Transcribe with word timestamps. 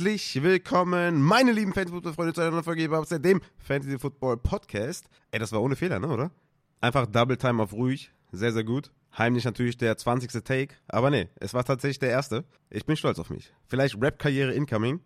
Herzlich 0.00 0.42
willkommen, 0.42 1.20
meine 1.20 1.52
lieben 1.52 1.74
Fantasy-Football-Freunde, 1.74 2.32
zu 2.32 2.40
einer 2.40 2.62
Folge 2.62 2.80
hier 2.80 3.18
dem 3.18 3.42
Fantasy-Football-Podcast. 3.58 5.04
Ey, 5.30 5.38
das 5.38 5.52
war 5.52 5.60
ohne 5.60 5.76
Fehler, 5.76 5.98
ne, 5.98 6.08
oder? 6.08 6.30
Einfach 6.80 7.04
Double 7.04 7.36
Time 7.36 7.62
auf 7.62 7.74
ruhig, 7.74 8.10
sehr, 8.32 8.50
sehr 8.50 8.64
gut. 8.64 8.90
Heimlich 9.18 9.44
natürlich 9.44 9.76
der 9.76 9.98
20. 9.98 10.42
Take, 10.42 10.76
aber 10.88 11.10
nee, 11.10 11.28
es 11.38 11.52
war 11.52 11.66
tatsächlich 11.66 11.98
der 11.98 12.08
erste. 12.08 12.46
Ich 12.70 12.86
bin 12.86 12.96
stolz 12.96 13.18
auf 13.18 13.28
mich. 13.28 13.52
Vielleicht 13.66 14.00
Rap-Karriere 14.00 14.54
incoming. 14.54 15.00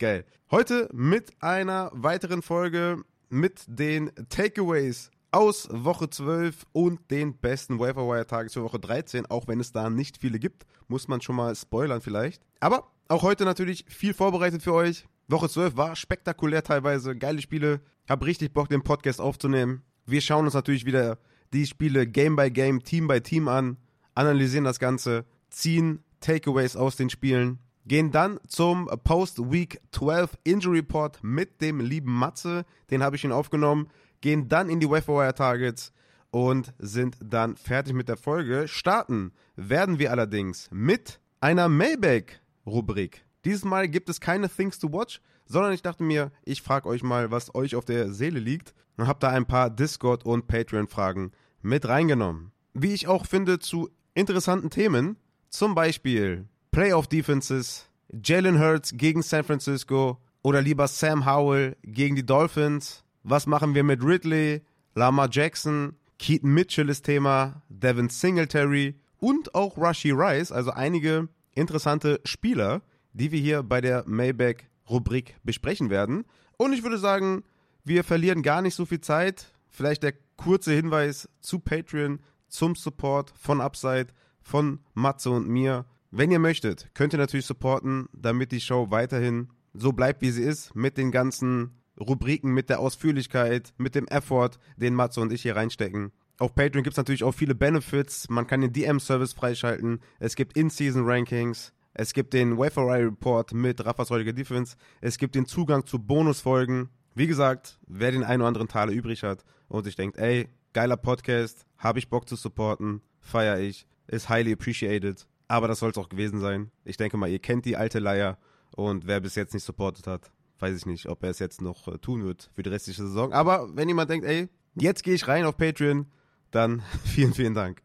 Geil. 0.00 0.24
Heute 0.50 0.88
mit 0.92 1.30
einer 1.40 1.92
weiteren 1.94 2.42
Folge 2.42 3.04
mit 3.28 3.62
den 3.68 4.10
Takeaways 4.30 5.12
aus 5.32 5.68
Woche 5.70 6.10
12 6.10 6.66
und 6.72 7.10
den 7.10 7.36
besten 7.36 7.78
Waferwire-Tages 7.78 8.54
für 8.54 8.62
Woche 8.62 8.80
13, 8.80 9.26
auch 9.26 9.46
wenn 9.48 9.60
es 9.60 9.72
da 9.72 9.90
nicht 9.90 10.18
viele 10.18 10.38
gibt, 10.38 10.64
muss 10.88 11.08
man 11.08 11.20
schon 11.20 11.36
mal 11.36 11.54
spoilern 11.54 12.00
vielleicht. 12.00 12.42
Aber 12.60 12.90
auch 13.08 13.22
heute 13.22 13.44
natürlich 13.44 13.84
viel 13.88 14.14
vorbereitet 14.14 14.62
für 14.62 14.72
euch. 14.72 15.04
Woche 15.28 15.48
12 15.48 15.76
war 15.76 15.96
spektakulär 15.96 16.62
teilweise, 16.62 17.16
geile 17.16 17.40
Spiele. 17.40 17.80
Hab 18.08 18.24
richtig 18.24 18.52
Bock, 18.52 18.68
den 18.68 18.82
Podcast 18.82 19.20
aufzunehmen. 19.20 19.82
Wir 20.06 20.20
schauen 20.20 20.44
uns 20.44 20.54
natürlich 20.54 20.86
wieder 20.86 21.18
die 21.52 21.66
Spiele 21.66 22.06
Game 22.06 22.36
by 22.36 22.50
Game, 22.50 22.82
Team 22.82 23.06
by 23.06 23.20
Team 23.20 23.48
an, 23.48 23.76
analysieren 24.14 24.64
das 24.64 24.78
Ganze, 24.78 25.24
ziehen 25.48 26.02
Takeaways 26.20 26.76
aus 26.76 26.96
den 26.96 27.10
Spielen, 27.10 27.60
gehen 27.86 28.10
dann 28.10 28.38
zum 28.46 28.90
Post-Week 29.04 29.80
12 29.92 30.38
Injury 30.44 30.78
Report 30.78 31.18
mit 31.22 31.60
dem 31.60 31.80
lieben 31.80 32.12
Matze. 32.12 32.64
Den 32.90 33.02
habe 33.02 33.16
ich 33.16 33.24
ihn 33.24 33.32
aufgenommen 33.32 33.88
gehen 34.20 34.48
dann 34.48 34.68
in 34.68 34.80
die 34.80 34.90
Wire 34.90 35.34
Targets 35.34 35.92
und 36.30 36.72
sind 36.78 37.16
dann 37.22 37.56
fertig 37.56 37.94
mit 37.94 38.08
der 38.08 38.16
Folge. 38.16 38.68
Starten 38.68 39.32
werden 39.56 39.98
wir 39.98 40.10
allerdings 40.10 40.68
mit 40.70 41.20
einer 41.40 41.68
Mailback-Rubrik. 41.68 43.24
Dieses 43.44 43.64
Mal 43.64 43.88
gibt 43.88 44.08
es 44.08 44.20
keine 44.20 44.48
Things 44.48 44.78
to 44.78 44.92
Watch, 44.92 45.20
sondern 45.46 45.72
ich 45.72 45.82
dachte 45.82 46.02
mir, 46.02 46.30
ich 46.44 46.62
frage 46.62 46.88
euch 46.88 47.02
mal, 47.02 47.30
was 47.30 47.54
euch 47.54 47.74
auf 47.74 47.84
der 47.84 48.12
Seele 48.12 48.38
liegt 48.38 48.74
und 48.96 49.06
habe 49.06 49.18
da 49.18 49.30
ein 49.30 49.46
paar 49.46 49.70
Discord- 49.70 50.24
und 50.24 50.46
Patreon-Fragen 50.46 51.32
mit 51.62 51.88
reingenommen. 51.88 52.52
Wie 52.74 52.92
ich 52.92 53.08
auch 53.08 53.26
finde, 53.26 53.58
zu 53.58 53.90
interessanten 54.14 54.70
Themen, 54.70 55.16
zum 55.48 55.74
Beispiel 55.74 56.46
Playoff 56.70 57.08
Defenses, 57.08 57.88
Jalen 58.12 58.60
Hurts 58.60 58.92
gegen 58.96 59.22
San 59.22 59.44
Francisco 59.44 60.18
oder 60.42 60.62
lieber 60.62 60.86
Sam 60.86 61.26
Howell 61.26 61.76
gegen 61.82 62.16
die 62.16 62.26
Dolphins, 62.26 63.04
was 63.22 63.46
machen 63.46 63.74
wir 63.74 63.84
mit 63.84 64.02
Ridley, 64.02 64.62
Lama 64.94 65.28
Jackson, 65.30 65.96
Keaton 66.18 66.52
Mitchell 66.52 66.88
ist 66.88 67.02
Thema, 67.02 67.62
Devin 67.68 68.08
Singletary 68.08 68.98
und 69.18 69.54
auch 69.54 69.76
Rushy 69.76 70.10
Rice, 70.10 70.52
also 70.52 70.70
einige 70.70 71.28
interessante 71.54 72.20
Spieler, 72.24 72.82
die 73.12 73.32
wir 73.32 73.40
hier 73.40 73.62
bei 73.62 73.80
der 73.80 74.04
Maybach-Rubrik 74.06 75.36
besprechen 75.42 75.90
werden. 75.90 76.24
Und 76.56 76.72
ich 76.72 76.82
würde 76.82 76.98
sagen, 76.98 77.44
wir 77.84 78.04
verlieren 78.04 78.42
gar 78.42 78.62
nicht 78.62 78.74
so 78.74 78.84
viel 78.84 79.00
Zeit. 79.00 79.52
Vielleicht 79.68 80.02
der 80.02 80.14
kurze 80.36 80.72
Hinweis 80.72 81.28
zu 81.40 81.58
Patreon, 81.58 82.20
zum 82.48 82.74
Support 82.74 83.32
von 83.38 83.60
Upside, 83.60 84.08
von 84.42 84.80
Matze 84.94 85.30
und 85.30 85.48
mir. 85.48 85.86
Wenn 86.10 86.30
ihr 86.30 86.38
möchtet, 86.38 86.90
könnt 86.94 87.14
ihr 87.14 87.18
natürlich 87.18 87.46
supporten, 87.46 88.08
damit 88.12 88.52
die 88.52 88.60
Show 88.60 88.90
weiterhin 88.90 89.48
so 89.72 89.92
bleibt, 89.92 90.22
wie 90.22 90.30
sie 90.30 90.42
ist, 90.42 90.74
mit 90.74 90.98
den 90.98 91.12
ganzen 91.12 91.79
Rubriken 92.00 92.52
mit 92.52 92.70
der 92.70 92.80
Ausführlichkeit, 92.80 93.74
mit 93.76 93.94
dem 93.94 94.06
Effort, 94.08 94.52
den 94.76 94.94
Matze 94.94 95.20
und 95.20 95.32
ich 95.32 95.42
hier 95.42 95.56
reinstecken. 95.56 96.12
Auf 96.38 96.54
Patreon 96.54 96.82
gibt 96.82 96.94
es 96.94 96.96
natürlich 96.96 97.22
auch 97.22 97.32
viele 97.32 97.54
Benefits. 97.54 98.30
Man 98.30 98.46
kann 98.46 98.62
den 98.62 98.72
DM-Service 98.72 99.34
freischalten. 99.34 100.00
Es 100.18 100.36
gibt 100.36 100.56
In-Season-Rankings. 100.56 101.74
Es 101.92 102.14
gibt 102.14 102.32
den 102.32 102.56
Wafer 102.56 102.86
Report 102.86 103.52
mit 103.52 103.84
Raffas 103.84 104.10
heutiger 104.10 104.32
Defense. 104.32 104.76
Es 105.02 105.18
gibt 105.18 105.34
den 105.34 105.44
Zugang 105.44 105.84
zu 105.84 105.98
Bonusfolgen. 105.98 106.88
Wie 107.14 107.26
gesagt, 107.26 107.78
wer 107.86 108.12
den 108.12 108.24
einen 108.24 108.40
oder 108.40 108.48
anderen 108.48 108.68
Taler 108.68 108.92
übrig 108.92 109.22
hat 109.22 109.44
und 109.68 109.84
sich 109.84 109.96
denkt, 109.96 110.16
ey, 110.16 110.48
geiler 110.72 110.96
Podcast, 110.96 111.66
habe 111.76 111.98
ich 111.98 112.08
Bock 112.08 112.28
zu 112.28 112.36
supporten, 112.36 113.02
feiere 113.20 113.58
ich, 113.58 113.86
ist 114.06 114.28
highly 114.28 114.52
appreciated. 114.52 115.26
Aber 115.48 115.68
das 115.68 115.80
soll 115.80 115.90
es 115.90 115.98
auch 115.98 116.08
gewesen 116.08 116.40
sein. 116.40 116.70
Ich 116.84 116.96
denke 116.96 117.16
mal, 117.16 117.28
ihr 117.28 117.40
kennt 117.40 117.64
die 117.64 117.76
alte 117.76 117.98
Leier 117.98 118.38
und 118.70 119.06
wer 119.06 119.20
bis 119.20 119.34
jetzt 119.34 119.52
nicht 119.52 119.64
supportet 119.64 120.06
hat, 120.06 120.30
weiß 120.60 120.76
ich 120.76 120.86
nicht, 120.86 121.06
ob 121.06 121.22
er 121.22 121.30
es 121.30 121.38
jetzt 121.38 121.60
noch 121.60 121.88
äh, 121.88 121.98
tun 121.98 122.24
wird 122.24 122.50
für 122.54 122.62
die 122.62 122.70
restliche 122.70 123.02
Saison. 123.02 123.32
Aber 123.32 123.74
wenn 123.74 123.88
jemand 123.88 124.10
denkt, 124.10 124.26
ey, 124.26 124.48
jetzt 124.74 125.02
gehe 125.02 125.14
ich 125.14 125.28
rein 125.28 125.44
auf 125.44 125.56
Patreon, 125.56 126.06
dann 126.50 126.82
vielen, 127.04 127.34
vielen 127.34 127.54
Dank. 127.54 127.82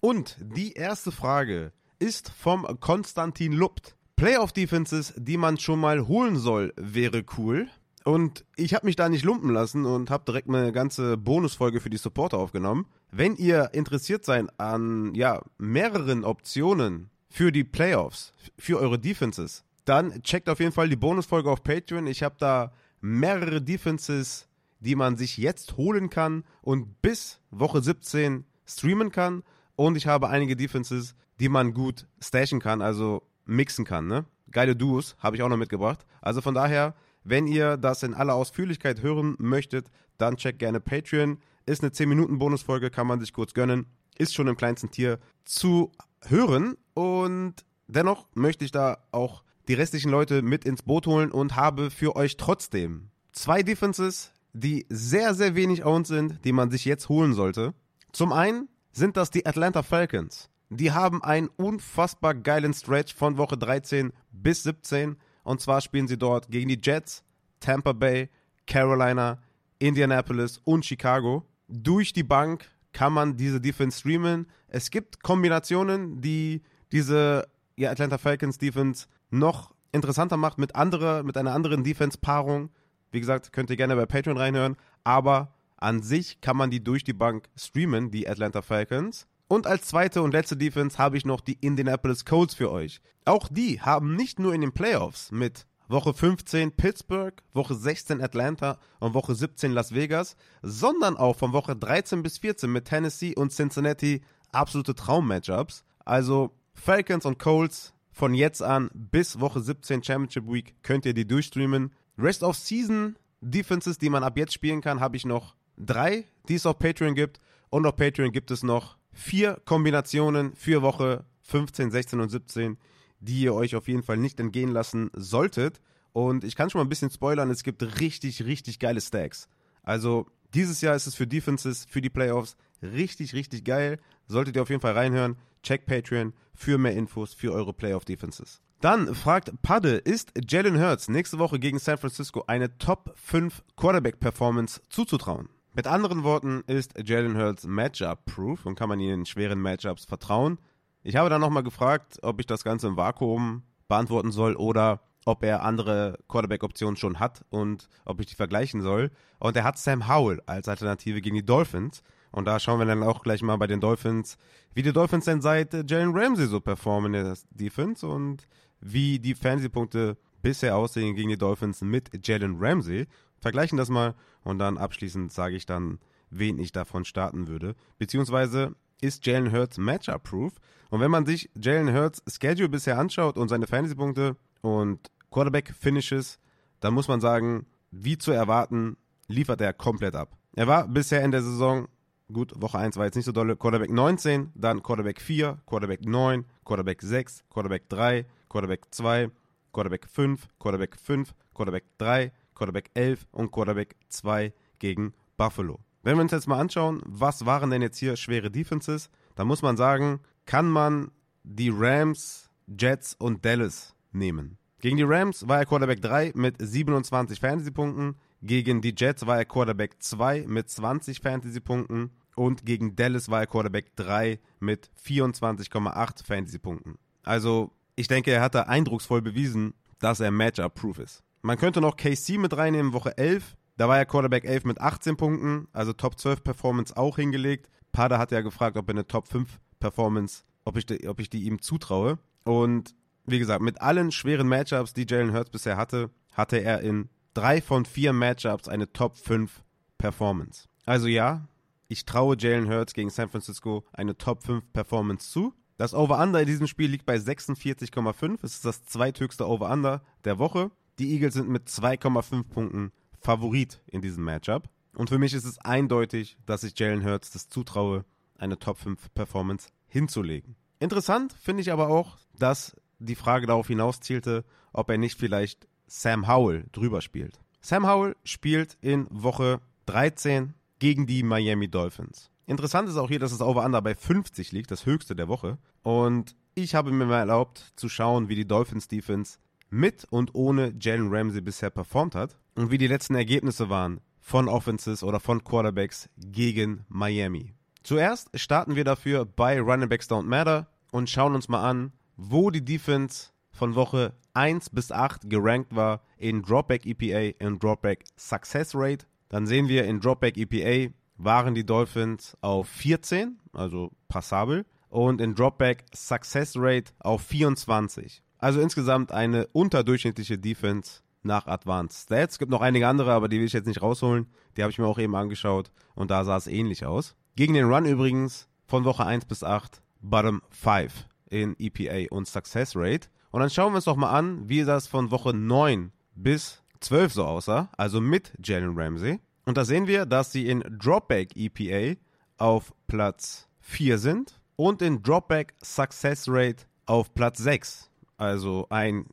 Und 0.00 0.36
die 0.40 0.72
erste 0.72 1.12
Frage 1.12 1.72
ist 1.98 2.30
vom 2.30 2.66
Konstantin 2.80 3.52
Lupt. 3.52 3.96
Playoff 4.16 4.52
Defenses, 4.52 5.14
die 5.16 5.36
man 5.36 5.58
schon 5.58 5.80
mal 5.80 6.06
holen 6.06 6.36
soll, 6.36 6.72
wäre 6.76 7.24
cool. 7.38 7.68
Und 8.04 8.44
ich 8.56 8.74
habe 8.74 8.86
mich 8.86 8.96
da 8.96 9.08
nicht 9.08 9.24
lumpen 9.24 9.50
lassen 9.50 9.84
und 9.84 10.10
habe 10.10 10.24
direkt 10.24 10.48
eine 10.48 10.72
ganze 10.72 11.16
Bonusfolge 11.16 11.80
für 11.80 11.90
die 11.90 11.98
Supporter 11.98 12.38
aufgenommen. 12.38 12.86
Wenn 13.10 13.36
ihr 13.36 13.70
interessiert 13.72 14.24
seid 14.24 14.46
an 14.58 15.14
ja, 15.14 15.42
mehreren 15.58 16.24
Optionen 16.24 17.10
für 17.28 17.52
die 17.52 17.64
Playoffs, 17.64 18.32
für 18.58 18.78
eure 18.78 18.98
Defenses, 18.98 19.64
dann 19.90 20.22
checkt 20.22 20.48
auf 20.48 20.60
jeden 20.60 20.70
Fall 20.70 20.88
die 20.88 20.94
Bonusfolge 20.94 21.50
auf 21.50 21.64
Patreon. 21.64 22.06
Ich 22.06 22.22
habe 22.22 22.36
da 22.38 22.72
mehrere 23.00 23.60
Defenses, 23.60 24.46
die 24.78 24.94
man 24.94 25.16
sich 25.16 25.36
jetzt 25.36 25.76
holen 25.76 26.10
kann 26.10 26.44
und 26.62 27.02
bis 27.02 27.40
Woche 27.50 27.82
17 27.82 28.44
streamen 28.64 29.10
kann. 29.10 29.42
Und 29.74 29.96
ich 29.96 30.06
habe 30.06 30.28
einige 30.28 30.54
Defenses, 30.54 31.16
die 31.40 31.48
man 31.48 31.74
gut 31.74 32.06
stashen 32.20 32.60
kann, 32.60 32.82
also 32.82 33.22
mixen 33.46 33.84
kann. 33.84 34.06
Ne? 34.06 34.26
Geile 34.52 34.76
Duos 34.76 35.16
habe 35.18 35.34
ich 35.34 35.42
auch 35.42 35.48
noch 35.48 35.56
mitgebracht. 35.56 36.06
Also 36.20 36.40
von 36.40 36.54
daher, 36.54 36.94
wenn 37.24 37.48
ihr 37.48 37.76
das 37.76 38.04
in 38.04 38.14
aller 38.14 38.34
Ausführlichkeit 38.34 39.02
hören 39.02 39.34
möchtet, 39.38 39.90
dann 40.18 40.36
checkt 40.36 40.60
gerne 40.60 40.78
Patreon. 40.78 41.38
Ist 41.66 41.82
eine 41.82 41.90
10-Minuten-Bonusfolge, 41.90 42.90
kann 42.90 43.08
man 43.08 43.18
sich 43.18 43.32
kurz 43.32 43.54
gönnen. 43.54 43.86
Ist 44.16 44.34
schon 44.34 44.46
im 44.46 44.56
kleinsten 44.56 44.92
Tier 44.92 45.18
zu 45.44 45.90
hören. 46.22 46.76
Und 46.94 47.56
dennoch 47.88 48.28
möchte 48.34 48.64
ich 48.64 48.70
da 48.70 48.98
auch 49.10 49.42
die 49.68 49.74
restlichen 49.74 50.10
Leute 50.10 50.42
mit 50.42 50.64
ins 50.64 50.82
Boot 50.82 51.06
holen 51.06 51.30
und 51.30 51.56
habe 51.56 51.90
für 51.90 52.16
euch 52.16 52.36
trotzdem 52.36 53.10
zwei 53.32 53.62
Defenses, 53.62 54.32
die 54.52 54.86
sehr, 54.88 55.34
sehr 55.34 55.54
wenig 55.54 55.84
owned 55.84 56.06
sind, 56.06 56.44
die 56.44 56.52
man 56.52 56.70
sich 56.70 56.84
jetzt 56.84 57.08
holen 57.08 57.34
sollte. 57.34 57.74
Zum 58.12 58.32
einen 58.32 58.68
sind 58.92 59.16
das 59.16 59.30
die 59.30 59.46
Atlanta 59.46 59.82
Falcons. 59.82 60.50
Die 60.68 60.92
haben 60.92 61.22
einen 61.22 61.48
unfassbar 61.56 62.34
geilen 62.34 62.74
Stretch 62.74 63.14
von 63.14 63.36
Woche 63.36 63.56
13 63.56 64.12
bis 64.30 64.62
17. 64.62 65.16
Und 65.42 65.60
zwar 65.60 65.80
spielen 65.80 66.08
sie 66.08 66.18
dort 66.18 66.48
gegen 66.48 66.68
die 66.68 66.80
Jets, 66.82 67.24
Tampa 67.58 67.92
Bay, 67.92 68.28
Carolina, 68.66 69.42
Indianapolis 69.78 70.58
und 70.64 70.84
Chicago. 70.84 71.44
Durch 71.68 72.12
die 72.12 72.22
Bank 72.22 72.66
kann 72.92 73.12
man 73.12 73.36
diese 73.36 73.60
Defense 73.60 74.00
streamen. 74.00 74.46
Es 74.68 74.90
gibt 74.90 75.22
Kombinationen, 75.22 76.20
die 76.20 76.62
diese 76.92 77.48
ja, 77.76 77.90
Atlanta 77.90 78.18
Falcons 78.18 78.58
Defense 78.58 79.06
noch 79.30 79.74
interessanter 79.92 80.36
macht 80.36 80.58
mit, 80.58 80.76
andere, 80.76 81.22
mit 81.24 81.36
einer 81.36 81.54
anderen 81.54 81.84
Defense-Paarung. 81.84 82.70
Wie 83.10 83.20
gesagt, 83.20 83.52
könnt 83.52 83.70
ihr 83.70 83.76
gerne 83.76 83.96
bei 83.96 84.06
Patreon 84.06 84.36
reinhören. 84.36 84.76
Aber 85.04 85.54
an 85.76 86.02
sich 86.02 86.40
kann 86.40 86.56
man 86.56 86.70
die 86.70 86.84
durch 86.84 87.04
die 87.04 87.12
Bank 87.12 87.48
streamen, 87.56 88.10
die 88.10 88.28
Atlanta 88.28 88.62
Falcons. 88.62 89.26
Und 89.48 89.66
als 89.66 89.88
zweite 89.88 90.22
und 90.22 90.32
letzte 90.32 90.56
Defense 90.56 90.98
habe 90.98 91.16
ich 91.16 91.24
noch 91.24 91.40
die 91.40 91.58
Indianapolis 91.60 92.24
Colts 92.24 92.54
für 92.54 92.70
euch. 92.70 93.00
Auch 93.24 93.48
die 93.48 93.80
haben 93.80 94.14
nicht 94.14 94.38
nur 94.38 94.54
in 94.54 94.60
den 94.60 94.72
Playoffs 94.72 95.32
mit 95.32 95.66
Woche 95.88 96.14
15 96.14 96.76
Pittsburgh, 96.76 97.34
Woche 97.52 97.74
16 97.74 98.22
Atlanta 98.22 98.78
und 99.00 99.12
Woche 99.12 99.34
17 99.34 99.72
Las 99.72 99.92
Vegas, 99.92 100.36
sondern 100.62 101.16
auch 101.16 101.34
von 101.34 101.52
Woche 101.52 101.74
13 101.74 102.22
bis 102.22 102.38
14 102.38 102.70
mit 102.70 102.84
Tennessee 102.84 103.34
und 103.34 103.50
Cincinnati 103.50 104.22
absolute 104.52 104.94
Traum-Matchups. 104.94 105.82
Also 106.04 106.52
Falcons 106.74 107.26
und 107.26 107.40
Colts 107.40 107.92
von 108.12 108.34
jetzt 108.34 108.62
an 108.62 108.90
bis 108.94 109.40
Woche 109.40 109.60
17 109.60 110.02
Championship 110.02 110.46
Week 110.46 110.74
könnt 110.82 111.06
ihr 111.06 111.14
die 111.14 111.26
durchstreamen. 111.26 111.92
Rest 112.18 112.42
of 112.42 112.56
Season 112.56 113.16
Defenses, 113.40 113.98
die 113.98 114.10
man 114.10 114.22
ab 114.22 114.36
jetzt 114.36 114.52
spielen 114.52 114.80
kann, 114.80 115.00
habe 115.00 115.16
ich 115.16 115.24
noch 115.24 115.54
drei, 115.76 116.26
die 116.48 116.54
es 116.54 116.66
auf 116.66 116.78
Patreon 116.78 117.14
gibt. 117.14 117.40
Und 117.70 117.86
auf 117.86 117.96
Patreon 117.96 118.32
gibt 118.32 118.50
es 118.50 118.62
noch 118.62 118.96
vier 119.12 119.60
Kombinationen 119.64 120.54
für 120.54 120.82
Woche 120.82 121.24
15, 121.42 121.90
16 121.90 122.20
und 122.20 122.28
17, 122.28 122.78
die 123.20 123.40
ihr 123.40 123.54
euch 123.54 123.76
auf 123.76 123.88
jeden 123.88 124.02
Fall 124.02 124.16
nicht 124.16 124.40
entgehen 124.40 124.70
lassen 124.70 125.10
solltet. 125.14 125.80
Und 126.12 126.44
ich 126.44 126.56
kann 126.56 126.70
schon 126.70 126.80
mal 126.80 126.84
ein 126.84 126.90
bisschen 126.90 127.10
spoilern, 127.10 127.50
es 127.50 127.62
gibt 127.62 128.00
richtig, 128.00 128.44
richtig 128.44 128.78
geile 128.78 129.00
Stacks. 129.00 129.48
Also 129.82 130.26
dieses 130.54 130.80
Jahr 130.80 130.96
ist 130.96 131.06
es 131.06 131.14
für 131.14 131.26
Defenses, 131.26 131.86
für 131.88 132.00
die 132.00 132.10
Playoffs 132.10 132.56
richtig, 132.82 133.34
richtig 133.34 133.64
geil. 133.64 133.98
Solltet 134.26 134.56
ihr 134.56 134.62
auf 134.62 134.70
jeden 134.70 134.80
Fall 134.80 134.94
reinhören. 134.94 135.36
Check 135.62 135.86
Patreon 135.86 136.32
für 136.54 136.78
mehr 136.78 136.94
Infos 136.94 137.34
für 137.34 137.52
eure 137.52 137.72
Playoff 137.72 138.04
Defenses. 138.04 138.60
Dann 138.80 139.14
fragt 139.14 139.60
Padde, 139.60 139.96
ist 139.96 140.32
Jalen 140.48 140.80
Hurts 140.80 141.08
nächste 141.08 141.38
Woche 141.38 141.58
gegen 141.58 141.78
San 141.78 141.98
Francisco 141.98 142.44
eine 142.46 142.78
Top 142.78 143.12
5 143.16 143.62
Quarterback 143.76 144.20
Performance 144.20 144.80
zuzutrauen? 144.88 145.50
Mit 145.74 145.86
anderen 145.86 146.24
Worten 146.24 146.62
ist 146.66 146.94
Jalen 147.06 147.36
Hurts 147.36 147.66
Matchup-proof 147.66 148.64
und 148.64 148.76
kann 148.76 148.88
man 148.88 148.98
ihnen 148.98 149.20
in 149.20 149.26
schweren 149.26 149.60
Matchups 149.60 150.06
vertrauen. 150.06 150.58
Ich 151.02 151.16
habe 151.16 151.30
dann 151.30 151.40
nochmal 151.40 151.62
gefragt, 151.62 152.18
ob 152.22 152.40
ich 152.40 152.46
das 152.46 152.64
Ganze 152.64 152.88
im 152.88 152.96
Vakuum 152.96 153.62
beantworten 153.86 154.32
soll 154.32 154.56
oder 154.56 155.00
ob 155.26 155.44
er 155.44 155.62
andere 155.62 156.18
Quarterback-Optionen 156.28 156.96
schon 156.96 157.20
hat 157.20 157.44
und 157.50 157.88
ob 158.04 158.20
ich 158.20 158.26
die 158.26 158.34
vergleichen 158.34 158.82
soll. 158.82 159.10
Und 159.38 159.56
er 159.56 159.64
hat 159.64 159.78
Sam 159.78 160.08
Howell 160.08 160.42
als 160.46 160.68
Alternative 160.68 161.20
gegen 161.20 161.36
die 161.36 161.44
Dolphins. 161.44 162.02
Und 162.32 162.44
da 162.44 162.60
schauen 162.60 162.78
wir 162.78 162.86
dann 162.86 163.02
auch 163.02 163.22
gleich 163.22 163.42
mal 163.42 163.56
bei 163.56 163.66
den 163.66 163.80
Dolphins, 163.80 164.36
wie 164.74 164.82
die 164.82 164.92
Dolphins 164.92 165.24
denn 165.24 165.40
seit 165.40 165.74
äh, 165.74 165.84
Jalen 165.86 166.16
Ramsey 166.16 166.46
so 166.46 166.60
performen 166.60 167.14
in 167.14 167.24
der 167.24 167.36
Defense 167.50 168.06
und 168.06 168.46
wie 168.80 169.18
die 169.18 169.34
Fantasy-Punkte 169.34 170.16
bisher 170.42 170.76
aussehen 170.76 171.14
gegen 171.14 171.28
die 171.28 171.38
Dolphins 171.38 171.82
mit 171.82 172.26
Jalen 172.26 172.56
Ramsey. 172.58 173.06
Vergleichen 173.40 173.78
das 173.78 173.88
mal 173.88 174.14
und 174.42 174.58
dann 174.58 174.78
abschließend 174.78 175.32
sage 175.32 175.56
ich 175.56 175.66
dann, 175.66 175.98
wen 176.30 176.58
ich 176.58 176.72
davon 176.72 177.04
starten 177.04 177.48
würde. 177.48 177.74
Beziehungsweise 177.98 178.74
ist 179.00 179.26
Jalen 179.26 179.52
Hurts 179.52 179.78
Matchup-proof. 179.78 180.52
Und 180.90 181.00
wenn 181.00 181.10
man 181.10 181.26
sich 181.26 181.50
Jalen 181.54 181.94
Hurts 181.94 182.22
Schedule 182.26 182.68
bisher 182.68 182.98
anschaut 182.98 183.38
und 183.38 183.48
seine 183.48 183.66
Fantasy-Punkte 183.66 184.36
und 184.60 185.10
Quarterback-Finishes, 185.30 186.38
dann 186.80 186.94
muss 186.94 187.08
man 187.08 187.20
sagen, 187.20 187.66
wie 187.90 188.18
zu 188.18 188.32
erwarten, 188.32 188.96
liefert 189.26 189.60
er 189.60 189.72
komplett 189.72 190.14
ab. 190.14 190.36
Er 190.54 190.66
war 190.66 190.88
bisher 190.88 191.22
in 191.22 191.30
der 191.30 191.42
Saison, 191.42 191.88
gut, 192.32 192.52
Woche 192.56 192.78
1 192.78 192.96
war 192.96 193.04
jetzt 193.04 193.16
nicht 193.16 193.24
so 193.24 193.32
dolle, 193.32 193.56
Quarterback 193.56 193.90
19, 193.90 194.52
dann 194.54 194.82
Quarterback 194.82 195.20
4, 195.20 195.58
Quarterback 195.66 196.04
9, 196.04 196.44
Quarterback 196.64 197.02
6, 197.02 197.44
Quarterback 197.50 197.88
3, 197.88 198.26
Quarterback 198.48 198.86
2, 198.90 199.30
Quarterback 199.72 200.06
5, 200.08 200.48
Quarterback 200.58 200.96
5, 200.96 201.34
Quarterback 201.54 201.84
3, 201.98 202.32
Quarterback 202.54 202.90
11 202.94 203.26
und 203.32 203.50
Quarterback 203.50 203.96
2 204.08 204.52
gegen 204.78 205.14
Buffalo. 205.36 205.80
Wenn 206.02 206.16
wir 206.16 206.22
uns 206.22 206.32
jetzt 206.32 206.48
mal 206.48 206.58
anschauen, 206.58 207.02
was 207.04 207.46
waren 207.46 207.70
denn 207.70 207.82
jetzt 207.82 207.98
hier 207.98 208.16
schwere 208.16 208.50
Defenses, 208.50 209.10
dann 209.34 209.46
muss 209.46 209.62
man 209.62 209.76
sagen, 209.76 210.20
kann 210.46 210.68
man 210.68 211.10
die 211.42 211.70
Rams, 211.70 212.50
Jets 212.66 213.14
und 213.18 213.44
Dallas 213.44 213.94
nehmen. 214.12 214.56
Gegen 214.80 214.96
die 214.96 215.02
Rams 215.02 215.46
war 215.46 215.58
er 215.58 215.66
Quarterback 215.66 216.00
3 216.00 216.32
mit 216.34 216.56
27 216.58 217.38
Fantasy-Punkten, 217.38 218.16
gegen 218.42 218.80
die 218.80 218.94
Jets 218.96 219.26
war 219.26 219.36
er 219.36 219.44
Quarterback 219.44 220.02
2 220.02 220.46
mit 220.46 220.70
20 220.70 221.20
Fantasy-Punkten 221.20 222.10
und 222.36 222.64
gegen 222.64 222.96
Dallas 222.96 223.28
war 223.28 223.40
er 223.40 223.46
Quarterback 223.46 223.96
3 223.96 224.38
mit 224.60 224.90
24,8 225.04 226.24
Fantasy-Punkten. 226.24 226.98
Also, 227.22 227.72
ich 227.96 228.08
denke, 228.08 228.30
er 228.32 228.40
hat 228.40 228.54
da 228.54 228.62
eindrucksvoll 228.62 229.22
bewiesen, 229.22 229.74
dass 229.98 230.20
er 230.20 230.30
Matchup-proof 230.30 230.98
ist. 230.98 231.22
Man 231.42 231.58
könnte 231.58 231.80
noch 231.80 231.96
KC 231.96 232.38
mit 232.38 232.56
reinnehmen, 232.56 232.92
Woche 232.92 233.16
11. 233.16 233.56
Da 233.76 233.88
war 233.88 233.98
er 233.98 234.06
Quarterback 234.06 234.44
11 234.44 234.64
mit 234.64 234.80
18 234.80 235.16
Punkten, 235.16 235.68
also 235.72 235.92
Top 235.92 236.18
12 236.18 236.44
Performance 236.44 236.96
auch 236.96 237.16
hingelegt. 237.16 237.70
Pada 237.92 238.18
hat 238.18 238.30
ja 238.30 238.40
gefragt, 238.40 238.76
ob 238.76 238.88
er 238.88 238.94
eine 238.94 239.06
Top 239.06 239.26
5 239.26 239.58
Performance, 239.78 240.44
ob 240.64 240.76
ich, 240.76 240.86
die, 240.86 241.08
ob 241.08 241.18
ich 241.18 241.30
die 241.30 241.44
ihm 241.44 241.62
zutraue. 241.62 242.18
Und 242.44 242.94
wie 243.26 243.38
gesagt, 243.38 243.62
mit 243.62 243.80
allen 243.80 244.12
schweren 244.12 244.48
Matchups, 244.48 244.92
die 244.92 245.06
Jalen 245.08 245.32
Hurts 245.32 245.50
bisher 245.50 245.76
hatte, 245.76 246.10
hatte 246.32 246.58
er 246.58 246.80
in 246.80 247.08
drei 247.34 247.60
von 247.60 247.84
vier 247.84 248.12
Matchups 248.12 248.68
eine 248.68 248.92
Top 248.92 249.16
5 249.16 249.62
Performance. 249.98 250.68
Also 250.84 251.06
ja, 251.06 251.46
ich 251.90 252.04
traue 252.04 252.36
Jalen 252.38 252.70
Hurts 252.70 252.94
gegen 252.94 253.10
San 253.10 253.28
Francisco 253.28 253.84
eine 253.92 254.16
Top 254.16 254.44
5 254.44 254.72
Performance 254.72 255.28
zu. 255.28 255.52
Das 255.76 255.92
Over-Under 255.92 256.40
in 256.40 256.46
diesem 256.46 256.68
Spiel 256.68 256.88
liegt 256.88 257.04
bei 257.04 257.16
46,5. 257.16 258.38
Es 258.42 258.54
ist 258.54 258.64
das 258.64 258.84
zweithöchste 258.84 259.48
Over-Under 259.48 260.00
der 260.24 260.38
Woche. 260.38 260.70
Die 261.00 261.12
Eagles 261.12 261.34
sind 261.34 261.48
mit 261.48 261.68
2,5 261.68 262.44
Punkten 262.44 262.92
Favorit 263.18 263.82
in 263.86 264.02
diesem 264.02 264.22
Matchup. 264.22 264.70
Und 264.94 265.08
für 265.08 265.18
mich 265.18 265.34
ist 265.34 265.44
es 265.44 265.58
eindeutig, 265.58 266.38
dass 266.46 266.62
ich 266.62 266.78
Jalen 266.78 267.04
Hurts 267.04 267.32
das 267.32 267.48
zutraue, 267.48 268.04
eine 268.38 268.56
Top 268.58 268.78
5 268.78 269.12
Performance 269.12 269.68
hinzulegen. 269.88 270.54
Interessant 270.78 271.32
finde 271.32 271.62
ich 271.62 271.72
aber 271.72 271.88
auch, 271.88 272.18
dass 272.38 272.76
die 273.00 273.16
Frage 273.16 273.48
darauf 273.48 273.66
hinauszielte, 273.66 274.44
ob 274.72 274.90
er 274.90 274.98
nicht 274.98 275.18
vielleicht 275.18 275.66
Sam 275.88 276.28
Howell 276.28 276.66
drüber 276.70 277.00
spielt. 277.00 277.40
Sam 277.60 277.88
Howell 277.88 278.14
spielt 278.22 278.78
in 278.80 279.08
Woche 279.10 279.60
13 279.86 280.54
gegen 280.80 281.06
die 281.06 281.22
Miami 281.22 281.68
Dolphins. 281.68 282.30
Interessant 282.46 282.88
ist 282.88 282.96
auch 282.96 283.08
hier, 283.08 283.20
dass 283.20 283.30
das 283.30 283.40
Over-Under 283.40 283.80
bei 283.80 283.94
50 283.94 284.50
liegt, 284.50 284.72
das 284.72 284.84
höchste 284.84 285.14
der 285.14 285.28
Woche. 285.28 285.58
Und 285.82 286.34
ich 286.54 286.74
habe 286.74 286.90
mir 286.90 287.06
mal 287.06 287.20
erlaubt 287.20 287.72
zu 287.76 287.88
schauen, 287.88 288.28
wie 288.28 288.34
die 288.34 288.48
Dolphins 288.48 288.88
Defense 288.88 289.38
mit 289.70 290.04
und 290.10 290.34
ohne 290.34 290.74
Jalen 290.80 291.14
Ramsey 291.14 291.40
bisher 291.40 291.70
performt 291.70 292.16
hat 292.16 292.36
und 292.56 292.72
wie 292.72 292.78
die 292.78 292.88
letzten 292.88 293.14
Ergebnisse 293.14 293.68
waren 293.68 294.00
von 294.18 294.48
Offenses 294.48 295.04
oder 295.04 295.20
von 295.20 295.44
Quarterbacks 295.44 296.08
gegen 296.16 296.84
Miami. 296.88 297.54
Zuerst 297.82 298.28
starten 298.38 298.74
wir 298.74 298.84
dafür 298.84 299.24
bei 299.24 299.60
Running 299.60 299.88
Backs 299.88 300.10
Don't 300.10 300.24
Matter 300.24 300.66
und 300.90 301.08
schauen 301.08 301.34
uns 301.34 301.48
mal 301.48 301.68
an, 301.68 301.92
wo 302.16 302.50
die 302.50 302.64
Defense 302.64 303.28
von 303.52 303.74
Woche 303.74 304.12
1 304.34 304.70
bis 304.70 304.92
8 304.92 305.30
gerankt 305.30 305.74
war 305.74 306.02
in 306.18 306.42
Dropback 306.42 306.84
EPA 306.84 307.46
und 307.46 307.62
Dropback 307.62 308.04
Success 308.16 308.74
Rate. 308.74 309.06
Dann 309.30 309.46
sehen 309.46 309.68
wir 309.68 309.84
in 309.84 310.00
Dropback 310.00 310.36
EPA 310.36 310.92
waren 311.16 311.54
die 311.54 311.64
Dolphins 311.64 312.36
auf 312.40 312.68
14, 312.68 313.38
also 313.52 313.90
passabel, 314.08 314.66
und 314.88 315.20
in 315.20 315.34
Dropback 315.34 315.84
Success 315.94 316.54
Rate 316.56 316.92
auf 316.98 317.22
24. 317.22 318.22
Also 318.38 318.60
insgesamt 318.60 319.12
eine 319.12 319.46
unterdurchschnittliche 319.48 320.36
Defense 320.36 321.00
nach 321.22 321.46
Advanced 321.46 322.04
Stats. 322.04 322.34
Es 322.34 322.38
gibt 322.38 322.50
noch 322.50 322.62
einige 322.62 322.88
andere, 322.88 323.12
aber 323.12 323.28
die 323.28 323.38
will 323.38 323.46
ich 323.46 323.52
jetzt 323.52 323.66
nicht 323.66 323.82
rausholen. 323.82 324.26
Die 324.56 324.62
habe 324.62 324.72
ich 324.72 324.78
mir 324.78 324.86
auch 324.86 324.98
eben 324.98 325.14
angeschaut 325.14 325.70
und 325.94 326.10
da 326.10 326.24
sah 326.24 326.36
es 326.36 326.46
ähnlich 326.46 326.84
aus. 326.84 327.14
Gegen 327.36 327.54
den 327.54 327.70
Run 327.70 327.84
übrigens 327.84 328.48
von 328.66 328.84
Woche 328.84 329.06
1 329.06 329.26
bis 329.26 329.44
8 329.44 329.82
Bottom 330.00 330.42
5 330.50 331.06
in 331.28 331.54
EPA 331.58 332.12
und 332.14 332.26
Success 332.26 332.74
Rate. 332.74 333.08
Und 333.30 333.40
dann 333.40 333.50
schauen 333.50 333.72
wir 333.72 333.76
uns 333.76 333.84
doch 333.84 333.96
mal 333.96 334.10
an, 334.10 334.48
wie 334.48 334.64
das 334.64 334.88
von 334.88 335.10
Woche 335.10 335.34
9 335.34 335.92
bis 336.16 336.59
12 336.80 337.12
so 337.12 337.24
aussah, 337.24 337.68
also 337.76 338.00
mit 338.00 338.32
Jalen 338.42 338.78
Ramsey. 338.78 339.20
Und 339.44 339.56
da 339.56 339.64
sehen 339.64 339.86
wir, 339.86 340.06
dass 340.06 340.32
sie 340.32 340.48
in 340.48 340.62
Dropback 340.78 341.36
EPA 341.36 341.98
auf 342.38 342.72
Platz 342.86 343.48
4 343.60 343.98
sind 343.98 344.40
und 344.56 344.82
in 344.82 345.02
Dropback 345.02 345.54
Success 345.62 346.26
Rate 346.28 346.64
auf 346.86 347.14
Platz 347.14 347.38
6. 347.38 347.90
Also 348.16 348.66
ein, 348.70 349.06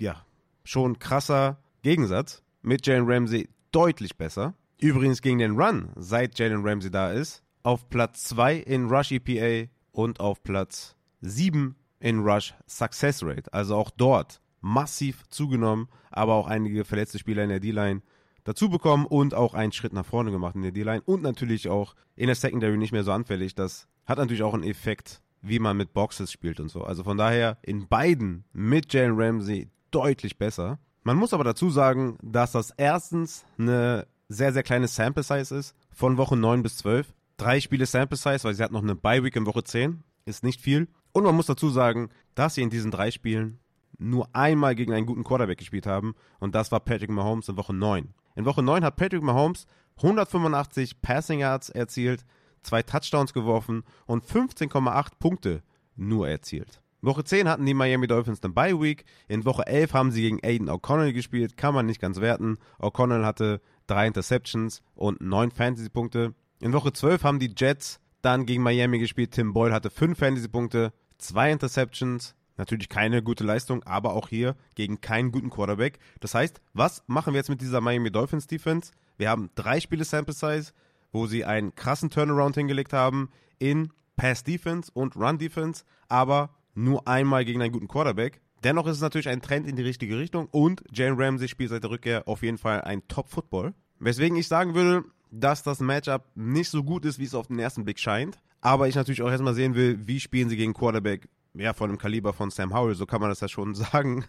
ja, 0.00 0.24
schon 0.64 0.98
krasser 0.98 1.58
Gegensatz. 1.82 2.42
Mit 2.62 2.86
Jalen 2.86 3.04
Ramsey 3.06 3.48
deutlich 3.72 4.16
besser. 4.16 4.54
Übrigens 4.80 5.20
gegen 5.20 5.38
den 5.38 5.60
Run, 5.60 5.90
seit 5.96 6.38
Jalen 6.38 6.66
Ramsey 6.66 6.90
da 6.90 7.12
ist, 7.12 7.42
auf 7.62 7.88
Platz 7.90 8.24
2 8.24 8.56
in 8.56 8.86
Rush 8.86 9.12
EPA 9.12 9.70
und 9.92 10.20
auf 10.20 10.42
Platz 10.42 10.96
7 11.20 11.76
in 12.00 12.20
Rush 12.20 12.54
Success 12.66 13.22
Rate. 13.22 13.52
Also 13.52 13.76
auch 13.76 13.90
dort 13.90 14.40
massiv 14.64 15.28
zugenommen, 15.28 15.88
aber 16.10 16.34
auch 16.34 16.46
einige 16.46 16.84
verletzte 16.84 17.18
Spieler 17.18 17.42
in 17.42 17.50
der 17.50 17.60
D-Line 17.60 18.02
dazu 18.44 18.68
bekommen 18.68 19.06
und 19.06 19.34
auch 19.34 19.54
einen 19.54 19.72
Schritt 19.72 19.92
nach 19.92 20.06
vorne 20.06 20.30
gemacht 20.30 20.54
in 20.54 20.62
der 20.62 20.72
D-Line 20.72 21.02
und 21.04 21.22
natürlich 21.22 21.68
auch 21.68 21.94
in 22.16 22.26
der 22.26 22.36
Secondary 22.36 22.76
nicht 22.76 22.92
mehr 22.92 23.04
so 23.04 23.12
anfällig. 23.12 23.54
Das 23.54 23.88
hat 24.06 24.18
natürlich 24.18 24.42
auch 24.42 24.54
einen 24.54 24.64
Effekt 24.64 25.22
wie 25.44 25.58
man 25.58 25.76
mit 25.76 25.92
Boxes 25.92 26.32
spielt 26.32 26.58
und 26.58 26.70
so. 26.70 26.82
Also 26.82 27.04
von 27.04 27.18
daher 27.18 27.58
in 27.62 27.86
beiden 27.86 28.44
mit 28.52 28.92
Jalen 28.92 29.20
Ramsey 29.20 29.68
deutlich 29.90 30.38
besser. 30.38 30.78
Man 31.02 31.16
muss 31.16 31.34
aber 31.34 31.44
dazu 31.44 31.70
sagen, 31.70 32.16
dass 32.22 32.52
das 32.52 32.70
erstens 32.76 33.44
eine 33.58 34.06
sehr, 34.28 34.52
sehr 34.52 34.62
kleine 34.62 34.88
Sample 34.88 35.22
Size 35.22 35.54
ist, 35.54 35.74
von 35.90 36.16
Woche 36.16 36.36
9 36.36 36.62
bis 36.62 36.78
12. 36.78 37.12
Drei 37.36 37.60
Spiele 37.60 37.84
Sample 37.84 38.16
Size, 38.16 38.42
weil 38.42 38.54
sie 38.54 38.62
hat 38.62 38.72
noch 38.72 38.82
eine 38.82 38.94
Bye 38.94 39.22
Week 39.22 39.36
in 39.36 39.46
Woche 39.46 39.62
10, 39.62 40.02
ist 40.24 40.44
nicht 40.44 40.60
viel. 40.60 40.88
Und 41.12 41.24
man 41.24 41.36
muss 41.36 41.46
dazu 41.46 41.68
sagen, 41.68 42.08
dass 42.34 42.54
sie 42.54 42.62
in 42.62 42.70
diesen 42.70 42.90
drei 42.90 43.10
Spielen 43.10 43.58
nur 43.98 44.28
einmal 44.34 44.74
gegen 44.74 44.92
einen 44.92 45.06
guten 45.06 45.24
Quarterback 45.24 45.58
gespielt 45.58 45.86
haben 45.86 46.14
und 46.40 46.54
das 46.54 46.72
war 46.72 46.80
Patrick 46.80 47.10
Mahomes 47.10 47.48
in 47.48 47.56
Woche 47.56 47.74
9. 47.74 48.14
In 48.36 48.44
Woche 48.44 48.62
9 48.62 48.84
hat 48.84 48.96
Patrick 48.96 49.22
Mahomes 49.22 49.66
185 49.96 51.00
Passing 51.00 51.40
Yards 51.40 51.68
erzielt, 51.68 52.24
zwei 52.62 52.82
Touchdowns 52.82 53.32
geworfen 53.32 53.84
und 54.06 54.24
15,8 54.24 55.12
Punkte 55.18 55.62
nur 55.96 56.28
erzielt. 56.28 56.80
Woche 57.04 57.22
10 57.22 57.48
hatten 57.48 57.66
die 57.66 57.74
Miami 57.74 58.06
Dolphins 58.06 58.42
eine 58.42 58.52
Bye 58.52 58.80
Week. 58.80 59.04
In 59.28 59.44
Woche 59.44 59.66
11 59.66 59.92
haben 59.92 60.10
sie 60.10 60.22
gegen 60.22 60.40
Aiden 60.42 60.70
O'Connell 60.70 61.12
gespielt. 61.12 61.56
Kann 61.56 61.74
man 61.74 61.86
nicht 61.86 62.00
ganz 62.00 62.20
werten. 62.20 62.56
O'Connell 62.78 63.24
hatte 63.24 63.60
drei 63.86 64.06
Interceptions 64.06 64.82
und 64.94 65.20
neun 65.20 65.50
Fantasy-Punkte. 65.50 66.34
In 66.60 66.72
Woche 66.72 66.92
12 66.92 67.24
haben 67.24 67.38
die 67.38 67.52
Jets 67.54 68.00
dann 68.22 68.46
gegen 68.46 68.62
Miami 68.62 68.98
gespielt. 68.98 69.32
Tim 69.32 69.52
Boyle 69.52 69.74
hatte 69.74 69.90
fünf 69.90 70.18
Fantasy-Punkte, 70.18 70.92
zwei 71.18 71.52
Interceptions. 71.52 72.34
Natürlich 72.56 72.88
keine 72.88 73.22
gute 73.22 73.44
Leistung, 73.44 73.82
aber 73.82 74.14
auch 74.14 74.28
hier 74.28 74.54
gegen 74.74 75.00
keinen 75.00 75.32
guten 75.32 75.50
Quarterback. 75.50 75.98
Das 76.20 76.34
heißt, 76.34 76.60
was 76.72 77.02
machen 77.06 77.32
wir 77.32 77.38
jetzt 77.38 77.50
mit 77.50 77.60
dieser 77.60 77.80
Miami 77.80 78.10
Dolphins 78.10 78.46
Defense? 78.46 78.92
Wir 79.16 79.30
haben 79.30 79.50
drei 79.54 79.80
Spiele 79.80 80.04
Sample 80.04 80.34
Size 80.34 80.72
wo 81.14 81.26
sie 81.26 81.44
einen 81.44 81.74
krassen 81.74 82.10
Turnaround 82.10 82.56
hingelegt 82.56 82.92
haben 82.92 83.30
in 83.58 83.90
Pass 84.16 84.42
Defense 84.42 84.90
und 84.92 85.16
Run 85.16 85.38
Defense, 85.38 85.84
aber 86.08 86.50
nur 86.74 87.06
einmal 87.08 87.44
gegen 87.44 87.62
einen 87.62 87.72
guten 87.72 87.88
Quarterback. 87.88 88.40
Dennoch 88.64 88.86
ist 88.86 88.96
es 88.96 89.02
natürlich 89.02 89.28
ein 89.28 89.40
Trend 89.40 89.66
in 89.66 89.76
die 89.76 89.82
richtige 89.82 90.18
Richtung 90.18 90.48
und 90.50 90.82
Jane 90.92 91.16
Ramsey 91.16 91.48
spielt 91.48 91.70
seit 91.70 91.84
der 91.84 91.90
Rückkehr 91.90 92.26
auf 92.26 92.42
jeden 92.42 92.58
Fall 92.58 92.82
ein 92.82 93.06
Top-Football. 93.06 93.74
Weswegen 94.00 94.36
ich 94.36 94.48
sagen 94.48 94.74
würde, 94.74 95.04
dass 95.30 95.62
das 95.62 95.78
Matchup 95.78 96.24
nicht 96.34 96.70
so 96.70 96.82
gut 96.82 97.04
ist, 97.04 97.18
wie 97.18 97.24
es 97.24 97.34
auf 97.34 97.46
den 97.46 97.60
ersten 97.60 97.84
Blick 97.84 98.00
scheint. 98.00 98.38
Aber 98.60 98.88
ich 98.88 98.96
natürlich 98.96 99.22
auch 99.22 99.30
erstmal 99.30 99.54
sehen 99.54 99.74
will, 99.76 99.98
wie 100.06 100.18
spielen 100.18 100.48
sie 100.48 100.56
gegen 100.56 100.74
Quarterback 100.74 101.28
ja, 101.54 101.72
von 101.72 101.88
dem 101.88 101.98
Kaliber 101.98 102.32
von 102.32 102.50
Sam 102.50 102.74
Howell, 102.74 102.94
so 102.94 103.06
kann 103.06 103.20
man 103.20 103.30
das 103.30 103.40
ja 103.40 103.48
schon 103.48 103.74
sagen. 103.74 104.24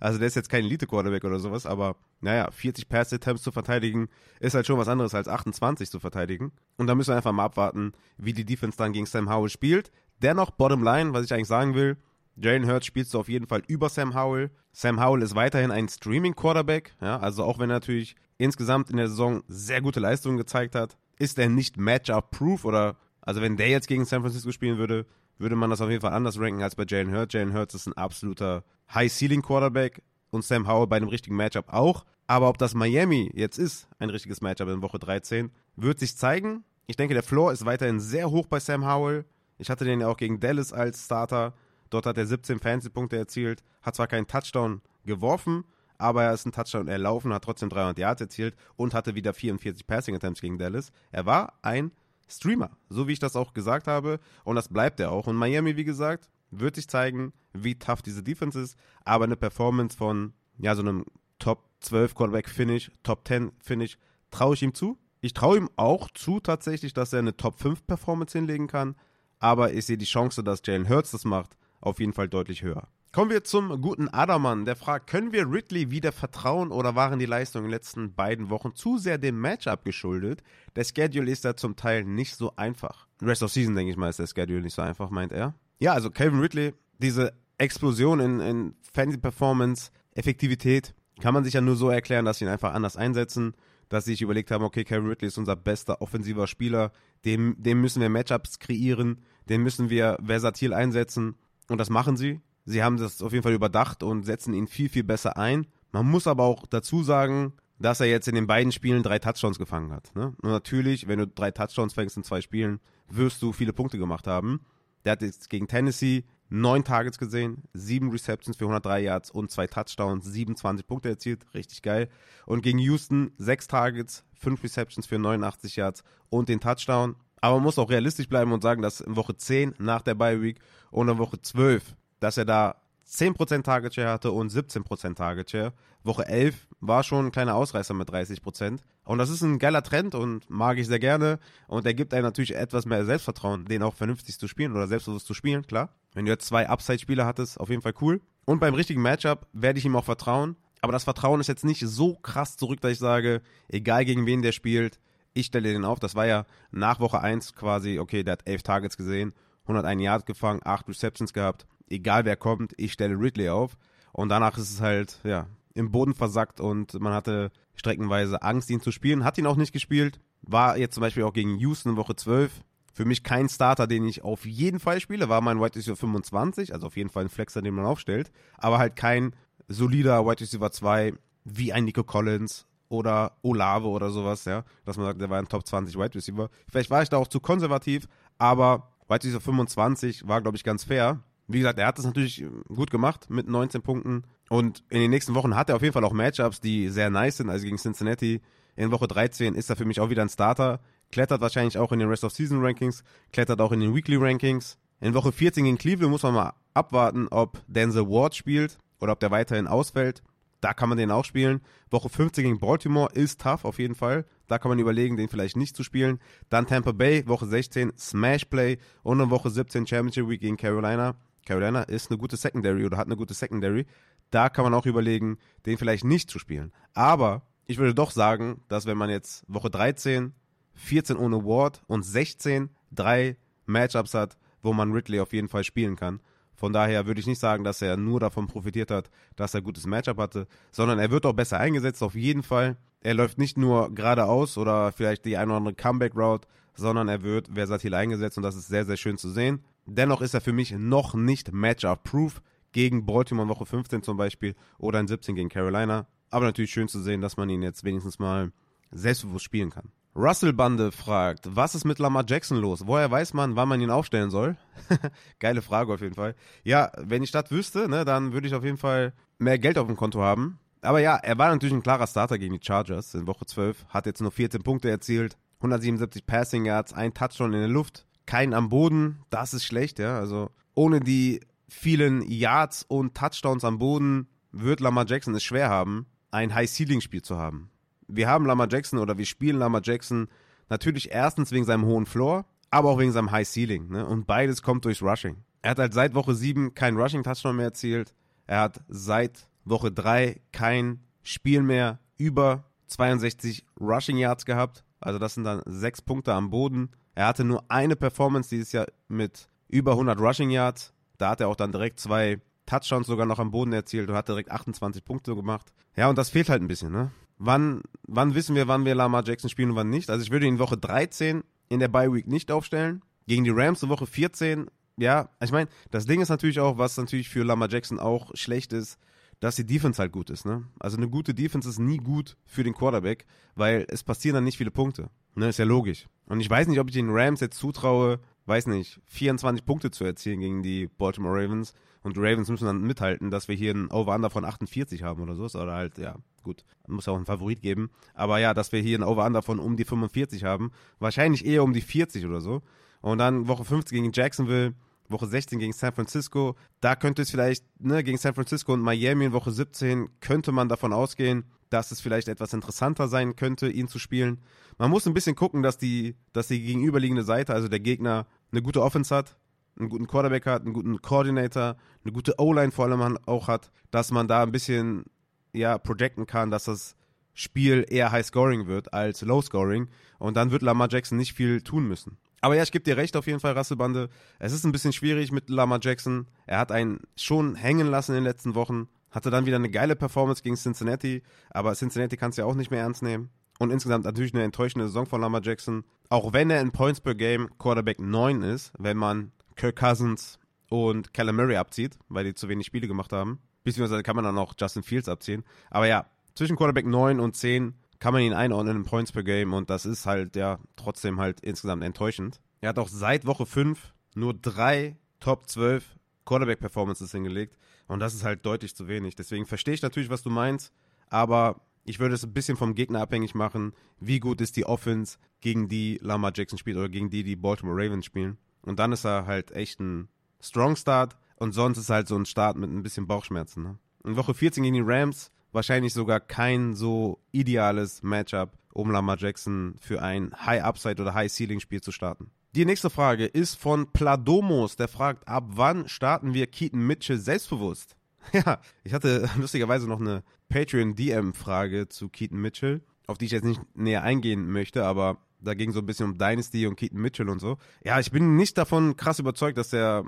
Also 0.00 0.18
der 0.18 0.28
ist 0.28 0.36
jetzt 0.36 0.48
kein 0.48 0.64
Elite-Quarterback 0.64 1.24
oder 1.24 1.38
sowas, 1.40 1.66
aber 1.66 1.96
naja, 2.20 2.50
40 2.50 2.88
Pass-Attempts 2.88 3.42
zu 3.42 3.52
verteidigen, 3.52 4.08
ist 4.40 4.54
halt 4.54 4.66
schon 4.66 4.78
was 4.78 4.88
anderes 4.88 5.14
als 5.14 5.28
28 5.28 5.90
zu 5.90 6.00
verteidigen. 6.00 6.52
Und 6.76 6.86
da 6.86 6.94
müssen 6.94 7.10
wir 7.10 7.16
einfach 7.16 7.32
mal 7.32 7.44
abwarten, 7.44 7.92
wie 8.16 8.32
die 8.32 8.44
Defense 8.44 8.78
dann 8.78 8.92
gegen 8.92 9.06
Sam 9.06 9.30
Howell 9.30 9.50
spielt. 9.50 9.90
Dennoch, 10.22 10.50
bottom 10.50 10.82
line, 10.82 11.12
was 11.12 11.24
ich 11.24 11.34
eigentlich 11.34 11.48
sagen 11.48 11.74
will, 11.74 11.96
Jalen 12.40 12.68
Hurts 12.68 12.86
spielst 12.86 13.14
du 13.14 13.18
auf 13.18 13.28
jeden 13.28 13.46
Fall 13.46 13.62
über 13.66 13.88
Sam 13.88 14.14
Howell. 14.14 14.50
Sam 14.72 15.04
Howell 15.04 15.22
ist 15.22 15.34
weiterhin 15.34 15.72
ein 15.72 15.88
Streaming-Quarterback, 15.88 16.94
ja, 17.00 17.18
also 17.18 17.42
auch 17.42 17.58
wenn 17.58 17.70
er 17.70 17.74
natürlich 17.74 18.14
insgesamt 18.36 18.90
in 18.90 18.96
der 18.96 19.08
Saison 19.08 19.42
sehr 19.48 19.80
gute 19.80 19.98
Leistungen 19.98 20.36
gezeigt 20.36 20.76
hat, 20.76 20.96
ist 21.18 21.38
er 21.38 21.48
nicht 21.48 21.76
Matchup-proof 21.76 22.64
oder, 22.64 22.96
also 23.20 23.40
wenn 23.40 23.56
der 23.56 23.68
jetzt 23.68 23.88
gegen 23.88 24.04
San 24.04 24.20
Francisco 24.20 24.52
spielen 24.52 24.78
würde, 24.78 25.06
würde 25.38 25.56
man 25.56 25.70
das 25.70 25.80
auf 25.80 25.88
jeden 25.88 26.00
Fall 26.00 26.12
anders 26.12 26.38
ranken 26.38 26.62
als 26.62 26.76
bei 26.76 26.84
Jalen 26.86 27.14
Hurts. 27.14 27.34
Jalen 27.34 27.54
Hurts 27.54 27.74
ist 27.74 27.86
ein 27.86 27.94
absoluter 27.94 28.64
High-Ceiling-Quarterback 28.92 30.02
und 30.30 30.44
Sam 30.44 30.68
Howell 30.68 30.86
bei 30.86 30.96
einem 30.96 31.08
richtigen 31.08 31.36
Matchup 31.36 31.72
auch. 31.72 32.04
Aber 32.26 32.48
ob 32.48 32.58
das 32.58 32.74
Miami 32.74 33.30
jetzt 33.34 33.58
ist, 33.58 33.88
ein 33.98 34.10
richtiges 34.10 34.40
Matchup 34.40 34.68
in 34.68 34.82
Woche 34.82 34.98
13, 34.98 35.50
wird 35.76 35.98
sich 35.98 36.16
zeigen. 36.16 36.64
Ich 36.86 36.96
denke, 36.96 37.14
der 37.14 37.22
Floor 37.22 37.52
ist 37.52 37.64
weiterhin 37.64 38.00
sehr 38.00 38.30
hoch 38.30 38.46
bei 38.46 38.60
Sam 38.60 38.86
Howell. 38.86 39.24
Ich 39.58 39.70
hatte 39.70 39.84
den 39.84 40.00
ja 40.00 40.08
auch 40.08 40.16
gegen 40.16 40.40
Dallas 40.40 40.72
als 40.72 41.04
Starter. 41.04 41.54
Dort 41.90 42.06
hat 42.06 42.18
er 42.18 42.26
17 42.26 42.58
Fantasy-Punkte 42.58 43.16
erzielt, 43.16 43.62
hat 43.82 43.96
zwar 43.96 44.06
keinen 44.06 44.26
Touchdown 44.26 44.82
geworfen, 45.06 45.64
aber 45.96 46.24
er 46.24 46.34
ist 46.34 46.46
ein 46.46 46.52
Touchdown 46.52 46.86
erlaufen, 46.86 47.32
hat 47.32 47.44
trotzdem 47.44 47.70
300 47.70 47.98
Yards 47.98 48.20
erzielt 48.20 48.54
und 48.76 48.92
hatte 48.94 49.14
wieder 49.14 49.32
44 49.32 49.86
Passing 49.86 50.14
Attempts 50.14 50.40
gegen 50.40 50.58
Dallas. 50.58 50.92
Er 51.10 51.24
war 51.26 51.54
ein 51.62 51.92
Streamer, 52.28 52.70
so 52.88 53.08
wie 53.08 53.12
ich 53.12 53.18
das 53.18 53.36
auch 53.36 53.54
gesagt 53.54 53.86
habe 53.86 54.20
und 54.44 54.56
das 54.56 54.68
bleibt 54.68 55.00
er 55.00 55.10
auch. 55.10 55.26
Und 55.26 55.36
Miami, 55.36 55.76
wie 55.76 55.84
gesagt, 55.84 56.28
wird 56.50 56.76
sich 56.76 56.88
zeigen, 56.88 57.32
wie 57.52 57.78
tough 57.78 58.02
diese 58.02 58.22
Defense 58.22 58.60
ist, 58.60 58.76
aber 59.04 59.24
eine 59.24 59.36
Performance 59.36 59.96
von 59.96 60.32
ja, 60.58 60.74
so 60.74 60.82
einem 60.82 61.04
Top 61.38 61.64
12 61.80 62.14
Quarterback 62.14 62.48
Finish, 62.48 62.90
Top 63.02 63.26
10 63.26 63.52
Finish 63.62 63.98
traue 64.30 64.54
ich 64.54 64.62
ihm 64.62 64.74
zu. 64.74 64.98
Ich 65.20 65.32
traue 65.32 65.58
ihm 65.58 65.70
auch 65.76 66.10
zu 66.10 66.40
tatsächlich, 66.40 66.92
dass 66.92 67.12
er 67.12 67.20
eine 67.20 67.36
Top 67.36 67.58
5 67.58 67.86
Performance 67.86 68.36
hinlegen 68.36 68.66
kann, 68.66 68.96
aber 69.38 69.72
ich 69.72 69.86
sehe 69.86 69.98
die 69.98 70.04
Chance, 70.04 70.42
dass 70.42 70.62
Jalen 70.64 70.88
Hurts 70.88 71.10
das 71.10 71.24
macht, 71.24 71.56
auf 71.80 72.00
jeden 72.00 72.12
Fall 72.12 72.28
deutlich 72.28 72.62
höher. 72.62 72.88
Kommen 73.10 73.30
wir 73.30 73.42
zum 73.42 73.80
guten 73.80 74.08
Adamann, 74.08 74.66
der 74.66 74.76
fragt, 74.76 75.08
können 75.08 75.32
wir 75.32 75.50
Ridley 75.50 75.90
wieder 75.90 76.12
vertrauen 76.12 76.70
oder 76.70 76.94
waren 76.94 77.18
die 77.18 77.24
Leistungen 77.26 77.64
in 77.64 77.70
den 77.70 77.74
letzten 77.74 78.14
beiden 78.14 78.50
Wochen 78.50 78.74
zu 78.74 78.98
sehr 78.98 79.16
dem 79.16 79.40
Matchup 79.40 79.82
geschuldet? 79.82 80.42
Der 80.76 80.84
Schedule 80.84 81.30
ist 81.30 81.42
da 81.44 81.56
zum 81.56 81.74
Teil 81.74 82.04
nicht 82.04 82.36
so 82.36 82.52
einfach. 82.56 83.06
Rest 83.22 83.42
of 83.42 83.50
Season, 83.50 83.74
denke 83.74 83.90
ich 83.90 83.96
mal, 83.96 84.10
ist 84.10 84.18
der 84.18 84.26
Schedule 84.26 84.60
nicht 84.60 84.74
so 84.74 84.82
einfach, 84.82 85.08
meint 85.08 85.32
er. 85.32 85.54
Ja, 85.78 85.94
also 85.94 86.10
Calvin 86.10 86.40
Ridley, 86.40 86.74
diese 86.98 87.32
Explosion 87.56 88.20
in, 88.20 88.40
in 88.40 88.74
Fantasy-Performance, 88.92 89.90
Effektivität, 90.14 90.94
kann 91.20 91.32
man 91.32 91.44
sich 91.44 91.54
ja 91.54 91.62
nur 91.62 91.76
so 91.76 91.88
erklären, 91.88 92.26
dass 92.26 92.38
sie 92.38 92.44
ihn 92.44 92.50
einfach 92.50 92.74
anders 92.74 92.98
einsetzen, 92.98 93.54
dass 93.88 94.04
sie 94.04 94.12
sich 94.12 94.22
überlegt 94.22 94.50
haben, 94.50 94.64
okay, 94.64 94.84
Calvin 94.84 95.08
Ridley 95.08 95.28
ist 95.28 95.38
unser 95.38 95.56
bester 95.56 96.02
offensiver 96.02 96.46
Spieler, 96.46 96.92
dem, 97.24 97.56
dem 97.58 97.80
müssen 97.80 98.02
wir 98.02 98.10
Matchups 98.10 98.58
kreieren, 98.58 99.22
den 99.48 99.62
müssen 99.62 99.88
wir 99.88 100.18
versatil 100.22 100.74
einsetzen 100.74 101.36
und 101.68 101.78
das 101.78 101.88
machen 101.88 102.18
sie. 102.18 102.42
Sie 102.68 102.82
haben 102.82 102.98
das 102.98 103.22
auf 103.22 103.32
jeden 103.32 103.42
Fall 103.42 103.54
überdacht 103.54 104.02
und 104.02 104.24
setzen 104.24 104.52
ihn 104.52 104.66
viel, 104.66 104.90
viel 104.90 105.04
besser 105.04 105.38
ein. 105.38 105.66
Man 105.90 106.06
muss 106.06 106.26
aber 106.26 106.44
auch 106.44 106.66
dazu 106.66 107.02
sagen, 107.02 107.54
dass 107.78 108.00
er 108.00 108.08
jetzt 108.08 108.28
in 108.28 108.34
den 108.34 108.46
beiden 108.46 108.72
Spielen 108.72 109.02
drei 109.02 109.18
Touchdowns 109.18 109.58
gefangen 109.58 109.90
hat. 109.90 110.14
Ne? 110.14 110.34
Und 110.42 110.50
natürlich, 110.50 111.08
wenn 111.08 111.18
du 111.18 111.26
drei 111.26 111.50
Touchdowns 111.50 111.94
fängst 111.94 112.18
in 112.18 112.24
zwei 112.24 112.42
Spielen, 112.42 112.80
wirst 113.08 113.40
du 113.40 113.52
viele 113.52 113.72
Punkte 113.72 113.96
gemacht 113.96 114.26
haben. 114.26 114.60
Der 115.04 115.12
hat 115.12 115.22
jetzt 115.22 115.48
gegen 115.48 115.66
Tennessee 115.66 116.24
neun 116.50 116.84
Targets 116.84 117.18
gesehen, 117.18 117.62
sieben 117.72 118.10
Receptions 118.10 118.56
für 118.58 118.64
103 118.64 119.00
Yards 119.00 119.30
und 119.30 119.50
zwei 119.50 119.66
Touchdowns, 119.66 120.26
27 120.26 120.86
Punkte 120.86 121.08
erzielt, 121.08 121.46
richtig 121.54 121.80
geil. 121.80 122.08
Und 122.44 122.62
gegen 122.62 122.78
Houston 122.78 123.30
sechs 123.38 123.66
Targets, 123.66 124.24
fünf 124.34 124.62
Receptions 124.62 125.06
für 125.06 125.18
89 125.18 125.76
Yards 125.76 126.04
und 126.28 126.50
den 126.50 126.60
Touchdown. 126.60 127.16
Aber 127.40 127.56
man 127.56 127.64
muss 127.64 127.78
auch 127.78 127.90
realistisch 127.90 128.28
bleiben 128.28 128.52
und 128.52 128.62
sagen, 128.62 128.82
dass 128.82 129.00
in 129.00 129.16
Woche 129.16 129.36
10 129.36 129.74
nach 129.78 130.02
der 130.02 130.14
Bye 130.14 130.42
Week 130.42 130.58
und 130.90 131.08
in 131.08 131.18
Woche 131.18 131.40
12, 131.40 131.94
dass 132.20 132.36
er 132.36 132.44
da 132.44 132.76
10% 133.08 133.62
Target 133.62 133.94
Share 133.94 134.10
hatte 134.10 134.32
und 134.32 134.52
17% 134.52 135.14
Target 135.14 135.50
Share. 135.50 135.72
Woche 136.04 136.26
11 136.26 136.66
war 136.80 137.02
schon 137.02 137.26
ein 137.26 137.32
kleiner 137.32 137.54
Ausreißer 137.54 137.94
mit 137.94 138.10
30%. 138.10 138.80
Und 139.04 139.18
das 139.18 139.30
ist 139.30 139.42
ein 139.42 139.58
geiler 139.58 139.82
Trend 139.82 140.14
und 140.14 140.48
mag 140.50 140.76
ich 140.78 140.86
sehr 140.86 140.98
gerne. 140.98 141.38
Und 141.66 141.86
er 141.86 141.94
gibt 141.94 142.12
einem 142.12 142.24
natürlich 142.24 142.54
etwas 142.54 142.84
mehr 142.84 143.04
Selbstvertrauen, 143.06 143.64
den 143.64 143.82
auch 143.82 143.94
vernünftig 143.94 144.38
zu 144.38 144.46
spielen 144.48 144.72
oder 144.72 144.86
selbstbewusst 144.86 145.26
zu 145.26 145.34
spielen, 145.34 145.66
klar. 145.66 145.94
Wenn 146.12 146.26
du 146.26 146.30
jetzt 146.30 146.46
zwei 146.46 146.68
Upside-Spieler 146.68 147.24
hattest, 147.24 147.58
auf 147.58 147.70
jeden 147.70 147.82
Fall 147.82 147.94
cool. 148.02 148.20
Und 148.44 148.60
beim 148.60 148.74
richtigen 148.74 149.02
Matchup 149.02 149.46
werde 149.52 149.78
ich 149.78 149.84
ihm 149.86 149.96
auch 149.96 150.04
vertrauen. 150.04 150.56
Aber 150.80 150.92
das 150.92 151.04
Vertrauen 151.04 151.40
ist 151.40 151.48
jetzt 151.48 151.64
nicht 151.64 151.82
so 151.86 152.14
krass 152.14 152.56
zurück, 152.56 152.80
dass 152.80 152.92
ich 152.92 152.98
sage, 152.98 153.42
egal 153.68 154.04
gegen 154.04 154.26
wen 154.26 154.42
der 154.42 154.52
spielt, 154.52 154.98
ich 155.32 155.46
stelle 155.46 155.72
den 155.72 155.84
auf. 155.84 155.98
Das 155.98 156.14
war 156.14 156.26
ja 156.26 156.44
nach 156.70 157.00
Woche 157.00 157.20
1 157.20 157.54
quasi, 157.54 157.98
okay, 157.98 158.22
der 158.22 158.32
hat 158.32 158.46
11 158.46 158.62
Targets 158.62 158.96
gesehen, 158.96 159.32
101 159.62 160.02
Yards 160.02 160.26
gefangen, 160.26 160.60
8 160.64 160.88
Receptions 160.88 161.32
gehabt. 161.32 161.66
Egal 161.90 162.24
wer 162.24 162.36
kommt, 162.36 162.72
ich 162.76 162.92
stelle 162.92 163.18
Ridley 163.18 163.48
auf. 163.48 163.76
Und 164.12 164.28
danach 164.30 164.56
ist 164.58 164.70
es 164.70 164.80
halt, 164.80 165.20
ja, 165.24 165.46
im 165.74 165.92
Boden 165.92 166.14
versackt 166.14 166.60
und 166.60 166.98
man 167.00 167.12
hatte 167.12 167.52
streckenweise 167.74 168.42
Angst, 168.42 168.68
ihn 168.70 168.80
zu 168.80 168.90
spielen. 168.90 169.24
Hat 169.24 169.38
ihn 169.38 169.46
auch 169.46 169.56
nicht 169.56 169.72
gespielt. 169.72 170.20
War 170.42 170.76
jetzt 170.76 170.94
zum 170.94 171.02
Beispiel 171.02 171.22
auch 171.22 171.32
gegen 171.32 171.56
Houston 171.58 171.96
Woche 171.96 172.16
12. 172.16 172.50
Für 172.92 173.04
mich 173.04 173.22
kein 173.22 173.48
Starter, 173.48 173.86
den 173.86 174.04
ich 174.04 174.22
auf 174.22 174.44
jeden 174.44 174.80
Fall 174.80 175.00
spiele. 175.00 175.28
War 175.28 175.40
mein 175.40 175.60
Wide 175.60 175.76
Receiver 175.76 175.96
25, 175.96 176.74
also 176.74 176.88
auf 176.88 176.96
jeden 176.96 177.10
Fall 177.10 177.24
ein 177.24 177.28
Flexer, 177.28 177.62
den 177.62 177.74
man 177.74 177.84
aufstellt. 177.84 178.32
Aber 178.56 178.78
halt 178.78 178.96
kein 178.96 179.36
solider 179.68 180.26
Wide 180.26 180.40
Receiver 180.40 180.72
2 180.72 181.14
wie 181.44 181.72
ein 181.72 181.84
Nico 181.84 182.02
Collins 182.02 182.66
oder 182.88 183.36
Olave 183.42 183.86
oder 183.86 184.10
sowas, 184.10 184.44
ja. 184.46 184.64
Dass 184.84 184.96
man 184.96 185.06
sagt, 185.06 185.20
der 185.20 185.30
war 185.30 185.38
ein 185.38 185.48
Top 185.48 185.64
20 185.64 185.96
Wide 185.96 186.14
Receiver. 186.14 186.50
Vielleicht 186.70 186.90
war 186.90 187.02
ich 187.02 187.08
da 187.08 187.18
auch 187.18 187.28
zu 187.28 187.38
konservativ, 187.38 188.08
aber 188.38 188.90
Wide 189.08 189.24
Receiver 189.24 189.40
25 189.40 190.26
war, 190.26 190.40
glaube 190.40 190.56
ich, 190.56 190.64
ganz 190.64 190.82
fair. 190.82 191.20
Wie 191.48 191.58
gesagt, 191.58 191.78
er 191.78 191.86
hat 191.86 191.98
das 191.98 192.04
natürlich 192.04 192.44
gut 192.68 192.90
gemacht 192.90 193.30
mit 193.30 193.48
19 193.48 193.82
Punkten. 193.82 194.24
Und 194.50 194.84
in 194.90 195.00
den 195.00 195.10
nächsten 195.10 195.34
Wochen 195.34 195.56
hat 195.56 195.70
er 195.70 195.76
auf 195.76 195.82
jeden 195.82 195.94
Fall 195.94 196.04
auch 196.04 196.12
Matchups, 196.12 196.60
die 196.60 196.88
sehr 196.88 197.10
nice 197.10 197.38
sind. 197.38 197.48
Also 197.50 197.64
gegen 197.64 197.78
Cincinnati 197.78 198.40
in 198.76 198.92
Woche 198.92 199.08
13 199.08 199.54
ist 199.54 199.70
er 199.70 199.76
für 199.76 199.84
mich 199.84 199.98
auch 199.98 200.10
wieder 200.10 200.22
ein 200.22 200.28
Starter. 200.28 200.80
Klettert 201.10 201.40
wahrscheinlich 201.40 201.78
auch 201.78 201.90
in 201.90 201.98
den 201.98 202.08
Rest 202.08 202.24
of 202.24 202.32
Season 202.32 202.62
Rankings, 202.62 203.02
klettert 203.32 203.60
auch 203.60 203.72
in 203.72 203.80
den 203.80 203.94
Weekly 203.94 204.16
Rankings. 204.16 204.78
In 205.00 205.14
Woche 205.14 205.32
14 205.32 205.64
gegen 205.64 205.78
Cleveland 205.78 206.10
muss 206.10 206.22
man 206.22 206.34
mal 206.34 206.52
abwarten, 206.74 207.28
ob 207.28 207.62
Denzel 207.66 208.08
Ward 208.08 208.36
spielt 208.36 208.78
oder 209.00 209.12
ob 209.12 209.20
der 209.20 209.30
weiterhin 209.30 209.66
ausfällt. 209.66 210.22
Da 210.60 210.74
kann 210.74 210.88
man 210.88 210.98
den 210.98 211.10
auch 211.10 211.24
spielen. 211.24 211.60
Woche 211.90 212.08
15 212.08 212.44
gegen 212.44 212.58
Baltimore 212.58 213.10
ist 213.14 213.40
tough 213.40 213.64
auf 213.64 213.78
jeden 213.78 213.94
Fall. 213.94 214.26
Da 214.48 214.58
kann 214.58 214.70
man 214.70 214.78
überlegen, 214.78 215.16
den 215.16 215.28
vielleicht 215.28 215.56
nicht 215.56 215.76
zu 215.76 215.84
spielen. 215.84 216.18
Dann 216.48 216.66
Tampa 216.66 216.92
Bay, 216.92 217.26
Woche 217.26 217.46
16 217.46 217.92
Smash 217.96 218.46
Play 218.46 218.78
und 219.02 219.20
in 219.20 219.30
Woche 219.30 219.50
17 219.50 219.86
Championship 219.86 220.28
Week 220.28 220.40
gegen 220.40 220.56
Carolina. 220.56 221.14
Carolina 221.48 221.82
ist 221.84 222.10
eine 222.10 222.18
gute 222.18 222.36
Secondary 222.36 222.84
oder 222.84 222.98
hat 222.98 223.06
eine 223.06 223.16
gute 223.16 223.32
Secondary. 223.32 223.86
Da 224.30 224.50
kann 224.50 224.64
man 224.64 224.74
auch 224.74 224.84
überlegen, 224.84 225.38
den 225.64 225.78
vielleicht 225.78 226.04
nicht 226.04 226.28
zu 226.30 226.38
spielen. 226.38 226.72
Aber 226.92 227.40
ich 227.66 227.78
würde 227.78 227.94
doch 227.94 228.10
sagen, 228.10 228.60
dass 228.68 228.84
wenn 228.84 228.98
man 228.98 229.08
jetzt 229.08 229.44
Woche 229.48 229.70
13, 229.70 230.34
14 230.74 231.16
ohne 231.16 231.44
Ward 231.46 231.82
und 231.86 232.02
16 232.02 232.68
drei 232.92 233.38
Matchups 233.64 234.12
hat, 234.12 234.36
wo 234.62 234.74
man 234.74 234.92
Ridley 234.92 235.20
auf 235.20 235.32
jeden 235.32 235.48
Fall 235.48 235.64
spielen 235.64 235.96
kann. 235.96 236.20
Von 236.54 236.74
daher 236.74 237.06
würde 237.06 237.20
ich 237.20 237.26
nicht 237.26 237.40
sagen, 237.40 237.64
dass 237.64 237.80
er 237.80 237.96
nur 237.96 238.20
davon 238.20 238.46
profitiert 238.46 238.90
hat, 238.90 239.10
dass 239.34 239.54
er 239.54 239.62
gutes 239.62 239.86
Matchup 239.86 240.18
hatte, 240.18 240.46
sondern 240.70 240.98
er 240.98 241.10
wird 241.10 241.24
auch 241.24 241.32
besser 241.32 241.58
eingesetzt, 241.58 242.02
auf 242.02 242.14
jeden 242.14 242.42
Fall. 242.42 242.76
Er 243.00 243.14
läuft 243.14 243.38
nicht 243.38 243.56
nur 243.56 243.94
geradeaus 243.94 244.58
oder 244.58 244.92
vielleicht 244.92 245.24
die 245.24 245.38
eine 245.38 245.52
oder 245.52 245.58
andere 245.58 245.74
Comeback-Route, 245.74 246.46
sondern 246.74 247.08
er 247.08 247.22
wird 247.22 247.48
versatil 247.54 247.94
eingesetzt 247.94 248.36
und 248.36 248.42
das 248.42 248.56
ist 248.56 248.68
sehr, 248.68 248.84
sehr 248.84 248.98
schön 248.98 249.16
zu 249.16 249.30
sehen. 249.30 249.64
Dennoch 249.90 250.20
ist 250.20 250.34
er 250.34 250.42
für 250.42 250.52
mich 250.52 250.72
noch 250.72 251.14
nicht 251.14 251.52
Matchup-proof 251.52 252.42
gegen 252.72 253.06
Baltimore 253.06 253.48
Woche 253.48 253.64
15 253.64 254.02
zum 254.02 254.18
Beispiel 254.18 254.54
oder 254.76 255.00
in 255.00 255.08
17 255.08 255.34
gegen 255.34 255.48
Carolina. 255.48 256.06
Aber 256.30 256.44
natürlich 256.44 256.70
schön 256.70 256.88
zu 256.88 257.00
sehen, 257.00 257.22
dass 257.22 257.38
man 257.38 257.48
ihn 257.48 257.62
jetzt 257.62 257.84
wenigstens 257.84 258.18
mal 258.18 258.52
selbstbewusst 258.90 259.46
spielen 259.46 259.70
kann. 259.70 259.90
Russell 260.14 260.52
Bande 260.52 260.92
fragt, 260.92 261.48
was 261.56 261.74
ist 261.74 261.86
mit 261.86 261.98
Lamar 261.98 262.24
Jackson 262.26 262.58
los? 262.58 262.86
Woher 262.86 263.10
weiß 263.10 263.32
man, 263.32 263.56
wann 263.56 263.68
man 263.68 263.80
ihn 263.80 263.90
aufstellen 263.90 264.30
soll? 264.30 264.58
Geile 265.38 265.62
Frage 265.62 265.94
auf 265.94 266.02
jeden 266.02 266.16
Fall. 266.16 266.34
Ja, 266.64 266.92
wenn 266.98 267.22
ich 267.22 267.30
das 267.30 267.50
wüsste, 267.50 267.88
ne, 267.88 268.04
dann 268.04 268.32
würde 268.34 268.46
ich 268.46 268.54
auf 268.54 268.64
jeden 268.64 268.78
Fall 268.78 269.14
mehr 269.38 269.58
Geld 269.58 269.78
auf 269.78 269.86
dem 269.86 269.96
Konto 269.96 270.20
haben. 270.20 270.58
Aber 270.82 271.00
ja, 271.00 271.16
er 271.16 271.38
war 271.38 271.50
natürlich 271.50 271.74
ein 271.74 271.82
klarer 271.82 272.06
Starter 272.06 272.38
gegen 272.38 272.52
die 272.52 272.64
Chargers 272.64 273.14
in 273.14 273.26
Woche 273.26 273.46
12, 273.46 273.86
hat 273.88 274.06
jetzt 274.06 274.20
nur 274.20 274.32
14 274.32 274.62
Punkte 274.62 274.90
erzielt, 274.90 275.38
177 275.58 276.26
Passing 276.26 276.66
Yards, 276.66 276.92
ein 276.92 277.14
Touchdown 277.14 277.54
in 277.54 277.60
der 277.60 277.68
Luft, 277.68 278.06
kein 278.28 278.52
am 278.52 278.68
Boden, 278.68 279.22
das 279.30 279.54
ist 279.54 279.64
schlecht, 279.64 279.98
ja. 279.98 280.18
Also 280.18 280.50
ohne 280.74 281.00
die 281.00 281.40
vielen 281.66 282.20
Yards 282.20 282.84
und 282.86 283.14
Touchdowns 283.16 283.64
am 283.64 283.78
Boden 283.78 284.28
wird 284.52 284.80
Lamar 284.80 285.06
Jackson 285.06 285.34
es 285.34 285.42
schwer 285.42 285.70
haben, 285.70 286.04
ein 286.30 286.54
High-Ceiling-Spiel 286.54 287.22
zu 287.22 287.38
haben. 287.38 287.70
Wir 288.06 288.28
haben 288.28 288.44
Lamar 288.44 288.68
Jackson 288.70 288.98
oder 288.98 289.16
wir 289.16 289.24
spielen 289.24 289.58
Lamar 289.58 289.80
Jackson 289.82 290.28
natürlich 290.68 291.10
erstens 291.10 291.52
wegen 291.52 291.64
seinem 291.64 291.86
hohen 291.86 292.04
Floor, 292.04 292.44
aber 292.70 292.90
auch 292.90 292.98
wegen 292.98 293.12
seinem 293.12 293.30
High 293.30 293.48
Ceiling. 293.48 293.88
Ne? 293.88 294.06
Und 294.06 294.26
beides 294.26 294.62
kommt 294.62 294.84
durchs 294.84 295.02
Rushing. 295.02 295.38
Er 295.62 295.70
hat 295.70 295.78
halt 295.78 295.94
seit 295.94 296.14
Woche 296.14 296.34
7 296.34 296.74
keinen 296.74 296.98
Rushing-Touchdown 296.98 297.56
mehr 297.56 297.66
erzielt. 297.66 298.14
Er 298.46 298.60
hat 298.60 298.82
seit 298.88 299.48
Woche 299.64 299.90
3 299.90 300.38
kein 300.52 301.00
Spiel 301.22 301.62
mehr 301.62 301.98
über 302.18 302.64
62 302.88 303.64
Rushing 303.80 304.18
Yards 304.18 304.44
gehabt. 304.44 304.84
Also 305.00 305.18
das 305.18 305.32
sind 305.32 305.44
dann 305.44 305.62
sechs 305.64 306.02
Punkte 306.02 306.34
am 306.34 306.50
Boden. 306.50 306.90
Er 307.18 307.26
hatte 307.26 307.42
nur 307.42 307.64
eine 307.66 307.96
Performance 307.96 308.48
dieses 308.48 308.70
Jahr 308.70 308.86
mit 309.08 309.48
über 309.66 309.90
100 309.90 310.20
Rushing 310.20 310.50
Yards. 310.50 310.92
Da 311.16 311.30
hat 311.30 311.40
er 311.40 311.48
auch 311.48 311.56
dann 311.56 311.72
direkt 311.72 311.98
zwei 311.98 312.40
Touchdowns 312.64 313.08
sogar 313.08 313.26
noch 313.26 313.40
am 313.40 313.50
Boden 313.50 313.72
erzielt 313.72 314.08
und 314.08 314.14
hat 314.14 314.28
direkt 314.28 314.52
28 314.52 315.04
Punkte 315.04 315.34
gemacht. 315.34 315.72
Ja, 315.96 316.08
und 316.08 316.16
das 316.16 316.30
fehlt 316.30 316.48
halt 316.48 316.62
ein 316.62 316.68
bisschen, 316.68 316.92
ne? 316.92 317.10
Wann, 317.36 317.82
wann 318.06 318.36
wissen 318.36 318.54
wir, 318.54 318.68
wann 318.68 318.84
wir 318.84 318.94
Lamar 318.94 319.24
Jackson 319.26 319.50
spielen 319.50 319.70
und 319.70 319.76
wann 319.76 319.90
nicht? 319.90 320.10
Also 320.10 320.22
ich 320.22 320.30
würde 320.30 320.46
ihn 320.46 320.60
Woche 320.60 320.76
13 320.76 321.42
in 321.68 321.80
der 321.80 321.88
Bye 321.88 322.12
Week 322.12 322.28
nicht 322.28 322.52
aufstellen. 322.52 323.02
Gegen 323.26 323.42
die 323.42 323.50
Rams 323.50 323.82
in 323.82 323.88
Woche 323.88 324.06
14, 324.06 324.70
ja, 324.96 325.28
ich 325.42 325.50
meine, 325.50 325.68
das 325.90 326.06
Ding 326.06 326.20
ist 326.20 326.28
natürlich 326.28 326.60
auch, 326.60 326.78
was 326.78 326.96
natürlich 326.98 327.28
für 327.28 327.42
Lamar 327.42 327.68
Jackson 327.68 327.98
auch 327.98 328.30
schlecht 328.34 328.72
ist, 328.72 328.96
dass 329.40 329.56
die 329.56 329.66
Defense 329.66 330.00
halt 330.00 330.12
gut 330.12 330.30
ist, 330.30 330.44
ne? 330.44 330.64
Also 330.78 330.96
eine 330.96 331.08
gute 331.08 331.34
Defense 331.34 331.68
ist 331.68 331.78
nie 331.78 331.98
gut 331.98 332.36
für 332.44 332.64
den 332.64 332.74
Quarterback, 332.74 333.26
weil 333.54 333.86
es 333.88 334.02
passieren 334.02 334.34
dann 334.34 334.44
nicht 334.44 334.58
viele 334.58 334.70
Punkte. 334.70 335.10
Ne, 335.34 335.48
ist 335.48 335.58
ja 335.58 335.64
logisch. 335.64 336.08
Und 336.26 336.40
ich 336.40 336.50
weiß 336.50 336.66
nicht, 336.66 336.80
ob 336.80 336.88
ich 336.88 336.94
den 336.94 337.10
Rams 337.10 337.40
jetzt 337.40 337.58
zutraue, 337.58 338.18
weiß 338.46 338.66
nicht, 338.66 339.00
24 339.06 339.64
Punkte 339.64 339.90
zu 339.92 340.04
erzielen 340.04 340.40
gegen 340.40 340.62
die 340.62 340.88
Baltimore 340.88 341.40
Ravens. 341.40 341.74
Und 342.02 342.16
die 342.16 342.20
Ravens 342.20 342.48
müssen 342.48 342.64
dann 342.64 342.82
mithalten, 342.82 343.30
dass 343.30 343.46
wir 343.46 343.54
hier 343.54 343.72
ein 343.74 343.90
Over-Under 343.90 344.30
von 344.30 344.44
48 344.44 345.02
haben 345.04 345.22
oder 345.22 345.36
so. 345.36 345.44
Oder 345.44 345.74
halt, 345.74 345.98
ja, 345.98 346.16
gut, 346.42 346.64
muss 346.88 347.06
ja 347.06 347.12
auch 347.12 347.16
einen 347.16 347.26
Favorit 347.26 347.60
geben. 347.60 347.90
Aber 348.14 348.38
ja, 348.38 348.54
dass 348.54 348.72
wir 348.72 348.80
hier 348.80 348.98
ein 348.98 349.04
Over-Under 349.04 349.42
von 349.42 349.60
um 349.60 349.76
die 349.76 349.84
45 349.84 350.42
haben. 350.42 350.72
Wahrscheinlich 350.98 351.46
eher 351.46 351.62
um 351.62 351.72
die 351.72 351.82
40 351.82 352.26
oder 352.26 352.40
so. 352.40 352.62
Und 353.00 353.18
dann 353.18 353.46
Woche 353.46 353.64
15 353.64 353.94
gegen 353.96 354.12
Jacksonville 354.12 354.74
Woche 355.08 355.26
16 355.26 355.58
gegen 355.58 355.72
San 355.72 355.92
Francisco. 355.92 356.56
Da 356.80 356.96
könnte 356.96 357.22
es 357.22 357.30
vielleicht, 357.30 357.64
ne, 357.80 358.02
gegen 358.04 358.18
San 358.18 358.34
Francisco 358.34 358.72
und 358.72 358.80
Miami 358.80 359.26
in 359.26 359.32
Woche 359.32 359.50
17 359.50 360.08
könnte 360.20 360.52
man 360.52 360.68
davon 360.68 360.92
ausgehen, 360.92 361.44
dass 361.70 361.90
es 361.90 362.00
vielleicht 362.00 362.28
etwas 362.28 362.52
interessanter 362.52 363.08
sein 363.08 363.36
könnte, 363.36 363.68
ihn 363.68 363.88
zu 363.88 363.98
spielen. 363.98 364.40
Man 364.78 364.90
muss 364.90 365.06
ein 365.06 365.14
bisschen 365.14 365.36
gucken, 365.36 365.62
dass 365.62 365.78
die, 365.78 366.16
dass 366.32 366.48
die 366.48 366.62
gegenüberliegende 366.62 367.24
Seite, 367.24 367.54
also 367.54 367.68
der 367.68 367.80
Gegner, 367.80 368.26
eine 368.52 368.62
gute 368.62 368.82
Offense 368.82 369.14
hat, 369.14 369.36
einen 369.78 369.88
guten 369.88 370.06
Quarterback 370.06 370.46
hat, 370.46 370.62
einen 370.62 370.72
guten 370.72 371.00
Coordinator, 371.02 371.76
eine 372.04 372.12
gute 372.12 372.34
O-Line 372.38 372.72
vor 372.72 372.86
allem 372.86 373.18
auch 373.26 373.48
hat, 373.48 373.70
dass 373.90 374.10
man 374.10 374.28
da 374.28 374.42
ein 374.42 374.52
bisschen, 374.52 375.04
ja, 375.52 375.78
projecten 375.78 376.26
kann, 376.26 376.50
dass 376.50 376.64
das 376.64 376.96
Spiel 377.34 377.86
eher 377.88 378.10
High-Scoring 378.10 378.66
wird 378.66 378.92
als 378.92 379.22
Low-Scoring. 379.22 379.88
Und 380.18 380.36
dann 380.36 380.50
wird 380.50 380.62
Lamar 380.62 380.88
Jackson 380.90 381.18
nicht 381.18 381.34
viel 381.34 381.60
tun 381.60 381.86
müssen. 381.86 382.18
Aber 382.40 382.54
ja, 382.54 382.62
ich 382.62 382.72
gebe 382.72 382.84
dir 382.84 382.96
recht 382.96 383.16
auf 383.16 383.26
jeden 383.26 383.40
Fall, 383.40 383.52
Rasselbande. 383.52 384.08
Es 384.38 384.52
ist 384.52 384.64
ein 384.64 384.72
bisschen 384.72 384.92
schwierig 384.92 385.32
mit 385.32 385.48
Lamar 385.50 385.80
Jackson. 385.82 386.26
Er 386.46 386.58
hat 386.58 386.72
einen 386.72 387.00
schon 387.16 387.54
hängen 387.54 387.88
lassen 387.88 388.12
in 388.12 388.16
den 388.16 388.24
letzten 388.24 388.54
Wochen. 388.54 388.88
Hatte 389.10 389.30
dann 389.30 389.46
wieder 389.46 389.56
eine 389.56 389.70
geile 389.70 389.96
Performance 389.96 390.42
gegen 390.42 390.56
Cincinnati. 390.56 391.22
Aber 391.50 391.74
Cincinnati 391.74 392.16
kannst 392.16 392.38
du 392.38 392.42
ja 392.42 392.46
auch 392.46 392.54
nicht 392.54 392.70
mehr 392.70 392.80
ernst 392.80 393.02
nehmen. 393.02 393.30
Und 393.58 393.70
insgesamt 393.70 394.04
natürlich 394.04 394.34
eine 394.34 394.44
enttäuschende 394.44 394.86
Saison 394.86 395.06
von 395.06 395.20
Lamar 395.20 395.42
Jackson. 395.42 395.84
Auch 396.10 396.32
wenn 396.32 396.50
er 396.50 396.60
in 396.60 396.70
Points 396.70 397.00
per 397.00 397.14
Game 397.14 397.48
Quarterback 397.58 398.00
9 398.00 398.42
ist, 398.42 398.72
wenn 398.78 398.96
man 398.96 399.32
Kirk 399.56 399.76
Cousins 399.76 400.38
und 400.68 401.12
Callum 401.12 401.36
Murray 401.36 401.56
abzieht, 401.56 401.98
weil 402.08 402.24
die 402.24 402.34
zu 402.34 402.48
wenig 402.48 402.66
Spiele 402.66 402.86
gemacht 402.86 403.12
haben. 403.12 403.40
Beziehungsweise 403.64 404.02
kann 404.02 404.14
man 404.14 404.24
dann 404.24 404.38
auch 404.38 404.54
Justin 404.58 404.84
Fields 404.84 405.08
abziehen. 405.08 405.44
Aber 405.70 405.86
ja, 405.86 406.06
zwischen 406.34 406.56
Quarterback 406.56 406.86
9 406.86 407.18
und 407.18 407.36
10 407.36 407.74
kann 407.98 408.12
man 408.12 408.22
ihn 408.22 408.32
einordnen 408.32 408.78
in 408.78 408.84
Points 408.84 409.12
per 409.12 409.22
Game 409.22 409.52
und 409.52 409.70
das 409.70 409.86
ist 409.86 410.06
halt 410.06 410.36
ja 410.36 410.58
trotzdem 410.76 411.20
halt 411.20 411.40
insgesamt 411.40 411.82
enttäuschend. 411.82 412.40
Er 412.60 412.70
hat 412.70 412.78
auch 412.78 412.88
seit 412.88 413.26
Woche 413.26 413.46
5 413.46 413.94
nur 414.14 414.34
drei 414.34 414.96
Top 415.20 415.48
12 415.48 415.96
Quarterback-Performances 416.24 417.10
hingelegt 417.10 417.56
und 417.86 418.00
das 418.00 418.14
ist 418.14 418.24
halt 418.24 418.44
deutlich 418.46 418.74
zu 418.74 418.88
wenig. 418.88 419.16
Deswegen 419.16 419.46
verstehe 419.46 419.74
ich 419.74 419.82
natürlich, 419.82 420.10
was 420.10 420.22
du 420.22 420.30
meinst, 420.30 420.72
aber 421.08 421.60
ich 421.84 421.98
würde 421.98 422.14
es 422.14 422.24
ein 422.24 422.32
bisschen 422.32 422.56
vom 422.56 422.74
Gegner 422.74 423.00
abhängig 423.00 423.34
machen, 423.34 423.72
wie 423.98 424.20
gut 424.20 424.40
ist 424.40 424.56
die 424.56 424.66
Offense, 424.66 425.18
gegen 425.40 425.68
die 425.68 425.98
Lamar 426.02 426.32
Jackson 426.34 426.58
spielt 426.58 426.76
oder 426.76 426.88
gegen 426.88 427.10
die 427.10 427.22
die 427.22 427.36
Baltimore 427.36 427.82
Ravens 427.82 428.04
spielen. 428.04 428.36
Und 428.62 428.78
dann 428.78 428.92
ist 428.92 429.04
er 429.04 429.26
halt 429.26 429.52
echt 429.52 429.80
ein 429.80 430.08
Strong 430.40 430.76
Start 430.76 431.16
und 431.36 431.52
sonst 431.52 431.78
ist 431.78 431.90
halt 431.90 432.08
so 432.08 432.16
ein 432.16 432.26
Start 432.26 432.56
mit 432.56 432.70
ein 432.70 432.82
bisschen 432.82 433.06
Bauchschmerzen. 433.06 433.62
Ne? 433.62 433.78
In 434.04 434.16
Woche 434.16 434.34
14 434.34 434.62
gegen 434.62 434.74
die 434.74 434.82
Rams 434.84 435.30
wahrscheinlich 435.52 435.92
sogar 435.92 436.20
kein 436.20 436.74
so 436.74 437.18
ideales 437.32 438.02
Matchup, 438.02 438.50
um 438.72 438.90
Lamar 438.90 439.18
Jackson 439.18 439.74
für 439.80 440.02
ein 440.02 440.32
High-Upside 440.44 441.00
oder 441.02 441.14
High-Ceiling-Spiel 441.14 441.80
zu 441.80 441.92
starten. 441.92 442.30
Die 442.54 442.64
nächste 442.64 442.90
Frage 442.90 443.26
ist 443.26 443.56
von 443.56 443.92
Pladomos, 443.92 444.76
der 444.76 444.88
fragt, 444.88 445.28
ab 445.28 445.44
wann 445.48 445.88
starten 445.88 446.34
wir 446.34 446.46
Keaton 446.46 446.86
Mitchell 446.86 447.18
selbstbewusst? 447.18 447.94
Ja, 448.32 448.60
ich 448.84 448.92
hatte 448.92 449.30
lustigerweise 449.38 449.88
noch 449.88 450.00
eine 450.00 450.22
Patreon-DM-Frage 450.50 451.88
zu 451.88 452.10
Keaton 452.10 452.38
Mitchell, 452.38 452.82
auf 453.06 453.16
die 453.16 453.24
ich 453.24 453.30
jetzt 453.30 453.44
nicht 453.44 453.60
näher 453.74 454.02
eingehen 454.02 454.50
möchte, 454.50 454.84
aber 454.84 455.16
da 455.40 455.54
ging 455.54 455.72
so 455.72 455.78
ein 455.80 455.86
bisschen 455.86 456.10
um 456.10 456.18
Dynasty 456.18 456.66
und 456.66 456.76
Keaton 456.76 457.00
Mitchell 457.00 457.28
und 457.28 457.38
so. 457.38 457.56
Ja, 457.84 457.98
ich 458.00 458.10
bin 458.10 458.36
nicht 458.36 458.58
davon 458.58 458.96
krass 458.96 459.18
überzeugt, 459.18 459.56
dass 459.56 459.72
er 459.72 460.04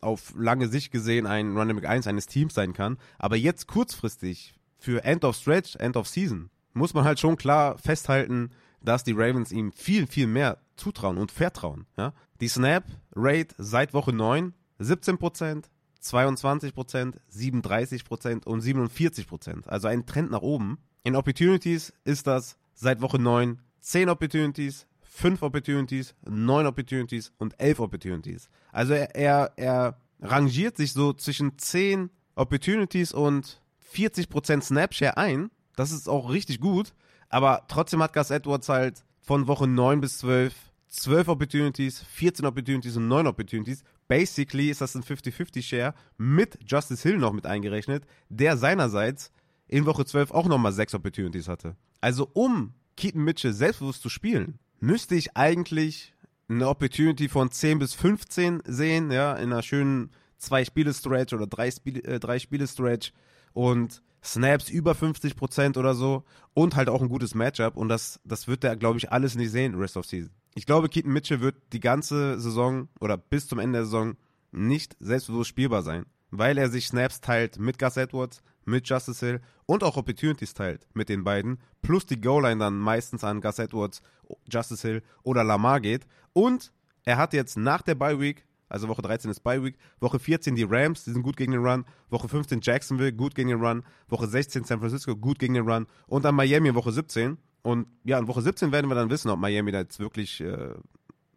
auf 0.00 0.34
lange 0.36 0.68
Sicht 0.68 0.92
gesehen 0.92 1.26
ein 1.26 1.56
Running 1.56 1.76
Back 1.76 1.88
1 1.88 2.06
eines 2.06 2.26
Teams 2.26 2.54
sein 2.54 2.72
kann. 2.72 2.98
Aber 3.18 3.36
jetzt 3.36 3.66
kurzfristig 3.66 4.54
für 4.78 5.04
End 5.04 5.24
of 5.24 5.36
Stretch, 5.36 5.76
End 5.76 5.96
of 5.96 6.08
Season, 6.08 6.50
muss 6.72 6.94
man 6.94 7.04
halt 7.04 7.18
schon 7.18 7.36
klar 7.36 7.78
festhalten, 7.78 8.50
dass 8.82 9.04
die 9.04 9.12
Ravens 9.12 9.52
ihm 9.52 9.72
viel, 9.72 10.06
viel 10.06 10.26
mehr 10.26 10.58
zutrauen 10.76 11.18
und 11.18 11.32
vertrauen. 11.32 11.86
Ja? 11.96 12.12
Die 12.40 12.48
Snap-Rate 12.48 13.54
seit 13.58 13.94
Woche 13.94 14.12
9 14.12 14.52
17%, 14.78 15.64
22%, 16.02 17.14
37% 17.32 18.44
und 18.44 18.62
47%. 18.62 19.66
Also 19.66 19.88
ein 19.88 20.06
Trend 20.06 20.30
nach 20.30 20.42
oben. 20.42 20.78
In 21.02 21.16
Opportunities 21.16 21.92
ist 22.04 22.26
das 22.26 22.56
seit 22.74 23.00
Woche 23.00 23.18
9 23.18 23.60
10 23.80 24.08
Opportunities, 24.08 24.86
5 25.02 25.42
Opportunities, 25.42 26.14
9 26.28 26.66
Opportunities 26.66 27.32
und 27.38 27.58
11 27.60 27.80
Opportunities. 27.80 28.48
Also 28.72 28.94
er, 28.94 29.14
er, 29.14 29.52
er 29.56 30.00
rangiert 30.20 30.76
sich 30.76 30.92
so 30.92 31.12
zwischen 31.12 31.56
10 31.56 32.10
Opportunities 32.34 33.12
und 33.12 33.62
40% 33.92 34.62
Snapshare 34.62 35.16
ein. 35.16 35.50
Das 35.76 35.92
ist 35.92 36.08
auch 36.08 36.30
richtig 36.30 36.60
gut. 36.60 36.94
Aber 37.28 37.64
trotzdem 37.68 38.02
hat 38.02 38.12
Gus 38.12 38.30
Edwards 38.30 38.68
halt 38.68 39.04
von 39.20 39.46
Woche 39.46 39.66
9 39.66 40.00
bis 40.00 40.18
12 40.18 40.54
12 40.88 41.28
Opportunities, 41.28 42.04
14 42.12 42.46
Opportunities 42.46 42.96
und 42.96 43.08
9 43.08 43.26
Opportunities. 43.26 43.82
Basically 44.08 44.70
ist 44.70 44.80
das 44.80 44.94
ein 44.94 45.02
50-50-Share 45.02 45.94
mit 46.16 46.58
Justice 46.64 47.02
Hill 47.02 47.18
noch 47.18 47.32
mit 47.32 47.46
eingerechnet, 47.46 48.04
der 48.28 48.56
seinerseits 48.56 49.32
in 49.68 49.84
Woche 49.84 50.04
12 50.04 50.30
auch 50.30 50.46
nochmal 50.46 50.72
6 50.72 50.94
Opportunities 50.94 51.48
hatte. 51.48 51.76
Also 52.00 52.30
um 52.32 52.74
Keaton 52.96 53.24
Mitchell 53.24 53.52
selbstbewusst 53.52 54.02
zu 54.02 54.08
spielen, 54.08 54.58
müsste 54.78 55.16
ich 55.16 55.36
eigentlich 55.36 56.14
eine 56.48 56.68
Opportunity 56.68 57.28
von 57.28 57.50
10 57.50 57.80
bis 57.80 57.94
15 57.94 58.62
sehen, 58.64 59.10
ja, 59.10 59.34
in 59.34 59.52
einer 59.52 59.62
schönen 59.62 60.10
zwei 60.38 60.64
Spiele 60.64 60.94
Stretch 60.94 61.32
oder 61.32 61.46
drei 61.46 61.70
Spiele, 61.70 62.02
äh, 62.04 62.66
Stretch 62.66 63.12
und 63.56 64.02
Snaps 64.22 64.68
über 64.68 64.92
50% 64.92 65.78
oder 65.78 65.94
so 65.94 66.24
und 66.52 66.76
halt 66.76 66.90
auch 66.90 67.00
ein 67.00 67.08
gutes 67.08 67.34
Matchup 67.34 67.76
und 67.76 67.88
das, 67.88 68.20
das 68.22 68.46
wird 68.48 68.64
er, 68.64 68.76
glaube 68.76 68.98
ich, 68.98 69.10
alles 69.10 69.34
nicht 69.34 69.50
sehen, 69.50 69.76
Rest 69.76 69.96
of 69.96 70.04
Season. 70.04 70.30
Ich 70.54 70.66
glaube, 70.66 70.90
Keaton 70.90 71.12
Mitchell 71.12 71.40
wird 71.40 71.56
die 71.72 71.80
ganze 71.80 72.38
Saison 72.38 72.88
oder 73.00 73.16
bis 73.16 73.48
zum 73.48 73.58
Ende 73.58 73.78
der 73.78 73.84
Saison 73.86 74.16
nicht 74.52 74.94
selbstbewusst 75.00 75.48
spielbar 75.48 75.82
sein, 75.82 76.04
weil 76.30 76.58
er 76.58 76.68
sich 76.68 76.88
Snaps 76.88 77.22
teilt 77.22 77.58
mit 77.58 77.78
Gus 77.78 77.96
Edwards, 77.96 78.42
mit 78.66 78.86
Justice 78.86 79.24
Hill 79.24 79.40
und 79.64 79.82
auch 79.82 79.96
Opportunities 79.96 80.52
teilt 80.52 80.86
mit 80.92 81.08
den 81.08 81.24
beiden, 81.24 81.58
plus 81.80 82.04
die 82.04 82.20
Goal-Line 82.20 82.58
dann 82.58 82.76
meistens 82.76 83.24
an 83.24 83.40
Gus 83.40 83.58
Edwards, 83.58 84.02
Justice 84.50 84.86
Hill 84.86 85.02
oder 85.22 85.44
Lamar 85.44 85.80
geht 85.80 86.06
und 86.34 86.72
er 87.04 87.16
hat 87.16 87.32
jetzt 87.32 87.56
nach 87.56 87.80
der 87.80 87.94
Bye 87.94 88.20
Week 88.20 88.44
also 88.68 88.88
Woche 88.88 89.02
13 89.02 89.30
ist 89.30 89.40
Bye 89.40 89.62
Week. 89.62 89.76
Woche 90.00 90.18
14 90.18 90.54
die 90.54 90.66
Rams, 90.68 91.04
die 91.04 91.12
sind 91.12 91.22
gut 91.22 91.36
gegen 91.36 91.52
den 91.52 91.64
Run. 91.64 91.84
Woche 92.10 92.28
15 92.28 92.60
Jacksonville, 92.62 93.12
gut 93.12 93.34
gegen 93.34 93.48
den 93.48 93.60
Run. 93.60 93.84
Woche 94.08 94.26
16 94.26 94.64
San 94.64 94.80
Francisco, 94.80 95.16
gut 95.16 95.38
gegen 95.38 95.54
den 95.54 95.68
Run. 95.68 95.86
Und 96.06 96.24
dann 96.24 96.34
Miami 96.34 96.68
in 96.68 96.74
Woche 96.74 96.92
17. 96.92 97.38
Und 97.62 97.86
ja, 98.04 98.18
in 98.18 98.28
Woche 98.28 98.42
17 98.42 98.72
werden 98.72 98.88
wir 98.88 98.94
dann 98.94 99.10
wissen, 99.10 99.30
ob 99.30 99.38
Miami 99.38 99.72
da 99.72 99.80
jetzt 99.80 99.98
wirklich 99.98 100.40
äh, 100.40 100.74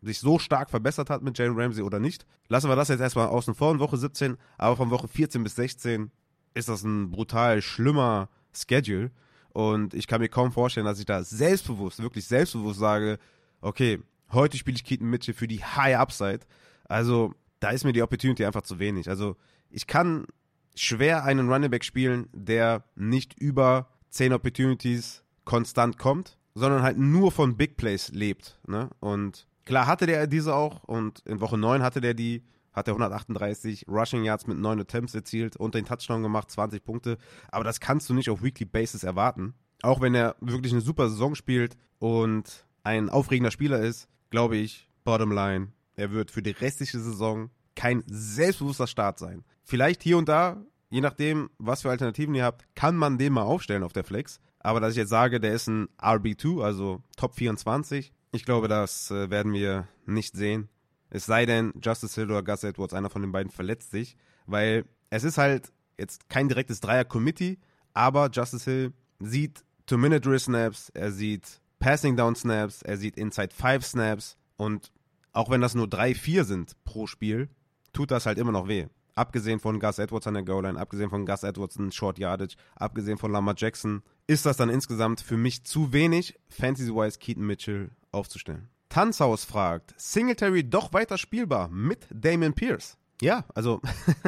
sich 0.02 0.20
so 0.20 0.40
stark 0.40 0.70
verbessert 0.70 1.10
hat 1.10 1.22
mit 1.22 1.38
Jalen 1.38 1.60
Ramsey 1.60 1.84
oder 1.84 2.00
nicht. 2.00 2.26
Lassen 2.48 2.70
wir 2.70 2.76
das 2.76 2.90
jetzt 2.90 3.02
erstmal 3.02 3.28
außen 3.28 3.54
vor 3.56 3.72
in 3.74 3.80
Woche 3.80 3.98
17. 3.98 4.38
Aber 4.58 4.76
von 4.76 4.90
Woche 4.90 5.08
14 5.08 5.44
bis 5.44 5.56
16 5.56 6.12
ist 6.54 6.70
das 6.70 6.84
ein 6.84 7.12
brutal 7.12 7.62
schlimmer 7.62 8.30
Schedule. 8.54 9.12
Und 9.52 9.94
ich 9.94 10.08
kann 10.08 10.22
mir 10.22 10.30
kaum 10.30 10.52
vorstellen, 10.52 10.86
dass 10.86 11.00
ich 11.00 11.06
da 11.06 11.24
selbstbewusst, 11.24 12.02
wirklich 12.02 12.26
selbstbewusst 12.26 12.80
sage, 12.80 13.18
okay, 13.62 14.00
heute 14.32 14.58
spiele 14.58 14.76
ich 14.76 14.84
Keaton 14.84 15.10
Mitchell 15.10 15.34
für 15.34 15.48
die 15.48 15.64
High 15.64 15.98
Upside. 15.98 16.42
Also, 16.90 17.34
da 17.62 17.70
ist 17.70 17.86
mir 17.86 17.94
die 17.94 18.02
Opportunity 18.02 18.44
einfach 18.44 18.64
zu 18.64 18.80
wenig. 18.80 19.10
Also, 19.10 19.38
ich 19.70 19.88
kann 19.88 20.28
schwer 20.76 21.24
einen 21.24 21.50
Running 21.50 21.72
Back 21.72 21.84
spielen, 21.84 22.28
der 22.34 22.84
nicht 22.96 23.40
über 23.40 23.88
10 24.10 24.34
Opportunities 24.34 25.24
konstant 25.46 25.98
kommt, 25.98 26.38
sondern 26.56 26.84
halt 26.84 26.98
nur 26.98 27.32
von 27.32 27.58
Big 27.58 27.78
Plays 27.78 28.10
lebt. 28.10 28.60
Ne? 28.68 28.90
Und 29.00 29.48
klar 29.66 29.88
hatte 29.88 30.06
der 30.06 30.28
diese 30.28 30.56
auch 30.56 30.84
und 30.84 31.20
in 31.26 31.42
Woche 31.42 31.58
9 31.58 31.82
hatte 31.84 32.02
der 32.02 32.14
die, 32.14 32.44
hat 32.72 32.88
er 32.88 32.94
138 32.94 33.88
Rushing 33.88 34.24
Yards 34.24 34.48
mit 34.48 34.58
9 34.58 34.80
Attempts 34.80 35.16
erzielt 35.16 35.58
und 35.58 35.76
den 35.76 35.86
Touchdown 35.86 36.24
gemacht, 36.24 36.52
20 36.52 36.84
Punkte. 36.84 37.18
Aber 37.50 37.64
das 37.64 37.80
kannst 37.80 38.10
du 38.10 38.14
nicht 38.14 38.30
auf 38.30 38.44
Weekly 38.44 38.66
Basis 38.66 39.04
erwarten. 39.04 39.54
Auch 39.82 40.02
wenn 40.02 40.16
er 40.16 40.36
wirklich 40.40 40.74
eine 40.74 40.82
super 40.82 41.10
Saison 41.10 41.36
spielt 41.36 41.78
und 42.00 42.66
ein 42.84 43.10
aufregender 43.10 43.52
Spieler 43.52 43.80
ist, 43.80 44.08
glaube 44.30 44.58
ich, 44.58 44.90
bottom 45.04 45.32
line, 45.32 45.70
er 46.00 46.12
wird 46.12 46.32
für 46.32 46.42
die 46.42 46.52
restliche 46.52 47.00
Saison 47.00 47.50
kein 47.76 48.04
selbstbewusster 48.08 48.88
Start 48.88 49.20
sein. 49.20 49.44
Vielleicht 49.64 50.02
hier 50.02 50.18
und 50.18 50.30
da, 50.30 50.64
je 50.90 51.02
nachdem, 51.02 51.50
was 51.58 51.82
für 51.82 51.90
Alternativen 51.90 52.34
ihr 52.36 52.46
habt, 52.46 52.66
kann 52.76 52.96
man 52.96 53.18
den 53.18 53.34
mal 53.34 53.44
aufstellen 53.44 53.84
auf 53.84 53.94
der 53.94 54.04
Flex. 54.04 54.40
Aber 54.60 54.80
dass 54.80 54.92
ich 54.92 54.98
jetzt 54.98 55.10
sage, 55.10 55.40
der 55.40 55.54
ist 55.54 55.68
ein 55.68 55.88
RB2, 56.00 56.64
also 56.64 57.04
Top 57.16 57.36
24, 57.36 58.12
ich 58.32 58.46
glaube, 58.46 58.68
das 58.68 59.12
äh, 59.12 59.30
werden 59.30 59.54
wir 59.54 59.88
nicht 60.06 60.36
sehen. 60.36 60.70
Es 61.10 61.26
sei 61.26 61.46
denn, 61.46 61.74
Justice 61.82 62.16
Hill 62.16 62.30
oder 62.30 62.44
Gus 62.44 62.64
Edwards, 62.64 62.94
einer 62.94 63.10
von 63.10 63.22
den 63.22 63.32
beiden, 63.32 63.52
verletzt 63.52 63.92
sich. 63.92 64.16
Weil 64.46 64.86
es 65.10 65.24
ist 65.24 65.38
halt 65.38 65.72
jetzt 65.98 66.30
kein 66.30 66.48
direktes 66.48 66.80
Dreier-Committee, 66.80 67.58
aber 67.94 68.30
Justice 68.32 68.70
Hill 68.70 68.94
sieht 69.20 69.64
Two-Minute-Drill-Snaps, 69.88 70.92
er 70.94 71.12
sieht 71.12 71.62
Passing-Down-Snaps, 71.80 72.84
er 72.84 72.98
sieht 72.98 73.18
Inside-5-Snaps 73.18 74.38
und 74.58 74.92
auch 75.40 75.50
wenn 75.50 75.62
das 75.62 75.74
nur 75.74 75.88
drei, 75.88 76.14
vier 76.14 76.44
sind 76.44 76.76
pro 76.84 77.08
Spiel, 77.08 77.48
tut 77.94 78.12
das 78.12 78.26
halt 78.26 78.38
immer 78.38 78.52
noch 78.52 78.68
weh. 78.68 78.88
Abgesehen 79.16 79.62
von 79.62 79.80
Gus 79.80 79.98
Edwards 79.98 80.28
an 80.28 80.34
der 80.34 80.44
Goal-Line, 80.44 80.78
abgesehen 80.78 81.10
von 81.10 81.26
Gus 81.26 81.44
Edwards 81.44 81.78
in 81.78 81.94
Short 81.94 82.20
Yardage, 82.20 82.58
abgesehen 82.76 83.18
von 83.18 83.32
Lamar 83.32 83.56
Jackson, 83.58 84.04
ist 84.28 84.46
das 84.46 84.58
dann 84.58 84.70
insgesamt 84.70 85.22
für 85.22 85.38
mich 85.38 85.64
zu 85.64 85.94
wenig, 85.94 86.38
Fantasy-wise 86.50 87.20
Keaton 87.20 87.48
Mitchell 87.48 87.90
aufzustellen. 88.12 88.68
Tanzhaus 88.90 89.46
fragt, 89.46 89.94
Singletary 89.96 90.70
doch 90.70 90.92
weiter 90.92 91.18
spielbar 91.18 91.70
mit 91.70 92.06
Damon 92.14 92.54
Pierce? 92.54 92.98
Ja, 93.22 93.46
also 93.56 93.82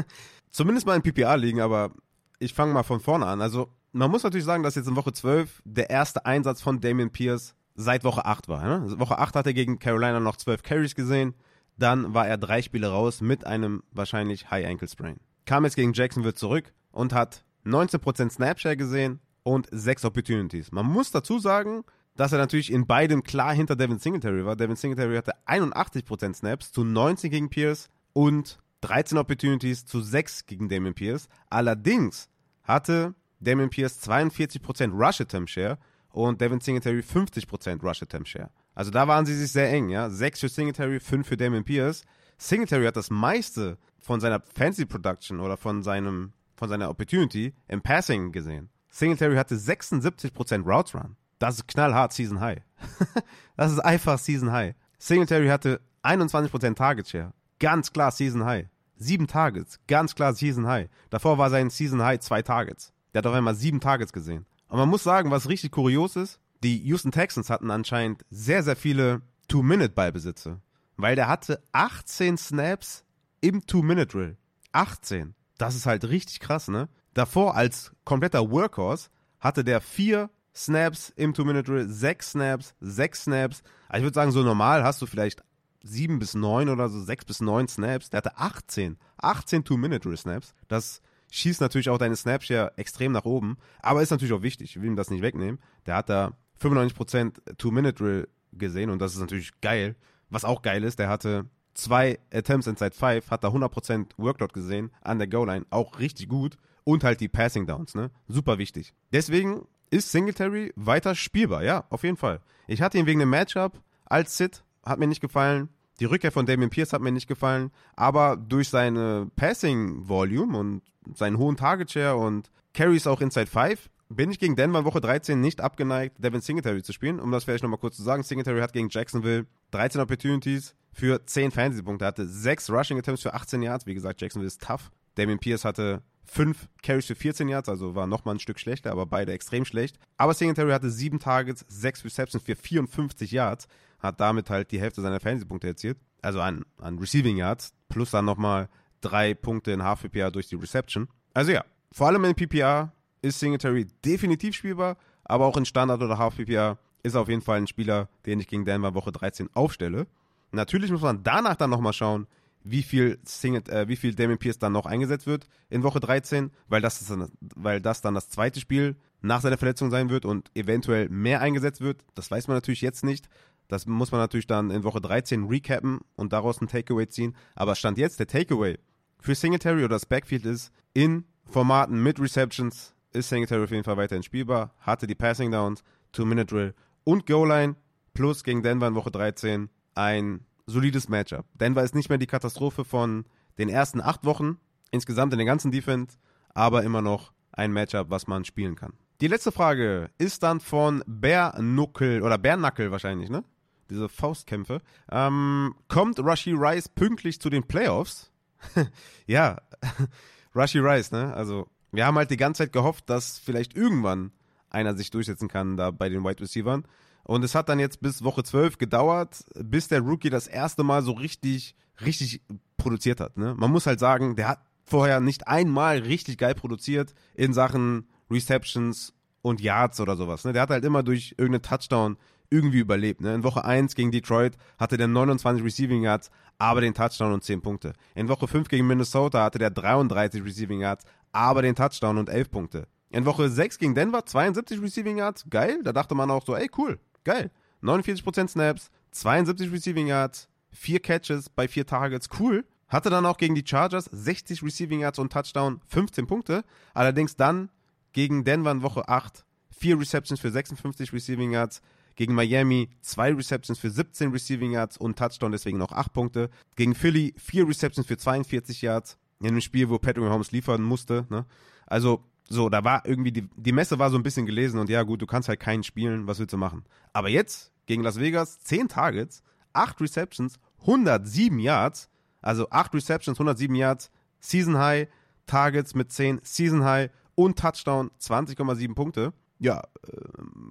zumindest 0.49 0.87
mal 0.87 0.95
in 0.95 1.01
PPA 1.01 1.35
liegen, 1.35 1.59
aber 1.59 1.91
ich 2.39 2.53
fange 2.53 2.73
mal 2.73 2.83
von 2.83 3.01
vorne 3.01 3.25
an. 3.25 3.41
Also 3.41 3.67
man 3.91 4.09
muss 4.09 4.23
natürlich 4.23 4.45
sagen, 4.45 4.63
dass 4.63 4.75
jetzt 4.75 4.87
in 4.87 4.95
Woche 4.95 5.11
12 5.11 5.61
der 5.65 5.89
erste 5.89 6.25
Einsatz 6.25 6.61
von 6.61 6.79
Damian 6.79 7.11
Pierce 7.11 7.53
seit 7.75 8.03
Woche 8.03 8.25
8 8.25 8.47
war. 8.47 8.63
Ne? 8.63 8.99
Woche 8.99 9.17
8 9.17 9.35
hat 9.35 9.45
er 9.45 9.53
gegen 9.53 9.79
Carolina 9.79 10.19
noch 10.19 10.37
12 10.37 10.63
Carries 10.63 10.95
gesehen. 10.95 11.33
Dann 11.77 12.13
war 12.13 12.27
er 12.27 12.37
drei 12.37 12.61
Spiele 12.61 12.89
raus 12.89 13.21
mit 13.21 13.45
einem 13.45 13.83
wahrscheinlich 13.91 14.51
High 14.51 14.67
Ankle 14.67 14.87
Sprain. 14.87 15.19
Kam 15.45 15.63
jetzt 15.63 15.75
gegen 15.75 15.93
Jacksonville 15.93 16.33
zurück 16.33 16.73
und 16.91 17.13
hat 17.13 17.43
19% 17.65 18.29
Snapshare 18.29 18.77
gesehen 18.77 19.19
und 19.43 19.67
6 19.71 20.05
Opportunities. 20.05 20.71
Man 20.71 20.85
muss 20.85 21.11
dazu 21.11 21.39
sagen, 21.39 21.83
dass 22.15 22.33
er 22.33 22.37
natürlich 22.37 22.71
in 22.71 22.85
beidem 22.85 23.23
klar 23.23 23.53
hinter 23.53 23.75
Devin 23.75 23.99
Singletary 23.99 24.45
war. 24.45 24.55
Devin 24.55 24.75
Singletary 24.75 25.15
hatte 25.15 25.33
81% 25.47 26.35
Snaps 26.35 26.71
zu 26.71 26.83
19 26.83 27.31
gegen 27.31 27.49
Pierce 27.49 27.89
und 28.13 28.59
13 28.81 29.17
Opportunities 29.17 29.85
zu 29.85 30.01
6 30.01 30.45
gegen 30.45 30.67
Damien 30.67 30.93
Pierce. 30.93 31.29
Allerdings 31.49 32.29
hatte 32.63 33.13
Damien 33.39 33.69
Pierce 33.69 34.01
42% 34.07 34.91
Rush 34.91 35.21
Attempt 35.21 35.49
Share 35.49 35.77
und 36.11 36.41
Devin 36.41 36.59
Singletary 36.59 37.01
50% 37.01 37.81
Rush 37.81 38.03
Attempt 38.03 38.29
Share. 38.29 38.49
Also 38.75 38.91
da 38.91 39.07
waren 39.07 39.25
sie 39.25 39.35
sich 39.35 39.51
sehr 39.51 39.69
eng, 39.71 39.89
ja. 39.89 40.09
6 40.09 40.39
für 40.39 40.49
Singletary, 40.49 40.99
5 40.99 41.27
für 41.27 41.37
Damien 41.37 41.63
Pierce. 41.63 42.03
Singletary 42.37 42.85
hat 42.85 42.95
das 42.95 43.09
meiste 43.09 43.77
von 43.99 44.19
seiner 44.19 44.41
Fancy 44.41 44.85
Production 44.85 45.39
oder 45.39 45.57
von 45.57 45.83
seinem 45.83 46.33
von 46.55 46.69
seiner 46.69 46.91
Opportunity 46.91 47.55
im 47.67 47.81
Passing 47.81 48.31
gesehen. 48.31 48.69
Singletary 48.89 49.35
hatte 49.35 49.55
76% 49.55 50.63
Routes 50.63 50.93
Run. 50.93 51.15
Das 51.39 51.55
ist 51.55 51.67
knallhart 51.67 52.13
Season 52.13 52.39
High. 52.39 52.61
das 53.57 53.71
ist 53.71 53.79
einfach 53.79 54.19
Season 54.19 54.51
High. 54.51 54.75
Singletary 54.99 55.47
hatte 55.47 55.81
21% 56.03 56.75
Target 56.75 57.07
Share. 57.07 57.33
Ganz 57.59 57.91
klar 57.91 58.11
Season 58.11 58.45
High. 58.45 58.67
Sieben 58.95 59.25
Targets. 59.25 59.79
Ganz 59.87 60.13
klar 60.13 60.35
Season 60.35 60.67
High. 60.67 60.87
Davor 61.09 61.39
war 61.39 61.49
sein 61.49 61.71
Season 61.71 62.03
High 62.03 62.19
zwei 62.19 62.43
Targets. 62.43 62.93
Der 63.13 63.19
hat 63.19 63.25
auf 63.25 63.33
einmal 63.33 63.55
sieben 63.55 63.79
Targets 63.79 64.13
gesehen. 64.13 64.45
Und 64.71 64.77
man 64.77 64.87
muss 64.87 65.03
sagen, 65.03 65.31
was 65.31 65.49
richtig 65.49 65.73
kurios 65.73 66.15
ist, 66.15 66.39
die 66.63 66.77
Houston 66.83 67.11
Texans 67.11 67.49
hatten 67.49 67.71
anscheinend 67.71 68.23
sehr, 68.29 68.63
sehr 68.63 68.77
viele 68.77 69.21
Two-Minute-Ballbesitze. 69.49 70.61
Weil 70.95 71.17
der 71.17 71.27
hatte 71.27 71.61
18 71.73 72.37
Snaps 72.37 73.03
im 73.41 73.67
Two-Minute-Drill. 73.67 74.37
18. 74.71 75.35
Das 75.57 75.75
ist 75.75 75.85
halt 75.85 76.05
richtig 76.05 76.39
krass, 76.39 76.69
ne? 76.69 76.87
Davor 77.13 77.57
als 77.57 77.91
kompletter 78.05 78.49
Workhorse 78.49 79.09
hatte 79.41 79.65
der 79.65 79.81
vier 79.81 80.29
Snaps 80.55 81.11
im 81.17 81.33
Two-Minute-Drill, 81.33 81.89
sechs 81.89 82.31
Snaps, 82.31 82.73
sechs 82.79 83.23
Snaps. 83.23 83.63
Also 83.89 84.03
ich 84.03 84.05
würde 84.05 84.15
sagen, 84.15 84.31
so 84.31 84.41
normal 84.41 84.85
hast 84.85 85.01
du 85.01 85.05
vielleicht 85.05 85.43
sieben 85.83 86.17
bis 86.17 86.33
neun 86.33 86.69
oder 86.69 86.87
so, 86.87 87.01
sechs 87.01 87.25
bis 87.25 87.41
neun 87.41 87.67
Snaps. 87.67 88.09
Der 88.09 88.19
hatte 88.19 88.37
18. 88.37 88.97
18 89.17 89.65
Two-Minute-Drill-Snaps. 89.65 90.53
Das 90.69 91.01
schießt 91.31 91.61
natürlich 91.61 91.89
auch 91.89 91.97
deine 91.97 92.15
Snapshare 92.15 92.73
extrem 92.77 93.11
nach 93.11 93.25
oben, 93.25 93.57
aber 93.81 94.01
ist 94.01 94.11
natürlich 94.11 94.33
auch 94.33 94.43
wichtig, 94.43 94.75
ich 94.75 94.81
will 94.81 94.89
ihm 94.89 94.95
das 94.95 95.09
nicht 95.09 95.23
wegnehmen. 95.23 95.59
Der 95.87 95.95
hat 95.95 96.09
da 96.09 96.33
95% 96.61 97.57
Two-Minute-Drill 97.57 98.27
gesehen 98.53 98.91
und 98.91 98.99
das 98.99 99.13
ist 99.13 99.19
natürlich 99.19 99.59
geil. 99.61 99.95
Was 100.29 100.45
auch 100.45 100.61
geil 100.61 100.83
ist, 100.83 100.99
der 100.99 101.09
hatte 101.09 101.45
zwei 101.73 102.19
Attempts 102.31 102.67
inside 102.67 102.95
five, 102.95 103.31
hat 103.31 103.43
da 103.43 103.49
100% 103.49 104.11
Workload 104.17 104.53
gesehen 104.53 104.91
an 105.01 105.17
der 105.17 105.27
Goal-Line, 105.27 105.65
auch 105.69 105.99
richtig 105.99 106.29
gut 106.29 106.57
und 106.83 107.03
halt 107.03 107.21
die 107.21 107.29
Passing 107.29 107.65
Downs, 107.65 107.95
ne? 107.95 108.11
Super 108.27 108.57
wichtig. 108.57 108.93
Deswegen 109.11 109.65
ist 109.89 110.11
Singletary 110.11 110.71
weiter 110.75 111.15
spielbar, 111.15 111.63
ja, 111.63 111.85
auf 111.89 112.03
jeden 112.03 112.17
Fall. 112.17 112.41
Ich 112.67 112.81
hatte 112.81 112.97
ihn 112.97 113.05
wegen 113.05 113.19
dem 113.19 113.29
Matchup 113.29 113.81
als 114.05 114.37
Sit, 114.37 114.63
hat 114.83 114.99
mir 114.99 115.07
nicht 115.07 115.21
gefallen. 115.21 115.69
Die 116.01 116.05
Rückkehr 116.05 116.31
von 116.31 116.47
Damien 116.47 116.71
Pierce 116.71 116.93
hat 116.93 117.03
mir 117.03 117.11
nicht 117.11 117.27
gefallen, 117.27 117.69
aber 117.95 118.35
durch 118.35 118.69
seine 118.69 119.29
Passing 119.35 120.09
Volume 120.09 120.57
und 120.57 120.81
seinen 121.13 121.37
hohen 121.37 121.57
Target 121.57 121.91
Share 121.91 122.15
und 122.15 122.49
Carries 122.73 123.05
auch 123.05 123.21
inside 123.21 123.45
5 123.45 123.87
bin 124.09 124.31
ich 124.31 124.39
gegen 124.39 124.55
Denver 124.55 124.83
Woche 124.83 124.99
13 124.99 125.39
nicht 125.39 125.61
abgeneigt, 125.61 126.15
Devin 126.17 126.41
Singletary 126.41 126.81
zu 126.81 126.91
spielen. 126.91 127.19
Um 127.19 127.31
das 127.31 127.43
vielleicht 127.43 127.61
nochmal 127.61 127.79
kurz 127.79 127.97
zu 127.97 128.01
sagen, 128.01 128.23
Singletary 128.23 128.61
hat 128.61 128.73
gegen 128.73 128.89
Jacksonville 128.89 129.45
13 129.69 130.01
Opportunities 130.01 130.73
für 130.91 131.23
10 131.23 131.51
Fantasy-Punkte. 131.51 132.05
Er 132.05 132.07
hatte 132.07 132.25
6 132.25 132.71
Rushing 132.71 132.97
Attempts 132.97 133.21
für 133.21 133.35
18 133.35 133.61
Yards. 133.61 133.85
Wie 133.85 133.93
gesagt, 133.93 134.21
Jacksonville 134.21 134.47
ist 134.47 134.63
tough. 134.63 134.89
Damien 135.13 135.37
Pierce 135.37 135.65
hatte 135.65 136.01
5 136.25 136.67
Carries 136.81 137.05
für 137.05 137.15
14 137.15 137.47
Yards, 137.47 137.69
also 137.69 137.93
war 137.93 138.07
nochmal 138.07 138.35
ein 138.35 138.39
Stück 138.39 138.59
schlechter, 138.59 138.91
aber 138.91 139.05
beide 139.05 139.33
extrem 139.33 139.65
schlecht. 139.65 139.99
Aber 140.17 140.33
Singletary 140.33 140.71
hatte 140.71 140.89
7 140.89 141.19
Targets, 141.19 141.63
6 141.67 142.05
Receptions 142.05 142.43
für 142.43 142.55
54 142.55 143.31
Yards, 143.31 143.67
hat 144.01 144.19
damit 144.19 144.49
halt 144.49 144.71
die 144.71 144.81
Hälfte 144.81 145.01
seiner 145.01 145.19
Fantasy-Punkte 145.19 145.67
erzielt. 145.67 145.97
Also 146.21 146.41
an, 146.41 146.65
an 146.79 146.97
Receiving 146.99 147.37
Yards, 147.37 147.73
plus 147.89 148.11
dann 148.11 148.25
nochmal 148.25 148.69
3 149.01 149.33
Punkte 149.33 149.71
in 149.71 149.83
Half 149.83 150.03
PPA 150.03 150.29
durch 150.29 150.47
die 150.47 150.55
Reception. 150.55 151.07
Also 151.33 151.51
ja, 151.51 151.63
vor 151.91 152.07
allem 152.07 152.23
in 152.25 152.35
PPA 152.35 152.93
ist 153.21 153.39
Singletary 153.39 153.87
definitiv 154.05 154.55
spielbar, 154.55 154.97
aber 155.23 155.45
auch 155.45 155.57
in 155.57 155.65
Standard 155.65 156.01
oder 156.01 156.17
Half 156.17 156.37
PPA 156.37 156.77
ist 157.03 157.15
er 157.15 157.21
auf 157.21 157.29
jeden 157.29 157.41
Fall 157.41 157.57
ein 157.57 157.67
Spieler, 157.67 158.09
den 158.25 158.39
ich 158.39 158.47
gegen 158.47 158.65
Denver 158.65 158.93
Woche 158.93 159.11
13 159.11 159.49
aufstelle. 159.53 160.07
Natürlich 160.51 160.91
muss 160.91 161.01
man 161.01 161.23
danach 161.23 161.55
dann 161.55 161.69
nochmal 161.69 161.93
schauen, 161.93 162.27
wie 162.63 162.83
viel, 162.83 163.19
Singlet, 163.23 163.69
äh, 163.69 163.87
wie 163.87 163.95
viel 163.95 164.13
Damien 164.13 164.37
Pierce 164.37 164.59
dann 164.59 164.73
noch 164.73 164.85
eingesetzt 164.85 165.25
wird 165.25 165.47
in 165.69 165.83
Woche 165.83 165.99
13, 165.99 166.51
weil 166.67 166.81
das, 166.81 167.05
dann, 167.07 167.31
weil 167.55 167.81
das 167.81 168.01
dann 168.01 168.13
das 168.13 168.29
zweite 168.29 168.59
Spiel 168.59 168.95
nach 169.21 169.41
seiner 169.41 169.57
Verletzung 169.57 169.89
sein 169.89 170.09
wird 170.09 170.25
und 170.25 170.51
eventuell 170.55 171.09
mehr 171.09 171.41
eingesetzt 171.41 171.81
wird. 171.81 172.03
Das 172.15 172.29
weiß 172.29 172.47
man 172.47 172.57
natürlich 172.57 172.81
jetzt 172.81 173.03
nicht. 173.03 173.29
Das 173.71 173.85
muss 173.85 174.11
man 174.11 174.19
natürlich 174.19 174.47
dann 174.47 174.69
in 174.69 174.83
Woche 174.83 174.99
13 174.99 175.45
recappen 175.45 176.01
und 176.17 176.33
daraus 176.33 176.59
ein 176.59 176.67
Takeaway 176.67 177.07
ziehen. 177.07 177.37
Aber 177.55 177.75
Stand 177.75 177.97
jetzt, 177.97 178.19
der 178.19 178.27
Takeaway 178.27 178.77
für 179.21 179.33
Singletary 179.33 179.85
oder 179.85 179.95
das 179.95 180.05
Backfield 180.05 180.45
ist, 180.45 180.73
in 180.93 181.23
Formaten 181.45 182.03
mit 182.03 182.19
Receptions 182.19 182.93
ist 183.13 183.29
Singletary 183.29 183.63
auf 183.63 183.71
jeden 183.71 183.85
Fall 183.85 183.95
weiterhin 183.95 184.23
spielbar, 184.23 184.73
hatte 184.79 185.07
die 185.07 185.15
Passing 185.15 185.51
Downs, 185.51 185.83
Two-Minute-Drill 186.11 186.73
und 187.05 187.25
Goal-Line 187.25 187.77
plus 188.13 188.43
gegen 188.43 188.61
Denver 188.61 188.87
in 188.87 188.95
Woche 188.95 189.11
13 189.11 189.69
ein 189.95 190.45
solides 190.65 191.07
Matchup. 191.07 191.45
Denver 191.53 191.83
ist 191.83 191.95
nicht 191.95 192.09
mehr 192.09 192.17
die 192.17 192.27
Katastrophe 192.27 192.83
von 192.83 193.23
den 193.57 193.69
ersten 193.69 194.01
acht 194.01 194.25
Wochen, 194.25 194.57
insgesamt 194.91 195.31
in 195.31 195.39
der 195.39 195.45
ganzen 195.45 195.71
Defense, 195.71 196.17
aber 196.53 196.83
immer 196.83 197.01
noch 197.01 197.31
ein 197.53 197.71
Matchup, 197.71 198.09
was 198.09 198.27
man 198.27 198.43
spielen 198.43 198.75
kann. 198.75 198.91
Die 199.21 199.27
letzte 199.27 199.53
Frage 199.53 200.09
ist 200.17 200.43
dann 200.43 200.59
von 200.59 201.03
Bärnuckel 201.05 202.21
oder 202.21 202.37
Bärnackel 202.37 202.91
wahrscheinlich, 202.91 203.29
ne? 203.29 203.45
Diese 203.91 204.07
Faustkämpfe. 204.07 204.81
Ähm, 205.11 205.75
kommt 205.89 206.17
Rushy 206.19 206.53
Rice 206.53 206.87
pünktlich 206.87 207.41
zu 207.41 207.49
den 207.49 207.63
Playoffs? 207.67 208.31
ja, 209.27 209.57
Rushy 210.55 210.79
Rice, 210.79 211.11
ne? 211.11 211.33
Also, 211.33 211.67
wir 211.91 212.05
haben 212.05 212.15
halt 212.15 212.31
die 212.31 212.37
ganze 212.37 212.59
Zeit 212.63 212.71
gehofft, 212.71 213.09
dass 213.09 213.37
vielleicht 213.37 213.75
irgendwann 213.75 214.31
einer 214.69 214.95
sich 214.95 215.11
durchsetzen 215.11 215.49
kann 215.49 215.75
da 215.75 215.91
bei 215.91 216.07
den 216.07 216.23
Wide 216.23 216.41
Receivers. 216.41 216.83
Und 217.23 217.43
es 217.43 217.53
hat 217.53 217.67
dann 217.67 217.79
jetzt 217.79 218.01
bis 218.01 218.23
Woche 218.23 218.43
12 218.43 218.77
gedauert, 218.77 219.43
bis 219.55 219.89
der 219.89 219.99
Rookie 219.99 220.29
das 220.29 220.47
erste 220.47 220.83
Mal 220.83 221.03
so 221.03 221.11
richtig, 221.11 221.75
richtig 222.03 222.41
produziert 222.77 223.19
hat. 223.19 223.37
Ne? 223.37 223.53
Man 223.55 223.71
muss 223.71 223.85
halt 223.85 223.99
sagen, 223.99 224.37
der 224.37 224.47
hat 224.47 224.61
vorher 224.85 225.19
nicht 225.19 225.47
einmal 225.47 225.99
richtig 225.99 226.37
geil 226.37 226.55
produziert 226.55 227.13
in 227.35 227.53
Sachen 227.53 228.07
Receptions 228.29 229.13
und 229.41 229.59
Yards 229.59 229.99
oder 229.99 230.15
sowas. 230.15 230.45
Ne? 230.45 230.53
Der 230.53 230.61
hat 230.61 230.69
halt 230.69 230.85
immer 230.85 231.03
durch 231.03 231.35
irgendeinen 231.37 231.63
Touchdown 231.63 232.17
irgendwie 232.51 232.79
überlebt. 232.79 233.21
Ne? 233.21 233.33
In 233.33 233.43
Woche 233.43 233.65
1 233.65 233.95
gegen 233.95 234.11
Detroit 234.11 234.57
hatte 234.77 234.97
der 234.97 235.07
29 235.07 235.63
Receiving 235.63 236.03
Yards, 236.03 236.29
aber 236.59 236.81
den 236.81 236.93
Touchdown 236.93 237.33
und 237.33 237.43
10 237.43 237.61
Punkte. 237.61 237.93
In 238.13 238.27
Woche 238.27 238.47
5 238.47 238.67
gegen 238.67 238.85
Minnesota 238.85 239.43
hatte 239.43 239.57
der 239.57 239.71
33 239.71 240.43
Receiving 240.43 240.81
Yards, 240.81 241.05
aber 241.31 241.63
den 241.63 241.75
Touchdown 241.75 242.17
und 242.17 242.29
11 242.29 242.51
Punkte. 242.51 242.87
In 243.09 243.25
Woche 243.25 243.49
6 243.49 243.79
gegen 243.79 243.95
Denver 243.95 244.25
72 244.25 244.81
Receiving 244.81 245.17
Yards, 245.17 245.45
geil. 245.49 245.79
Da 245.83 245.93
dachte 245.93 246.13
man 246.13 246.29
auch 246.29 246.45
so, 246.45 246.55
ey, 246.55 246.69
cool, 246.77 246.99
geil. 247.23 247.49
49% 247.81 248.49
Snaps, 248.49 248.91
72 249.11 249.71
Receiving 249.71 250.07
Yards, 250.07 250.47
4 250.71 250.99
Catches 250.99 251.49
bei 251.49 251.67
4 251.67 251.85
Targets, 251.85 252.29
cool. 252.39 252.65
Hatte 252.87 253.09
dann 253.09 253.25
auch 253.25 253.37
gegen 253.37 253.55
die 253.55 253.65
Chargers 253.65 254.05
60 254.11 254.63
Receiving 254.63 254.99
Yards 254.99 255.19
und 255.19 255.31
Touchdown, 255.31 255.79
15 255.87 256.27
Punkte. 256.27 256.63
Allerdings 256.93 257.37
dann 257.37 257.69
gegen 258.11 258.43
Denver 258.43 258.71
in 258.71 258.81
Woche 258.81 259.07
8 259.07 259.45
4 259.81 259.99
Receptions 259.99 260.39
für 260.39 260.51
56 260.51 261.11
Receiving 261.11 261.51
Yards. 261.51 261.81
Gegen 262.15 262.35
Miami 262.35 262.89
2 263.01 263.33
Receptions 263.33 263.79
für 263.79 263.89
17 263.89 264.31
Receiving 264.31 264.71
Yards 264.71 264.97
und 264.97 265.17
Touchdown, 265.17 265.51
deswegen 265.51 265.77
noch 265.77 265.91
8 265.91 266.13
Punkte. 266.13 266.49
Gegen 266.75 266.95
Philly 266.95 267.33
4 267.37 267.67
Receptions 267.67 268.07
für 268.07 268.17
42 268.17 268.81
Yards. 268.81 269.17
In 269.39 269.47
einem 269.47 269.61
Spiel, 269.61 269.89
wo 269.89 269.97
Patrick 269.97 270.23
Mahomes 270.23 270.51
liefern 270.51 270.83
musste. 270.83 271.25
Ne? 271.29 271.45
Also, 271.87 272.23
so, 272.47 272.69
da 272.69 272.83
war 272.83 273.05
irgendwie, 273.05 273.31
die, 273.31 273.49
die 273.55 273.71
Messe 273.71 273.97
war 273.97 274.09
so 274.09 274.17
ein 274.17 274.23
bisschen 274.23 274.45
gelesen 274.45 274.79
und 274.79 274.89
ja, 274.89 275.03
gut, 275.03 275.21
du 275.21 275.25
kannst 275.25 275.49
halt 275.49 275.59
keinen 275.59 275.83
spielen, 275.83 276.27
was 276.27 276.39
willst 276.39 276.53
du 276.53 276.57
machen? 276.57 276.83
Aber 277.13 277.29
jetzt, 277.29 277.71
gegen 277.85 278.03
Las 278.03 278.19
Vegas, 278.19 278.59
10 278.59 278.89
Targets, 278.89 279.41
8 279.73 280.01
Receptions, 280.01 280.59
107 280.81 281.59
Yards, 281.59 282.09
also 282.41 282.69
8 282.69 282.93
Receptions, 282.93 283.39
107 283.39 283.75
Yards, 283.75 284.11
Season 284.39 284.77
High, 284.77 285.07
Targets 285.45 285.95
mit 285.95 286.11
10, 286.11 286.41
Season 286.43 286.83
High 286.83 287.09
und 287.35 287.57
Touchdown, 287.57 288.11
20,7 288.19 288.93
Punkte. 288.95 289.33
Ja, 289.63 289.83
äh, 290.07 290.17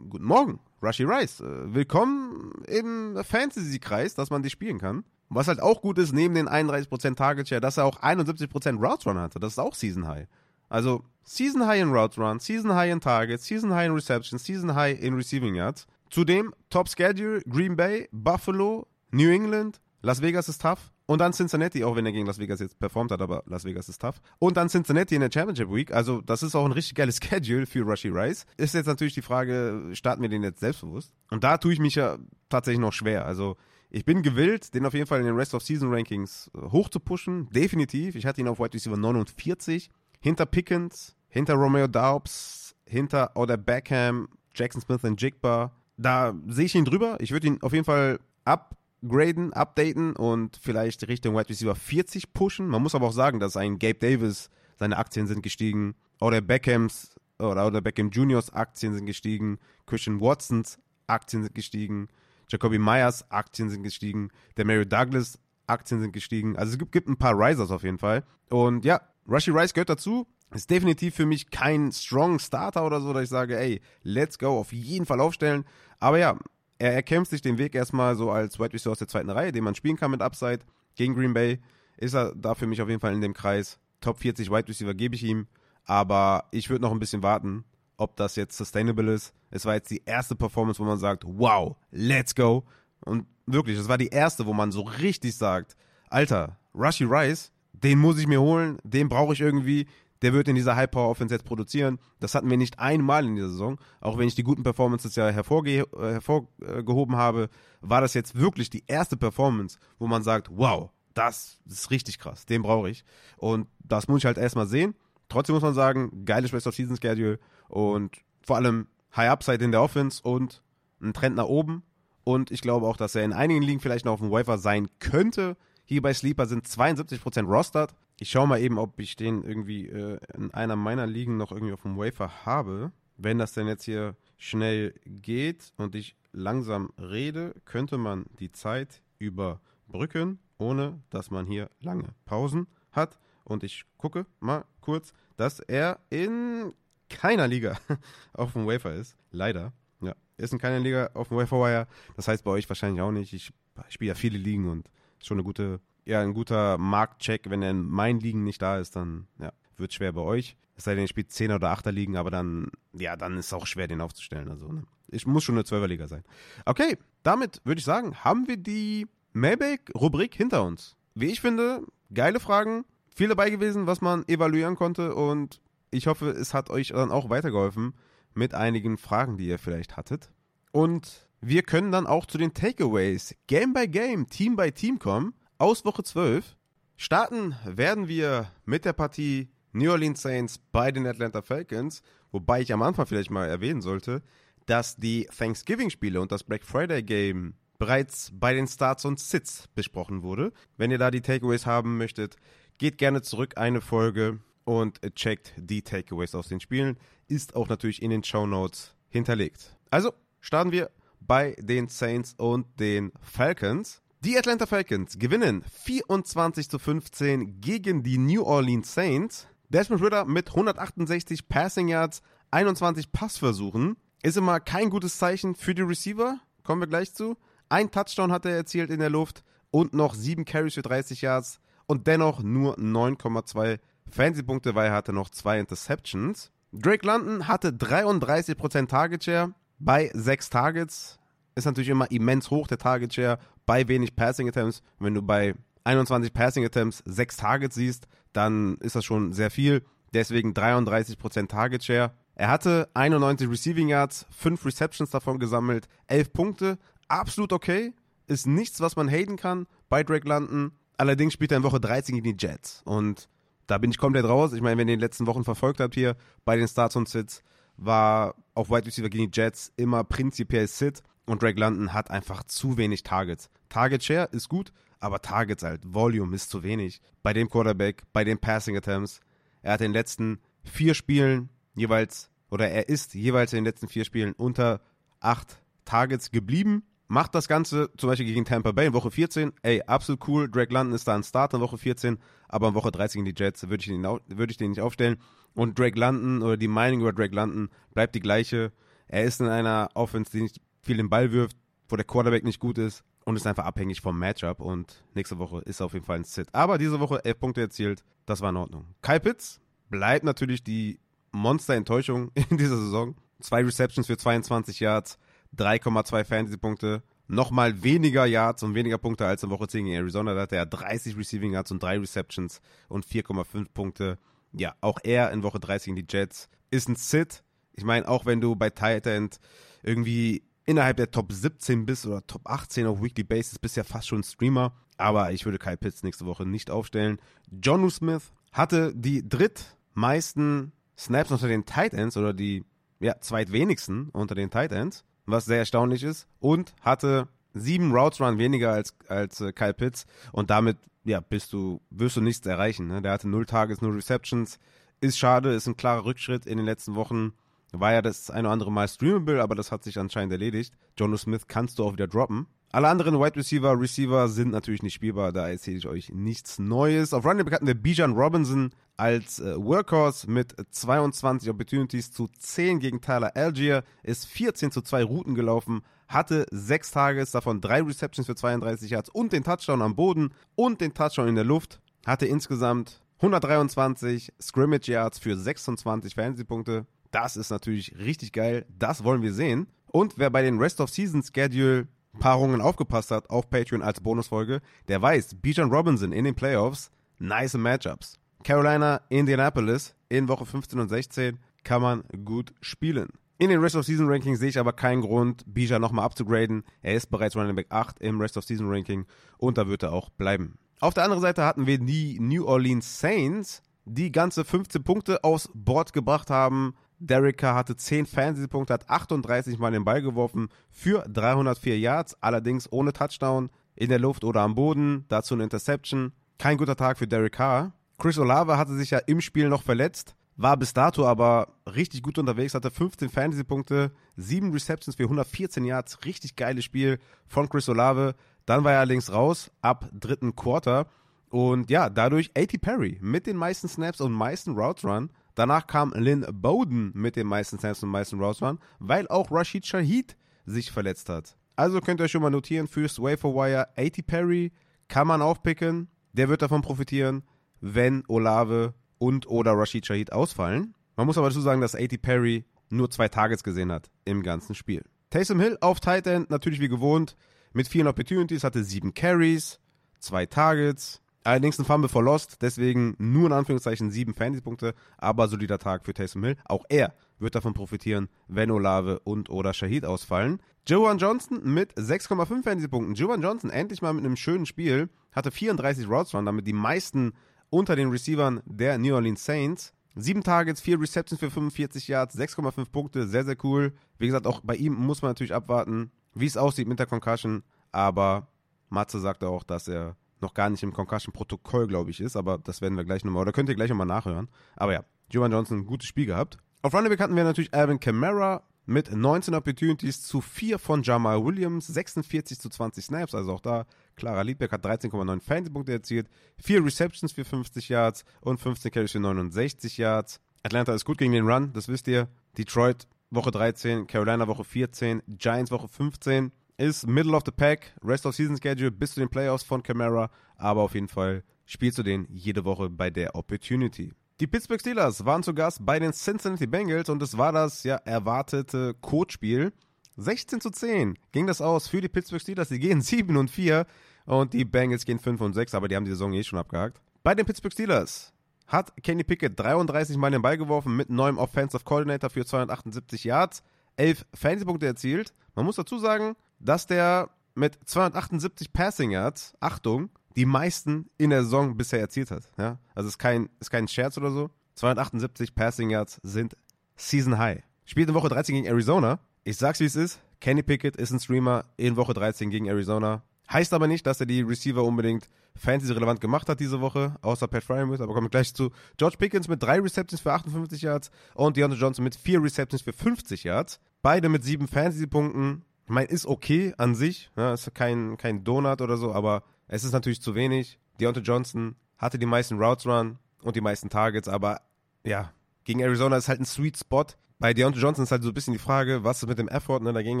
guten 0.08 0.24
Morgen, 0.24 0.58
Rushy 0.82 1.04
Rice. 1.04 1.38
Äh, 1.38 1.72
willkommen 1.72 2.50
im 2.66 3.16
Fantasy-Kreis, 3.22 4.16
dass 4.16 4.30
man 4.30 4.42
die 4.42 4.50
spielen 4.50 4.80
kann. 4.80 5.04
Was 5.28 5.46
halt 5.46 5.60
auch 5.62 5.80
gut 5.80 5.96
ist, 5.96 6.12
neben 6.12 6.34
den 6.34 6.48
31% 6.48 7.14
Target 7.14 7.46
Share, 7.46 7.60
dass 7.60 7.76
er 7.76 7.84
auch 7.84 8.02
71% 8.02 8.84
Routes 8.84 9.06
Run 9.06 9.16
hatte. 9.16 9.38
Das 9.38 9.52
ist 9.52 9.58
auch 9.60 9.76
Season 9.76 10.08
High. 10.08 10.26
Also 10.68 11.04
Season 11.22 11.64
High 11.68 11.82
in 11.82 11.92
Routes 11.92 12.18
Run, 12.18 12.40
Season 12.40 12.74
High 12.74 12.90
in 12.90 13.00
Targets, 13.00 13.46
Season 13.46 13.72
High 13.72 13.86
in 13.86 13.92
Reception, 13.92 14.40
Season 14.40 14.74
High 14.74 15.00
in 15.00 15.14
Receiving 15.14 15.54
Yards. 15.54 15.86
Zudem 16.10 16.52
Top 16.68 16.88
Schedule, 16.88 17.42
Green 17.42 17.76
Bay, 17.76 18.08
Buffalo, 18.10 18.88
New 19.12 19.30
England, 19.30 19.80
Las 20.02 20.20
Vegas 20.20 20.48
ist 20.48 20.62
tough. 20.62 20.90
Und 21.10 21.18
dann 21.18 21.32
Cincinnati, 21.32 21.82
auch 21.82 21.96
wenn 21.96 22.06
er 22.06 22.12
gegen 22.12 22.24
Las 22.24 22.38
Vegas 22.38 22.60
jetzt 22.60 22.78
performt 22.78 23.10
hat, 23.10 23.20
aber 23.20 23.42
Las 23.46 23.64
Vegas 23.64 23.88
ist 23.88 24.00
tough. 24.00 24.20
Und 24.38 24.56
dann 24.56 24.68
Cincinnati 24.68 25.16
in 25.16 25.20
der 25.20 25.30
Championship 25.32 25.68
Week. 25.68 25.92
Also, 25.92 26.20
das 26.20 26.44
ist 26.44 26.54
auch 26.54 26.64
ein 26.64 26.70
richtig 26.70 26.94
geiles 26.94 27.18
Schedule 27.20 27.66
für 27.66 27.82
Rushy 27.82 28.10
Rice. 28.10 28.46
Ist 28.56 28.74
jetzt 28.74 28.86
natürlich 28.86 29.14
die 29.14 29.22
Frage, 29.22 29.90
starten 29.92 30.22
wir 30.22 30.28
den 30.28 30.44
jetzt 30.44 30.60
selbstbewusst? 30.60 31.12
Und 31.32 31.42
da 31.42 31.58
tue 31.58 31.72
ich 31.72 31.80
mich 31.80 31.96
ja 31.96 32.16
tatsächlich 32.48 32.78
noch 32.78 32.92
schwer. 32.92 33.26
Also, 33.26 33.56
ich 33.90 34.04
bin 34.04 34.22
gewillt, 34.22 34.72
den 34.72 34.86
auf 34.86 34.94
jeden 34.94 35.08
Fall 35.08 35.18
in 35.18 35.26
den 35.26 35.34
Rest 35.34 35.52
of 35.52 35.64
Season 35.64 35.92
Rankings 35.92 36.48
äh, 36.54 36.70
hoch 36.70 36.88
zu 36.88 37.00
pushen. 37.00 37.48
Definitiv. 37.50 38.14
Ich 38.14 38.24
hatte 38.24 38.40
ihn 38.40 38.46
auf 38.46 38.60
Wide 38.60 38.74
Receiver 38.74 38.96
49. 38.96 39.90
Hinter 40.20 40.46
Pickens, 40.46 41.16
hinter 41.26 41.54
Romeo 41.54 41.88
Daubs, 41.88 42.76
hinter 42.86 43.36
Oder 43.36 43.56
Beckham, 43.56 44.28
Jackson 44.54 44.80
Smith 44.80 45.02
und 45.02 45.20
Jigba. 45.20 45.72
Da 45.96 46.34
sehe 46.46 46.66
ich 46.66 46.76
ihn 46.76 46.84
drüber. 46.84 47.16
Ich 47.18 47.32
würde 47.32 47.48
ihn 47.48 47.58
auf 47.62 47.72
jeden 47.72 47.84
Fall 47.84 48.20
ab 48.44 48.76
upgraden, 49.02 49.52
updaten 49.52 50.14
und 50.16 50.58
vielleicht 50.60 51.06
Richtung 51.08 51.34
Wide 51.34 51.48
Receiver 51.48 51.74
40 51.74 52.32
pushen. 52.32 52.68
Man 52.68 52.82
muss 52.82 52.94
aber 52.94 53.06
auch 53.06 53.12
sagen, 53.12 53.40
dass 53.40 53.56
ein 53.56 53.78
Gabe 53.78 53.94
Davis, 53.94 54.50
seine 54.78 54.96
Aktien 54.96 55.26
sind 55.26 55.42
gestiegen, 55.42 55.94
oder 56.20 56.40
Beckhams 56.40 57.14
oder, 57.38 57.66
oder 57.66 57.80
Beckham 57.80 58.10
Juniors 58.10 58.52
Aktien 58.52 58.94
sind 58.94 59.06
gestiegen, 59.06 59.58
Christian 59.86 60.20
Watsons 60.20 60.78
Aktien 61.06 61.42
sind 61.42 61.54
gestiegen, 61.54 62.08
Jacoby 62.48 62.78
Myers 62.78 63.30
Aktien 63.30 63.70
sind 63.70 63.82
gestiegen, 63.82 64.30
der 64.56 64.64
Mary 64.64 64.86
Douglas 64.86 65.38
Aktien 65.66 66.00
sind 66.00 66.12
gestiegen. 66.12 66.56
Also 66.56 66.72
es 66.72 66.78
gibt, 66.78 66.92
gibt 66.92 67.08
ein 67.08 67.16
paar 67.16 67.34
Risers 67.34 67.70
auf 67.70 67.84
jeden 67.84 67.98
Fall. 67.98 68.24
Und 68.48 68.84
ja, 68.84 69.00
Rushy 69.28 69.50
Rice 69.50 69.72
gehört 69.72 69.88
dazu. 69.88 70.26
Ist 70.52 70.68
definitiv 70.68 71.14
für 71.14 71.26
mich 71.26 71.50
kein 71.50 71.92
strong 71.92 72.40
Starter 72.40 72.84
oder 72.84 73.00
so, 73.00 73.12
dass 73.12 73.22
ich 73.22 73.28
sage, 73.28 73.56
ey, 73.56 73.80
let's 74.02 74.36
go, 74.36 74.58
auf 74.58 74.72
jeden 74.72 75.06
Fall 75.06 75.20
aufstellen. 75.20 75.64
Aber 76.00 76.18
ja, 76.18 76.36
er 76.80 76.94
erkämpft 76.94 77.30
sich 77.30 77.42
den 77.42 77.58
Weg 77.58 77.74
erstmal 77.74 78.16
so 78.16 78.30
als 78.30 78.58
Wide 78.58 78.72
Receiver 78.72 78.92
aus 78.92 78.98
der 78.98 79.06
zweiten 79.06 79.28
Reihe, 79.28 79.52
den 79.52 79.62
man 79.62 79.74
spielen 79.74 79.98
kann 79.98 80.10
mit 80.10 80.22
Upside. 80.22 80.60
Gegen 80.94 81.14
Green 81.14 81.34
Bay 81.34 81.60
ist 81.98 82.14
er 82.14 82.34
da 82.34 82.54
für 82.54 82.66
mich 82.66 82.80
auf 82.80 82.88
jeden 82.88 83.00
Fall 83.00 83.12
in 83.12 83.20
dem 83.20 83.34
Kreis. 83.34 83.78
Top 84.00 84.18
40 84.18 84.50
Wide 84.50 84.66
Receiver 84.66 84.94
gebe 84.94 85.14
ich 85.14 85.22
ihm, 85.22 85.46
aber 85.84 86.46
ich 86.52 86.70
würde 86.70 86.82
noch 86.82 86.92
ein 86.92 86.98
bisschen 86.98 87.22
warten, 87.22 87.64
ob 87.98 88.16
das 88.16 88.34
jetzt 88.34 88.56
sustainable 88.56 89.12
ist. 89.12 89.34
Es 89.50 89.66
war 89.66 89.74
jetzt 89.74 89.90
die 89.90 90.00
erste 90.06 90.34
Performance, 90.34 90.80
wo 90.80 90.84
man 90.84 90.98
sagt, 90.98 91.24
wow, 91.26 91.76
let's 91.90 92.34
go. 92.34 92.64
Und 93.04 93.26
wirklich, 93.44 93.78
es 93.78 93.88
war 93.88 93.98
die 93.98 94.08
erste, 94.08 94.46
wo 94.46 94.54
man 94.54 94.72
so 94.72 94.80
richtig 94.80 95.36
sagt, 95.36 95.76
Alter, 96.08 96.56
Rushy 96.74 97.04
Rice, 97.04 97.52
den 97.74 97.98
muss 97.98 98.18
ich 98.18 98.26
mir 98.26 98.40
holen, 98.40 98.78
den 98.84 99.10
brauche 99.10 99.34
ich 99.34 99.42
irgendwie, 99.42 99.86
der 100.22 100.32
wird 100.32 100.48
in 100.48 100.54
dieser 100.54 100.76
High 100.76 100.90
Power 100.90 101.08
Offense 101.08 101.34
jetzt 101.34 101.44
produzieren. 101.44 101.98
Das 102.18 102.34
hatten 102.34 102.50
wir 102.50 102.56
nicht 102.56 102.78
einmal 102.78 103.24
in 103.24 103.36
dieser 103.36 103.48
Saison. 103.48 103.78
Auch 104.00 104.18
wenn 104.18 104.28
ich 104.28 104.34
die 104.34 104.42
guten 104.42 104.62
Performances 104.62 105.16
ja 105.16 105.28
hervorge 105.28 105.80
äh, 105.80 106.12
hervorgehoben 106.12 107.16
habe, 107.16 107.48
war 107.80 108.00
das 108.00 108.14
jetzt 108.14 108.34
wirklich 108.34 108.70
die 108.70 108.84
erste 108.86 109.16
Performance, 109.16 109.78
wo 109.98 110.06
man 110.06 110.22
sagt, 110.22 110.48
wow, 110.50 110.90
das 111.14 111.58
ist 111.66 111.90
richtig 111.90 112.18
krass, 112.18 112.46
den 112.46 112.62
brauche 112.62 112.90
ich. 112.90 113.04
Und 113.36 113.66
das 113.80 114.08
muss 114.08 114.18
ich 114.18 114.26
halt 114.26 114.38
erstmal 114.38 114.66
sehen. 114.66 114.94
Trotzdem 115.28 115.54
muss 115.54 115.62
man 115.62 115.74
sagen, 115.74 116.24
geiles 116.24 116.52
Rest 116.52 116.66
of 116.66 116.74
Season 116.74 116.98
Schedule 117.00 117.38
und 117.68 118.16
vor 118.42 118.56
allem 118.56 118.88
High 119.16 119.30
Upside 119.30 119.64
in 119.64 119.72
der 119.72 119.82
Offense 119.82 120.22
und 120.22 120.62
ein 121.00 121.12
Trend 121.12 121.36
nach 121.36 121.46
oben. 121.46 121.82
Und 122.24 122.50
ich 122.50 122.60
glaube 122.60 122.86
auch, 122.86 122.96
dass 122.96 123.14
er 123.14 123.24
in 123.24 123.32
einigen 123.32 123.62
Ligen 123.62 123.80
vielleicht 123.80 124.04
noch 124.04 124.12
auf 124.12 124.20
dem 124.20 124.30
Wafer 124.30 124.58
sein 124.58 124.88
könnte. 124.98 125.56
Hier 125.84 126.02
bei 126.02 126.14
Sleeper 126.14 126.46
sind 126.46 126.66
72% 126.66 127.46
rostered. 127.46 127.94
Ich 128.22 128.28
schaue 128.28 128.46
mal 128.46 128.60
eben, 128.60 128.78
ob 128.78 129.00
ich 129.00 129.16
den 129.16 129.42
irgendwie 129.42 129.86
äh, 129.86 130.18
in 130.34 130.52
einer 130.52 130.76
meiner 130.76 131.06
Ligen 131.06 131.38
noch 131.38 131.52
irgendwie 131.52 131.72
auf 131.72 131.82
dem 131.82 131.96
Wafer 131.96 132.44
habe. 132.44 132.92
Wenn 133.16 133.38
das 133.38 133.54
denn 133.54 133.66
jetzt 133.66 133.84
hier 133.84 134.14
schnell 134.36 134.92
geht 135.06 135.72
und 135.78 135.94
ich 135.94 136.16
langsam 136.30 136.92
rede, 136.98 137.54
könnte 137.64 137.96
man 137.96 138.26
die 138.38 138.52
Zeit 138.52 139.02
überbrücken, 139.18 140.38
ohne 140.58 141.00
dass 141.08 141.30
man 141.30 141.46
hier 141.46 141.70
lange 141.80 142.14
Pausen 142.26 142.66
hat. 142.92 143.18
Und 143.44 143.64
ich 143.64 143.86
gucke 143.96 144.26
mal 144.38 144.66
kurz, 144.82 145.14
dass 145.38 145.60
er 145.60 145.98
in 146.10 146.74
keiner 147.08 147.48
Liga 147.48 147.78
auf 148.34 148.52
dem 148.52 148.66
Wafer 148.66 148.92
ist. 148.92 149.16
Leider. 149.30 149.72
Ja, 150.02 150.14
ist 150.36 150.52
in 150.52 150.58
keiner 150.58 150.78
Liga 150.78 151.08
auf 151.14 151.28
dem 151.28 151.38
Waferwire. 151.38 151.86
Das 152.16 152.28
heißt 152.28 152.44
bei 152.44 152.50
euch 152.50 152.68
wahrscheinlich 152.68 153.00
auch 153.00 153.12
nicht. 153.12 153.32
Ich 153.32 153.50
spiele 153.88 154.10
ja 154.10 154.14
viele 154.14 154.36
Ligen 154.36 154.68
und 154.68 154.90
schon 155.22 155.38
eine 155.38 155.44
gute 155.44 155.80
ja 156.10 156.20
ein 156.20 156.34
guter 156.34 156.78
Marktcheck. 156.78 157.48
Wenn 157.48 157.62
er 157.62 157.70
in 157.70 157.88
meinen 157.88 158.20
Ligen 158.20 158.44
nicht 158.44 158.60
da 158.60 158.78
ist, 158.78 158.96
dann 158.96 159.26
ja, 159.38 159.52
wird 159.76 159.94
schwer 159.94 160.12
bei 160.12 160.20
euch. 160.20 160.56
Es 160.76 160.84
sei 160.84 160.94
denn, 160.94 161.04
ihr 161.04 161.08
spielt 161.08 161.30
10er 161.30 161.56
oder 161.56 161.72
8er 161.72 161.90
Ligen, 161.90 162.16
aber 162.16 162.30
dann, 162.30 162.70
ja, 162.92 163.16
dann 163.16 163.38
ist 163.38 163.46
es 163.46 163.52
auch 163.52 163.66
schwer, 163.66 163.86
den 163.86 164.00
aufzustellen. 164.00 164.48
Also, 164.48 164.70
ne? 164.70 164.84
Ich 165.08 165.26
muss 165.26 165.44
schon 165.44 165.56
eine 165.56 165.64
12er 165.64 165.86
Liga 165.86 166.08
sein. 166.08 166.24
Okay, 166.64 166.96
damit 167.22 167.60
würde 167.64 167.80
ich 167.80 167.84
sagen, 167.84 168.16
haben 168.24 168.48
wir 168.48 168.56
die 168.56 169.06
Mailback-Rubrik 169.32 170.34
hinter 170.34 170.64
uns. 170.64 170.96
Wie 171.14 171.26
ich 171.26 171.40
finde, 171.40 171.82
geile 172.14 172.40
Fragen, 172.40 172.84
viel 173.14 173.28
dabei 173.28 173.50
gewesen, 173.50 173.86
was 173.86 174.00
man 174.00 174.26
evaluieren 174.28 174.76
konnte 174.76 175.14
und 175.14 175.60
ich 175.90 176.06
hoffe, 176.06 176.30
es 176.30 176.54
hat 176.54 176.70
euch 176.70 176.88
dann 176.88 177.10
auch 177.10 177.28
weitergeholfen 177.28 177.94
mit 178.32 178.54
einigen 178.54 178.96
Fragen, 178.96 179.36
die 179.36 179.48
ihr 179.48 179.58
vielleicht 179.58 179.96
hattet. 179.96 180.30
Und 180.72 181.28
wir 181.40 181.62
können 181.62 181.90
dann 181.90 182.06
auch 182.06 182.26
zu 182.26 182.38
den 182.38 182.54
Takeaways 182.54 183.34
Game 183.48 183.72
by 183.72 183.88
Game, 183.88 184.28
Team 184.28 184.56
by 184.56 184.70
Team 184.70 184.98
kommen 184.98 185.34
aus 185.60 185.84
Woche 185.84 186.02
12. 186.02 186.56
Starten 186.96 187.54
werden 187.66 188.08
wir 188.08 188.50
mit 188.64 188.86
der 188.86 188.94
Partie 188.94 189.50
New 189.72 189.90
Orleans 189.90 190.22
Saints 190.22 190.58
bei 190.72 190.90
den 190.90 191.06
Atlanta 191.06 191.42
Falcons, 191.42 192.02
wobei 192.32 192.62
ich 192.62 192.72
am 192.72 192.80
Anfang 192.80 193.06
vielleicht 193.06 193.30
mal 193.30 193.46
erwähnen 193.46 193.82
sollte, 193.82 194.22
dass 194.64 194.96
die 194.96 195.28
Thanksgiving-Spiele 195.36 196.18
und 196.18 196.32
das 196.32 196.44
Black 196.44 196.64
Friday-Game 196.64 197.54
bereits 197.78 198.30
bei 198.32 198.54
den 198.54 198.66
Starts 198.66 199.04
und 199.04 199.20
Sits 199.20 199.68
besprochen 199.74 200.22
wurde. 200.22 200.52
Wenn 200.78 200.90
ihr 200.90 200.98
da 200.98 201.10
die 201.10 201.20
Takeaways 201.20 201.66
haben 201.66 201.98
möchtet, 201.98 202.36
geht 202.78 202.96
gerne 202.96 203.20
zurück 203.20 203.58
eine 203.58 203.82
Folge 203.82 204.40
und 204.64 204.98
checkt 205.14 205.52
die 205.58 205.82
Takeaways 205.82 206.34
aus 206.34 206.48
den 206.48 206.60
Spielen. 206.60 206.96
Ist 207.28 207.54
auch 207.54 207.68
natürlich 207.68 208.00
in 208.00 208.10
den 208.10 208.24
Show 208.24 208.46
Notes 208.46 208.94
hinterlegt. 209.10 209.76
Also 209.90 210.14
starten 210.40 210.72
wir 210.72 210.90
bei 211.20 211.54
den 211.58 211.88
Saints 211.88 212.34
und 212.38 212.66
den 212.80 213.12
Falcons. 213.20 214.00
Die 214.22 214.36
Atlanta 214.36 214.66
Falcons 214.66 215.18
gewinnen 215.18 215.64
24 215.84 216.68
zu 216.68 216.78
15 216.78 217.62
gegen 217.62 218.02
die 218.02 218.18
New 218.18 218.42
Orleans 218.42 218.92
Saints. 218.92 219.46
Desmond 219.70 220.02
Ritter 220.02 220.26
mit 220.26 220.50
168 220.50 221.48
Passing 221.48 221.88
Yards, 221.88 222.20
21 222.50 223.12
Passversuchen. 223.12 223.96
Ist 224.22 224.36
immer 224.36 224.60
kein 224.60 224.90
gutes 224.90 225.16
Zeichen 225.16 225.54
für 225.54 225.74
die 225.74 225.80
Receiver. 225.80 226.38
Kommen 226.64 226.82
wir 226.82 226.86
gleich 226.86 227.14
zu. 227.14 227.38
Ein 227.70 227.90
Touchdown 227.90 228.30
hat 228.30 228.44
er 228.44 228.54
erzielt 228.56 228.90
in 228.90 229.00
der 229.00 229.08
Luft 229.08 229.42
und 229.70 229.94
noch 229.94 230.14
7 230.14 230.44
Carries 230.44 230.74
für 230.74 230.82
30 230.82 231.22
Yards 231.22 231.58
und 231.86 232.06
dennoch 232.06 232.42
nur 232.42 232.76
9,2 232.76 233.78
Fantasy-Punkte, 234.10 234.74
weil 234.74 234.88
er 234.88 234.92
hatte 234.92 235.14
noch 235.14 235.30
zwei 235.30 235.58
Interceptions. 235.58 236.52
Drake 236.72 237.06
London 237.06 237.48
hatte 237.48 237.70
33% 237.70 238.86
Target 238.86 239.24
Share 239.24 239.54
bei 239.78 240.10
6 240.12 240.50
Targets. 240.50 241.18
Ist 241.54 241.64
natürlich 241.64 241.88
immer 241.88 242.10
immens 242.10 242.50
hoch, 242.50 242.66
der 242.66 242.78
Target 242.78 243.14
Share 243.14 243.38
bei 243.70 243.86
wenig 243.86 244.16
Passing 244.16 244.48
Attempts. 244.48 244.82
Wenn 244.98 245.14
du 245.14 245.22
bei 245.22 245.54
21 245.84 246.32
Passing 246.32 246.64
Attempts, 246.64 247.04
6 247.06 247.36
Targets 247.36 247.76
siehst, 247.76 248.08
dann 248.32 248.78
ist 248.78 248.96
das 248.96 249.04
schon 249.04 249.32
sehr 249.32 249.48
viel. 249.48 249.84
Deswegen 250.12 250.54
33% 250.54 251.46
Target 251.46 251.84
Share. 251.84 252.12
Er 252.34 252.48
hatte 252.48 252.88
91 252.94 253.48
Receiving 253.48 253.86
Yards, 253.86 254.26
5 254.30 254.66
Receptions 254.66 255.10
davon 255.10 255.38
gesammelt, 255.38 255.86
11 256.08 256.32
Punkte. 256.32 256.78
Absolut 257.06 257.52
okay. 257.52 257.94
Ist 258.26 258.48
nichts, 258.48 258.80
was 258.80 258.96
man 258.96 259.08
haten 259.08 259.36
kann 259.36 259.68
bei 259.88 260.02
Drake 260.02 260.26
London. 260.26 260.72
Allerdings 260.96 261.34
spielt 261.34 261.52
er 261.52 261.58
in 261.58 261.62
Woche 261.62 261.78
13 261.78 262.16
gegen 262.16 262.36
die 262.36 262.44
Jets. 262.44 262.82
Und 262.84 263.28
da 263.68 263.78
bin 263.78 263.92
ich 263.92 263.98
komplett 263.98 264.24
raus. 264.24 264.52
Ich 264.52 264.62
meine, 264.62 264.78
wenn 264.78 264.88
ihr 264.88 264.94
in 264.94 264.98
den 264.98 265.06
letzten 265.06 265.28
Wochen 265.28 265.44
verfolgt 265.44 265.78
habt 265.78 265.94
hier 265.94 266.16
bei 266.44 266.56
den 266.56 266.66
Starts 266.66 266.96
und 266.96 267.08
Sits, 267.08 267.44
war 267.76 268.34
auf 268.52 268.68
Wide 268.68 268.86
Receiver 268.86 269.08
gegen 269.08 269.30
die 269.30 269.40
Jets 269.40 269.72
immer 269.76 270.02
prinzipiell 270.02 270.66
Sit. 270.66 271.04
Und 271.26 271.42
Drake 271.42 271.60
London 271.60 271.92
hat 271.92 272.10
einfach 272.10 272.42
zu 272.44 272.76
wenig 272.76 273.02
Targets. 273.02 273.50
Target 273.68 274.02
Share 274.02 274.28
ist 274.32 274.48
gut, 274.48 274.72
aber 274.98 275.22
Targets 275.22 275.62
halt, 275.62 275.80
Volume 275.84 276.34
ist 276.34 276.50
zu 276.50 276.62
wenig. 276.62 277.00
Bei 277.22 277.32
dem 277.32 277.48
Quarterback, 277.48 278.02
bei 278.12 278.24
den 278.24 278.38
Passing 278.38 278.76
Attempts. 278.76 279.20
Er 279.62 279.72
hat 279.74 279.80
in 279.80 279.88
den 279.88 279.94
letzten 279.94 280.40
vier 280.64 280.94
Spielen 280.94 281.50
jeweils, 281.74 282.30
oder 282.50 282.68
er 282.68 282.88
ist 282.88 283.14
jeweils 283.14 283.52
in 283.52 283.58
den 283.58 283.64
letzten 283.64 283.88
vier 283.88 284.04
Spielen 284.04 284.32
unter 284.32 284.80
acht 285.20 285.62
Targets 285.84 286.30
geblieben. 286.30 286.84
Macht 287.08 287.34
das 287.34 287.48
Ganze 287.48 287.90
zum 287.96 288.08
Beispiel 288.08 288.26
gegen 288.26 288.44
Tampa 288.44 288.70
Bay 288.70 288.86
in 288.86 288.92
Woche 288.92 289.10
14. 289.10 289.52
Ey, 289.62 289.82
absolut 289.82 290.28
cool. 290.28 290.48
Drake 290.48 290.72
London 290.72 290.94
ist 290.94 291.08
da 291.08 291.16
ein 291.16 291.24
Start 291.24 291.54
in 291.54 291.60
Woche 291.60 291.76
14, 291.76 292.18
aber 292.48 292.68
in 292.68 292.74
Woche 292.74 292.92
13 292.92 293.24
gegen 293.24 293.34
die 293.34 293.42
Jets 293.42 293.68
würde 293.68 293.82
ich, 293.82 293.88
den, 293.88 294.02
würde 294.02 294.50
ich 294.52 294.58
den 294.58 294.70
nicht 294.70 294.80
aufstellen. 294.80 295.16
Und 295.54 295.76
Drake 295.78 295.98
London 295.98 296.42
oder 296.42 296.56
die 296.56 296.68
Meinung 296.68 297.00
über 297.00 297.12
Drake 297.12 297.34
London 297.34 297.68
bleibt 297.94 298.14
die 298.14 298.20
gleiche. 298.20 298.72
Er 299.08 299.24
ist 299.24 299.40
in 299.40 299.48
einer 299.48 299.88
Offense, 299.94 300.30
die 300.30 300.42
nicht 300.42 300.60
viel 300.90 300.96
den 300.96 301.08
Ball 301.08 301.30
wirft, 301.30 301.56
wo 301.88 301.94
der 301.94 302.04
Quarterback 302.04 302.42
nicht 302.42 302.58
gut 302.58 302.76
ist 302.76 303.04
und 303.24 303.36
ist 303.36 303.46
einfach 303.46 303.64
abhängig 303.64 304.00
vom 304.00 304.18
Matchup. 304.18 304.60
Und 304.60 305.04
nächste 305.14 305.38
Woche 305.38 305.60
ist 305.60 305.80
auf 305.80 305.92
jeden 305.92 306.04
Fall 306.04 306.16
ein 306.16 306.24
Sit. 306.24 306.48
Aber 306.52 306.78
diese 306.78 306.98
Woche 306.98 307.24
elf 307.24 307.38
Punkte 307.38 307.60
erzielt, 307.60 308.02
das 308.26 308.40
war 308.40 308.50
in 308.50 308.56
Ordnung. 308.56 308.86
Kai 309.00 309.20
Pitts 309.20 309.60
bleibt 309.88 310.24
natürlich 310.24 310.64
die 310.64 310.98
Monster-Enttäuschung 311.30 312.32
in 312.50 312.58
dieser 312.58 312.76
Saison. 312.76 313.14
Zwei 313.38 313.62
Receptions 313.62 314.08
für 314.08 314.16
22 314.16 314.80
Yards, 314.80 315.16
3,2 315.56 316.24
Fantasy-Punkte. 316.24 317.04
Nochmal 317.28 317.84
weniger 317.84 318.26
Yards 318.26 318.64
und 318.64 318.74
weniger 318.74 318.98
Punkte 318.98 319.24
als 319.24 319.44
in 319.44 319.50
Woche 319.50 319.68
10 319.68 319.84
gegen 319.84 319.96
Arizona. 319.96 320.34
Da 320.34 320.40
hatte 320.42 320.56
er 320.56 320.66
30 320.66 321.16
Receiving 321.16 321.52
Yards 321.52 321.70
und 321.70 321.80
3 321.80 322.00
Receptions 322.00 322.60
und 322.88 323.06
4,5 323.06 323.66
Punkte. 323.72 324.18
Ja, 324.52 324.74
auch 324.80 324.98
er 325.04 325.30
in 325.30 325.44
Woche 325.44 325.60
30 325.60 325.94
gegen 325.94 326.04
die 326.04 326.12
Jets 326.12 326.48
ist 326.72 326.88
ein 326.88 326.96
Sit. 326.96 327.44
Ich 327.74 327.84
meine, 327.84 328.08
auch 328.08 328.26
wenn 328.26 328.40
du 328.40 328.56
bei 328.56 328.70
Tight 328.70 329.06
End 329.06 329.38
irgendwie 329.84 330.42
innerhalb 330.70 330.96
der 330.96 331.10
Top 331.10 331.32
17 331.32 331.84
bist 331.84 332.06
oder 332.06 332.24
Top 332.26 332.42
18 332.44 332.86
auf 332.86 333.02
Weekly 333.02 333.24
Basis, 333.24 333.58
bist 333.58 333.76
ja 333.76 333.82
fast 333.82 334.06
schon 334.06 334.22
Streamer. 334.22 334.72
Aber 334.96 335.32
ich 335.32 335.44
würde 335.44 335.58
Kyle 335.58 335.76
Pitts 335.76 336.04
nächste 336.04 336.26
Woche 336.26 336.46
nicht 336.46 336.70
aufstellen. 336.70 337.18
Jonu 337.50 337.90
Smith 337.90 338.32
hatte 338.52 338.94
die 338.94 339.28
drittmeisten 339.28 340.72
Snaps 340.96 341.32
unter 341.32 341.48
den 341.48 341.66
Tight 341.66 341.92
Ends 341.92 342.16
oder 342.16 342.32
die 342.32 342.64
ja, 343.00 343.18
zweitwenigsten 343.20 344.10
unter 344.10 344.34
den 344.34 344.50
Tight 344.50 344.70
Ends, 344.72 345.04
was 345.26 345.46
sehr 345.46 345.58
erstaunlich 345.58 346.04
ist. 346.04 346.28
Und 346.38 346.74
hatte 346.82 347.26
sieben 347.52 347.92
Routes 347.92 348.20
Run 348.20 348.38
weniger 348.38 348.72
als, 348.72 348.94
als 349.08 349.40
äh, 349.40 349.52
Kyle 349.52 349.74
Pitts. 349.74 350.06
Und 350.30 350.50
damit 350.50 350.76
ja, 351.02 351.20
bist 351.20 351.52
du, 351.52 351.80
wirst 351.90 352.16
du 352.16 352.20
nichts 352.20 352.46
erreichen. 352.46 352.86
Ne? 352.86 353.02
Der 353.02 353.12
hatte 353.12 353.28
null 353.28 353.46
Tages, 353.46 353.80
null 353.80 353.94
Receptions. 353.94 354.58
Ist 355.00 355.18
schade, 355.18 355.52
ist 355.54 355.66
ein 355.66 355.76
klarer 355.76 356.04
Rückschritt 356.04 356.46
in 356.46 356.58
den 356.58 356.66
letzten 356.66 356.94
Wochen. 356.94 357.32
War 357.72 357.92
ja 357.92 358.02
das 358.02 358.30
ein 358.30 358.44
oder 358.44 358.52
andere 358.52 358.72
Mal 358.72 358.88
streamable, 358.88 359.42
aber 359.42 359.54
das 359.54 359.70
hat 359.70 359.84
sich 359.84 359.98
anscheinend 359.98 360.32
erledigt. 360.32 360.74
Jono 360.98 361.16
Smith 361.16 361.46
kannst 361.46 361.78
du 361.78 361.84
auch 361.84 361.92
wieder 361.92 362.08
droppen. 362.08 362.46
Alle 362.72 362.88
anderen 362.88 363.18
Wide 363.18 363.34
Receiver, 363.34 363.80
Receiver 363.80 364.28
sind 364.28 364.52
natürlich 364.52 364.84
nicht 364.84 364.94
spielbar, 364.94 365.32
da 365.32 365.48
erzähle 365.48 365.78
ich 365.78 365.88
euch 365.88 366.12
nichts 366.12 366.60
Neues. 366.60 367.12
Auf 367.12 367.24
Running 367.24 367.44
Back 367.44 367.54
hatten 367.54 367.66
wir 367.66 367.74
Bijan 367.74 368.12
Robinson 368.12 368.70
als 368.96 369.40
äh, 369.40 369.56
Workhorse 369.56 370.30
mit 370.30 370.54
22 370.70 371.50
Opportunities 371.50 372.12
zu 372.12 372.28
10 372.28 372.78
gegen 372.78 373.00
Tyler 373.00 373.32
Algier, 373.34 373.82
ist 374.04 374.26
14 374.26 374.70
zu 374.70 374.82
2 374.82 375.02
Routen 375.02 375.34
gelaufen, 375.34 375.82
hatte 376.06 376.46
6 376.52 376.92
Tages, 376.92 377.32
davon 377.32 377.60
3 377.60 377.82
Receptions 377.82 378.26
für 378.26 378.36
32 378.36 378.90
Yards 378.90 379.08
und 379.08 379.32
den 379.32 379.42
Touchdown 379.42 379.82
am 379.82 379.96
Boden 379.96 380.32
und 380.54 380.80
den 380.80 380.94
Touchdown 380.94 381.26
in 381.26 381.34
der 381.34 381.44
Luft, 381.44 381.80
hatte 382.06 382.26
insgesamt 382.26 383.00
123 383.16 384.32
Scrimmage 384.40 384.88
Yards 384.88 385.18
für 385.18 385.36
26 385.36 386.14
Fantasy-Punkte. 386.14 386.86
Das 387.10 387.36
ist 387.36 387.50
natürlich 387.50 387.96
richtig 387.98 388.32
geil. 388.32 388.66
Das 388.78 389.04
wollen 389.04 389.22
wir 389.22 389.32
sehen. 389.32 389.66
Und 389.86 390.14
wer 390.16 390.30
bei 390.30 390.42
den 390.42 390.58
Rest 390.58 390.80
of 390.80 390.90
Season 390.90 391.22
Schedule 391.22 391.88
Paarungen 392.18 392.60
aufgepasst 392.60 393.10
hat 393.10 393.30
auf 393.30 393.50
Patreon 393.50 393.82
als 393.82 394.00
Bonusfolge, 394.00 394.60
der 394.88 395.00
weiß, 395.00 395.36
Bijan 395.40 395.70
Robinson 395.70 396.12
in 396.12 396.24
den 396.24 396.34
Playoffs, 396.34 396.90
nice 397.18 397.54
Matchups. 397.54 398.18
Carolina, 398.42 399.02
Indianapolis 399.08 399.94
in 400.08 400.28
Woche 400.28 400.46
15 400.46 400.80
und 400.80 400.88
16 400.88 401.38
kann 401.62 401.82
man 401.82 402.04
gut 402.24 402.52
spielen. 402.60 403.08
In 403.38 403.48
den 403.48 403.60
Rest 403.60 403.76
of 403.76 403.86
Season 403.86 404.08
Ranking 404.08 404.36
sehe 404.36 404.50
ich 404.50 404.58
aber 404.58 404.72
keinen 404.72 405.00
Grund, 405.02 405.44
Bijan 405.46 405.80
nochmal 405.80 406.04
abzugraden. 406.04 406.62
Er 406.82 406.94
ist 406.94 407.06
bereits 407.06 407.36
Running 407.36 407.56
Back 407.56 407.68
8 407.70 407.98
im 408.00 408.20
Rest 408.20 408.36
of 408.36 408.44
Season 408.44 408.68
Ranking 408.68 409.06
und 409.38 409.56
da 409.56 409.66
wird 409.66 409.82
er 409.82 409.92
auch 409.92 410.10
bleiben. 410.10 410.58
Auf 410.80 410.94
der 410.94 411.04
anderen 411.04 411.22
Seite 411.22 411.44
hatten 411.44 411.66
wir 411.66 411.78
die 411.78 412.18
New 412.20 412.44
Orleans 412.46 413.00
Saints, 413.00 413.62
die 413.84 414.12
ganze 414.12 414.44
15 414.44 414.82
Punkte 414.82 415.24
aufs 415.24 415.50
Board 415.54 415.92
gebracht 415.92 416.30
haben. 416.30 416.74
Carr 417.06 417.54
hatte 417.54 417.76
10 417.76 418.06
Fantasy-Punkte, 418.06 418.74
hat 418.74 418.88
38 418.88 419.58
Mal 419.58 419.72
den 419.72 419.84
Ball 419.84 420.02
geworfen 420.02 420.48
für 420.70 421.04
304 421.08 421.78
Yards, 421.78 422.16
allerdings 422.20 422.70
ohne 422.70 422.92
Touchdown 422.92 423.50
in 423.74 423.88
der 423.88 423.98
Luft 423.98 424.24
oder 424.24 424.42
am 424.42 424.54
Boden, 424.54 425.04
dazu 425.08 425.34
eine 425.34 425.44
Interception. 425.44 426.12
Kein 426.38 426.58
guter 426.58 426.76
Tag 426.76 426.98
für 426.98 427.06
Derek 427.06 427.34
Carr. 427.34 427.72
Chris 427.98 428.18
Olave 428.18 428.56
hatte 428.56 428.74
sich 428.74 428.90
ja 428.90 428.98
im 428.98 429.20
Spiel 429.20 429.48
noch 429.48 429.62
verletzt, 429.62 430.14
war 430.36 430.56
bis 430.56 430.72
dato 430.72 431.06
aber 431.06 431.48
richtig 431.66 432.02
gut 432.02 432.18
unterwegs, 432.18 432.54
hatte 432.54 432.70
15 432.70 433.10
Fantasy-Punkte, 433.10 433.92
7 434.16 434.52
Receptions 434.52 434.96
für 434.96 435.02
114 435.02 435.64
Yards, 435.64 435.98
richtig 436.04 436.34
geiles 436.34 436.64
Spiel 436.64 436.98
von 437.26 437.48
Chris 437.48 437.68
Olave. 437.68 438.14
Dann 438.46 438.64
war 438.64 438.72
er 438.72 438.80
allerdings 438.80 439.12
raus 439.12 439.50
ab 439.60 439.90
dritten 439.92 440.34
Quarter. 440.34 440.86
Und 441.28 441.70
ja, 441.70 441.90
dadurch 441.90 442.30
AT 442.36 442.58
Perry 442.60 442.98
mit 443.02 443.26
den 443.26 443.36
meisten 443.36 443.68
Snaps 443.68 444.00
und 444.00 444.12
meisten 444.12 444.52
Routes 444.52 444.84
Run. 444.84 445.10
Danach 445.40 445.66
kam 445.66 445.94
Lynn 445.96 446.26
Bowden 446.30 446.92
mit 446.94 447.16
den 447.16 447.26
meisten 447.26 447.58
Snaps 447.58 447.82
und 447.82 447.88
meisten 447.88 448.20
Routes 448.20 448.42
Run, 448.42 448.58
weil 448.78 449.08
auch 449.08 449.32
Rashid 449.32 449.64
Shahid 449.64 450.14
sich 450.44 450.70
verletzt 450.70 451.08
hat. 451.08 451.34
Also 451.56 451.80
könnt 451.80 451.98
ihr 451.98 452.04
euch 452.04 452.10
schon 452.10 452.20
mal 452.20 452.28
notieren 452.28 452.68
fürs 452.68 452.98
Wafer 452.98 453.30
Wire. 453.34 453.68
AT 453.74 454.06
Perry 454.06 454.52
kann 454.88 455.06
man 455.06 455.22
aufpicken. 455.22 455.88
Der 456.12 456.28
wird 456.28 456.42
davon 456.42 456.60
profitieren, 456.60 457.22
wenn 457.62 458.04
Olave 458.06 458.74
und 458.98 459.28
oder 459.28 459.52
Rashid 459.52 459.86
Shahid 459.86 460.12
ausfallen. 460.12 460.74
Man 460.96 461.06
muss 461.06 461.16
aber 461.16 461.30
dazu 461.30 461.40
sagen, 461.40 461.62
dass 461.62 461.74
AT 461.74 462.02
Perry 462.02 462.44
nur 462.68 462.90
zwei 462.90 463.08
Targets 463.08 463.42
gesehen 463.42 463.72
hat 463.72 463.90
im 464.04 464.22
ganzen 464.22 464.54
Spiel. 464.54 464.84
Taysom 465.08 465.40
Hill 465.40 465.56
auf 465.62 465.80
Tight 465.80 466.06
End, 466.06 466.28
natürlich 466.28 466.60
wie 466.60 466.68
gewohnt, 466.68 467.16
mit 467.54 467.66
vielen 467.66 467.86
Opportunities, 467.86 468.44
hatte 468.44 468.62
sieben 468.62 468.92
Carries, 468.92 469.58
zwei 470.00 470.26
Targets, 470.26 471.00
allerdings 471.24 471.58
ein 471.58 471.64
Fumble 471.64 471.88
for 471.88 472.02
Lost, 472.02 472.42
deswegen 472.42 472.94
nur 472.98 473.26
in 473.26 473.32
Anführungszeichen 473.32 473.90
sieben 473.90 474.14
Fantasy-Punkte, 474.14 474.74
aber 474.98 475.28
solider 475.28 475.58
Tag 475.58 475.84
für 475.84 475.94
Taysom 475.94 476.24
Hill. 476.24 476.36
Auch 476.44 476.64
er 476.68 476.94
wird 477.18 477.34
davon 477.34 477.54
profitieren, 477.54 478.08
wenn 478.28 478.50
Olave 478.50 479.00
und 479.00 479.30
oder 479.30 479.52
Shahid 479.52 479.84
ausfallen. 479.84 480.40
Joan 480.66 480.98
Johnson 480.98 481.40
mit 481.42 481.74
6,5 481.74 482.42
Fantasy-Punkten. 482.42 482.94
Joan 482.94 483.22
Johnson 483.22 483.50
endlich 483.50 483.82
mal 483.82 483.92
mit 483.92 484.04
einem 484.04 484.16
schönen 484.16 484.46
Spiel, 484.46 484.88
hatte 485.12 485.30
34 485.30 485.88
Routes 485.88 486.14
Run, 486.14 486.26
damit 486.26 486.46
die 486.46 486.52
meisten 486.52 487.12
unter 487.50 487.76
den 487.76 487.90
Receivern 487.90 488.40
der 488.44 488.78
New 488.78 488.94
Orleans 488.94 489.24
Saints. 489.24 489.72
Sieben 489.96 490.22
Targets, 490.22 490.60
vier 490.60 490.80
Receptions 490.80 491.18
für 491.18 491.30
45 491.30 491.88
Yards, 491.88 492.16
6,5 492.16 492.70
Punkte, 492.70 493.08
sehr, 493.08 493.24
sehr 493.24 493.36
cool. 493.42 493.72
Wie 493.98 494.06
gesagt, 494.06 494.26
auch 494.26 494.40
bei 494.42 494.54
ihm 494.54 494.74
muss 494.74 495.02
man 495.02 495.10
natürlich 495.10 495.34
abwarten, 495.34 495.90
wie 496.14 496.26
es 496.26 496.36
aussieht 496.36 496.68
mit 496.68 496.78
der 496.78 496.86
Concussion. 496.86 497.42
Aber 497.72 498.28
Matze 498.68 499.00
sagte 499.00 499.28
auch, 499.28 499.42
dass 499.42 499.66
er 499.66 499.96
noch 500.22 500.34
gar 500.34 500.50
nicht 500.50 500.62
im 500.62 500.72
Concussion-Protokoll, 500.72 501.66
glaube 501.66 501.90
ich, 501.90 502.00
ist. 502.00 502.16
Aber 502.16 502.38
das 502.38 502.60
werden 502.60 502.76
wir 502.76 502.84
gleich 502.84 503.04
nochmal, 503.04 503.22
oder 503.22 503.32
könnt 503.32 503.48
ihr 503.48 503.54
gleich 503.54 503.70
nochmal 503.70 503.86
nachhören. 503.86 504.28
Aber 504.56 504.72
ja, 504.72 504.84
Joan 505.10 505.32
Johnson, 505.32 505.66
gutes 505.66 505.88
Spiel 505.88 506.06
gehabt. 506.06 506.38
Auf 506.62 506.74
Running 506.74 506.98
hatten 506.98 507.16
wir 507.16 507.24
natürlich 507.24 507.54
Alvin 507.54 507.80
Kamara 507.80 508.42
mit 508.66 508.94
19 508.94 509.34
Opportunities 509.34 510.02
zu 510.02 510.20
4 510.20 510.58
von 510.58 510.82
Jamal 510.82 511.24
Williams, 511.24 511.66
46 511.66 512.38
zu 512.38 512.48
20 512.48 512.84
Snaps, 512.84 513.14
also 513.14 513.32
auch 513.32 513.40
da 513.40 513.66
Clara 513.96 514.22
Liedberg 514.22 514.52
hat 514.52 514.64
13,9 514.64 515.20
Fantasy-Punkte 515.20 515.72
erzielt, 515.72 516.08
4 516.38 516.64
Receptions 516.64 517.12
für 517.12 517.24
50 517.24 517.68
Yards 517.68 518.04
und 518.20 518.38
15 518.38 518.70
Carries 518.70 518.92
für 518.92 519.00
69 519.00 519.76
Yards. 519.76 520.20
Atlanta 520.42 520.72
ist 520.74 520.84
gut 520.84 520.98
gegen 520.98 521.12
den 521.12 521.28
Run, 521.28 521.52
das 521.52 521.68
wisst 521.68 521.88
ihr. 521.88 522.08
Detroit 522.38 522.86
Woche 523.10 523.32
13, 523.32 523.88
Carolina 523.88 524.28
Woche 524.28 524.44
14, 524.44 525.02
Giants 525.08 525.50
Woche 525.50 525.66
15 525.66 526.30
ist 526.60 526.86
Middle 526.86 527.16
of 527.16 527.22
the 527.24 527.32
Pack, 527.32 527.72
Rest 527.82 528.04
of 528.04 528.14
Season 528.14 528.36
Schedule 528.36 528.70
bis 528.70 528.92
zu 528.92 529.00
den 529.00 529.08
Playoffs 529.08 529.44
von 529.44 529.62
Camara, 529.62 530.10
aber 530.36 530.60
auf 530.60 530.74
jeden 530.74 530.88
Fall 530.88 531.24
spielst 531.46 531.78
du 531.78 531.82
den 531.82 532.06
jede 532.10 532.44
Woche 532.44 532.68
bei 532.68 532.90
der 532.90 533.14
Opportunity. 533.14 533.94
Die 534.20 534.26
Pittsburgh 534.26 534.60
Steelers 534.60 535.06
waren 535.06 535.22
zu 535.22 535.32
Gast 535.32 535.64
bei 535.64 535.78
den 535.78 535.94
Cincinnati 535.94 536.46
Bengals 536.46 536.90
und 536.90 537.02
es 537.02 537.16
war 537.16 537.32
das 537.32 537.64
ja 537.64 537.76
erwartete 537.76 538.74
Codespiel. 538.82 539.54
16 539.96 540.42
zu 540.42 540.50
10 540.50 540.98
ging 541.12 541.26
das 541.26 541.40
aus 541.40 541.66
für 541.66 541.80
die 541.80 541.88
Pittsburgh 541.88 542.20
Steelers. 542.20 542.50
Sie 542.50 542.58
gehen 542.58 542.82
7 542.82 543.16
und 543.16 543.30
4 543.30 543.66
Und 544.04 544.34
die 544.34 544.44
Bengals 544.44 544.84
gehen 544.84 544.98
5 544.98 545.18
und 545.22 545.32
6, 545.32 545.54
aber 545.54 545.66
die 545.66 545.76
haben 545.76 545.86
die 545.86 545.92
Saison 545.92 546.12
eh 546.12 546.22
schon 546.22 546.38
abgehakt. 546.38 546.78
Bei 547.02 547.14
den 547.14 547.24
Pittsburgh 547.24 547.54
Steelers 547.54 548.12
hat 548.46 548.70
Kenny 548.82 549.04
Pickett 549.04 549.40
33 549.40 549.96
Mal 549.96 550.10
den 550.10 550.20
Ball 550.20 550.36
geworfen 550.36 550.76
mit 550.76 550.90
neuem 550.90 551.16
Offensive 551.16 551.64
Coordinator 551.64 552.10
für 552.10 552.26
278 552.26 553.04
Yards, 553.04 553.42
11 553.76 554.04
Fantasy-Punkte 554.14 554.66
erzielt. 554.66 555.14
Man 555.34 555.46
muss 555.46 555.56
dazu 555.56 555.78
sagen, 555.78 556.16
dass 556.40 556.66
der 556.66 557.10
mit 557.34 557.58
278 557.64 558.52
Passing 558.52 558.90
Yards, 558.90 559.34
Achtung, 559.40 559.90
die 560.16 560.24
meisten 560.24 560.90
in 560.98 561.10
der 561.10 561.22
Saison 561.22 561.56
bisher 561.56 561.80
erzielt 561.80 562.10
hat. 562.10 562.24
Ja? 562.36 562.58
Also 562.74 562.88
ist 562.88 562.98
kein, 562.98 563.28
ist 563.38 563.50
kein 563.50 563.68
Scherz 563.68 563.96
oder 563.96 564.10
so. 564.10 564.30
278 564.54 565.34
Passing 565.34 565.70
Yards 565.70 566.00
sind 566.02 566.36
Season 566.76 567.18
High. 567.18 567.42
Spielt 567.64 567.88
in 567.88 567.94
Woche 567.94 568.08
13 568.08 568.34
gegen 568.34 568.46
Arizona. 568.46 568.98
Ich 569.22 569.36
sag's 569.36 569.60
wie 569.60 569.64
es 569.64 569.76
ist. 569.76 570.00
Kenny 570.20 570.42
Pickett 570.42 570.76
ist 570.76 570.90
ein 570.90 571.00
Streamer 571.00 571.44
in 571.56 571.76
Woche 571.76 571.94
13 571.94 572.30
gegen 572.30 572.46
Arizona. 572.46 573.02
Heißt 573.32 573.54
aber 573.54 573.68
nicht, 573.68 573.86
dass 573.86 574.00
er 574.00 574.06
die 574.06 574.22
Receiver 574.22 574.64
unbedingt 574.64 575.08
fantasy-relevant 575.36 576.00
gemacht 576.00 576.28
hat 576.28 576.40
diese 576.40 576.60
Woche, 576.60 576.96
außer 577.00 577.28
Pat 577.28 577.44
Fryermuth, 577.44 577.80
aber 577.80 577.94
kommen 577.94 578.06
wir 578.06 578.10
gleich 578.10 578.34
zu. 578.34 578.50
George 578.76 578.96
Pickens 578.98 579.28
mit 579.28 579.42
drei 579.42 579.60
Receptions 579.60 580.00
für 580.00 580.12
58 580.12 580.62
Yards 580.62 580.90
und 581.14 581.36
Deontay 581.36 581.56
Johnson 581.56 581.84
mit 581.84 581.94
vier 581.94 582.22
Receptions 582.22 582.62
für 582.62 582.72
50 582.72 583.24
Yards. 583.24 583.60
Beide 583.82 584.08
mit 584.08 584.24
sieben 584.24 584.48
Fantasy-Punkten. 584.48 585.44
Ich 585.64 585.70
meine, 585.70 585.88
ist 585.88 586.06
okay 586.06 586.54
an 586.58 586.74
sich. 586.74 587.10
Ja, 587.16 587.32
ist 587.32 587.54
kein, 587.54 587.96
kein 587.96 588.24
Donut 588.24 588.60
oder 588.60 588.76
so, 588.76 588.92
aber 588.92 589.22
es 589.46 589.64
ist 589.64 589.72
natürlich 589.72 590.02
zu 590.02 590.14
wenig. 590.14 590.58
Deontay 590.80 591.00
Johnson 591.00 591.56
hatte 591.78 591.98
die 591.98 592.06
meisten 592.06 592.38
Routes 592.38 592.66
Run 592.66 592.98
und 593.22 593.36
die 593.36 593.40
meisten 593.40 593.68
Targets, 593.68 594.08
aber 594.08 594.40
ja, 594.84 595.12
gegen 595.44 595.60
Arizona 595.60 595.96
ist 595.96 596.08
halt 596.08 596.20
ein 596.20 596.24
Sweet 596.24 596.58
Spot. 596.58 596.86
Bei 597.18 597.34
Deontay 597.34 597.60
Johnson 597.60 597.84
ist 597.84 597.92
halt 597.92 598.02
so 598.02 598.08
ein 598.08 598.14
bisschen 598.14 598.32
die 598.32 598.38
Frage, 598.38 598.82
was 598.84 599.02
ist 599.02 599.08
mit 599.08 599.18
dem 599.18 599.28
Effort? 599.28 599.60
Ne? 599.60 599.72
Da 599.72 599.82
gingen 599.82 600.00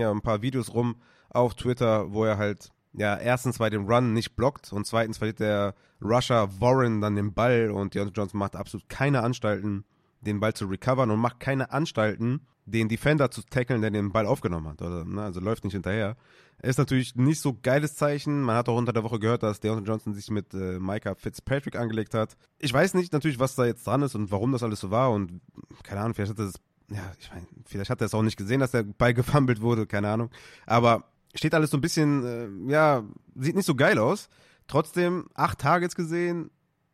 ja 0.00 0.10
ein 0.10 0.22
paar 0.22 0.42
Videos 0.42 0.72
rum 0.72 0.96
auf 1.28 1.54
Twitter, 1.54 2.12
wo 2.12 2.24
er 2.24 2.38
halt 2.38 2.70
ja, 2.92 3.16
erstens 3.16 3.58
bei 3.58 3.70
dem 3.70 3.86
Run 3.86 4.12
nicht 4.14 4.36
blockt 4.36 4.72
und 4.72 4.86
zweitens 4.86 5.18
verliert 5.18 5.40
der 5.40 5.74
Rusher 6.02 6.48
Warren 6.60 7.00
dann 7.00 7.14
den 7.14 7.34
Ball 7.34 7.70
und 7.70 7.94
Deontay 7.94 8.12
Johnson 8.14 8.38
macht 8.38 8.56
absolut 8.56 8.88
keine 8.88 9.22
Anstalten, 9.22 9.84
den 10.22 10.40
Ball 10.40 10.54
zu 10.54 10.66
recovern 10.66 11.10
und 11.10 11.20
macht 11.20 11.40
keine 11.40 11.70
Anstalten, 11.72 12.46
den 12.70 12.88
Defender 12.88 13.30
zu 13.30 13.42
tackeln, 13.42 13.80
der 13.80 13.90
den 13.90 14.12
Ball 14.12 14.26
aufgenommen 14.26 14.68
hat. 14.68 14.82
Oder, 14.82 15.04
ne, 15.04 15.22
also 15.22 15.40
läuft 15.40 15.64
nicht 15.64 15.72
hinterher. 15.72 16.16
Ist 16.62 16.78
natürlich 16.78 17.16
nicht 17.16 17.40
so 17.40 17.56
geiles 17.62 17.94
Zeichen. 17.94 18.42
Man 18.42 18.56
hat 18.56 18.68
auch 18.68 18.76
unter 18.76 18.92
der 18.92 19.02
Woche 19.02 19.18
gehört, 19.18 19.42
dass 19.42 19.60
Deontay 19.60 19.88
Johnson 19.88 20.14
sich 20.14 20.30
mit 20.30 20.52
äh, 20.54 20.78
Micah 20.78 21.14
Fitzpatrick 21.14 21.76
angelegt 21.76 22.14
hat. 22.14 22.36
Ich 22.58 22.72
weiß 22.72 22.94
nicht 22.94 23.12
natürlich, 23.12 23.38
was 23.38 23.54
da 23.54 23.64
jetzt 23.64 23.86
dran 23.86 24.02
ist 24.02 24.14
und 24.14 24.30
warum 24.30 24.52
das 24.52 24.62
alles 24.62 24.80
so 24.80 24.90
war 24.90 25.10
und 25.10 25.40
keine 25.82 26.00
Ahnung, 26.00 26.14
vielleicht 26.14 26.32
hat 26.32 26.38
er 26.38 26.50
ja, 26.90 27.12
ich 27.18 27.30
meine, 27.30 27.46
vielleicht 27.66 27.90
hat 27.90 28.00
er 28.00 28.06
es 28.06 28.14
auch 28.14 28.22
nicht 28.22 28.36
gesehen, 28.36 28.60
dass 28.60 28.72
der 28.72 28.82
Ball 28.82 29.14
gefummelt 29.14 29.60
wurde, 29.60 29.86
keine 29.86 30.08
Ahnung. 30.10 30.30
Aber 30.66 31.04
steht 31.34 31.54
alles 31.54 31.70
so 31.70 31.78
ein 31.78 31.80
bisschen, 31.80 32.68
äh, 32.68 32.70
ja, 32.70 33.04
sieht 33.36 33.56
nicht 33.56 33.66
so 33.66 33.74
geil 33.74 33.98
aus. 33.98 34.28
Trotzdem 34.66 35.28
acht 35.34 35.58
Targets 35.58 35.94
gesehen 35.94 36.50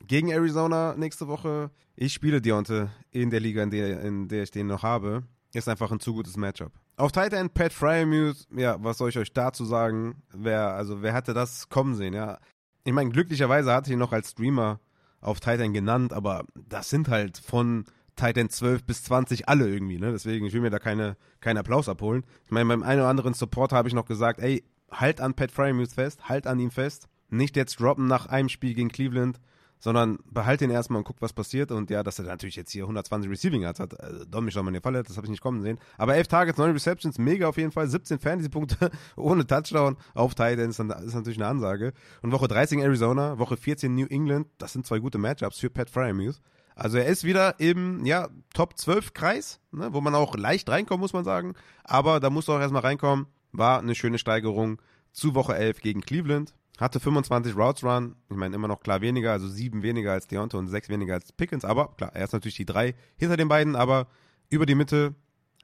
gegen 0.07 0.31
Arizona 0.31 0.95
nächste 0.97 1.29
Woche. 1.29 1.70
Ich 1.97 2.12
spiele 2.12 2.41
Deontay 2.41 2.89
in 3.11 3.31
der 3.31 3.41
Liga, 3.41 3.62
in 3.62 3.70
der, 3.70 4.01
in 4.03 4.29
der 4.29 4.43
ich 4.43 4.51
den 4.51 4.66
noch 4.66 4.83
habe. 4.83 5.24
Ist 5.57 5.68
einfach 5.68 5.90
ein 5.90 6.00
zu 6.00 6.12
gutes 6.12 6.36
Matchup. 6.36 6.70
Auf 6.98 7.12
Tight 7.12 7.32
End 7.32 7.54
Pat 7.54 7.72
Fryermuth, 7.72 8.46
ja, 8.54 8.76
was 8.84 8.98
soll 8.98 9.09
ich 9.09 9.16
euch 9.16 9.32
dazu 9.32 9.64
sagen? 9.64 10.22
Wer, 10.34 10.74
also 10.74 11.00
wer 11.00 11.14
hatte 11.14 11.32
das 11.32 11.70
kommen 11.70 11.94
sehen, 11.94 12.12
ja? 12.12 12.38
Ich 12.84 12.92
meine, 12.92 13.09
glücklicherweise 13.09 13.72
hatte 13.72 13.88
ich 13.88 13.94
ihn 13.94 13.98
noch 13.98 14.12
als 14.12 14.32
Streamer 14.32 14.80
auf 15.22 15.40
Tight 15.40 15.61
End 15.61 15.72
genannt, 15.72 16.12
aber 16.12 16.44
das 16.54 16.90
sind 16.90 17.09
halt 17.09 17.38
von 17.38 17.86
Tight 18.16 18.36
End 18.36 18.52
12 18.52 18.84
bis 18.84 19.04
20 19.04 19.48
alle 19.48 19.66
irgendwie, 19.66 19.98
ne? 19.98 20.12
Deswegen, 20.12 20.44
ich 20.44 20.52
will 20.52 20.61
mir 20.61 20.68
da 20.68 20.78
keine, 20.78 21.16
keinen 21.40 21.57
Applaus 21.57 21.88
abholen. 21.88 22.24
Ich 22.44 22.50
meine, 22.50 22.68
beim 22.68 22.82
einen 22.82 23.00
oder 23.00 23.09
anderen 23.09 23.32
Support 23.32 23.72
habe 23.72 23.88
ich 23.88 23.94
noch 23.94 24.04
gesagt, 24.04 24.40
ey, 24.40 24.62
halt 24.90 25.22
an 25.22 25.32
Pat 25.32 25.50
Fryermuth 25.50 25.92
fest, 25.92 26.28
halt 26.28 26.46
an 26.46 26.61
ihm 26.61 26.70
fest. 26.70 27.09
Nicht 27.30 27.57
jetzt 27.57 27.80
droppen 27.80 28.09
nach 28.09 28.26
einem 28.26 28.50
Spiel 28.50 28.74
gegen 28.74 28.90
Cleveland, 28.90 29.40
sondern 29.79 30.18
behalte 30.31 30.64
ihn 30.64 30.70
erstmal 30.70 30.99
und 30.99 31.05
guck, 31.05 31.20
was 31.20 31.33
passiert. 31.33 31.70
Und 31.70 31.91
ja, 31.91 32.03
dass 32.03 32.18
er 32.18 32.24
natürlich 32.24 32.57
jetzt 32.57 32.72
hier 32.72 32.85
120 32.85 33.31
Receiving 33.31 33.62
Yards 33.62 33.81
hat, 33.81 33.95
äh, 33.95 34.27
Dom 34.29 34.45
mich 34.45 34.55
mal 34.55 34.66
in 34.66 34.74
den 34.74 34.83
Fall, 34.83 35.03
das 35.03 35.16
habe 35.16 35.27
ich 35.27 35.31
nicht 35.31 35.43
kommen 35.43 35.62
sehen. 35.62 35.79
Aber 35.99 36.14
11 36.14 36.29
Targets, 36.29 36.59
9 36.59 36.72
Receptions, 36.72 37.18
mega 37.18 37.49
auf 37.49 37.57
jeden 37.57 37.72
Fall, 37.72 37.89
17 37.89 38.18
Fantasy-Punkte 38.18 38.91
ohne 39.16 39.47
Touchdown 39.47 39.97
auf 40.14 40.35
Tight 40.35 40.59
Ends, 40.59 40.79
ist 40.79 41.14
natürlich 41.14 41.39
eine 41.39 41.47
Ansage. 41.47 41.93
Und 42.22 42.33
Woche 42.33 42.49
13 42.49 42.81
Arizona, 42.81 43.39
Woche 43.39 43.57
14 43.57 43.95
New 43.95 44.07
England, 44.07 44.49
das 44.59 44.72
sind 44.72 44.87
zwei 44.87 44.99
gute 44.99 45.18
Matchups 45.18 45.59
für 45.59 45.70
Pat 45.70 45.91
Fryermuth. 45.91 46.41
Also 46.74 46.99
er 46.99 47.07
ist 47.07 47.24
wieder 47.24 47.59
im 47.59 48.05
ja, 48.05 48.29
Top 48.53 48.77
12 48.77 49.14
Kreis, 49.14 49.61
ne, 49.72 49.89
wo 49.93 50.03
man 50.03 50.14
auch 50.14 50.37
leicht 50.37 50.68
reinkommen, 50.68 51.01
muss 51.01 51.14
man 51.14 51.24
sagen. 51.24 51.55
Aber 51.85 52.20
da 52.20 52.29
muss 52.29 52.49
er 52.49 52.57
auch 52.57 52.61
erstmal 52.61 52.83
reinkommen. 52.83 53.27
War 53.53 53.79
eine 53.79 53.95
schöne 53.95 54.18
Steigerung 54.18 54.81
zu 55.11 55.35
Woche 55.35 55.57
11 55.57 55.81
gegen 55.81 56.03
Cleveland. 56.03 56.55
Hatte 56.79 57.01
25 57.01 57.57
Routes 57.57 57.83
Run. 57.83 58.16
Ich 58.29 58.37
meine, 58.37 58.55
immer 58.55 58.68
noch 58.68 58.81
klar 58.81 59.01
weniger, 59.01 59.33
also 59.33 59.49
sieben 59.49 59.83
weniger 59.83 60.12
als 60.12 60.27
Deontay 60.27 60.59
und 60.59 60.68
sechs 60.68 60.89
weniger 60.89 61.14
als 61.14 61.33
Pickens. 61.33 61.64
Aber 61.64 61.95
klar, 61.97 62.14
er 62.14 62.24
ist 62.24 62.33
natürlich 62.33 62.57
die 62.57 62.66
drei 62.66 62.95
hinter 63.16 63.37
den 63.37 63.49
beiden, 63.49 63.77
aber 63.77 64.09
über 64.51 64.66
die 64.66 64.74
Mitte 64.74 65.14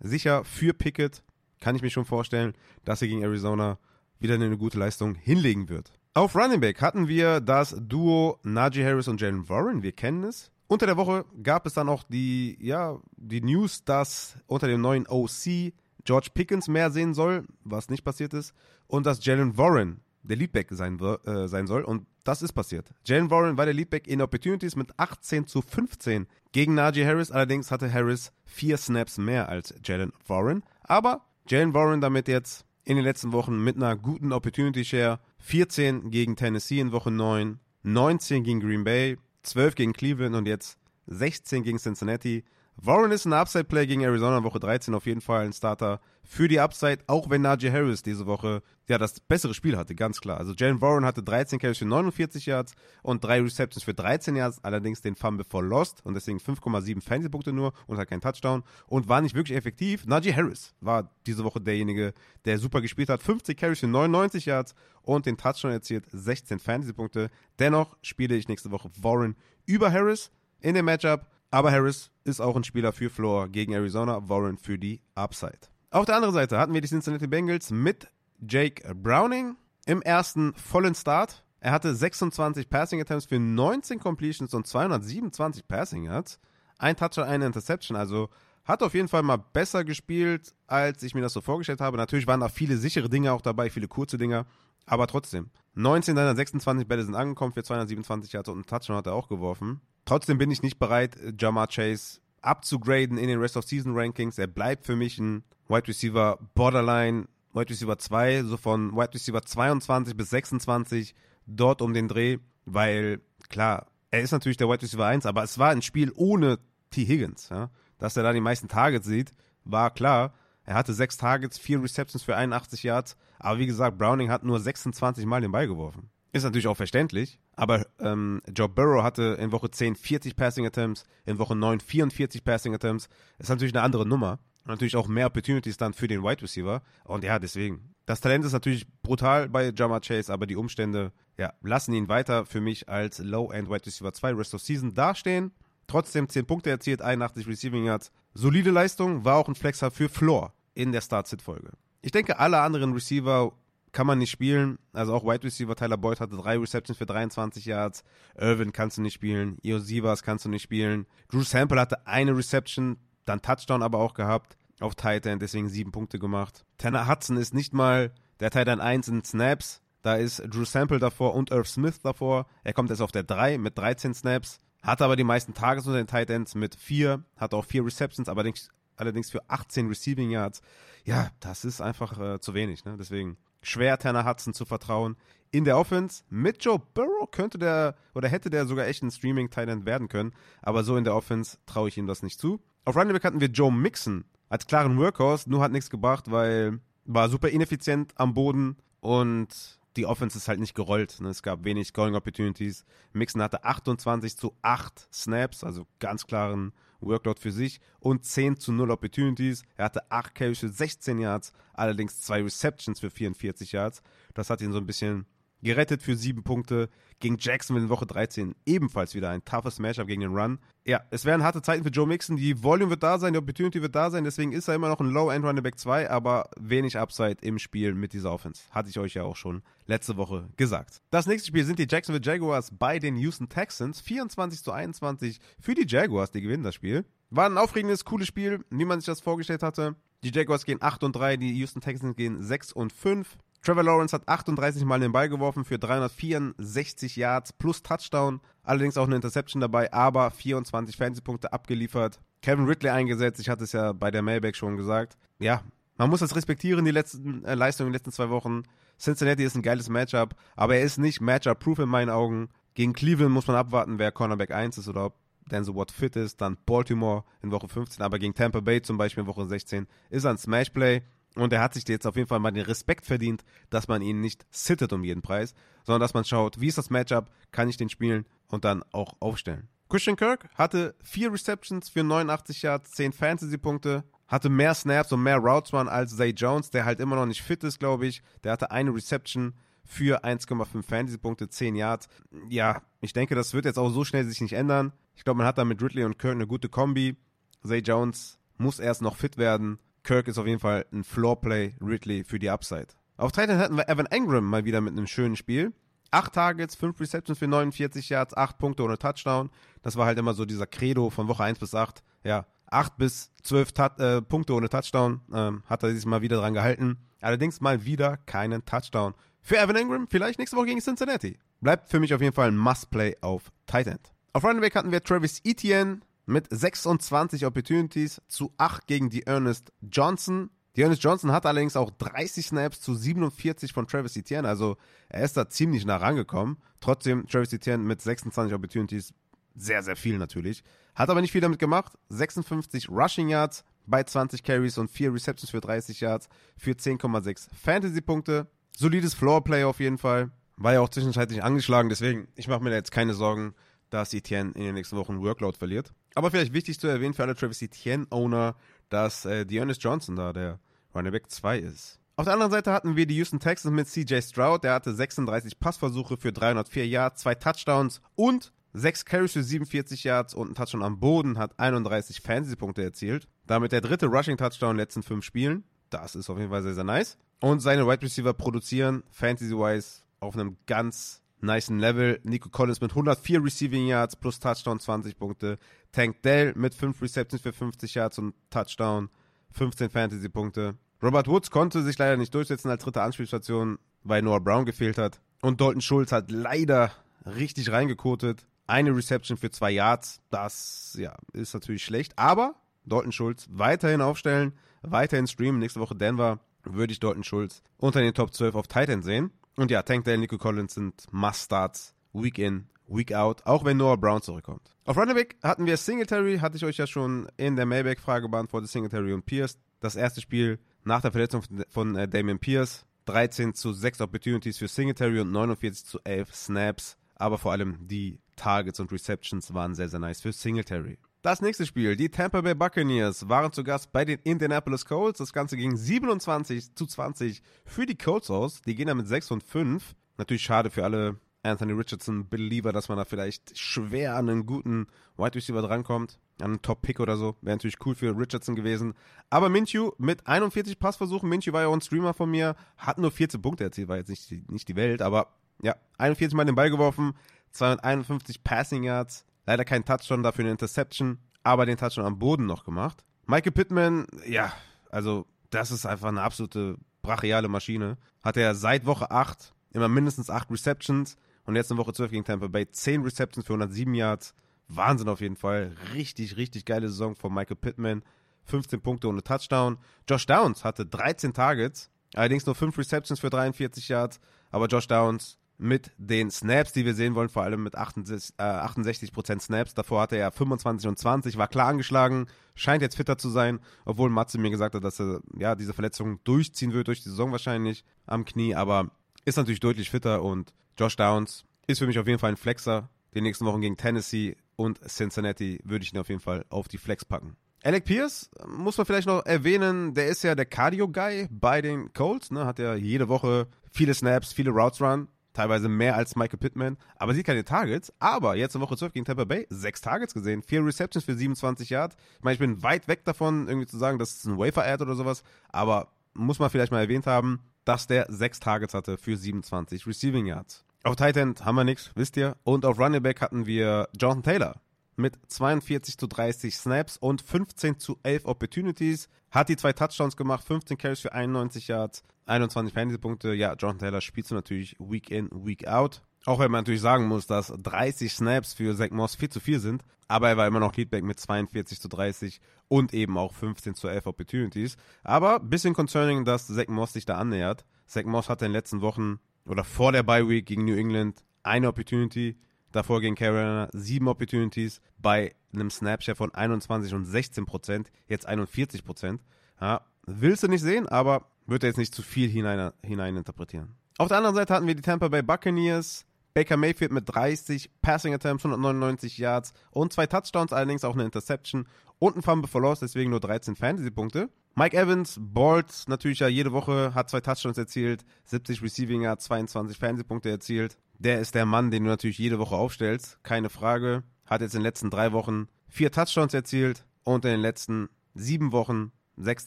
sicher 0.00 0.44
für 0.44 0.72
Pickett 0.72 1.22
kann 1.60 1.76
ich 1.76 1.82
mir 1.82 1.90
schon 1.90 2.04
vorstellen, 2.04 2.54
dass 2.84 3.02
er 3.02 3.08
gegen 3.08 3.22
Arizona 3.22 3.78
wieder 4.18 4.34
eine 4.34 4.56
gute 4.56 4.78
Leistung 4.78 5.14
hinlegen 5.14 5.68
wird. 5.68 5.92
Auf 6.14 6.34
Running 6.34 6.60
Back 6.60 6.80
hatten 6.82 7.08
wir 7.08 7.40
das 7.40 7.74
Duo 7.78 8.38
Najee 8.42 8.84
Harris 8.84 9.08
und 9.08 9.20
Jalen 9.20 9.48
Warren. 9.48 9.82
Wir 9.82 9.92
kennen 9.92 10.24
es. 10.24 10.50
Unter 10.66 10.86
der 10.86 10.96
Woche 10.96 11.24
gab 11.42 11.66
es 11.66 11.74
dann 11.74 11.88
auch 11.88 12.02
die, 12.02 12.56
ja, 12.60 12.98
die 13.16 13.40
News, 13.40 13.84
dass 13.84 14.36
unter 14.46 14.66
dem 14.66 14.80
neuen 14.80 15.06
OC 15.06 15.72
George 16.04 16.28
Pickens 16.34 16.68
mehr 16.68 16.90
sehen 16.90 17.14
soll, 17.14 17.46
was 17.64 17.88
nicht 17.88 18.04
passiert 18.04 18.34
ist, 18.34 18.54
und 18.86 19.06
dass 19.06 19.24
Jalen 19.24 19.56
Warren 19.56 20.00
der 20.22 20.36
Leadback 20.36 20.68
sein, 20.70 20.98
äh, 21.00 21.48
sein 21.48 21.66
soll. 21.66 21.82
Und 21.82 22.06
das 22.24 22.42
ist 22.42 22.52
passiert. 22.52 22.88
Jalen 23.04 23.30
Warren 23.30 23.56
war 23.56 23.64
der 23.64 23.74
Leadback 23.74 24.06
in 24.06 24.22
Opportunities 24.22 24.76
mit 24.76 24.98
18 24.98 25.46
zu 25.46 25.62
15 25.62 26.26
gegen 26.52 26.74
Najee 26.74 27.06
Harris. 27.06 27.30
Allerdings 27.30 27.70
hatte 27.70 27.92
Harris 27.92 28.32
vier 28.44 28.76
Snaps 28.76 29.18
mehr 29.18 29.48
als 29.48 29.74
Jalen 29.84 30.12
Warren. 30.26 30.62
Aber 30.82 31.26
Jalen 31.48 31.74
Warren 31.74 32.00
damit 32.00 32.28
jetzt 32.28 32.64
in 32.84 32.96
den 32.96 33.04
letzten 33.04 33.32
Wochen 33.32 33.62
mit 33.62 33.76
einer 33.76 33.96
guten 33.96 34.32
Opportunity 34.32 34.84
Share. 34.84 35.20
14 35.38 36.10
gegen 36.10 36.36
Tennessee 36.36 36.80
in 36.80 36.92
Woche 36.92 37.10
9, 37.10 37.58
19 37.82 38.44
gegen 38.44 38.60
Green 38.60 38.84
Bay, 38.84 39.18
12 39.42 39.74
gegen 39.74 39.92
Cleveland 39.92 40.36
und 40.36 40.46
jetzt 40.46 40.78
16 41.06 41.64
gegen 41.64 41.78
Cincinnati. 41.78 42.44
Warren 42.76 43.10
ist 43.10 43.26
ein 43.26 43.32
Upside-Play 43.32 43.86
gegen 43.86 44.02
Arizona, 44.02 44.44
Woche 44.44 44.60
13 44.60 44.94
auf 44.94 45.06
jeden 45.06 45.20
Fall 45.20 45.44
ein 45.44 45.52
Starter 45.52 46.00
für 46.24 46.48
die 46.48 46.60
Upside, 46.60 46.98
auch 47.06 47.30
wenn 47.30 47.42
Najee 47.42 47.70
Harris 47.70 48.02
diese 48.02 48.26
Woche 48.26 48.62
ja 48.88 48.98
das 48.98 49.20
bessere 49.20 49.54
Spiel 49.54 49.76
hatte, 49.76 49.94
ganz 49.94 50.20
klar. 50.20 50.38
Also 50.38 50.52
Jalen 50.54 50.80
Warren 50.80 51.04
hatte 51.04 51.22
13 51.22 51.58
Carries 51.58 51.78
für 51.78 51.84
49 51.84 52.46
Yards 52.46 52.74
und 53.02 53.22
drei 53.22 53.40
Receptions 53.40 53.82
für 53.82 53.94
13 53.94 54.36
Yards, 54.36 54.62
allerdings 54.62 55.00
den 55.00 55.14
Fumble 55.14 55.44
for 55.44 55.62
Lost 55.62 56.04
und 56.04 56.14
deswegen 56.14 56.38
5,7 56.38 57.02
Fantasy-Punkte 57.02 57.52
nur 57.52 57.72
und 57.86 57.98
hat 57.98 58.08
keinen 58.08 58.20
Touchdown 58.20 58.62
und 58.86 59.08
war 59.08 59.20
nicht 59.20 59.34
wirklich 59.34 59.56
effektiv. 59.56 60.06
Najee 60.06 60.34
Harris 60.34 60.74
war 60.80 61.10
diese 61.26 61.44
Woche 61.44 61.60
derjenige, 61.60 62.14
der 62.44 62.58
super 62.58 62.80
gespielt 62.80 63.08
hat. 63.08 63.22
50 63.22 63.56
Carries 63.56 63.80
für 63.80 63.88
99 63.88 64.46
Yards 64.46 64.74
und 65.02 65.26
den 65.26 65.36
Touchdown 65.36 65.72
erzielt, 65.72 66.06
16 66.12 66.58
Fantasy-Punkte. 66.58 67.30
Dennoch 67.58 67.96
spiele 68.02 68.36
ich 68.36 68.48
nächste 68.48 68.70
Woche 68.70 68.90
Warren 69.00 69.36
über 69.66 69.92
Harris 69.92 70.30
in 70.60 70.74
dem 70.74 70.84
Matchup 70.84 71.26
aber 71.52 71.70
Harris 71.70 72.10
ist 72.24 72.40
auch 72.40 72.56
ein 72.56 72.64
Spieler 72.64 72.92
für 72.94 73.10
Floor 73.10 73.46
gegen 73.48 73.74
Arizona, 73.74 74.26
Warren 74.26 74.56
für 74.56 74.78
die 74.78 75.02
Upside. 75.14 75.71
Auf 75.92 76.06
der 76.06 76.16
anderen 76.16 76.32
Seite 76.32 76.58
hatten 76.58 76.72
wir 76.72 76.80
die 76.80 76.88
Cincinnati 76.88 77.26
Bengals 77.26 77.70
mit 77.70 78.08
Jake 78.40 78.94
Browning 78.94 79.56
im 79.84 80.00
ersten 80.00 80.54
vollen 80.54 80.94
Start. 80.94 81.44
Er 81.60 81.72
hatte 81.72 81.94
26 81.94 82.70
Passing 82.70 83.02
Attempts 83.02 83.26
für 83.26 83.38
19 83.38 83.98
Completions 83.98 84.54
und 84.54 84.66
227 84.66 85.68
Passing 85.68 86.04
Yards. 86.04 86.40
Ein 86.78 86.96
Toucher, 86.96 87.26
eine 87.26 87.44
Interception, 87.44 87.94
also 87.94 88.30
hat 88.64 88.82
auf 88.82 88.94
jeden 88.94 89.08
Fall 89.08 89.22
mal 89.22 89.36
besser 89.36 89.84
gespielt, 89.84 90.54
als 90.66 91.02
ich 91.02 91.14
mir 91.14 91.20
das 91.20 91.34
so 91.34 91.42
vorgestellt 91.42 91.82
habe. 91.82 91.98
Natürlich 91.98 92.26
waren 92.26 92.40
da 92.40 92.48
viele 92.48 92.78
sichere 92.78 93.10
Dinge 93.10 93.30
auch 93.30 93.42
dabei, 93.42 93.68
viele 93.68 93.86
kurze 93.86 94.16
Dinge, 94.16 94.46
aber 94.86 95.06
trotzdem. 95.06 95.50
19 95.74 96.16
seiner 96.16 96.34
26 96.34 96.88
Bälle 96.88 97.04
sind 97.04 97.16
angekommen 97.16 97.52
für 97.52 97.64
227 97.64 98.32
Yards 98.32 98.48
und 98.48 98.54
einen 98.54 98.66
Touchdown 98.66 98.96
hat 98.96 99.08
er 99.08 99.14
auch 99.14 99.28
geworfen. 99.28 99.82
Trotzdem 100.06 100.38
bin 100.38 100.50
ich 100.50 100.62
nicht 100.62 100.78
bereit, 100.78 101.18
Jamar 101.38 101.66
Chase 101.66 102.21
abzugraden 102.42 103.18
in 103.18 103.28
den 103.28 103.40
Rest 103.40 103.56
of 103.56 103.64
Season 103.64 103.96
Rankings. 103.96 104.38
Er 104.38 104.46
bleibt 104.46 104.84
für 104.84 104.96
mich 104.96 105.18
ein 105.18 105.44
Wide 105.68 105.88
Receiver 105.88 106.38
Borderline, 106.54 107.26
Wide 107.54 107.70
Receiver 107.70 107.98
2, 107.98 108.44
so 108.44 108.56
von 108.56 108.92
Wide 108.92 109.14
Receiver 109.14 109.42
22 109.42 110.16
bis 110.16 110.30
26 110.30 111.14
dort 111.46 111.82
um 111.82 111.94
den 111.94 112.08
Dreh, 112.08 112.38
weil 112.64 113.20
klar, 113.48 113.86
er 114.10 114.20
ist 114.20 114.32
natürlich 114.32 114.56
der 114.56 114.68
Wide 114.68 114.82
Receiver 114.82 115.06
1, 115.06 115.26
aber 115.26 115.42
es 115.42 115.58
war 115.58 115.70
ein 115.70 115.82
Spiel 115.82 116.12
ohne 116.14 116.58
T. 116.90 117.04
Higgins. 117.04 117.48
Ja? 117.48 117.70
Dass 117.98 118.16
er 118.16 118.22
da 118.22 118.32
die 118.32 118.40
meisten 118.40 118.68
Targets 118.68 119.06
sieht, 119.06 119.32
war 119.64 119.90
klar. 119.90 120.34
Er 120.64 120.74
hatte 120.74 120.92
sechs 120.92 121.16
Targets, 121.16 121.58
vier 121.58 121.82
Receptions 121.82 122.22
für 122.22 122.36
81 122.36 122.82
Yards, 122.82 123.16
aber 123.38 123.58
wie 123.58 123.66
gesagt, 123.66 123.98
Browning 123.98 124.30
hat 124.30 124.44
nur 124.44 124.60
26 124.60 125.26
Mal 125.26 125.40
den 125.40 125.52
Ball 125.52 125.66
geworfen. 125.66 126.10
Ist 126.32 126.44
natürlich 126.44 126.68
auch 126.68 126.76
verständlich, 126.76 127.40
aber 127.54 127.86
ähm, 128.00 128.40
Joe 128.54 128.68
Burrow 128.68 129.02
hatte 129.02 129.36
in 129.38 129.52
Woche 129.52 129.70
10 129.70 129.96
40 129.96 130.36
Passing 130.36 130.66
Attempts, 130.66 131.04
in 131.26 131.38
Woche 131.38 131.54
9 131.54 131.80
44 131.80 132.44
Passing 132.44 132.74
Attempts. 132.74 133.08
Ist 133.38 133.50
natürlich 133.50 133.74
eine 133.74 133.82
andere 133.82 134.06
Nummer. 134.06 134.38
natürlich 134.64 134.96
auch 134.96 135.08
mehr 135.08 135.26
Opportunities 135.26 135.76
dann 135.76 135.92
für 135.92 136.08
den 136.08 136.22
Wide 136.22 136.42
Receiver. 136.42 136.82
Und 137.04 137.24
ja, 137.24 137.38
deswegen. 137.38 137.94
Das 138.06 138.20
Talent 138.20 138.44
ist 138.44 138.52
natürlich 138.52 138.86
brutal 139.02 139.48
bei 139.48 139.72
Jamar 139.74 140.00
Chase, 140.00 140.32
aber 140.32 140.46
die 140.46 140.56
Umstände 140.56 141.12
ja, 141.38 141.52
lassen 141.62 141.92
ihn 141.92 142.08
weiter 142.08 142.46
für 142.46 142.60
mich 142.60 142.88
als 142.88 143.18
Low-End 143.18 143.68
Wide 143.68 143.86
Receiver 143.86 144.12
2 144.12 144.34
Rest 144.34 144.54
of 144.54 144.62
Season 144.62 144.94
dastehen. 144.94 145.52
Trotzdem 145.86 146.28
10 146.28 146.46
Punkte 146.46 146.70
erzielt, 146.70 147.02
81 147.02 147.46
Receiving 147.46 147.84
Yards. 147.84 148.10
Solide 148.34 148.70
Leistung, 148.70 149.24
war 149.24 149.36
auch 149.36 149.48
ein 149.48 149.54
Flexer 149.54 149.90
für 149.90 150.08
Floor 150.08 150.52
in 150.74 150.92
der 150.92 151.00
Start-Sit-Folge. 151.00 151.72
Ich 152.00 152.12
denke, 152.12 152.38
alle 152.38 152.60
anderen 152.60 152.92
Receiver 152.92 153.52
kann 153.92 154.06
man 154.06 154.18
nicht 154.18 154.30
spielen. 154.30 154.78
Also 154.92 155.14
auch 155.14 155.24
Wide 155.24 155.44
Receiver 155.44 155.76
Tyler 155.76 155.98
Boyd 155.98 156.20
hatte 156.20 156.36
drei 156.36 156.58
Receptions 156.58 156.98
für 156.98 157.06
23 157.06 157.66
Yards. 157.66 158.04
Irvin 158.36 158.72
kannst 158.72 158.96
du 158.98 159.02
nicht 159.02 159.14
spielen. 159.14 159.58
Io 159.62 159.78
Sivas 159.78 160.22
kannst 160.22 160.44
du 160.44 160.48
nicht 160.48 160.62
spielen. 160.62 161.06
Drew 161.28 161.42
Sample 161.42 161.80
hatte 161.80 162.06
eine 162.06 162.36
Reception, 162.36 162.96
dann 163.24 163.42
Touchdown 163.42 163.82
aber 163.82 163.98
auch 163.98 164.14
gehabt 164.14 164.56
auf 164.80 164.94
Titan, 164.94 165.38
deswegen 165.38 165.68
sieben 165.68 165.92
Punkte 165.92 166.18
gemacht. 166.18 166.64
Tanner 166.78 167.08
Hudson 167.08 167.36
ist 167.36 167.54
nicht 167.54 167.72
mal 167.72 168.12
der 168.40 168.50
Titan 168.50 168.80
1 168.80 169.08
in 169.08 169.24
Snaps. 169.24 169.80
Da 170.02 170.16
ist 170.16 170.42
Drew 170.48 170.64
Sample 170.64 170.98
davor 170.98 171.34
und 171.34 171.50
Irv 171.50 171.68
Smith 171.68 172.00
davor. 172.00 172.46
Er 172.64 172.72
kommt 172.72 172.90
jetzt 172.90 173.00
auf 173.00 173.12
der 173.12 173.22
3 173.22 173.58
mit 173.58 173.78
13 173.78 174.14
Snaps. 174.14 174.58
Hat 174.82 175.00
aber 175.00 175.14
die 175.14 175.22
meisten 175.22 175.54
Tages 175.54 175.86
unter 175.86 175.98
den 175.98 176.08
Titans 176.08 176.56
mit 176.56 176.74
4. 176.74 177.22
Hat 177.36 177.54
auch 177.54 177.64
4 177.64 177.86
Receptions, 177.86 178.28
allerdings, 178.28 178.68
allerdings 178.96 179.30
für 179.30 179.48
18 179.48 179.86
Receiving 179.86 180.30
Yards. 180.30 180.60
Ja, 181.04 181.30
das 181.38 181.64
ist 181.64 181.80
einfach 181.80 182.18
äh, 182.18 182.40
zu 182.40 182.54
wenig. 182.54 182.84
Ne? 182.84 182.96
Deswegen 182.98 183.36
schwer 183.62 183.98
Tanner 183.98 184.26
Hudson 184.26 184.54
zu 184.54 184.64
vertrauen. 184.64 185.16
In 185.50 185.64
der 185.64 185.78
Offense 185.78 186.24
mit 186.30 186.64
Joe 186.64 186.80
Burrow 186.94 187.30
könnte 187.30 187.58
der 187.58 187.94
oder 188.14 188.28
hätte 188.28 188.50
der 188.50 188.66
sogar 188.66 188.86
echt 188.86 189.02
ein 189.02 189.10
Streaming 189.10 189.50
Titan 189.50 189.86
werden 189.86 190.08
können, 190.08 190.32
aber 190.62 190.82
so 190.84 190.96
in 190.96 191.04
der 191.04 191.14
Offense 191.14 191.58
traue 191.66 191.88
ich 191.88 191.98
ihm 191.98 192.06
das 192.06 192.22
nicht 192.22 192.40
zu. 192.40 192.60
Auf 192.84 192.96
Running 192.96 193.12
Back 193.12 193.24
hatten 193.24 193.40
wir 193.40 193.48
Joe 193.48 193.72
Mixon 193.72 194.24
als 194.48 194.66
klaren 194.66 194.98
Workhorse, 194.98 195.48
nur 195.48 195.62
hat 195.62 195.72
nichts 195.72 195.90
gebracht, 195.90 196.30
weil 196.30 196.80
war 197.04 197.28
super 197.28 197.48
ineffizient 197.48 198.12
am 198.16 198.34
Boden 198.34 198.76
und 199.00 199.78
die 199.96 200.06
Offense 200.06 200.38
ist 200.38 200.48
halt 200.48 200.60
nicht 200.60 200.74
gerollt. 200.74 201.20
Ne? 201.20 201.28
Es 201.28 201.42
gab 201.42 201.64
wenig 201.64 201.88
Scoring 201.88 202.14
Opportunities. 202.14 202.84
Mixon 203.12 203.42
hatte 203.42 203.64
28 203.64 204.36
zu 204.36 204.54
8 204.62 205.08
Snaps, 205.12 205.64
also 205.64 205.86
ganz 205.98 206.26
klaren 206.26 206.72
Workload 207.02 207.40
für 207.40 207.52
sich 207.52 207.80
und 208.00 208.24
10 208.24 208.58
zu 208.58 208.72
0 208.72 208.90
Opportunities. 208.90 209.62
Er 209.76 209.86
hatte 209.86 210.10
8 210.10 210.34
Carries 210.34 210.58
für 210.60 210.68
16 210.68 211.18
Yards, 211.18 211.52
allerdings 211.74 212.20
2 212.20 212.42
Receptions 212.42 213.00
für 213.00 213.10
44 213.10 213.72
Yards. 213.72 214.02
Das 214.34 214.50
hat 214.50 214.60
ihn 214.60 214.72
so 214.72 214.78
ein 214.78 214.86
bisschen 214.86 215.26
gerettet 215.62 216.02
für 216.02 216.16
7 216.16 216.42
Punkte. 216.42 216.88
Gegen 217.18 217.36
Jacksonville 217.38 217.84
in 217.84 217.90
Woche 217.90 218.06
13 218.06 218.54
ebenfalls 218.66 219.14
wieder 219.14 219.30
ein 219.30 219.44
toughes 219.44 219.78
Matchup 219.78 220.08
gegen 220.08 220.22
den 220.22 220.34
Run. 220.34 220.58
Ja, 220.84 221.02
es 221.10 221.24
werden 221.24 221.44
harte 221.44 221.62
Zeiten 221.62 221.84
für 221.84 221.90
Joe 221.90 222.06
Mixon. 222.06 222.36
Die 222.36 222.62
Volume 222.62 222.90
wird 222.90 223.04
da 223.04 223.18
sein, 223.18 223.32
die 223.32 223.38
Opportunity 223.38 223.80
wird 223.80 223.94
da 223.94 224.10
sein. 224.10 224.24
Deswegen 224.24 224.52
ist 224.52 224.66
er 224.66 224.74
immer 224.74 224.88
noch 224.88 224.98
ein 224.98 225.10
Low-End 225.10 225.44
Running 225.44 225.62
Back 225.62 225.78
2, 225.78 226.10
aber 226.10 226.50
wenig 226.58 226.98
Upside 226.98 227.36
im 227.42 227.60
Spiel 227.60 227.94
mit 227.94 228.12
dieser 228.12 228.32
Offense. 228.32 228.62
Hatte 228.70 228.88
ich 228.88 228.98
euch 228.98 229.14
ja 229.14 229.22
auch 229.22 229.36
schon 229.36 229.62
letzte 229.86 230.16
Woche 230.16 230.48
gesagt. 230.56 231.00
Das 231.10 231.26
nächste 231.26 231.48
Spiel 231.48 231.64
sind 231.64 231.78
die 231.78 231.86
Jacksonville 231.88 232.24
Jaguars 232.24 232.70
bei 232.76 232.98
den 232.98 233.16
Houston 233.16 233.48
Texans. 233.48 234.00
24 234.00 234.64
zu 234.64 234.72
21 234.72 235.38
für 235.60 235.74
die 235.74 235.86
Jaguars, 235.86 236.32
die 236.32 236.40
gewinnen 236.40 236.64
das 236.64 236.74
Spiel. 236.74 237.04
War 237.30 237.46
ein 237.46 237.56
aufregendes, 237.56 238.04
cooles 238.04 238.26
Spiel, 238.26 238.64
wie 238.70 238.84
man 238.84 239.00
sich 239.00 239.06
das 239.06 239.20
vorgestellt 239.20 239.62
hatte. 239.62 239.94
Die 240.24 240.30
Jaguars 240.32 240.64
gehen 240.64 240.78
8 240.80 241.02
und 241.04 241.16
3, 241.16 241.36
die 241.36 241.52
Houston 241.54 241.80
Texans 241.80 242.16
gehen 242.16 242.42
6 242.42 242.72
und 242.72 242.92
5. 242.92 243.38
Trevor 243.62 243.84
Lawrence 243.84 244.14
hat 244.14 244.26
38 244.26 244.84
Mal 244.84 244.98
den 244.98 245.12
Ball 245.12 245.28
geworfen 245.28 245.64
für 245.64 245.78
364 245.78 247.14
Yards 247.14 247.52
plus 247.52 247.82
Touchdown. 247.82 248.40
Allerdings 248.64 248.96
auch 248.96 249.06
eine 249.06 249.16
Interception 249.16 249.60
dabei, 249.60 249.92
aber 249.92 250.32
24 250.32 250.96
Fantasy-Punkte 250.96 251.52
abgeliefert. 251.52 252.18
Kevin 252.42 252.66
Ridley 252.66 252.90
eingesetzt, 252.90 253.40
ich 253.40 253.48
hatte 253.48 253.62
es 253.62 253.72
ja 253.72 253.92
bei 253.92 254.10
der 254.10 254.22
Mailback 254.22 254.56
schon 254.56 254.76
gesagt. 254.76 255.16
Ja, 255.38 255.62
man 255.96 256.10
muss 256.10 256.20
das 256.20 256.34
respektieren, 256.34 256.84
die 256.84 256.90
letzten 256.90 257.44
äh, 257.44 257.54
Leistungen 257.54 257.88
in 257.88 257.92
den 257.92 257.98
letzten 257.98 258.10
zwei 258.10 258.30
Wochen. 258.30 258.64
Cincinnati 258.98 259.44
ist 259.44 259.54
ein 259.54 259.62
geiles 259.62 259.88
Matchup, 259.88 260.34
aber 260.56 260.74
er 260.76 260.82
ist 260.82 260.98
nicht 260.98 261.20
Matchup-proof 261.20 261.78
in 261.78 261.88
meinen 261.88 262.10
Augen. 262.10 262.48
Gegen 262.74 262.94
Cleveland 262.94 263.32
muss 263.32 263.46
man 263.46 263.56
abwarten, 263.56 264.00
wer 264.00 264.10
Cornerback 264.10 264.50
1 264.50 264.78
ist 264.78 264.88
oder 264.88 265.06
ob 265.06 265.14
Denzel 265.50 265.76
Watt 265.76 265.92
fit 265.92 266.16
ist. 266.16 266.40
Dann 266.40 266.56
Baltimore 266.66 267.22
in 267.42 267.52
Woche 267.52 267.68
15, 267.68 268.02
aber 268.02 268.18
gegen 268.18 268.34
Tampa 268.34 268.58
Bay 268.58 268.82
zum 268.82 268.98
Beispiel 268.98 269.22
in 269.22 269.28
Woche 269.28 269.46
16 269.46 269.86
ist 270.10 270.24
er 270.24 270.30
ein 270.30 270.38
Smash-Play. 270.38 271.02
Und 271.34 271.52
er 271.52 271.62
hat 271.62 271.74
sich 271.74 271.88
jetzt 271.88 272.06
auf 272.06 272.16
jeden 272.16 272.28
Fall 272.28 272.40
mal 272.40 272.50
den 272.50 272.66
Respekt 272.66 273.06
verdient, 273.06 273.44
dass 273.70 273.88
man 273.88 274.02
ihn 274.02 274.20
nicht 274.20 274.44
sittet 274.50 274.92
um 274.92 275.04
jeden 275.04 275.22
Preis, 275.22 275.54
sondern 275.84 276.00
dass 276.00 276.14
man 276.14 276.24
schaut, 276.24 276.60
wie 276.60 276.68
ist 276.68 276.78
das 276.78 276.90
Matchup, 276.90 277.30
kann 277.50 277.68
ich 277.68 277.76
den 277.76 277.88
spielen 277.88 278.26
und 278.48 278.64
dann 278.64 278.82
auch 278.92 279.16
aufstellen. 279.20 279.68
Christian 279.88 280.16
Kirk 280.16 280.48
hatte 280.54 280.94
vier 281.02 281.32
Receptions 281.32 281.88
für 281.88 282.02
89 282.02 282.62
Yards, 282.62 282.92
10 282.92 283.12
Fantasy-Punkte, 283.12 284.04
hatte 284.26 284.48
mehr 284.48 284.74
Snaps 284.74 285.12
und 285.12 285.22
mehr 285.22 285.36
Routes 285.36 285.72
Run 285.74 285.88
als 285.88 286.16
Zay 286.16 286.30
Jones, 286.30 286.70
der 286.70 286.84
halt 286.84 287.00
immer 287.00 287.16
noch 287.16 287.26
nicht 287.26 287.42
fit 287.42 287.62
ist, 287.64 287.78
glaube 287.78 288.06
ich. 288.06 288.22
Der 288.44 288.52
hatte 288.52 288.70
eine 288.70 288.94
Reception 288.94 289.54
für 289.84 290.24
1,5 290.24 290.82
Fantasy-Punkte, 290.82 291.48
10 291.50 291.74
Yards. 291.74 292.08
Ja, 292.48 292.82
ich 293.00 293.12
denke, 293.12 293.34
das 293.34 293.52
wird 293.52 293.66
jetzt 293.66 293.78
auch 293.78 293.90
so 293.90 294.04
schnell 294.04 294.24
sich 294.24 294.40
nicht 294.40 294.54
ändern. 294.54 294.92
Ich 295.14 295.24
glaube, 295.24 295.38
man 295.38 295.46
hat 295.46 295.58
da 295.58 295.64
mit 295.64 295.82
Ridley 295.82 296.04
und 296.04 296.18
Kirk 296.18 296.34
eine 296.34 296.46
gute 296.46 296.70
Kombi. 296.70 297.16
Zay 297.62 297.80
Jones 297.80 298.38
muss 298.56 298.78
erst 298.78 299.02
noch 299.02 299.16
fit 299.16 299.36
werden 299.36 299.78
Kirk 300.04 300.28
ist 300.28 300.38
auf 300.38 300.46
jeden 300.46 300.60
Fall 300.60 300.86
ein 300.92 301.04
Floorplay, 301.04 301.74
Ridley 301.80 302.24
für 302.24 302.38
die 302.38 302.50
Upside. 302.50 302.88
Auf 303.16 303.32
Titan 303.32 303.58
hatten 303.58 303.76
wir 303.76 303.88
Evan 303.88 304.06
Engram 304.06 304.44
mal 304.44 304.64
wieder 304.64 304.80
mit 304.80 304.92
einem 304.92 305.06
schönen 305.06 305.36
Spiel. 305.36 305.72
Acht 306.10 306.34
Targets, 306.34 306.74
fünf 306.74 307.00
Receptions 307.00 307.38
für 307.38 307.46
49 307.46 308.08
Yards, 308.08 308.36
acht 308.36 308.58
Punkte 308.58 308.82
ohne 308.82 308.98
Touchdown. 308.98 309.50
Das 309.82 309.96
war 309.96 310.06
halt 310.06 310.18
immer 310.18 310.34
so 310.34 310.44
dieser 310.44 310.66
Credo 310.66 311.08
von 311.08 311.28
Woche 311.28 311.44
1 311.44 311.58
bis 311.58 311.74
8. 311.74 312.02
Ja, 312.24 312.46
8 312.70 312.96
bis 312.96 313.30
12 313.42 313.72
Ta 313.72 313.86
äh, 313.98 314.22
Punkte 314.22 314.54
ohne 314.54 314.68
Touchdown. 314.68 315.20
Ähm, 315.32 315.62
hat 315.66 315.82
er 315.82 315.94
sich 315.94 316.04
mal 316.04 316.20
wieder 316.20 316.38
dran 316.38 316.54
gehalten. 316.54 316.98
Allerdings 317.20 317.60
mal 317.60 317.84
wieder 317.84 318.16
keinen 318.16 318.64
Touchdown. 318.64 319.14
Für 319.40 319.58
Evan 319.58 319.76
Engram 319.76 320.06
vielleicht 320.08 320.38
nächste 320.38 320.56
Woche 320.56 320.66
gegen 320.66 320.80
Cincinnati. 320.80 321.38
Bleibt 321.60 321.88
für 321.90 322.00
mich 322.00 322.12
auf 322.12 322.20
jeden 322.20 322.34
Fall 322.34 322.48
ein 322.48 322.56
Must-Play 322.56 323.16
auf 323.20 323.52
Titan. 323.66 323.98
Auf 324.32 324.44
Running 324.44 324.60
Back 324.60 324.74
hatten 324.74 324.90
wir 324.90 325.02
Travis 325.02 325.40
Etienne, 325.44 326.00
mit 326.26 326.46
26 326.50 327.46
Opportunities 327.46 328.20
zu 328.28 328.52
8 328.58 328.86
gegen 328.86 329.10
die 329.10 329.26
Ernest 329.26 329.72
Johnson. 329.80 330.50
Die 330.76 330.82
Ernest 330.82 331.02
Johnson 331.02 331.32
hat 331.32 331.44
allerdings 331.44 331.76
auch 331.76 331.90
30 331.90 332.46
Snaps 332.46 332.80
zu 332.80 332.94
47 332.94 333.72
von 333.72 333.86
Travis 333.86 334.16
Etienne, 334.16 334.48
also 334.48 334.76
er 335.08 335.24
ist 335.24 335.36
da 335.36 335.48
ziemlich 335.48 335.84
nah 335.84 335.96
rangekommen. 335.96 336.56
Trotzdem 336.80 337.26
Travis 337.26 337.52
Etienne 337.52 337.84
mit 337.84 338.00
26 338.00 338.54
Opportunities, 338.54 339.12
sehr, 339.54 339.82
sehr 339.82 339.96
viel 339.96 340.18
natürlich. 340.18 340.64
Hat 340.94 341.10
aber 341.10 341.20
nicht 341.20 341.32
viel 341.32 341.40
damit 341.40 341.58
gemacht. 341.58 341.92
56 342.08 342.88
Rushing 342.88 343.28
Yards 343.28 343.64
bei 343.86 344.02
20 344.02 344.42
Carries 344.42 344.78
und 344.78 344.90
4 344.90 345.12
Receptions 345.12 345.50
für 345.50 345.60
30 345.60 346.00
Yards 346.00 346.28
für 346.56 346.72
10,6 346.72 347.48
Fantasy-Punkte. 347.54 348.46
Solides 348.76 349.14
Floorplay 349.14 349.64
auf 349.64 349.80
jeden 349.80 349.98
Fall. 349.98 350.30
War 350.56 350.74
ja 350.74 350.80
auch 350.80 350.88
zwischenzeitlich 350.88 351.42
angeschlagen, 351.42 351.88
deswegen, 351.88 352.28
ich 352.34 352.46
mache 352.46 352.62
mir 352.62 352.70
da 352.70 352.76
jetzt 352.76 352.92
keine 352.92 353.14
Sorgen, 353.14 353.54
dass 353.92 354.14
Etienne 354.14 354.52
in 354.54 354.62
den 354.62 354.74
nächsten 354.74 354.96
Wochen 354.96 355.20
Workload 355.20 355.58
verliert. 355.58 355.92
Aber 356.14 356.30
vielleicht 356.30 356.54
wichtig 356.54 356.80
zu 356.80 356.86
erwähnen 356.86 357.14
für 357.14 357.22
alle 357.22 357.34
Travis 357.34 357.60
Etienne-Owner, 357.60 358.56
dass 358.88 359.24
äh, 359.24 359.44
Dearness 359.44 359.78
Johnson 359.80 360.16
da 360.16 360.32
der 360.32 360.60
Running 360.94 361.12
Back 361.12 361.30
2 361.30 361.58
ist. 361.58 361.98
Auf 362.16 362.24
der 362.24 362.34
anderen 362.34 362.52
Seite 362.52 362.72
hatten 362.72 362.96
wir 362.96 363.06
die 363.06 363.16
Houston 363.16 363.40
Texans 363.40 363.74
mit 363.74 363.88
CJ 363.88 364.20
Stroud. 364.20 364.64
Der 364.64 364.74
hatte 364.74 364.94
36 364.94 365.58
Passversuche 365.58 366.16
für 366.16 366.32
304 366.32 366.86
Yards, 366.86 367.22
zwei 367.22 367.34
Touchdowns 367.34 368.00
und 368.14 368.52
6 368.74 369.04
Carries 369.04 369.32
für 369.32 369.42
47 369.42 370.04
Yards 370.04 370.32
und 370.34 370.50
ein 370.50 370.54
Touchdown 370.54 370.82
am 370.82 370.98
Boden, 370.98 371.36
hat 371.36 371.58
31 371.58 372.22
Fantasy-Punkte 372.22 372.82
erzielt. 372.82 373.28
Damit 373.46 373.72
der 373.72 373.82
dritte 373.82 374.06
Rushing-Touchdown 374.06 374.70
in 374.70 374.76
den 374.76 374.82
letzten 374.82 375.02
fünf 375.02 375.24
Spielen. 375.24 375.64
Das 375.90 376.14
ist 376.14 376.30
auf 376.30 376.38
jeden 376.38 376.50
Fall 376.50 376.62
sehr, 376.62 376.74
sehr 376.74 376.84
nice. 376.84 377.18
Und 377.40 377.60
seine 377.60 377.86
Wide 377.86 378.02
Receiver 378.02 378.32
produzieren, 378.32 379.02
Fantasy-wise, 379.10 380.02
auf 380.20 380.34
einem 380.34 380.56
ganz 380.66 381.21
niceen 381.42 381.78
Level. 381.78 382.20
Nico 382.24 382.48
Collins 382.48 382.80
mit 382.80 382.92
104 382.92 383.44
Receiving 383.44 383.86
Yards 383.86 384.16
plus 384.16 384.40
Touchdown 384.40 384.80
20 384.80 385.16
Punkte. 385.18 385.58
Tank 385.92 386.22
Dell 386.22 386.54
mit 386.56 386.74
5 386.74 387.00
Receptions 387.02 387.42
für 387.42 387.52
50 387.52 387.94
Yards 387.94 388.18
und 388.18 388.34
Touchdown 388.50 389.10
15 389.50 389.90
Fantasy 389.90 390.28
Punkte. 390.28 390.76
Robert 391.02 391.26
Woods 391.26 391.50
konnte 391.50 391.82
sich 391.82 391.98
leider 391.98 392.16
nicht 392.16 392.32
durchsetzen 392.34 392.70
als 392.70 392.84
dritte 392.84 393.02
Anspielstation, 393.02 393.78
weil 394.04 394.22
Noah 394.22 394.40
Brown 394.40 394.64
gefehlt 394.64 394.98
hat. 394.98 395.20
Und 395.42 395.60
Dalton 395.60 395.82
Schulz 395.82 396.12
hat 396.12 396.30
leider 396.30 396.92
richtig 397.26 397.70
reingekotet. 397.70 398.46
Eine 398.68 398.94
Reception 398.96 399.36
für 399.36 399.50
zwei 399.50 399.72
Yards. 399.72 400.20
Das 400.30 400.96
ja, 400.98 401.16
ist 401.32 401.54
natürlich 401.54 401.84
schlecht. 401.84 402.16
Aber 402.16 402.54
Dalton 402.86 403.12
Schulz 403.12 403.48
weiterhin 403.50 404.00
aufstellen, 404.00 404.52
weiterhin 404.82 405.26
streamen. 405.26 405.58
Nächste 405.58 405.80
Woche 405.80 405.96
Denver 405.96 406.38
würde 406.64 406.92
ich 406.92 407.00
Dalton 407.00 407.24
Schulz 407.24 407.62
unter 407.76 408.00
den 408.00 408.14
Top 408.14 408.32
12 408.32 408.54
auf 408.54 408.68
Titan 408.68 409.02
sehen. 409.02 409.32
Und 409.56 409.70
ja, 409.70 409.82
Tank 409.82 410.04
Dale, 410.04 410.18
Nico 410.18 410.38
Collins 410.38 410.74
sind 410.74 411.04
Must-Starts, 411.12 411.94
Week 412.12 412.38
in, 412.38 412.68
Week 412.86 413.12
out, 413.12 413.44
auch 413.46 413.64
wenn 413.64 413.76
Noah 413.76 413.96
Brown 413.96 414.22
zurückkommt. 414.22 414.74
Auf 414.84 414.96
Running 414.96 415.14
Back 415.14 415.36
hatten 415.42 415.66
wir 415.66 415.76
Singletary, 415.76 416.38
hatte 416.38 416.56
ich 416.56 416.64
euch 416.64 416.76
ja 416.76 416.86
schon 416.86 417.28
in 417.36 417.56
der 417.56 417.66
Mailback-Frage 417.66 418.28
beantwortet, 418.28 418.70
Singletary 418.70 419.12
und 419.12 419.24
Pierce. 419.24 419.58
Das 419.80 419.96
erste 419.96 420.20
Spiel 420.20 420.58
nach 420.84 421.00
der 421.00 421.12
Verletzung 421.12 421.42
von 421.68 421.96
äh, 421.96 422.08
Damian 422.08 422.38
Pierce. 422.38 422.84
13 423.06 423.54
zu 423.54 423.72
6 423.72 424.00
Opportunities 424.00 424.58
für 424.58 424.68
Singletary 424.68 425.20
und 425.20 425.32
49 425.32 425.84
zu 425.84 425.98
11 426.04 426.34
Snaps. 426.34 426.96
Aber 427.16 427.38
vor 427.38 427.52
allem 427.52 427.88
die 427.88 428.20
Targets 428.36 428.80
und 428.80 428.92
Receptions 428.92 429.52
waren 429.54 429.74
sehr, 429.74 429.88
sehr 429.88 430.00
nice 430.00 430.20
für 430.20 430.32
Singletary. 430.32 430.98
Das 431.22 431.40
nächste 431.40 431.66
Spiel, 431.66 431.94
die 431.94 432.08
Tampa 432.08 432.40
Bay 432.40 432.52
Buccaneers 432.52 433.28
waren 433.28 433.52
zu 433.52 433.62
Gast 433.62 433.92
bei 433.92 434.04
den 434.04 434.18
Indianapolis 434.24 434.84
Colts. 434.84 435.18
Das 435.18 435.32
Ganze 435.32 435.56
ging 435.56 435.76
27 435.76 436.74
zu 436.74 436.84
20 436.84 437.44
für 437.64 437.86
die 437.86 437.96
Colts 437.96 438.28
aus. 438.28 438.60
Die 438.62 438.74
gehen 438.74 438.88
da 438.88 438.94
mit 438.94 439.06
6 439.06 439.30
und 439.30 439.44
5. 439.44 439.94
Natürlich 440.18 440.42
schade 440.42 440.68
für 440.68 440.82
alle 440.82 441.20
Anthony 441.44 441.74
Richardson 441.74 442.28
Believer, 442.28 442.72
dass 442.72 442.88
man 442.88 442.98
da 442.98 443.04
vielleicht 443.04 443.56
schwer 443.56 444.16
an 444.16 444.28
einen 444.28 444.46
guten 444.46 444.88
Wide 445.16 445.36
Receiver 445.36 445.62
drankommt. 445.62 446.18
An 446.40 446.50
einen 446.50 446.62
Top-Pick 446.62 446.98
oder 446.98 447.16
so. 447.16 447.36
Wäre 447.40 447.54
natürlich 447.54 447.76
cool 447.86 447.94
für 447.94 448.18
Richardson 448.18 448.56
gewesen. 448.56 448.94
Aber 449.30 449.48
Minshew 449.48 449.92
mit 449.98 450.26
41 450.26 450.80
Passversuchen. 450.80 451.28
Minshew 451.28 451.52
war 451.52 451.62
ja 451.62 451.68
auch 451.68 451.72
ein 451.72 451.82
Streamer 451.82 452.14
von 452.14 452.32
mir. 452.32 452.56
Hat 452.76 452.98
nur 452.98 453.12
14 453.12 453.40
Punkte 453.40 453.62
erzielt. 453.62 453.86
War 453.86 453.98
jetzt 453.98 454.08
nicht 454.08 454.28
die, 454.28 454.44
nicht 454.48 454.66
die 454.66 454.74
Welt. 454.74 455.00
Aber 455.00 455.28
ja, 455.62 455.76
41 455.98 456.34
Mal 456.34 456.46
den 456.46 456.56
Ball 456.56 456.70
geworfen. 456.70 457.12
251 457.52 458.42
Passing 458.42 458.82
Yards. 458.82 459.24
Leider 459.46 459.64
kein 459.64 459.84
Touchdown, 459.84 460.22
dafür 460.22 460.44
eine 460.44 460.52
Interception. 460.52 461.18
Aber 461.42 461.66
den 461.66 461.76
Touchdown 461.76 462.06
am 462.06 462.18
Boden 462.18 462.46
noch 462.46 462.64
gemacht. 462.64 463.04
Michael 463.26 463.52
Pittman, 463.52 464.06
ja, 464.26 464.52
also 464.90 465.26
das 465.50 465.70
ist 465.70 465.86
einfach 465.86 466.08
eine 466.08 466.22
absolute 466.22 466.76
brachiale 467.02 467.48
Maschine. 467.48 467.98
Hat 468.22 468.36
er 468.36 468.54
seit 468.54 468.86
Woche 468.86 469.10
8 469.10 469.54
immer 469.72 469.88
mindestens 469.88 470.30
8 470.30 470.50
Receptions 470.50 471.16
und 471.44 471.56
jetzt 471.56 471.70
in 471.70 471.76
Woche 471.76 471.92
12 471.92 472.10
gegen 472.10 472.24
Tampa 472.24 472.46
Bay 472.46 472.68
10 472.70 473.02
Receptions 473.02 473.46
für 473.46 473.54
107 473.54 473.94
Yards. 473.94 474.34
Wahnsinn 474.68 475.08
auf 475.08 475.20
jeden 475.20 475.36
Fall. 475.36 475.74
Richtig, 475.94 476.36
richtig 476.36 476.64
geile 476.64 476.88
Saison 476.88 477.14
von 477.14 477.34
Michael 477.34 477.56
Pittman. 477.56 478.02
15 478.44 478.80
Punkte 478.80 479.08
ohne 479.08 479.22
Touchdown. 479.22 479.78
Josh 480.08 480.26
Downs 480.26 480.64
hatte 480.64 480.86
13 480.86 481.32
Targets, 481.32 481.90
allerdings 482.14 482.46
nur 482.46 482.54
5 482.54 482.76
Receptions 482.76 483.20
für 483.20 483.30
43 483.30 483.88
Yards. 483.88 484.20
Aber 484.50 484.66
Josh 484.66 484.88
Downs 484.88 485.38
mit 485.58 485.92
den 485.96 486.30
Snaps, 486.30 486.72
die 486.72 486.84
wir 486.84 486.94
sehen 486.94 487.14
wollen, 487.14 487.28
vor 487.28 487.42
allem 487.42 487.62
mit 487.62 487.76
68%, 487.76 488.32
äh, 488.38 488.42
68 488.42 489.12
Snaps. 489.40 489.74
Davor 489.74 490.02
hatte 490.02 490.16
er 490.16 490.32
25 490.32 490.88
und 490.88 490.98
20, 490.98 491.36
war 491.38 491.48
klar 491.48 491.68
angeschlagen, 491.68 492.26
scheint 492.54 492.82
jetzt 492.82 492.96
fitter 492.96 493.18
zu 493.18 493.30
sein, 493.30 493.60
obwohl 493.84 494.10
Matze 494.10 494.38
mir 494.38 494.50
gesagt 494.50 494.74
hat, 494.74 494.84
dass 494.84 495.00
er 495.00 495.20
ja 495.38 495.54
diese 495.54 495.72
Verletzung 495.72 496.18
durchziehen 496.24 496.72
wird 496.72 496.88
durch 496.88 497.02
die 497.02 497.08
Saison 497.08 497.32
wahrscheinlich 497.32 497.84
am 498.06 498.24
Knie, 498.24 498.54
aber 498.54 498.90
ist 499.24 499.36
natürlich 499.36 499.60
deutlich 499.60 499.90
fitter 499.90 500.22
und 500.22 500.52
Josh 500.76 500.96
Downs 500.96 501.44
ist 501.66 501.78
für 501.78 501.86
mich 501.86 501.98
auf 501.98 502.06
jeden 502.06 502.18
Fall 502.18 502.30
ein 502.30 502.36
Flexer. 502.36 502.88
Die 503.14 503.20
nächsten 503.20 503.44
Wochen 503.44 503.60
gegen 503.60 503.76
Tennessee 503.76 504.36
und 504.56 504.80
Cincinnati 504.88 505.60
würde 505.64 505.84
ich 505.84 505.92
ihn 505.92 505.98
auf 505.98 506.08
jeden 506.08 506.20
Fall 506.20 506.44
auf 506.48 506.66
die 506.66 506.78
Flex 506.78 507.04
packen. 507.04 507.36
Alec 507.64 507.84
Pierce 507.84 508.28
muss 508.46 508.76
man 508.76 508.86
vielleicht 508.86 509.06
noch 509.06 509.24
erwähnen, 509.24 509.94
der 509.94 510.08
ist 510.08 510.24
ja 510.24 510.34
der 510.34 510.46
Cardio-Guy 510.46 511.28
bei 511.30 511.62
den 511.62 511.92
Colts, 511.92 512.32
ne? 512.32 512.44
hat 512.44 512.58
ja 512.58 512.74
jede 512.74 513.08
Woche 513.08 513.46
viele 513.70 513.94
Snaps, 513.94 514.32
viele 514.32 514.50
Routes 514.50 514.80
run, 514.80 515.08
teilweise 515.32 515.68
mehr 515.68 515.96
als 515.96 516.16
Michael 516.16 516.38
Pittman, 516.38 516.76
aber 516.96 517.14
sieht 517.14 517.26
keine 517.26 517.44
Targets. 517.44 517.92
Aber 517.98 518.36
jetzt 518.36 518.54
in 518.54 518.60
Woche 518.60 518.76
12 518.76 518.92
gegen 518.92 519.04
Tampa 519.04 519.24
Bay, 519.24 519.46
sechs 519.50 519.80
Targets 519.80 520.14
gesehen, 520.14 520.42
vier 520.42 520.64
Receptions 520.64 521.04
für 521.04 521.14
27 521.14 521.70
Yards. 521.70 521.96
Ich 522.18 522.24
meine, 522.24 522.34
ich 522.34 522.40
bin 522.40 522.62
weit 522.62 522.88
weg 522.88 523.04
davon, 523.04 523.48
irgendwie 523.48 523.66
zu 523.66 523.78
sagen, 523.78 523.98
das 523.98 524.12
ist 524.12 524.26
ein 524.26 524.38
Wafer-Ad 524.38 524.82
oder 524.82 524.94
sowas, 524.94 525.22
aber 525.50 525.88
muss 526.14 526.38
man 526.38 526.50
vielleicht 526.50 526.72
mal 526.72 526.80
erwähnt 526.80 527.06
haben, 527.06 527.40
dass 527.64 527.86
der 527.86 528.06
sechs 528.08 528.40
Targets 528.40 528.74
hatte 528.74 528.98
für 528.98 529.16
27 529.16 529.86
Receiving 529.86 530.26
Yards. 530.26 530.64
Auf 530.84 530.96
Tight 530.96 531.16
End 531.16 531.44
haben 531.44 531.54
wir 531.54 531.64
nichts, 531.64 531.90
wisst 531.94 532.16
ihr. 532.16 532.36
Und 532.42 532.64
auf 532.64 532.78
Running 532.78 533.02
Back 533.02 533.20
hatten 533.20 533.46
wir 533.46 533.88
Jonathan 533.96 534.22
Taylor 534.24 534.60
mit 534.96 535.18
42 535.28 535.96
zu 535.96 536.06
30 536.06 536.56
Snaps 536.56 536.96
und 536.96 537.22
15 537.22 537.78
zu 537.78 537.98
11 538.02 538.24
Opportunities. 538.26 539.08
Hat 539.32 539.48
die 539.48 539.56
zwei 539.56 539.72
Touchdowns 539.72 540.16
gemacht, 540.16 540.44
15 540.44 540.76
Carries 540.76 541.00
für 541.00 541.12
91 541.12 541.68
Yards, 541.68 542.04
21 542.26 542.74
Fantasy-Punkte. 542.74 543.32
Ja, 543.32 543.54
Jonathan 543.54 543.78
Taylor 543.78 544.00
spielt 544.02 544.30
du 544.30 544.34
natürlich 544.34 544.76
Week 544.78 545.10
in, 545.10 545.30
Week 545.32 545.66
out. 545.66 546.02
Auch 546.26 546.38
wenn 546.38 546.50
man 546.50 546.60
natürlich 546.60 546.82
sagen 546.82 547.08
muss, 547.08 547.26
dass 547.26 547.48
30 547.48 548.12
Snaps 548.12 548.52
für 548.52 548.76
Zach 548.76 548.90
Moss 548.90 549.16
viel 549.16 549.30
zu 549.30 549.40
viel 549.40 549.58
sind. 549.58 549.82
Aber 550.06 550.28
er 550.28 550.36
war 550.36 550.46
immer 550.46 550.60
noch 550.60 550.76
Leadback 550.76 551.02
mit 551.02 551.18
42 551.18 551.80
zu 551.80 551.88
30 551.88 552.40
und 552.68 552.92
eben 552.92 553.16
auch 553.16 553.32
15 553.32 553.74
zu 553.74 553.88
11 553.88 554.06
Opportunities. 554.06 554.76
Aber 555.02 555.40
bisschen 555.40 555.72
concerning, 555.72 556.26
dass 556.26 556.46
Zach 556.46 556.68
Moss 556.68 556.92
sich 556.92 557.06
da 557.06 557.16
annähert. 557.16 557.64
Zach 557.86 558.04
Moss 558.04 558.28
hatte 558.28 558.44
in 558.44 558.50
den 558.50 558.56
letzten 558.56 558.82
Wochen 558.82 559.18
oder 559.46 559.64
vor 559.64 559.92
der 559.92 560.02
Bye 560.02 560.28
Week 560.28 560.44
gegen 560.44 560.66
New 560.66 560.76
England 560.76 561.24
eine 561.42 561.68
Opportunity. 561.68 562.36
Davor 562.72 563.00
gegen 563.00 563.14
Carolina 563.14 563.68
sieben 563.72 564.08
Opportunities 564.08 564.80
bei 564.98 565.34
einem 565.52 565.70
Snapshare 565.70 566.16
von 566.16 566.34
21 566.34 566.94
und 566.94 567.04
16 567.04 567.46
Prozent. 567.46 567.92
Jetzt 568.08 568.26
41 568.26 568.84
Prozent. 568.84 569.22
Ja, 569.60 569.82
willst 570.06 570.42
du 570.42 570.48
nicht 570.48 570.62
sehen, 570.62 570.88
aber 570.88 571.26
wird 571.46 571.62
er 571.62 571.68
jetzt 571.68 571.78
nicht 571.78 571.94
zu 571.94 572.02
viel 572.02 572.28
hinein, 572.28 572.72
hinein 572.82 573.16
interpretieren. 573.16 573.76
Auf 573.98 574.08
der 574.08 574.16
anderen 574.16 574.34
Seite 574.34 574.54
hatten 574.54 574.66
wir 574.66 574.74
die 574.74 574.82
Tampa 574.82 575.08
Bay 575.08 575.22
Buccaneers 575.22 576.06
Baker 576.34 576.56
Mayfield 576.56 576.92
mit 576.92 577.04
30 577.06 577.70
Passing 577.82 578.14
Attempts, 578.14 578.44
199 578.44 579.18
Yards 579.18 579.52
und 579.70 579.92
zwei 579.92 580.06
Touchdowns, 580.06 580.52
allerdings 580.52 580.84
auch 580.84 580.94
eine 580.94 581.04
Interception 581.04 581.66
und 581.98 582.16
ein 582.16 582.22
Fumble 582.22 582.48
for 582.48 582.62
Loss, 582.62 582.80
deswegen 582.80 583.10
nur 583.10 583.20
13 583.20 583.54
Fantasy-Punkte. 583.54 584.30
Mike 584.54 584.76
Evans 584.76 585.18
ballt 585.18 585.84
natürlich 585.86 586.18
ja 586.18 586.28
jede 586.28 586.52
Woche, 586.52 586.94
hat 586.94 587.08
zwei 587.08 587.20
Touchdowns 587.20 587.56
erzielt, 587.56 588.04
70 588.24 588.62
Receiving 588.62 589.02
Yards, 589.02 589.24
22 589.24 589.78
Fantasy-Punkte 589.78 590.28
erzielt. 590.28 590.76
Der 590.98 591.20
ist 591.20 591.34
der 591.34 591.46
Mann, 591.46 591.70
den 591.70 591.84
du 591.84 591.90
natürlich 591.90 592.18
jede 592.18 592.38
Woche 592.38 592.54
aufstellst, 592.54 593.18
keine 593.22 593.48
Frage. 593.48 594.02
Hat 594.26 594.42
jetzt 594.42 594.54
in 594.54 594.60
den 594.60 594.64
letzten 594.64 594.90
drei 594.90 595.12
Wochen 595.12 595.48
vier 595.68 595.90
Touchdowns 595.90 596.34
erzielt 596.34 596.84
und 597.02 597.24
in 597.24 597.30
den 597.30 597.40
letzten 597.40 597.88
sieben 598.14 598.52
Wochen 598.52 598.92
sechs 599.16 599.46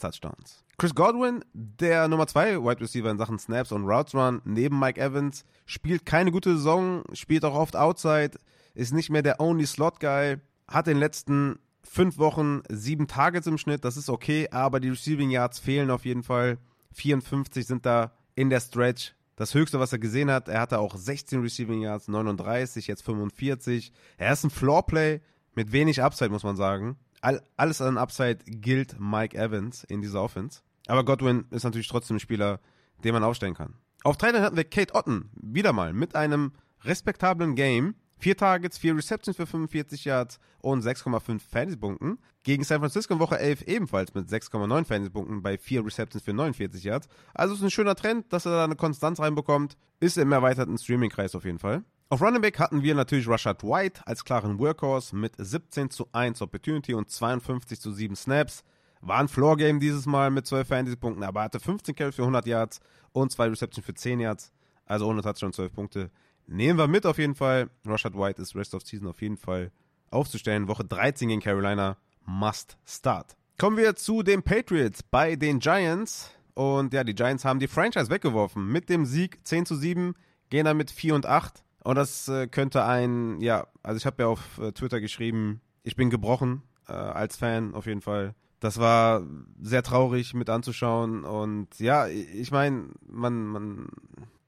Touchdowns. 0.00 0.64
Chris 0.76 0.94
Godwin, 0.94 1.44
der 1.54 2.08
Nummer 2.08 2.26
2 2.26 2.62
Wide 2.62 2.80
Receiver 2.80 3.10
in 3.10 3.18
Sachen 3.18 3.38
Snaps 3.38 3.72
und 3.72 3.84
Routes 3.84 4.14
Run, 4.14 4.42
neben 4.44 4.78
Mike 4.78 5.00
Evans, 5.00 5.44
spielt 5.66 6.04
keine 6.04 6.32
gute 6.32 6.56
Saison, 6.56 7.04
spielt 7.12 7.44
auch 7.44 7.54
oft 7.54 7.76
Outside, 7.76 8.32
ist 8.74 8.92
nicht 8.92 9.10
mehr 9.10 9.22
der 9.22 9.40
Only 9.40 9.66
Slot 9.66 10.00
Guy, 10.00 10.36
hat 10.68 10.88
in 10.88 10.94
den 10.94 11.00
letzten 11.00 11.58
fünf 11.88 12.18
Wochen 12.18 12.62
sieben 12.68 13.06
Targets 13.06 13.46
im 13.46 13.58
Schnitt, 13.58 13.84
das 13.84 13.96
ist 13.96 14.10
okay, 14.10 14.48
aber 14.50 14.80
die 14.80 14.90
Receiving 14.90 15.30
Yards 15.30 15.58
fehlen 15.58 15.90
auf 15.90 16.04
jeden 16.04 16.22
Fall. 16.22 16.58
54 16.92 17.66
sind 17.66 17.86
da 17.86 18.12
in 18.34 18.50
der 18.50 18.60
Stretch. 18.60 19.14
Das 19.36 19.52
höchste, 19.52 19.78
was 19.78 19.92
er 19.92 19.98
gesehen 19.98 20.30
hat, 20.30 20.48
er 20.48 20.60
hatte 20.60 20.78
auch 20.78 20.96
16 20.96 21.42
Receiving 21.42 21.82
Yards, 21.82 22.08
39, 22.08 22.86
jetzt 22.86 23.02
45. 23.02 23.92
Er 24.16 24.32
ist 24.32 24.44
ein 24.44 24.50
Floorplay 24.50 25.20
mit 25.54 25.72
wenig 25.72 26.02
Upside, 26.02 26.30
muss 26.30 26.42
man 26.42 26.56
sagen. 26.56 26.96
All, 27.20 27.42
alles 27.56 27.80
an 27.82 27.98
Upside 27.98 28.38
gilt 28.46 28.98
Mike 28.98 29.36
Evans 29.36 29.84
in 29.84 30.00
dieser 30.00 30.22
Offense. 30.22 30.60
Aber 30.86 31.04
Godwin 31.04 31.44
ist 31.50 31.64
natürlich 31.64 31.88
trotzdem 31.88 32.16
ein 32.16 32.20
Spieler, 32.20 32.60
den 33.04 33.12
man 33.12 33.24
aufstellen 33.24 33.54
kann. 33.54 33.74
Auf 34.04 34.16
Trainer 34.16 34.40
hatten 34.40 34.56
wir 34.56 34.64
Kate 34.64 34.94
Otten, 34.94 35.30
wieder 35.34 35.72
mal, 35.72 35.92
mit 35.92 36.14
einem 36.14 36.52
respektablen 36.84 37.56
Game. 37.56 37.94
Vier 38.18 38.36
Targets, 38.36 38.78
vier 38.78 38.96
Receptions 38.96 39.36
für 39.36 39.46
45 39.46 40.06
Yards 40.06 40.38
und 40.60 40.82
6,5 40.82 41.40
Fantasy-Punkten. 41.50 42.18
Gegen 42.44 42.64
San 42.64 42.80
Francisco 42.80 43.14
in 43.14 43.20
Woche 43.20 43.38
11 43.38 43.62
ebenfalls 43.62 44.14
mit 44.14 44.28
6,9 44.28 44.84
Fantasy-Punkten 44.84 45.42
bei 45.42 45.58
vier 45.58 45.84
Receptions 45.84 46.24
für 46.24 46.32
49 46.32 46.82
Yards. 46.84 47.08
Also 47.34 47.54
ist 47.54 47.62
ein 47.62 47.70
schöner 47.70 47.94
Trend, 47.94 48.32
dass 48.32 48.46
er 48.46 48.52
da 48.52 48.64
eine 48.64 48.76
Konstanz 48.76 49.20
reinbekommt. 49.20 49.76
Ist 50.00 50.16
im 50.16 50.32
erweiterten 50.32 50.78
Streaming-Kreis 50.78 51.34
auf 51.34 51.44
jeden 51.44 51.58
Fall. 51.58 51.84
Auf 52.08 52.22
Running 52.22 52.40
Back 52.40 52.58
hatten 52.58 52.82
wir 52.82 52.94
natürlich 52.94 53.28
Rashad 53.28 53.64
White 53.64 54.06
als 54.06 54.24
klaren 54.24 54.58
Workhorse 54.58 55.14
mit 55.14 55.34
17 55.36 55.90
zu 55.90 56.08
1 56.12 56.40
Opportunity 56.40 56.94
und 56.94 57.10
52 57.10 57.80
zu 57.80 57.92
7 57.92 58.14
Snaps. 58.14 58.62
War 59.00 59.18
ein 59.18 59.28
Floor-Game 59.28 59.78
dieses 59.78 60.06
Mal 60.06 60.30
mit 60.30 60.46
12 60.46 60.68
Fantasy-Punkten, 60.68 61.22
aber 61.22 61.42
hatte 61.42 61.60
15 61.60 61.94
Carries 61.94 62.14
für 62.14 62.22
100 62.22 62.46
Yards 62.46 62.80
und 63.12 63.30
2 63.30 63.48
Receptions 63.48 63.84
für 63.84 63.94
10 63.94 64.20
Yards. 64.20 64.52
Also 64.86 65.06
ohne 65.08 65.20
Touchdown 65.20 65.52
12 65.52 65.72
Punkte. 65.72 66.10
Nehmen 66.46 66.78
wir 66.78 66.86
mit 66.86 67.06
auf 67.06 67.18
jeden 67.18 67.34
Fall. 67.34 67.70
Rashad 67.84 68.14
White 68.14 68.40
ist 68.40 68.54
Rest 68.54 68.74
of 68.74 68.82
Season 68.82 69.08
auf 69.08 69.20
jeden 69.20 69.36
Fall 69.36 69.72
aufzustellen. 70.10 70.68
Woche 70.68 70.84
13 70.84 71.28
gegen 71.28 71.40
Carolina. 71.40 71.96
Must 72.24 72.76
start. 72.84 73.36
Kommen 73.58 73.76
wir 73.76 73.96
zu 73.96 74.22
den 74.22 74.42
Patriots 74.42 75.02
bei 75.02 75.36
den 75.36 75.58
Giants. 75.58 76.30
Und 76.54 76.92
ja, 76.92 77.04
die 77.04 77.14
Giants 77.14 77.44
haben 77.44 77.60
die 77.60 77.68
Franchise 77.68 78.10
weggeworfen. 78.10 78.66
Mit 78.66 78.88
dem 78.88 79.06
Sieg 79.06 79.46
10 79.46 79.66
zu 79.66 79.76
7 79.76 80.14
gehen 80.50 80.64
dann 80.64 80.76
mit 80.76 80.90
4 80.90 81.14
und 81.14 81.26
8. 81.26 81.62
Und 81.84 81.96
das 81.96 82.28
äh, 82.28 82.46
könnte 82.46 82.84
ein, 82.84 83.40
ja, 83.40 83.66
also 83.82 83.98
ich 83.98 84.06
habe 84.06 84.22
ja 84.22 84.28
auf 84.28 84.58
äh, 84.58 84.72
Twitter 84.72 85.00
geschrieben, 85.00 85.60
ich 85.84 85.94
bin 85.94 86.10
gebrochen 86.10 86.62
äh, 86.88 86.92
als 86.92 87.36
Fan 87.36 87.74
auf 87.74 87.86
jeden 87.86 88.00
Fall 88.00 88.34
das 88.60 88.78
war 88.78 89.22
sehr 89.60 89.82
traurig 89.82 90.34
mit 90.34 90.50
anzuschauen. 90.50 91.24
Und 91.24 91.78
ja, 91.78 92.06
ich 92.08 92.50
meine, 92.50 92.88
man, 93.06 93.44
man, 93.46 93.88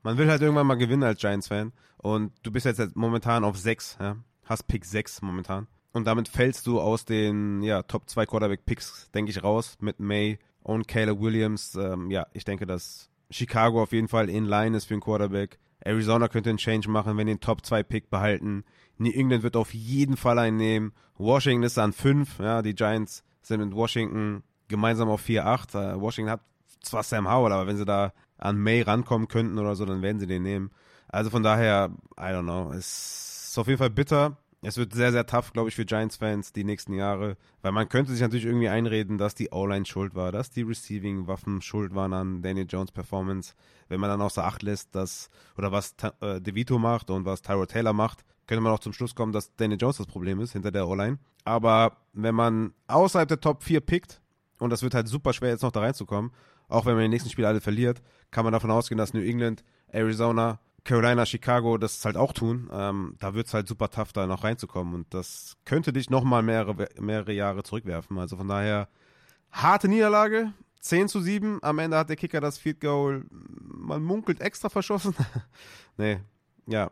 man 0.03 0.19
will 0.19 0.31
halt 0.31 0.43
irgendwann 0.43 0.67
mal 0.67 0.77
gewinnen 0.77 1.03
als 1.03 1.21
Giants-Fan. 1.21 1.73
Und 1.99 2.33
du 2.43 2.51
bist 2.51 2.67
jetzt 2.67 2.97
momentan 2.97 3.45
auf 3.45 3.59
6, 3.59 3.99
ja? 4.01 4.17
hast 4.45 4.67
Pick 4.69 4.85
6 4.85 5.23
momentan. 5.23 5.67
Und 5.93 6.07
damit 6.07 6.29
fällst 6.29 6.67
du 6.67 6.81
aus 6.81 7.05
den 7.05 7.63
ja, 7.63 7.83
Top 7.83 8.09
2 8.09 8.27
Quarterback-Picks, 8.27 9.11
denke 9.13 9.31
ich, 9.31 9.43
raus 9.43 9.77
mit 9.81 10.01
May 10.01 10.39
und 10.63 10.87
Caleb 10.87 11.21
Williams. 11.21 11.75
Ähm, 11.75 12.11
ja, 12.11 12.27
ich 12.33 12.45
denke, 12.45 12.67
dass 12.67 13.09
Chicago 13.31 13.83
auf 13.83 13.93
jeden 13.93 14.09
Fall 14.09 14.29
in 14.29 14.45
line 14.45 14.77
ist 14.77 14.87
für 14.87 14.95
einen 14.95 15.01
Quarterback. 15.01 15.59
Arizona 15.81 16.29
könnte 16.29 16.51
einen 16.51 16.59
Change 16.59 16.89
machen, 16.89 17.17
wenn 17.17 17.27
den 17.27 17.41
Top 17.41 17.65
2 17.65 17.83
Pick 17.83 18.11
behalten. 18.11 18.65
New 18.99 19.11
England 19.11 19.43
wird 19.43 19.57
auf 19.57 19.73
jeden 19.73 20.17
Fall 20.17 20.39
einen 20.39 20.57
nehmen. 20.57 20.93
Washington 21.17 21.65
ist 21.65 21.79
an 21.79 21.93
5. 21.93 22.39
Ja, 22.41 22.63
die 22.63 22.75
Giants 22.75 23.25
sind 23.43 23.61
mit 23.61 23.75
Washington 23.75 24.43
gemeinsam 24.69 25.09
auf 25.09 25.25
4-8. 25.25 25.95
Äh, 25.95 26.01
Washington 26.01 26.31
hat 26.31 26.41
zwar 26.83 27.03
Sam 27.03 27.31
Howell, 27.31 27.53
aber 27.53 27.67
wenn 27.67 27.77
sie 27.77 27.85
da 27.85 28.13
an 28.39 28.57
May 28.57 28.83
rankommen 28.83 29.29
könnten 29.29 29.59
oder 29.59 29.77
so, 29.77 29.85
dann 29.85 30.03
werden 30.03 30.19
sie 30.19 30.27
den 30.27 30.43
nehmen. 30.43 30.71
Also 31.09 31.31
von 31.31 31.43
daher, 31.43 31.91
I 32.19 32.33
don't 32.33 32.43
know, 32.43 32.73
es 32.73 33.49
ist 33.51 33.59
auf 33.59 33.67
jeden 33.67 33.79
Fall 33.79 33.91
bitter. 33.91 34.37
es 34.63 34.77
wird 34.77 34.93
sehr, 34.93 35.13
sehr 35.13 35.27
tough, 35.27 35.53
glaube 35.53 35.69
ich, 35.69 35.75
für 35.75 35.85
Giants-Fans 35.85 36.53
die 36.53 36.65
nächsten 36.65 36.93
Jahre, 36.93 37.37
weil 37.63 37.73
man 37.73 37.89
könnte 37.89 38.13
sich 38.13 38.21
natürlich 38.21 38.45
irgendwie 38.45 38.69
einreden, 38.69 39.17
dass 39.17 39.35
die 39.35 39.51
O-Line 39.51 39.87
schuld 39.87 40.15
war, 40.15 40.33
dass 40.33 40.51
die 40.51 40.63
Receiving-Waffen 40.63 41.63
schuld 41.63 41.95
waren 41.95 42.13
an 42.13 42.43
Daniel 42.43 42.67
Jones' 42.69 42.93
Performance. 42.93 43.55
Wenn 43.89 44.01
man 44.01 44.11
dann 44.11 44.21
außer 44.21 44.45
Acht 44.45 44.63
lässt, 44.63 44.95
dass, 44.95 45.31
oder 45.57 45.73
was 45.73 45.95
äh, 46.21 46.41
DeVito 46.41 46.79
macht 46.79 47.11
und 47.11 47.25
was 47.25 47.43
Tyro 47.43 47.67
Taylor 47.67 47.93
macht, 47.93 48.25
könnte 48.47 48.63
man 48.63 48.73
auch 48.73 48.81
zum 48.81 48.93
Schluss 48.93 49.15
kommen, 49.15 49.33
dass 49.33 49.55
Daniel 49.57 49.79
Jones 49.81 49.99
das 49.99 50.07
Problem 50.07 50.41
ist 50.41 50.53
hinter 50.53 50.71
der 50.71 50.89
O-Line. 50.89 51.19
Aber 51.45 51.97
wenn 52.13 52.35
man 52.35 52.73
außerhalb 52.89 53.29
der 53.29 53.41
Top 53.41 53.63
4 53.63 53.81
pickt, 53.81 54.21
und 54.59 54.71
das 54.71 54.83
wird 54.83 54.95
halt 54.95 55.07
super 55.09 55.33
schwer 55.33 55.51
jetzt 55.51 55.63
noch 55.63 55.71
da 55.71 55.81
reinzukommen, 55.81 56.33
auch 56.69 56.87
wenn 56.87 56.95
man 56.95 57.03
die 57.03 57.09
nächsten 57.09 57.31
Spiele 57.31 57.49
alle 57.49 57.61
verliert, 57.61 58.03
kann 58.31 58.45
man 58.45 58.53
davon 58.53 58.71
ausgehen, 58.71 58.99
dass 58.99 59.15
New 59.15 59.23
England, 59.23 59.65
Arizona, 59.89 60.61
Carolina, 60.85 61.27
Chicago 61.27 61.77
das 61.77 62.05
halt 62.05 62.17
auch 62.17 62.33
tun. 62.33 62.71
Ähm, 62.73 63.15
da 63.19 63.35
wird 63.35 63.47
es 63.47 63.55
halt 63.55 63.69
super 63.69 63.91
tough, 63.91 64.13
da 64.13 64.27
noch 64.27 64.45
reinzukommen. 64.45 64.95
Und 64.95 65.13
das 65.13 65.57
könnte 65.65 65.93
dich 65.93 66.09
nochmal 66.11 66.43
mehrere, 66.43 66.89
mehrere 66.99 67.33
Jahre 67.33 67.63
zurückwerfen. 67.63 68.19
Also 68.19 68.37
von 68.37 68.49
daher, 68.49 68.89
harte 69.51 69.89
Niederlage. 69.89 70.53
10 70.81 71.09
zu 71.09 71.21
7. 71.21 71.63
Am 71.63 71.79
Ende 71.79 71.97
hat 71.97 72.09
der 72.09 72.17
Kicker 72.17 72.41
das 72.41 72.57
Field 72.57 72.81
Goal, 72.81 73.25
man 73.31 74.03
munkelt, 74.03 74.41
extra 74.41 74.69
verschossen. 74.69 75.15
nee, 75.97 76.21
ja. 76.67 76.91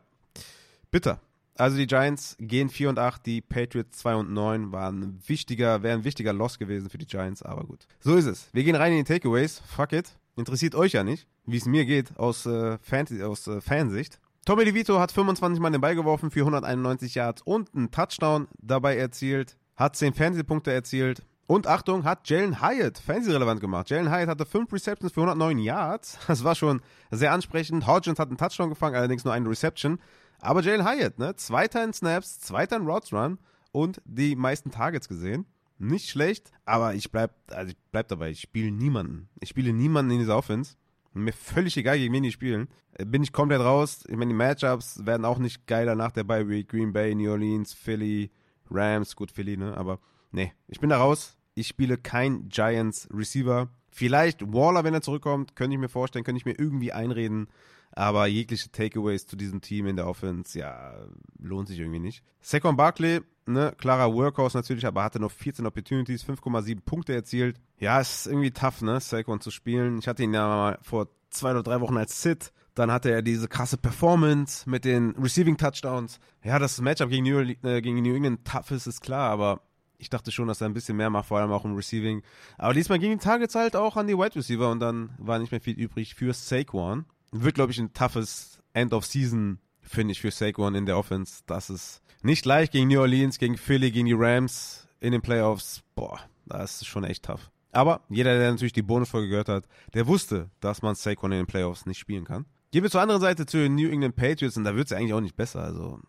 Bitter. 0.91 1.21
Also 1.59 1.77
die 1.77 1.87
Giants 1.87 2.37
gehen 2.39 2.69
4 2.69 2.91
und 2.91 2.99
8, 2.99 3.25
die 3.25 3.41
Patriots 3.41 3.99
2 3.99 4.15
und 4.17 4.33
9 4.33 4.73
waren 4.73 5.19
wichtiger, 5.27 5.83
wäre 5.83 5.99
ein 5.99 6.05
wichtiger 6.05 6.33
Loss 6.33 6.59
gewesen 6.59 6.91
für 6.91 6.99
die 6.99 7.07
Giants, 7.07 7.43
aber 7.43 7.65
gut. 7.65 7.87
So 8.01 8.15
ist 8.15 8.27
es. 8.27 8.49
Wir 8.53 8.65
gehen 8.65 8.77
rein 8.77 8.93
in 8.93 8.99
die 8.99 9.05
Takeaways. 9.05 9.63
Fuck 9.67 9.93
it. 9.93 10.19
Interessiert 10.37 10.75
euch 10.75 10.93
ja 10.93 11.03
nicht, 11.03 11.27
wie 11.47 11.57
es 11.57 11.65
mir 11.65 11.87
geht 11.87 12.19
aus, 12.19 12.45
äh, 12.45 12.79
Fan 12.83 13.07
aus 13.23 13.47
äh, 13.47 13.61
Fansicht. 13.63 14.21
Tommy 14.45 14.65
DeVito 14.65 15.01
hat 15.01 15.11
25 15.11 15.61
Mal 15.61 15.71
den 15.71 15.81
Ball 15.81 15.97
geworfen 15.97 16.31
für 16.31 16.41
191 16.41 17.15
Yards 17.15 17.43
und 17.43 17.75
einen 17.75 17.91
Touchdown 17.91 18.47
dabei 18.61 18.97
erzielt, 18.97 19.57
hat 19.75 19.97
10 19.97 20.15
Fantasy-Punkte 20.15 20.73
erzielt 20.73 21.23
und 21.47 21.67
Achtung, 21.67 22.05
hat 22.05 22.29
Jalen 22.29 22.61
Hyatt 22.61 22.99
Fantasy-relevant 22.99 23.61
gemacht. 23.61 23.89
Jalen 23.89 24.11
Hyatt 24.11 24.29
hatte 24.29 24.47
5 24.47 24.73
Receptions 24.73 25.13
für 25.13 25.21
109 25.21 25.59
Yards. 25.59 26.19
Das 26.27 26.45
war 26.45 26.55
schon 26.55 26.81
sehr 27.11 27.33
ansprechend. 27.33 27.87
Hodgins 27.87 28.19
hat 28.19 28.29
einen 28.29 28.37
Touchdown 28.37 28.69
gefangen, 28.69 28.97
allerdings 28.97 29.25
nur 29.25 29.33
eine 29.33 29.49
Reception. 29.49 29.99
Aber 30.41 30.63
Jalen 30.63 30.87
Hyatt, 30.87 31.19
ne? 31.19 31.35
Zweiter 31.37 31.83
in 31.85 31.93
Snaps, 31.93 32.41
zweiter 32.41 32.77
in 32.77 32.87
Routes 32.87 33.13
Run 33.13 33.39
und 33.73 34.01
die 34.05 34.37
meisten 34.37 34.71
Targets 34.71 35.09
gesehen. 35.09 35.47
Nicht 35.79 36.09
schlecht, 36.09 36.53
aber 36.65 36.95
ich 36.95 37.11
bleib, 37.11 37.33
also 37.51 37.71
ich 37.71 37.77
bleib 37.93 38.09
dabei. 38.09 38.31
Ich 38.31 38.41
spiele 38.41 38.71
niemanden. 38.71 39.29
Ich 39.41 39.51
spiele 39.51 39.73
niemanden 39.73 40.13
in 40.13 40.19
dieser 40.21 40.37
Offense. 40.37 40.77
Mir 41.13 41.33
völlig 41.33 41.77
egal, 41.77 41.99
gegen 41.99 42.13
wen 42.13 42.23
die 42.23 42.33
spielen. 42.33 42.69
Äh, 42.93 43.05
bin 43.05 43.23
ich 43.23 43.33
komplett 43.33 43.61
raus. 43.61 44.05
Ich 44.09 44.17
meine, 44.17 44.29
die 44.29 44.37
Matchups 44.37 45.05
werden 45.07 45.25
auch 45.25 45.39
nicht 45.39 45.67
geiler 45.67 45.95
nach 45.95 46.13
der 46.13 46.25
Bye 46.25 46.49
Week. 46.49 46.69
Green 46.69 46.93
Bay, 46.93 47.15
New 47.15 47.31
Orleans, 47.31 47.73
Philly, 47.73 48.31
Rams. 48.71 49.17
Gut, 49.17 49.31
Philly, 49.31 49.57
ne? 49.57 49.77
Aber 49.77 49.99
nee, 50.31 50.53
ich 50.69 50.81
bin 50.81 50.91
da 50.91 50.99
raus. 50.99 51.37
Ich 51.55 51.69
spiele 51.69 51.97
kein 51.97 52.49
Giants 52.49 53.09
Receiver. 53.13 53.69
Vielleicht 53.89 54.53
Waller, 54.53 54.85
wenn 54.85 54.93
er 54.93 55.01
zurückkommt, 55.01 55.57
könnte 55.57 55.75
ich 55.75 55.81
mir 55.81 55.89
vorstellen, 55.89 56.25
könnte 56.25 56.39
ich 56.39 56.45
mir 56.45 56.59
irgendwie 56.59 56.93
einreden. 56.93 57.49
Aber 57.97 58.27
jegliche 58.27 58.71
Takeaways 58.71 59.27
zu 59.27 59.37
diesem 59.37 59.63
Team 59.63 59.87
in 59.87 59.97
der 59.97 60.07
Offense, 60.07 60.59
ja, 60.59 60.95
lohnt 61.39 61.69
sich 61.69 61.79
irgendwie 61.79 61.99
nicht. 61.99 62.23
Saquon 62.43 62.77
Barkley, 62.77 63.23
ne, 63.47 63.75
klarer 63.79 64.13
Workhorse 64.13 64.59
natürlich, 64.59 64.87
aber 64.87 65.03
hatte 65.03 65.19
noch 65.19 65.33
14 65.33 65.67
Opportunities, 65.67 66.23
5,7 66.23 66.81
Punkte 66.85 67.15
erzielt. 67.15 67.59
Ja, 67.79 67.99
ist 67.99 68.27
irgendwie 68.27 68.51
tough, 68.51 68.83
ne, 68.83 69.01
Saquon 69.01 69.41
zu 69.41 69.51
spielen. 69.51 69.99
Ich 69.99 70.09
hatte 70.09 70.23
ihn 70.23 70.35
ja 70.35 70.47
mal 70.47 70.79
vor 70.83 71.09
zwei 71.31 71.53
oder 71.53 71.63
drei 71.63 71.81
Wochen 71.81 71.97
als 71.97 72.23
Sit. 72.23 72.53
Dann 72.75 72.93
hatte 72.93 73.11
er 73.11 73.23
diese 73.23 73.49
krasse 73.49 73.79
Performance 73.79 74.69
mit 74.69 74.85
den 74.85 75.13
Receiving 75.13 75.57
Touchdowns. 75.57 76.21
Ja, 76.45 76.59
das 76.59 76.79
Matchup 76.83 77.09
gegen 77.09 77.25
New, 77.25 77.39
äh, 77.39 77.81
gegen 77.81 78.03
New 78.03 78.15
England 78.15 78.45
tough 78.45 78.73
ist, 78.73 78.87
ist 78.87 79.01
klar, 79.01 79.31
aber 79.31 79.63
ich 79.97 80.11
dachte 80.11 80.31
schon, 80.31 80.49
dass 80.49 80.61
er 80.61 80.69
ein 80.69 80.75
bisschen 80.75 80.99
mehr 80.99 81.09
macht, 81.09 81.29
vor 81.29 81.39
allem 81.39 81.51
auch 81.51 81.65
im 81.65 81.75
Receiving. 81.75 82.23
Aber 82.59 82.75
diesmal 82.75 82.99
gingen 82.99 83.19
die 83.19 83.25
Targets 83.25 83.55
halt 83.55 83.75
auch 83.75 83.97
an 83.97 84.07
die 84.07 84.19
Wide 84.19 84.37
Receiver 84.37 84.71
und 84.71 84.81
dann 84.81 85.15
war 85.17 85.39
nicht 85.39 85.51
mehr 85.51 85.63
viel 85.63 85.79
übrig 85.79 86.15
für 86.15 86.35
Saquon. 86.35 87.07
Wird, 87.43 87.55
glaube 87.55 87.73
ich, 87.73 87.79
ein 87.79 87.93
toughes 87.93 88.61
End 88.73 88.93
of 88.93 89.07
Season, 89.07 89.59
finde 89.81 90.13
ich, 90.13 90.21
für 90.21 90.31
Saquon 90.31 90.75
in 90.75 90.87
der 90.87 90.99
Offense. 90.99 91.43
Das 91.47 91.71
ist 91.71 92.03
nicht 92.23 92.45
leicht 92.45 92.73
gegen 92.73 92.89
New 92.89 93.01
Orleans, 93.01 93.39
gegen 93.39 93.57
Philly, 93.57 93.91
gegen 93.91 94.07
die 94.07 94.15
Rams 94.15 94.87
in 95.01 95.13
den 95.13 95.23
Playoffs. 95.23 95.83
Boah, 95.95 96.21
das 96.47 96.83
ist 96.83 96.87
schon 96.87 97.05
echt 97.05 97.25
tough. 97.25 97.51
Aber 97.73 98.01
jeder, 98.09 98.39
der 98.39 98.51
natürlich 98.51 98.73
die 98.73 98.83
Bonusfolge 98.83 99.29
gehört 99.29 99.49
hat, 99.49 99.65
der 99.95 100.07
wusste, 100.07 100.51
dass 100.61 100.83
man 100.83 100.95
Saquon 100.95 101.33
in 101.33 101.39
den 101.39 101.47
Playoffs 101.47 101.87
nicht 101.87 101.99
spielen 101.99 102.25
kann. 102.25 102.47
Gehen 102.73 102.83
wir 102.83 102.91
zur 102.91 103.01
anderen 103.01 103.21
Seite 103.21 103.47
zu 103.47 103.59
den 103.59 103.75
New 103.75 103.89
England 103.89 104.17
Patriots 104.17 104.57
und 104.57 104.65
da 104.65 104.75
wird 104.75 104.87
es 104.87 104.93
eigentlich 104.93 105.13
auch 105.13 105.21
nicht 105.21 105.37
besser. 105.37 105.63
Also, 105.63 106.01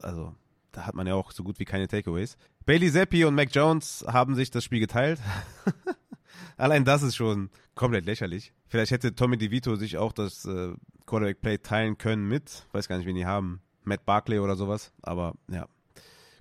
also 0.00 0.34
da 0.72 0.86
hat 0.86 0.94
man 0.94 1.06
ja 1.06 1.14
auch 1.14 1.32
so 1.32 1.42
gut 1.42 1.58
wie 1.58 1.64
keine 1.64 1.88
Takeaways. 1.88 2.36
Bailey 2.64 2.90
Zappi 2.92 3.24
und 3.24 3.34
Mac 3.34 3.48
Jones 3.54 4.04
haben 4.06 4.34
sich 4.34 4.50
das 4.50 4.64
Spiel 4.64 4.80
geteilt. 4.80 5.20
Allein 6.56 6.84
das 6.84 7.02
ist 7.02 7.16
schon 7.16 7.50
komplett 7.76 8.06
lächerlich. 8.06 8.52
Vielleicht 8.66 8.90
hätte 8.90 9.14
Tommy 9.14 9.38
DeVito 9.38 9.76
sich 9.76 9.98
auch 9.98 10.12
das 10.12 10.44
äh, 10.46 10.72
Quarterback-Play 11.06 11.58
teilen 11.58 11.96
können 11.96 12.26
mit, 12.26 12.66
weiß 12.72 12.88
gar 12.88 12.96
nicht, 12.96 13.06
wen 13.06 13.14
die 13.14 13.26
haben, 13.26 13.60
Matt 13.84 14.04
Barkley 14.04 14.40
oder 14.40 14.56
sowas, 14.56 14.92
aber 15.02 15.34
ja. 15.48 15.68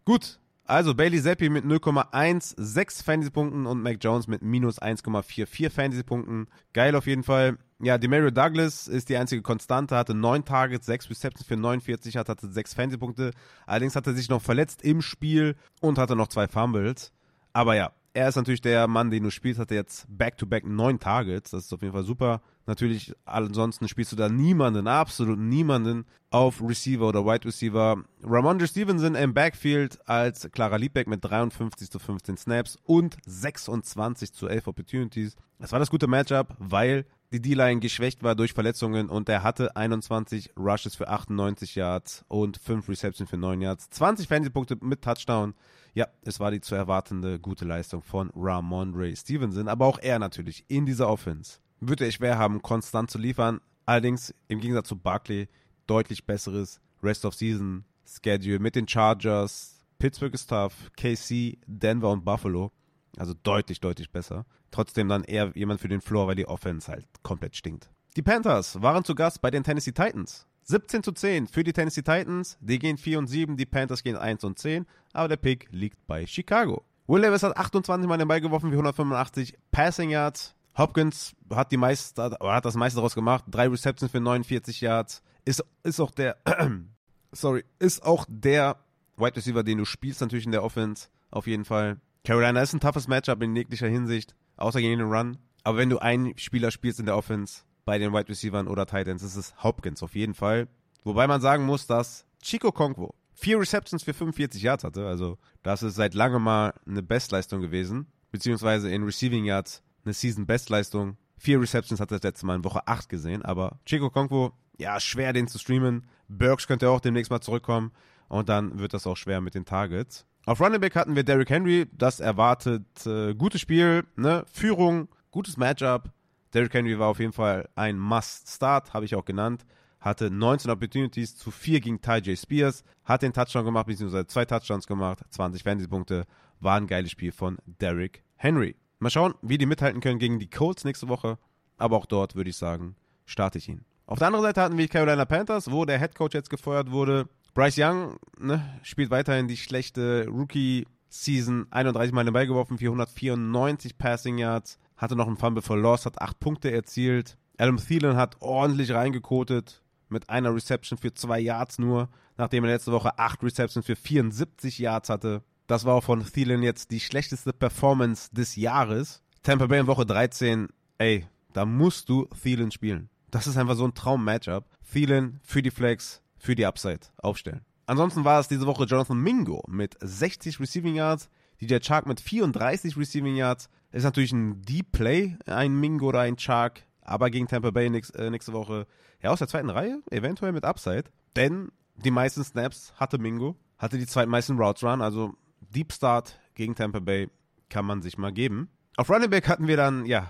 Gut, 0.03 0.39
also 0.67 0.95
Bailey 0.95 1.21
Zappi 1.21 1.49
mit 1.49 1.63
0,16 1.63 3.03
Fantasy-Punkten 3.03 3.67
und 3.67 3.83
Mac 3.83 3.97
Jones 4.01 4.27
mit 4.27 4.41
minus 4.41 4.81
1,44 4.81 5.69
Fantasy-Punkten. 5.69 6.47
Geil 6.73 6.95
auf 6.95 7.05
jeden 7.05 7.23
Fall. 7.23 7.59
Ja, 7.79 7.99
Demario 7.99 8.31
Douglas 8.31 8.87
ist 8.87 9.09
die 9.09 9.17
einzige 9.17 9.43
Konstante, 9.43 9.95
hatte 9.95 10.15
9 10.15 10.43
Targets, 10.43 10.87
6 10.87 11.11
Receptions 11.11 11.45
für 11.45 11.55
49, 11.55 12.17
hat, 12.17 12.29
hatte 12.29 12.49
6 12.49 12.73
Fantasy-Punkte. 12.73 13.31
Allerdings 13.67 13.95
hat 13.95 14.07
er 14.07 14.13
sich 14.13 14.29
noch 14.29 14.41
verletzt 14.41 14.81
im 14.81 15.03
Spiel 15.03 15.55
und 15.81 15.99
hatte 15.99 16.15
noch 16.15 16.29
zwei 16.29 16.47
Fumbles. 16.47 17.11
Aber 17.53 17.75
ja, 17.75 17.91
er 18.15 18.29
ist 18.29 18.37
natürlich 18.37 18.61
der 18.61 18.87
Mann, 18.87 19.11
den 19.11 19.23
du 19.23 19.29
spielst, 19.29 19.59
hatte 19.59 19.75
jetzt 19.75 20.05
back-to-back 20.07 20.63
-back 20.63 20.69
neun 20.69 20.99
Targets. 20.99 21.51
Das 21.51 21.65
ist 21.65 21.73
auf 21.73 21.81
jeden 21.81 21.93
Fall 21.93 22.05
super. 22.05 22.41
Natürlich, 22.65 23.13
ansonsten 23.25 23.89
spielst 23.89 24.13
du 24.13 24.15
da 24.15 24.29
niemanden, 24.29 24.87
absolut 24.87 25.37
niemanden 25.37 26.05
auf 26.29 26.61
Receiver 26.61 27.09
oder 27.09 27.25
Wide 27.25 27.45
Receiver. 27.45 28.03
Ramondre 28.23 28.67
Stevenson 28.67 29.15
im 29.15 29.33
Backfield 29.33 29.99
als 30.07 30.49
Clara 30.51 30.77
Liebbeck 30.77 31.07
mit 31.07 31.25
53 31.25 31.91
zu 31.91 31.99
15 31.99 32.37
Snaps 32.37 32.77
und 32.85 33.17
26 33.25 34.31
zu 34.31 34.47
11 34.47 34.67
Opportunities. 34.67 35.35
Das 35.59 35.73
war 35.73 35.79
das 35.79 35.89
gute 35.89 36.07
Matchup, 36.07 36.55
weil 36.57 37.05
die 37.33 37.41
D-Line 37.41 37.81
geschwächt 37.81 38.23
war 38.23 38.35
durch 38.35 38.53
Verletzungen 38.53 39.09
und 39.09 39.27
er 39.27 39.43
hatte 39.43 39.75
21 39.75 40.53
Rushes 40.57 40.95
für 40.95 41.09
98 41.09 41.75
Yards 41.75 42.23
und 42.29 42.57
5 42.57 42.87
Receptions 42.87 43.29
für 43.29 43.37
9 43.37 43.59
Yards, 43.59 43.89
20 43.89 44.29
Fantasy-Punkte 44.29 44.77
mit 44.79 45.01
Touchdown. 45.01 45.53
Ja, 45.95 46.09
es 46.23 46.41
war 46.41 46.51
die 46.51 46.59
zu 46.59 46.75
erwartende 46.75 47.39
gute 47.39 47.63
Leistung 47.63 48.03
von 48.03 48.29
Ramondre 48.35 49.15
Stevenson, 49.15 49.69
aber 49.69 49.85
auch 49.85 49.97
er 49.97 50.19
natürlich 50.19 50.65
in 50.67 50.85
dieser 50.85 51.07
Offense. 51.07 51.59
Wird 51.79 52.01
er 52.01 52.11
schwer 52.11 52.37
haben, 52.37 52.61
konstant 52.61 53.09
zu 53.09 53.17
liefern. 53.17 53.61
Allerdings 53.85 54.35
im 54.49 54.59
Gegensatz 54.59 54.89
zu 54.89 54.97
Barkley 54.97 55.47
deutlich 55.87 56.25
besseres 56.25 56.81
Rest 57.01 57.23
of 57.23 57.33
Season 57.33 57.85
Schedule 58.05 58.59
mit 58.59 58.75
den 58.75 58.87
Chargers, 58.89 59.85
Pittsburgh 59.97 60.33
ist 60.33 60.49
tough, 60.49 60.91
KC, 60.97 61.57
Denver 61.65 62.11
und 62.11 62.25
Buffalo. 62.25 62.73
Also 63.17 63.33
deutlich, 63.43 63.79
deutlich 63.79 64.11
besser. 64.11 64.45
Trotzdem 64.71 65.07
dann 65.07 65.23
eher 65.23 65.53
jemand 65.55 65.79
für 65.79 65.87
den 65.87 66.01
Floor, 66.01 66.27
weil 66.27 66.35
die 66.35 66.47
Offense 66.47 66.91
halt 66.91 67.07
komplett 67.23 67.55
stinkt. 67.55 67.89
Die 68.17 68.21
Panthers 68.21 68.81
waren 68.81 69.05
zu 69.05 69.15
Gast 69.15 69.41
bei 69.41 69.49
den 69.49 69.63
Tennessee 69.63 69.93
Titans. 69.93 70.45
17 70.65 71.03
zu 71.03 71.11
10 71.11 71.47
für 71.47 71.63
die 71.63 71.73
Tennessee 71.73 72.01
Titans. 72.01 72.57
Die 72.59 72.79
gehen 72.79 72.97
4 72.97 73.19
und 73.19 73.27
7, 73.27 73.55
die 73.55 73.65
Panthers 73.65 74.03
gehen 74.03 74.17
1 74.17 74.43
und 74.43 74.59
10, 74.59 74.85
aber 75.13 75.27
der 75.27 75.37
Pick 75.37 75.67
liegt 75.71 76.05
bei 76.07 76.25
Chicago. 76.25 76.83
Will 77.07 77.21
Levis 77.21 77.43
hat 77.43 77.55
28 77.55 78.07
Mal 78.07 78.17
den 78.17 78.27
Ball 78.27 78.41
geworfen 78.41 78.69
für 78.69 78.75
185 78.75 79.55
Passing 79.71 80.09
Yards. 80.09 80.55
Hopkins 80.75 81.35
hat 81.51 81.71
die 81.71 81.77
meiste, 81.77 82.21
hat 82.39 82.65
das 82.65 82.75
meiste 82.75 82.97
daraus 82.97 83.13
gemacht. 83.13 83.45
Drei 83.47 83.67
Receptions 83.67 84.11
für 84.11 84.19
49 84.19 84.81
Yards. 84.81 85.21
Ist, 85.45 85.63
ist 85.83 85.99
auch 85.99 86.11
der, 86.11 86.37
sorry, 87.31 87.63
ist 87.77 88.03
auch 88.03 88.25
der 88.27 88.77
Wide 89.17 89.35
Receiver, 89.35 89.63
den 89.63 89.77
du 89.77 89.85
spielst, 89.85 90.21
natürlich 90.21 90.45
in 90.45 90.51
der 90.51 90.63
Offense. 90.63 91.09
Auf 91.29 91.45
jeden 91.45 91.65
Fall. 91.65 91.97
Carolina 92.23 92.59
ist 92.61 92.73
ein 92.73 92.79
toughes 92.79 93.07
Matchup 93.07 93.41
in 93.43 93.55
jeglicher 93.55 93.87
Hinsicht, 93.87 94.35
außer 94.57 94.81
gegen 94.81 94.97
den 94.97 95.07
Run. 95.07 95.37
Aber 95.63 95.77
wenn 95.77 95.89
du 95.89 95.99
einen 95.99 96.35
Spieler 96.37 96.71
spielst 96.71 96.99
in 96.99 97.05
der 97.05 97.15
Offense, 97.15 97.61
bei 97.85 97.99
den 97.99 98.11
Wide 98.11 98.29
Receivers 98.29 98.67
oder 98.67 98.85
Titans 98.85 99.23
ist 99.23 99.35
es 99.35 99.63
Hopkins 99.63 100.03
auf 100.03 100.15
jeden 100.15 100.33
Fall. 100.33 100.67
Wobei 101.03 101.27
man 101.27 101.39
sagen 101.39 101.65
muss, 101.65 101.87
dass 101.87 102.25
Chico 102.41 102.71
Conquo 102.71 103.13
vier 103.35 103.59
Receptions 103.59 104.03
für 104.03 104.13
45 104.13 104.61
Yards 104.61 104.83
hatte. 104.83 105.07
Also 105.07 105.37
das 105.61 105.83
ist 105.83 105.95
seit 105.95 106.13
langem 106.13 106.41
mal 106.41 106.73
eine 106.87 107.03
Bestleistung 107.03 107.61
gewesen. 107.61 108.07
Beziehungsweise 108.31 108.89
in 108.89 109.03
Receiving 109.03 109.45
Yards 109.45 109.83
eine 110.03 110.13
Season-Bestleistung. 110.13 111.17
Vier 111.37 111.61
Receptions 111.61 111.99
hat 111.99 112.11
er 112.11 112.17
das 112.17 112.23
letzte 112.23 112.45
Mal 112.45 112.55
in 112.55 112.63
Woche 112.63 112.87
8 112.87 113.07
gesehen. 113.07 113.43
Aber 113.43 113.79
Chico 113.85 114.09
Conquo, 114.09 114.51
ja, 114.79 114.99
schwer 114.99 115.31
den 115.33 115.47
zu 115.47 115.59
streamen. 115.59 116.07
Burks 116.27 116.67
könnte 116.67 116.89
auch 116.89 116.99
demnächst 116.99 117.31
mal 117.31 117.41
zurückkommen. 117.41 117.91
Und 118.27 118.49
dann 118.49 118.79
wird 118.79 118.93
das 118.93 119.05
auch 119.05 119.17
schwer 119.17 119.41
mit 119.41 119.53
den 119.53 119.65
Targets. 119.65 120.25
Auf 120.45 120.59
Running 120.59 120.81
Back 120.81 120.95
hatten 120.95 121.15
wir 121.15 121.23
Derrick 121.23 121.49
Henry. 121.49 121.87
Das 121.91 122.19
erwartet 122.19 123.05
äh, 123.05 123.35
gutes 123.35 123.61
Spiel, 123.61 124.05
ne? 124.15 124.45
Führung, 124.51 125.07
gutes 125.31 125.57
Matchup. 125.57 126.11
Derrick 126.55 126.73
Henry 126.73 126.97
war 126.97 127.09
auf 127.09 127.19
jeden 127.19 127.33
Fall 127.33 127.67
ein 127.75 127.99
Must-Start, 127.99 128.93
habe 128.93 129.03
ich 129.03 129.13
auch 129.15 129.25
genannt. 129.25 129.65
hatte 129.99 130.29
19 130.29 130.71
Opportunities 130.71 131.35
zu 131.35 131.51
4 131.51 131.81
gegen 131.81 131.99
Ty 131.99 132.19
J. 132.19 132.37
Spears, 132.37 132.83
hat 133.03 133.23
den 133.23 133.33
Touchdown 133.33 133.65
gemacht, 133.65 133.87
beziehungsweise 133.87 134.27
zwei 134.27 134.45
Touchdowns 134.45 134.87
gemacht, 134.87 135.19
20 135.31 135.63
Fantasy-Punkte. 135.63 136.25
War 136.59 136.77
ein 136.77 136.87
geiles 136.87 137.11
Spiel 137.11 137.31
von 137.31 137.57
Derrick 137.65 138.23
Henry. 138.35 138.75
Mal 138.99 139.09
schauen, 139.09 139.33
wie 139.41 139.57
die 139.57 139.65
mithalten 139.65 139.99
können 139.99 140.19
gegen 140.19 140.39
die 140.39 140.49
Colts 140.49 140.85
nächste 140.85 141.09
Woche. 141.09 141.37
Aber 141.77 141.97
auch 141.97 142.05
dort 142.05 142.35
würde 142.35 142.49
ich 142.49 142.55
sagen, 142.55 142.95
starte 143.25 143.57
ich 143.57 143.67
ihn. 143.67 143.83
Auf 144.05 144.19
der 144.19 144.27
anderen 144.27 144.45
Seite 144.45 144.61
hatten 144.61 144.77
wir 144.77 144.85
die 144.85 144.91
Carolina 144.91 145.25
Panthers, 145.25 145.69
wo 145.69 145.83
der 145.83 145.99
Head 145.99 146.15
Coach 146.15 146.35
jetzt 146.35 146.49
gefeuert 146.49 146.91
wurde. 146.91 147.27
Bryce 147.53 147.79
Young 147.79 148.17
ne, 148.39 148.79
spielt 148.83 149.09
weiterhin 149.09 149.47
die 149.47 149.57
schlechte 149.57 150.27
Rookie-Season. 150.29 151.67
31 151.71 152.13
Mal 152.13 152.23
den 152.23 152.33
Ball 152.33 152.47
geworfen, 152.47 152.77
494 152.77 153.97
Passing 153.97 154.37
Yards. 154.37 154.79
Hatte 154.97 155.15
noch 155.15 155.27
einen 155.27 155.37
Fumble 155.37 155.61
for 155.61 155.77
Loss, 155.77 156.05
hat 156.05 156.21
8 156.21 156.39
Punkte 156.39 156.71
erzielt. 156.71 157.37
Adam 157.57 157.77
Thielen 157.77 158.17
hat 158.17 158.37
ordentlich 158.41 158.91
reingekotet 158.91 159.81
mit 160.09 160.29
einer 160.29 160.53
Reception 160.53 160.97
für 160.97 161.13
2 161.13 161.39
Yards 161.39 161.79
nur, 161.79 162.09
nachdem 162.37 162.63
er 162.63 162.71
letzte 162.71 162.91
Woche 162.91 163.17
8 163.17 163.43
Receptions 163.43 163.85
für 163.85 163.95
74 163.95 164.79
Yards 164.79 165.09
hatte. 165.09 165.43
Das 165.67 165.85
war 165.85 165.95
auch 165.95 166.03
von 166.03 166.23
Thielen 166.23 166.63
jetzt 166.63 166.91
die 166.91 166.99
schlechteste 166.99 167.53
Performance 167.53 168.29
des 168.33 168.55
Jahres. 168.55 169.23
Tampa 169.41 169.67
Bay 169.67 169.79
in 169.79 169.87
Woche 169.87 170.05
13, 170.05 170.67
ey, 170.97 171.25
da 171.53 171.65
musst 171.65 172.09
du 172.09 172.27
Thielen 172.41 172.71
spielen. 172.71 173.09
Das 173.31 173.47
ist 173.47 173.57
einfach 173.57 173.75
so 173.75 173.85
ein 173.85 173.93
Traum-Matchup. 173.93 174.65
Thielen 174.91 175.39
für 175.43 175.61
die 175.61 175.71
Flex, 175.71 176.21
für 176.37 176.55
die 176.55 176.65
Upside 176.65 177.07
aufstellen. 177.17 177.61
Ansonsten 177.87 178.23
war 178.23 178.39
es 178.39 178.47
diese 178.47 178.65
Woche 178.65 178.85
Jonathan 178.85 179.19
Mingo 179.19 179.63
mit 179.67 179.95
60 180.01 180.59
Receiving 180.59 180.95
Yards, 180.95 181.29
DJ 181.61 181.77
Chark 181.79 182.05
mit 182.07 182.19
34 182.19 182.97
Receiving 182.97 183.35
Yards. 183.35 183.69
Ist 183.95 184.03
natürlich 184.03 184.33
ein 184.33 184.61
Deep 184.61 184.91
Play, 184.91 185.37
ein 185.45 185.79
Mingo 185.79 186.09
oder 186.09 186.19
ein 186.19 186.35
Chark, 186.35 186.81
aber 186.99 187.29
gegen 187.29 187.47
Tampa 187.47 187.71
Bay 187.71 187.89
nächste, 187.89 188.17
äh, 188.17 188.29
nächste 188.29 188.51
Woche, 188.51 188.87
ja, 189.21 189.29
aus 189.29 189.39
der 189.39 189.47
zweiten 189.47 189.69
Reihe, 189.69 190.01
eventuell 190.11 190.51
mit 190.51 190.65
Upside. 190.65 191.05
Denn 191.37 191.71
die 191.95 192.11
meisten 192.11 192.43
Snaps 192.43 192.93
hatte 192.97 193.19
Mingo, 193.19 193.55
hatte 193.77 193.97
die 193.97 194.05
zweitmeisten 194.05 194.57
Routes 194.59 194.83
Run, 194.83 195.01
also 195.01 195.33
Deep 195.61 195.93
Start 195.93 196.37
gegen 196.55 196.75
Tampa 196.75 196.99
Bay 196.99 197.29
kann 197.69 197.85
man 197.85 198.01
sich 198.01 198.17
mal 198.17 198.33
geben. 198.33 198.67
Auf 198.97 199.09
Running 199.09 199.29
Back 199.29 199.47
hatten 199.47 199.69
wir 199.69 199.77
dann, 199.77 200.05
ja, 200.05 200.29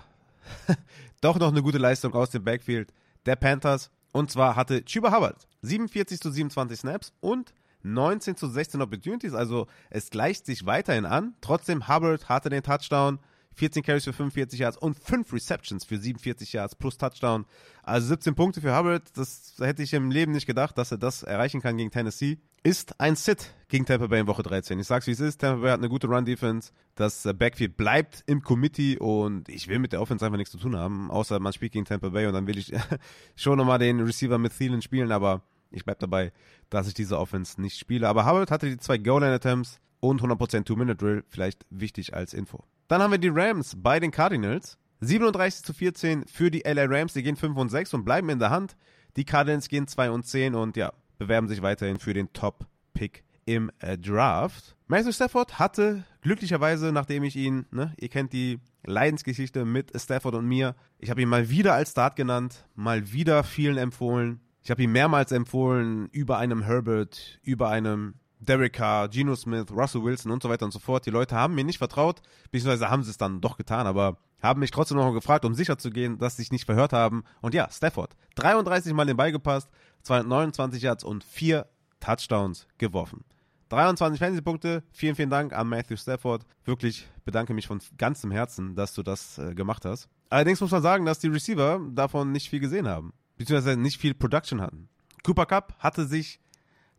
doch 1.20 1.36
noch 1.40 1.50
eine 1.50 1.60
gute 1.60 1.78
Leistung 1.78 2.14
aus 2.14 2.30
dem 2.30 2.44
Backfield 2.44 2.92
der 3.26 3.34
Panthers. 3.34 3.90
Und 4.12 4.30
zwar 4.30 4.54
hatte 4.54 4.84
Chuba 4.84 5.12
Hubbard 5.12 5.48
47 5.62 6.20
zu 6.20 6.30
27 6.30 6.78
Snaps 6.78 7.12
und 7.18 7.52
19 7.82 8.36
zu 8.36 8.46
16 8.46 8.80
Opportunities. 8.80 9.34
Also 9.34 9.66
es 9.90 10.10
gleicht 10.10 10.46
sich 10.46 10.66
weiterhin 10.66 11.04
an. 11.04 11.34
Trotzdem 11.40 11.88
Hubbard 11.88 12.28
hatte 12.28 12.48
den 12.48 12.62
Touchdown. 12.62 13.18
14 13.56 13.82
Carries 13.82 14.04
für 14.04 14.12
45 14.12 14.60
Yards 14.60 14.76
und 14.76 14.98
5 14.98 15.32
Receptions 15.32 15.84
für 15.84 15.98
47 15.98 16.52
Yards 16.52 16.74
plus 16.74 16.98
Touchdown. 16.98 17.46
Also 17.82 18.08
17 18.08 18.34
Punkte 18.34 18.60
für 18.60 18.76
Hubbard. 18.76 19.16
Das 19.16 19.54
hätte 19.58 19.82
ich 19.82 19.94
im 19.94 20.10
Leben 20.10 20.32
nicht 20.32 20.46
gedacht, 20.46 20.76
dass 20.76 20.92
er 20.92 20.98
das 20.98 21.22
erreichen 21.22 21.60
kann 21.62 21.76
gegen 21.76 21.90
Tennessee. 21.90 22.38
Ist 22.62 23.00
ein 23.00 23.16
Sit 23.16 23.54
gegen 23.68 23.86
Tampa 23.86 24.08
Bay 24.08 24.20
in 24.20 24.26
Woche 24.26 24.42
13. 24.42 24.78
Ich 24.78 24.86
sag's 24.86 25.06
wie 25.06 25.12
es 25.12 25.20
ist. 25.20 25.40
Tampa 25.40 25.62
Bay 25.62 25.70
hat 25.70 25.78
eine 25.78 25.88
gute 25.88 26.06
Run-Defense. 26.06 26.72
Das 26.96 27.24
äh, 27.24 27.32
Backfield 27.32 27.76
bleibt 27.76 28.24
im 28.26 28.42
Committee 28.42 28.98
und 28.98 29.48
ich 29.48 29.68
will 29.68 29.78
mit 29.78 29.92
der 29.92 30.02
Offense 30.02 30.24
einfach 30.24 30.36
nichts 30.36 30.52
zu 30.52 30.58
tun 30.58 30.76
haben, 30.76 31.10
außer 31.10 31.38
man 31.40 31.52
spielt 31.52 31.72
gegen 31.72 31.84
Tampa 31.84 32.10
Bay 32.10 32.26
und 32.26 32.34
dann 32.34 32.46
will 32.46 32.58
ich 32.58 32.72
schon 33.36 33.56
nochmal 33.56 33.78
den 33.78 34.00
Receiver 34.00 34.38
mit 34.38 34.56
Thielen 34.56 34.82
spielen, 34.82 35.12
aber 35.12 35.42
ich 35.70 35.84
bleib 35.84 35.98
dabei, 36.00 36.32
dass 36.68 36.88
ich 36.88 36.94
diese 36.94 37.18
Offense 37.18 37.60
nicht 37.60 37.78
spiele. 37.78 38.08
Aber 38.08 38.26
Hubbard 38.26 38.50
hatte 38.50 38.68
die 38.68 38.78
zwei 38.78 38.98
Goal-Line-Attempts 38.98 39.80
und 40.00 40.20
100% 40.20 40.64
Two-Minute-Drill, 40.64 41.24
vielleicht 41.28 41.66
wichtig 41.70 42.14
als 42.14 42.34
Info. 42.34 42.64
Dann 42.88 43.02
haben 43.02 43.10
wir 43.10 43.18
die 43.18 43.28
Rams 43.28 43.74
bei 43.76 44.00
den 44.00 44.10
Cardinals. 44.10 44.78
37 45.00 45.62
zu 45.64 45.74
14 45.74 46.24
für 46.26 46.50
die 46.50 46.62
LA 46.66 46.84
Rams. 46.84 47.12
Die 47.12 47.22
gehen 47.22 47.36
5 47.36 47.56
und 47.56 47.68
6 47.68 47.94
und 47.94 48.04
bleiben 48.04 48.28
in 48.28 48.38
der 48.38 48.50
Hand. 48.50 48.76
Die 49.16 49.24
Cardinals 49.24 49.68
gehen 49.68 49.86
2 49.86 50.10
und 50.10 50.24
10 50.24 50.54
und 50.54 50.76
ja, 50.76 50.92
bewerben 51.18 51.48
sich 51.48 51.62
weiterhin 51.62 51.98
für 51.98 52.14
den 52.14 52.32
Top-Pick 52.32 53.24
im 53.44 53.70
äh, 53.78 53.96
Draft. 53.96 54.76
Matthew 54.88 55.12
Stafford 55.12 55.58
hatte 55.58 56.04
glücklicherweise, 56.20 56.92
nachdem 56.92 57.24
ich 57.24 57.36
ihn, 57.36 57.66
ne, 57.70 57.94
ihr 57.98 58.08
kennt 58.08 58.32
die 58.32 58.60
Leidensgeschichte 58.84 59.64
mit 59.64 59.90
Stafford 59.98 60.34
und 60.34 60.46
mir, 60.46 60.74
ich 60.98 61.10
habe 61.10 61.22
ihn 61.22 61.28
mal 61.28 61.48
wieder 61.48 61.74
als 61.74 61.92
Start 61.92 62.16
genannt, 62.16 62.66
mal 62.74 63.12
wieder 63.12 63.42
vielen 63.42 63.78
empfohlen. 63.78 64.40
Ich 64.62 64.70
habe 64.70 64.82
ihn 64.82 64.92
mehrmals 64.92 65.32
empfohlen 65.32 66.08
über 66.12 66.38
einem 66.38 66.62
Herbert, 66.62 67.38
über 67.42 67.68
einem 67.68 68.14
Derek 68.40 68.74
Carr, 68.74 69.08
Geno 69.08 69.34
Smith, 69.34 69.70
Russell 69.70 70.02
Wilson 70.02 70.30
und 70.30 70.42
so 70.42 70.48
weiter 70.48 70.64
und 70.64 70.72
so 70.72 70.78
fort. 70.78 71.06
Die 71.06 71.10
Leute 71.10 71.34
haben 71.34 71.54
mir 71.54 71.64
nicht 71.64 71.78
vertraut, 71.78 72.20
beziehungsweise 72.50 72.90
haben 72.90 73.02
sie 73.02 73.10
es 73.10 73.18
dann 73.18 73.40
doch 73.40 73.56
getan, 73.56 73.86
aber 73.86 74.18
haben 74.42 74.60
mich 74.60 74.70
trotzdem 74.70 74.98
noch 74.98 75.12
gefragt, 75.12 75.44
um 75.44 75.54
sicher 75.54 75.78
zu 75.78 75.90
gehen, 75.90 76.18
dass 76.18 76.36
sie 76.36 76.42
sich 76.42 76.52
nicht 76.52 76.66
verhört 76.66 76.92
haben. 76.92 77.24
Und 77.40 77.54
ja, 77.54 77.68
Stafford, 77.70 78.14
33 78.36 78.92
Mal 78.92 79.06
den 79.06 79.16
Ball 79.16 79.32
gepasst, 79.32 79.70
229 80.02 80.82
Yards 80.82 81.04
und 81.04 81.24
4 81.24 81.66
Touchdowns 82.00 82.66
geworfen. 82.78 83.24
23 83.70 84.20
Fantasy-Punkte, 84.20 84.84
vielen, 84.92 85.16
vielen 85.16 85.30
Dank 85.30 85.52
an 85.52 85.68
Matthew 85.68 85.96
Stafford. 85.96 86.46
Wirklich 86.64 87.08
bedanke 87.24 87.52
mich 87.52 87.66
von 87.66 87.80
ganzem 87.98 88.30
Herzen, 88.30 88.76
dass 88.76 88.94
du 88.94 89.02
das 89.02 89.38
äh, 89.38 89.54
gemacht 89.54 89.84
hast. 89.84 90.08
Allerdings 90.30 90.60
muss 90.60 90.70
man 90.70 90.82
sagen, 90.82 91.04
dass 91.04 91.18
die 91.18 91.28
Receiver 91.28 91.80
davon 91.92 92.30
nicht 92.30 92.48
viel 92.48 92.60
gesehen 92.60 92.86
haben, 92.86 93.12
beziehungsweise 93.36 93.76
nicht 93.76 94.00
viel 94.00 94.14
Production 94.14 94.60
hatten. 94.60 94.88
Cooper 95.24 95.46
Cup 95.46 95.74
hatte 95.80 96.06
sich 96.06 96.38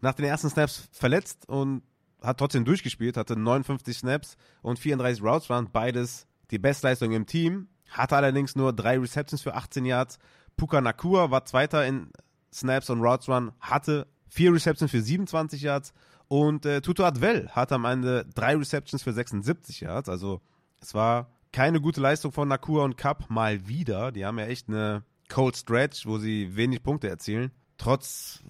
nach 0.01 0.13
den 0.13 0.25
ersten 0.25 0.49
Snaps 0.49 0.87
verletzt 0.91 1.47
und 1.47 1.83
hat 2.21 2.37
trotzdem 2.39 2.65
durchgespielt, 2.65 3.17
hatte 3.17 3.35
59 3.37 3.97
Snaps 3.97 4.37
und 4.61 4.79
34 4.79 5.23
Routes, 5.23 5.49
waren 5.49 5.71
beides 5.71 6.27
die 6.51 6.59
Bestleistung 6.59 7.11
im 7.11 7.25
Team, 7.25 7.67
hatte 7.89 8.15
allerdings 8.15 8.55
nur 8.55 8.73
drei 8.73 8.97
Receptions 8.97 9.41
für 9.41 9.55
18 9.55 9.85
Yards. 9.85 10.19
Puka 10.55 10.81
Nakua 10.81 11.31
war 11.31 11.45
Zweiter 11.45 11.85
in 11.85 12.09
Snaps 12.53 12.89
und 12.89 13.01
Routes 13.01 13.29
Run, 13.29 13.51
hatte 13.59 14.07
vier 14.27 14.53
Receptions 14.53 14.91
für 14.91 15.01
27 15.01 15.61
Yards 15.61 15.93
und 16.27 16.65
äh, 16.65 16.81
Tuto 16.81 17.05
Advel 17.05 17.49
hatte 17.49 17.75
am 17.75 17.85
Ende 17.85 18.25
drei 18.35 18.55
Receptions 18.55 19.03
für 19.03 19.13
76 19.13 19.81
Yards. 19.81 20.09
Also 20.09 20.41
es 20.81 20.93
war 20.93 21.29
keine 21.51 21.79
gute 21.79 22.01
Leistung 22.01 22.31
von 22.31 22.47
Nakua 22.47 22.83
und 22.83 22.97
Cup 22.97 23.29
mal 23.29 23.67
wieder. 23.67 24.11
Die 24.11 24.25
haben 24.25 24.39
ja 24.39 24.45
echt 24.45 24.67
eine 24.67 25.03
Cold 25.29 25.55
Stretch, 25.55 26.05
wo 26.05 26.17
sie 26.17 26.55
wenig 26.55 26.83
Punkte 26.83 27.09
erzielen. 27.09 27.51
Trotz 27.77 28.43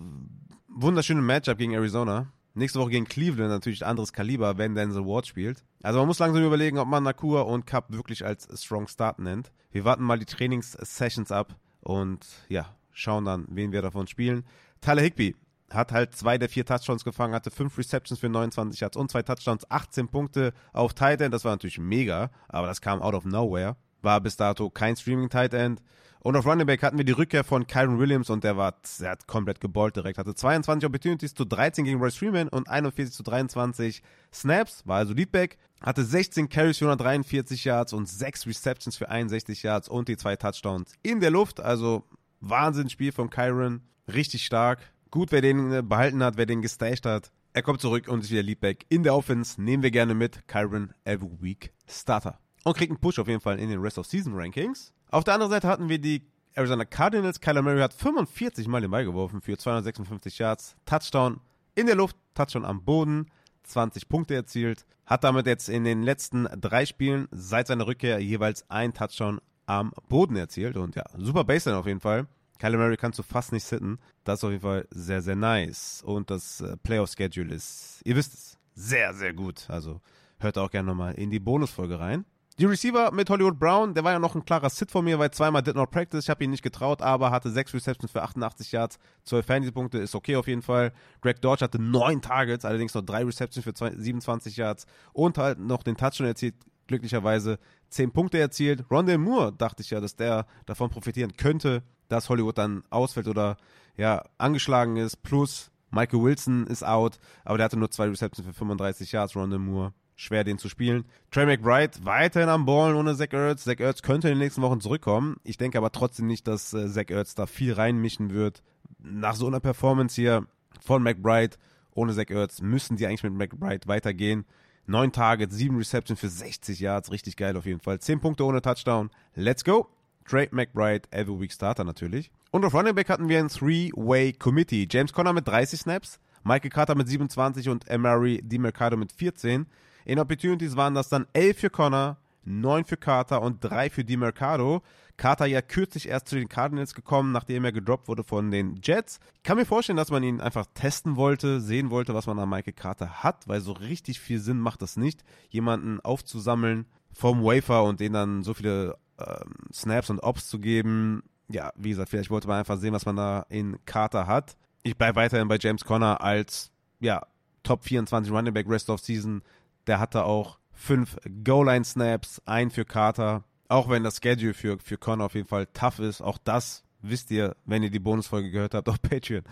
wunderschönen 0.79 1.25
Matchup 1.25 1.57
gegen 1.57 1.73
Arizona. 1.73 2.27
Nächste 2.53 2.79
Woche 2.79 2.91
gegen 2.91 3.05
Cleveland 3.05 3.49
natürlich 3.49 3.85
anderes 3.85 4.13
Kaliber, 4.13 4.57
wenn 4.57 4.75
Denzel 4.75 5.05
Ward 5.05 5.25
spielt. 5.25 5.63
Also 5.81 5.99
man 5.99 6.07
muss 6.07 6.19
langsam 6.19 6.43
überlegen, 6.43 6.77
ob 6.77 6.87
man 6.87 7.03
Nakua 7.03 7.41
und 7.41 7.65
Cup 7.65 7.91
wirklich 7.91 8.23
als 8.23 8.47
Strong 8.61 8.87
Start 8.87 9.19
nennt. 9.19 9.51
Wir 9.71 9.85
warten 9.85 10.03
mal 10.03 10.19
die 10.19 10.25
Trainings-Sessions 10.25 11.31
ab 11.31 11.55
und 11.81 12.25
ja, 12.47 12.75
schauen 12.91 13.25
dann, 13.25 13.45
wen 13.49 13.71
wir 13.71 13.81
davon 13.81 14.07
spielen. 14.07 14.43
Tyler 14.81 15.01
Higby 15.01 15.35
hat 15.71 15.91
halt 15.91 16.15
zwei 16.15 16.37
der 16.37 16.47
vier 16.47 16.65
Touchdowns 16.65 17.03
gefangen, 17.03 17.33
hatte 17.33 17.51
fünf 17.51 17.77
Receptions 17.77 18.19
für 18.19 18.29
29 18.29 18.79
Yards 18.79 18.97
und 18.97 19.09
zwei 19.11 19.23
Touchdowns, 19.23 19.69
18 19.69 20.07
Punkte 20.09 20.53
auf 20.73 20.93
Tight 20.93 21.21
End. 21.21 21.33
Das 21.33 21.43
war 21.43 21.53
natürlich 21.53 21.79
mega, 21.79 22.29
aber 22.49 22.67
das 22.67 22.81
kam 22.81 23.01
out 23.01 23.15
of 23.15 23.25
nowhere. 23.25 23.77
War 24.03 24.21
bis 24.21 24.37
dato 24.37 24.69
kein 24.69 24.95
Streaming 24.95 25.29
Tight 25.29 25.53
End. 25.55 25.81
Und 26.19 26.35
auf 26.35 26.45
Running 26.45 26.65
Back 26.65 26.83
hatten 26.83 26.97
wir 26.97 27.05
die 27.05 27.11
Rückkehr 27.11 27.43
von 27.43 27.67
Kyron 27.67 27.99
Williams 27.99 28.29
und 28.29 28.43
der 28.43 28.57
war, 28.57 28.75
der 28.99 29.11
hat 29.11 29.27
komplett 29.27 29.61
geballt 29.61 29.95
direkt. 29.95 30.17
Hatte 30.17 30.35
22 30.35 30.87
Opportunities 30.87 31.33
zu 31.33 31.45
13 31.45 31.85
gegen 31.85 31.99
Royce 31.99 32.17
Freeman 32.17 32.47
und 32.49 32.69
41 32.69 33.13
zu 33.13 33.23
23 33.23 34.01
Snaps, 34.33 34.85
war 34.85 34.97
also 34.97 35.13
Leadback. 35.13 35.57
Hatte 35.81 36.03
16 36.03 36.49
Carries 36.49 36.79
für 36.79 36.85
143 36.85 37.63
Yards 37.65 37.93
und 37.93 38.09
6 38.09 38.47
Receptions 38.47 38.97
für 38.97 39.09
61 39.09 39.61
Yards 39.63 39.87
und 39.87 40.07
die 40.07 40.17
zwei 40.17 40.35
Touchdowns 40.35 40.93
in 41.03 41.19
der 41.19 41.29
Luft. 41.29 41.59
Also 41.59 42.03
Wahnsinnsspiel 42.39 43.11
von 43.11 43.29
Kyron. 43.29 43.81
Richtig 44.11 44.45
stark. 44.45 44.79
Gut, 45.11 45.31
wer 45.31 45.41
den 45.41 45.71
äh, 45.71 45.81
behalten 45.83 46.23
hat, 46.23 46.37
wer 46.37 46.45
den 46.45 46.61
gestasht 46.61 47.05
hat. 47.05 47.31
Er 47.53 47.61
kommt 47.61 47.81
zurück 47.81 48.07
und 48.07 48.23
ist 48.23 48.31
wieder 48.31 48.43
Leadback 48.43 48.85
in 48.89 49.03
der 49.03 49.15
Offense. 49.15 49.61
Nehmen 49.61 49.83
wir 49.83 49.91
gerne 49.91 50.13
mit. 50.13 50.47
Kyron 50.47 50.93
Every 51.05 51.29
Week 51.39 51.73
Starter. 51.87 52.39
Und 52.63 52.75
kriegt 52.75 52.91
einen 52.91 52.99
Push 52.99 53.19
auf 53.19 53.27
jeden 53.27 53.41
Fall 53.41 53.59
in 53.59 53.69
den 53.69 53.79
Rest 53.79 53.97
of 53.97 54.05
Season 54.05 54.33
Rankings. 54.35 54.93
Auf 55.09 55.23
der 55.23 55.35
anderen 55.35 55.51
Seite 55.51 55.67
hatten 55.67 55.89
wir 55.89 55.99
die 55.99 56.21
Arizona 56.53 56.83
Cardinals. 56.83 57.39
Kyler 57.39 57.61
Murray 57.61 57.79
hat 57.79 57.93
45 57.93 58.67
Mal 58.67 58.81
den 58.81 58.91
Ball 58.91 59.05
geworfen 59.05 59.41
für 59.41 59.57
256 59.57 60.39
Yards. 60.39 60.75
Touchdown 60.85 61.39
in 61.75 61.85
der 61.85 61.95
Luft, 61.95 62.17
Touchdown 62.33 62.65
am 62.65 62.83
Boden, 62.83 63.27
20 63.63 64.09
Punkte 64.09 64.35
erzielt. 64.35 64.85
Hat 65.05 65.23
damit 65.23 65.45
jetzt 65.45 65.69
in 65.69 65.85
den 65.85 66.03
letzten 66.03 66.47
drei 66.59 66.85
Spielen 66.85 67.27
seit 67.31 67.67
seiner 67.67 67.87
Rückkehr 67.87 68.19
jeweils 68.19 68.69
ein 68.69 68.93
Touchdown 68.93 69.39
am 69.65 69.93
Boden 70.09 70.35
erzielt. 70.35 70.75
Und 70.75 70.95
ja, 70.95 71.05
super 71.17 71.45
Baseline 71.45 71.79
auf 71.79 71.87
jeden 71.87 72.01
Fall. 72.01 72.27
Kyler 72.59 72.77
Murray 72.77 72.97
kannst 72.97 73.19
du 73.19 73.23
fast 73.23 73.53
nicht 73.53 73.63
sitten. 73.63 73.99
Das 74.25 74.39
ist 74.39 74.43
auf 74.43 74.51
jeden 74.51 74.63
Fall 74.63 74.87
sehr, 74.89 75.21
sehr 75.21 75.35
nice. 75.35 76.01
Und 76.05 76.31
das 76.31 76.59
äh, 76.59 76.75
Playoff-Schedule 76.75 77.53
ist, 77.53 78.01
ihr 78.03 78.15
wisst 78.15 78.33
es, 78.33 78.57
sehr, 78.73 79.13
sehr 79.13 79.33
gut. 79.33 79.69
Also 79.69 80.01
hört 80.39 80.57
auch 80.57 80.69
gerne 80.69 80.87
nochmal 80.87 81.13
in 81.13 81.29
die 81.29 81.39
Bonusfolge 81.39 81.99
rein. 81.99 82.25
Die 82.59 82.65
Receiver 82.65 83.11
mit 83.11 83.29
Hollywood 83.29 83.59
Brown, 83.59 83.93
der 83.93 84.03
war 84.03 84.13
ja 84.13 84.17
noch 84.17 84.33
ein 84.33 84.43
klarer 84.43 84.71
Sit 84.71 84.89
von 84.89 85.05
mir, 85.05 85.19
weil 85.19 85.29
zweimal 85.29 85.61
did 85.61 85.75
not 85.75 85.91
practice. 85.91 86.23
Ich 86.23 86.29
habe 86.31 86.43
ihn 86.43 86.49
nicht 86.49 86.63
getraut, 86.63 87.03
aber 87.03 87.29
hatte 87.29 87.51
sechs 87.51 87.71
Receptions 87.71 88.11
für 88.11 88.23
88 88.23 88.71
Yards, 88.71 88.97
12 89.25 89.45
Fantasy-Punkte, 89.45 89.99
ist 89.99 90.15
okay 90.15 90.35
auf 90.37 90.47
jeden 90.47 90.63
Fall. 90.63 90.91
Greg 91.21 91.39
Dodge 91.39 91.63
hatte 91.63 91.79
neun 91.79 92.19
Targets, 92.19 92.65
allerdings 92.65 92.95
noch 92.95 93.03
drei 93.03 93.23
Receptions 93.23 93.63
für 93.63 93.73
27 93.95 94.57
Yards 94.57 94.87
und 95.13 95.37
halt 95.37 95.59
noch 95.59 95.83
den 95.83 95.97
Touchdown 95.97 96.25
erzielt 96.25 96.55
glücklicherweise 96.87 97.59
10 97.89 98.11
Punkte 98.11 98.39
erzielt. 98.39 98.85
Rondell 98.89 99.19
Moore 99.19 99.53
dachte 99.53 99.83
ich 99.83 99.91
ja, 99.91 99.99
dass 99.99 100.15
der 100.15 100.47
davon 100.65 100.89
profitieren 100.89 101.37
könnte, 101.37 101.83
dass 102.07 102.29
Hollywood 102.29 102.57
dann 102.57 102.83
ausfällt 102.89 103.27
oder 103.27 103.57
ja, 103.97 104.23
angeschlagen 104.39 104.97
ist. 104.97 105.21
Plus 105.21 105.69
Michael 105.91 106.23
Wilson 106.23 106.65
ist 106.65 106.83
out, 106.83 107.19
aber 107.45 107.57
der 107.57 107.65
hatte 107.65 107.77
nur 107.77 107.91
zwei 107.91 108.07
Receptions 108.07 108.47
für 108.47 108.53
35 108.53 109.11
Yards, 109.11 109.35
Rondell 109.35 109.59
Moore. 109.59 109.93
Schwer, 110.19 110.43
den 110.43 110.57
zu 110.57 110.67
spielen. 110.67 111.05
Trey 111.29 111.45
McBride 111.45 111.91
weiterhin 112.03 112.49
am 112.49 112.65
Ballen 112.65 112.95
ohne 112.95 113.15
Zach 113.15 113.31
Ertz. 113.31 113.65
Zach 113.65 113.79
Ertz 113.79 114.01
könnte 114.01 114.27
in 114.27 114.33
den 114.33 114.39
nächsten 114.39 114.63
Wochen 114.63 114.81
zurückkommen. 114.81 115.37
Ich 115.43 115.57
denke 115.57 115.77
aber 115.77 115.91
trotzdem 115.91 116.25
nicht, 116.25 116.47
dass 116.47 116.73
äh, 116.73 116.89
Zach 116.89 117.09
Ertz 117.09 117.35
da 117.35 117.45
viel 117.45 117.73
reinmischen 117.73 118.31
wird. 118.31 118.63
Nach 118.97 119.35
so 119.35 119.45
einer 119.45 119.59
Performance 119.59 120.15
hier 120.15 120.47
von 120.81 121.03
McBride 121.03 121.57
ohne 121.93 122.15
Zach 122.15 122.31
Ertz 122.31 122.61
müssen 122.61 122.97
die 122.97 123.05
eigentlich 123.05 123.23
mit 123.23 123.33
McBride 123.33 123.87
weitergehen. 123.87 124.45
Neun 124.87 125.11
Targets, 125.11 125.55
sieben 125.55 125.77
Receptions 125.77 126.19
für 126.19 126.29
60 126.29 126.79
Yards. 126.79 127.11
Richtig 127.11 127.37
geil 127.37 127.55
auf 127.55 127.67
jeden 127.67 127.81
Fall. 127.81 127.99
Zehn 127.99 128.19
Punkte 128.19 128.43
ohne 128.43 128.63
Touchdown. 128.63 129.11
Let's 129.35 129.63
go. 129.63 129.87
Trey 130.27 130.49
McBride, 130.51 131.03
every 131.11 131.39
week 131.39 131.51
Starter 131.51 131.83
natürlich. 131.83 132.31
Und 132.49 132.65
auf 132.65 132.73
Running 132.73 132.95
Back 132.95 133.09
hatten 133.09 133.29
wir 133.29 133.37
ein 133.37 133.49
Three-Way 133.49 134.33
Committee. 134.33 134.87
James 134.89 135.13
Conner 135.13 135.33
mit 135.33 135.47
30 135.47 135.81
Snaps, 135.81 136.19
Michael 136.43 136.71
Carter 136.71 136.95
mit 136.95 137.07
27 137.07 137.69
und 137.69 137.87
Emery 137.87 138.41
DiMercado 138.43 138.97
mit 138.97 139.11
14. 139.11 139.67
In 140.07 140.19
Opportunities 140.19 140.77
waren 140.77 140.93
das 140.93 141.09
dann 141.09 141.27
11 141.33 141.57
für 141.57 141.69
Connor, 141.69 142.15
9 142.45 142.85
für 142.85 142.95
Carter 142.95 143.41
und 143.41 143.61
3 143.61 143.89
für 143.89 144.05
DiMercado. 144.05 144.81
Carter 145.17 145.45
ja 145.47 145.61
kürzlich 145.61 146.07
erst 146.07 146.29
zu 146.29 146.37
den 146.37 146.47
Cardinals 146.47 146.93
gekommen, 146.93 147.33
nachdem 147.33 147.65
er 147.65 147.73
gedroppt 147.73 148.07
wurde 148.07 148.23
von 148.23 148.49
den 148.49 148.79
Jets. 148.81 149.19
Ich 149.35 149.43
kann 149.43 149.57
mir 149.57 149.65
vorstellen, 149.65 149.97
dass 149.97 150.09
man 150.09 150.23
ihn 150.23 150.39
einfach 150.39 150.65
testen 150.73 151.17
wollte, 151.17 151.59
sehen 151.59 151.89
wollte, 151.89 152.13
was 152.13 152.25
man 152.25 152.39
an 152.39 152.47
Michael 152.47 152.71
Carter 152.71 153.21
hat, 153.21 153.49
weil 153.49 153.59
so 153.59 153.73
richtig 153.73 154.21
viel 154.21 154.39
Sinn 154.39 154.61
macht 154.61 154.81
das 154.81 154.95
nicht, 154.95 155.25
jemanden 155.49 155.99
aufzusammeln 155.99 156.85
vom 157.11 157.43
Wafer 157.43 157.83
und 157.83 157.99
den 157.99 158.13
dann 158.13 158.43
so 158.43 158.53
viele 158.53 158.97
ähm, 159.19 159.55
Snaps 159.73 160.09
und 160.09 160.19
Ops 160.19 160.47
zu 160.47 160.59
geben. 160.59 161.23
Ja, 161.49 161.73
wie 161.75 161.89
gesagt, 161.89 162.11
vielleicht 162.11 162.29
wollte 162.29 162.47
man 162.47 162.59
einfach 162.59 162.77
sehen, 162.77 162.93
was 162.93 163.05
man 163.05 163.17
da 163.17 163.45
in 163.49 163.77
Carter 163.83 164.25
hat. 164.25 164.55
Ich 164.83 164.95
bleibe 164.95 165.17
weiterhin 165.17 165.49
bei 165.49 165.57
James 165.59 165.83
Conner 165.83 166.21
als 166.21 166.71
ja, 167.01 167.27
Top 167.67 167.83
24 167.83 168.31
Running 168.31 168.53
Back 168.53 168.69
Rest 168.69 168.89
of 168.89 169.01
Season 169.01 169.41
der 169.87 169.99
hatte 169.99 170.25
auch 170.25 170.59
fünf 170.71 171.17
Goal-Line-Snaps, 171.43 172.41
ein 172.45 172.69
für 172.69 172.85
Carter. 172.85 173.43
Auch 173.69 173.89
wenn 173.89 174.03
das 174.03 174.19
Schedule 174.23 174.53
für, 174.53 174.77
für 174.79 174.97
Connor 174.97 175.25
auf 175.25 175.35
jeden 175.35 175.47
Fall 175.47 175.67
tough 175.73 175.99
ist. 175.99 176.21
Auch 176.21 176.37
das 176.37 176.83
wisst 177.01 177.31
ihr, 177.31 177.55
wenn 177.65 177.83
ihr 177.83 177.89
die 177.89 177.99
Bonusfolge 177.99 178.51
gehört 178.51 178.73
habt 178.73 178.87
auf 178.87 179.01
Patreon. 179.01 179.43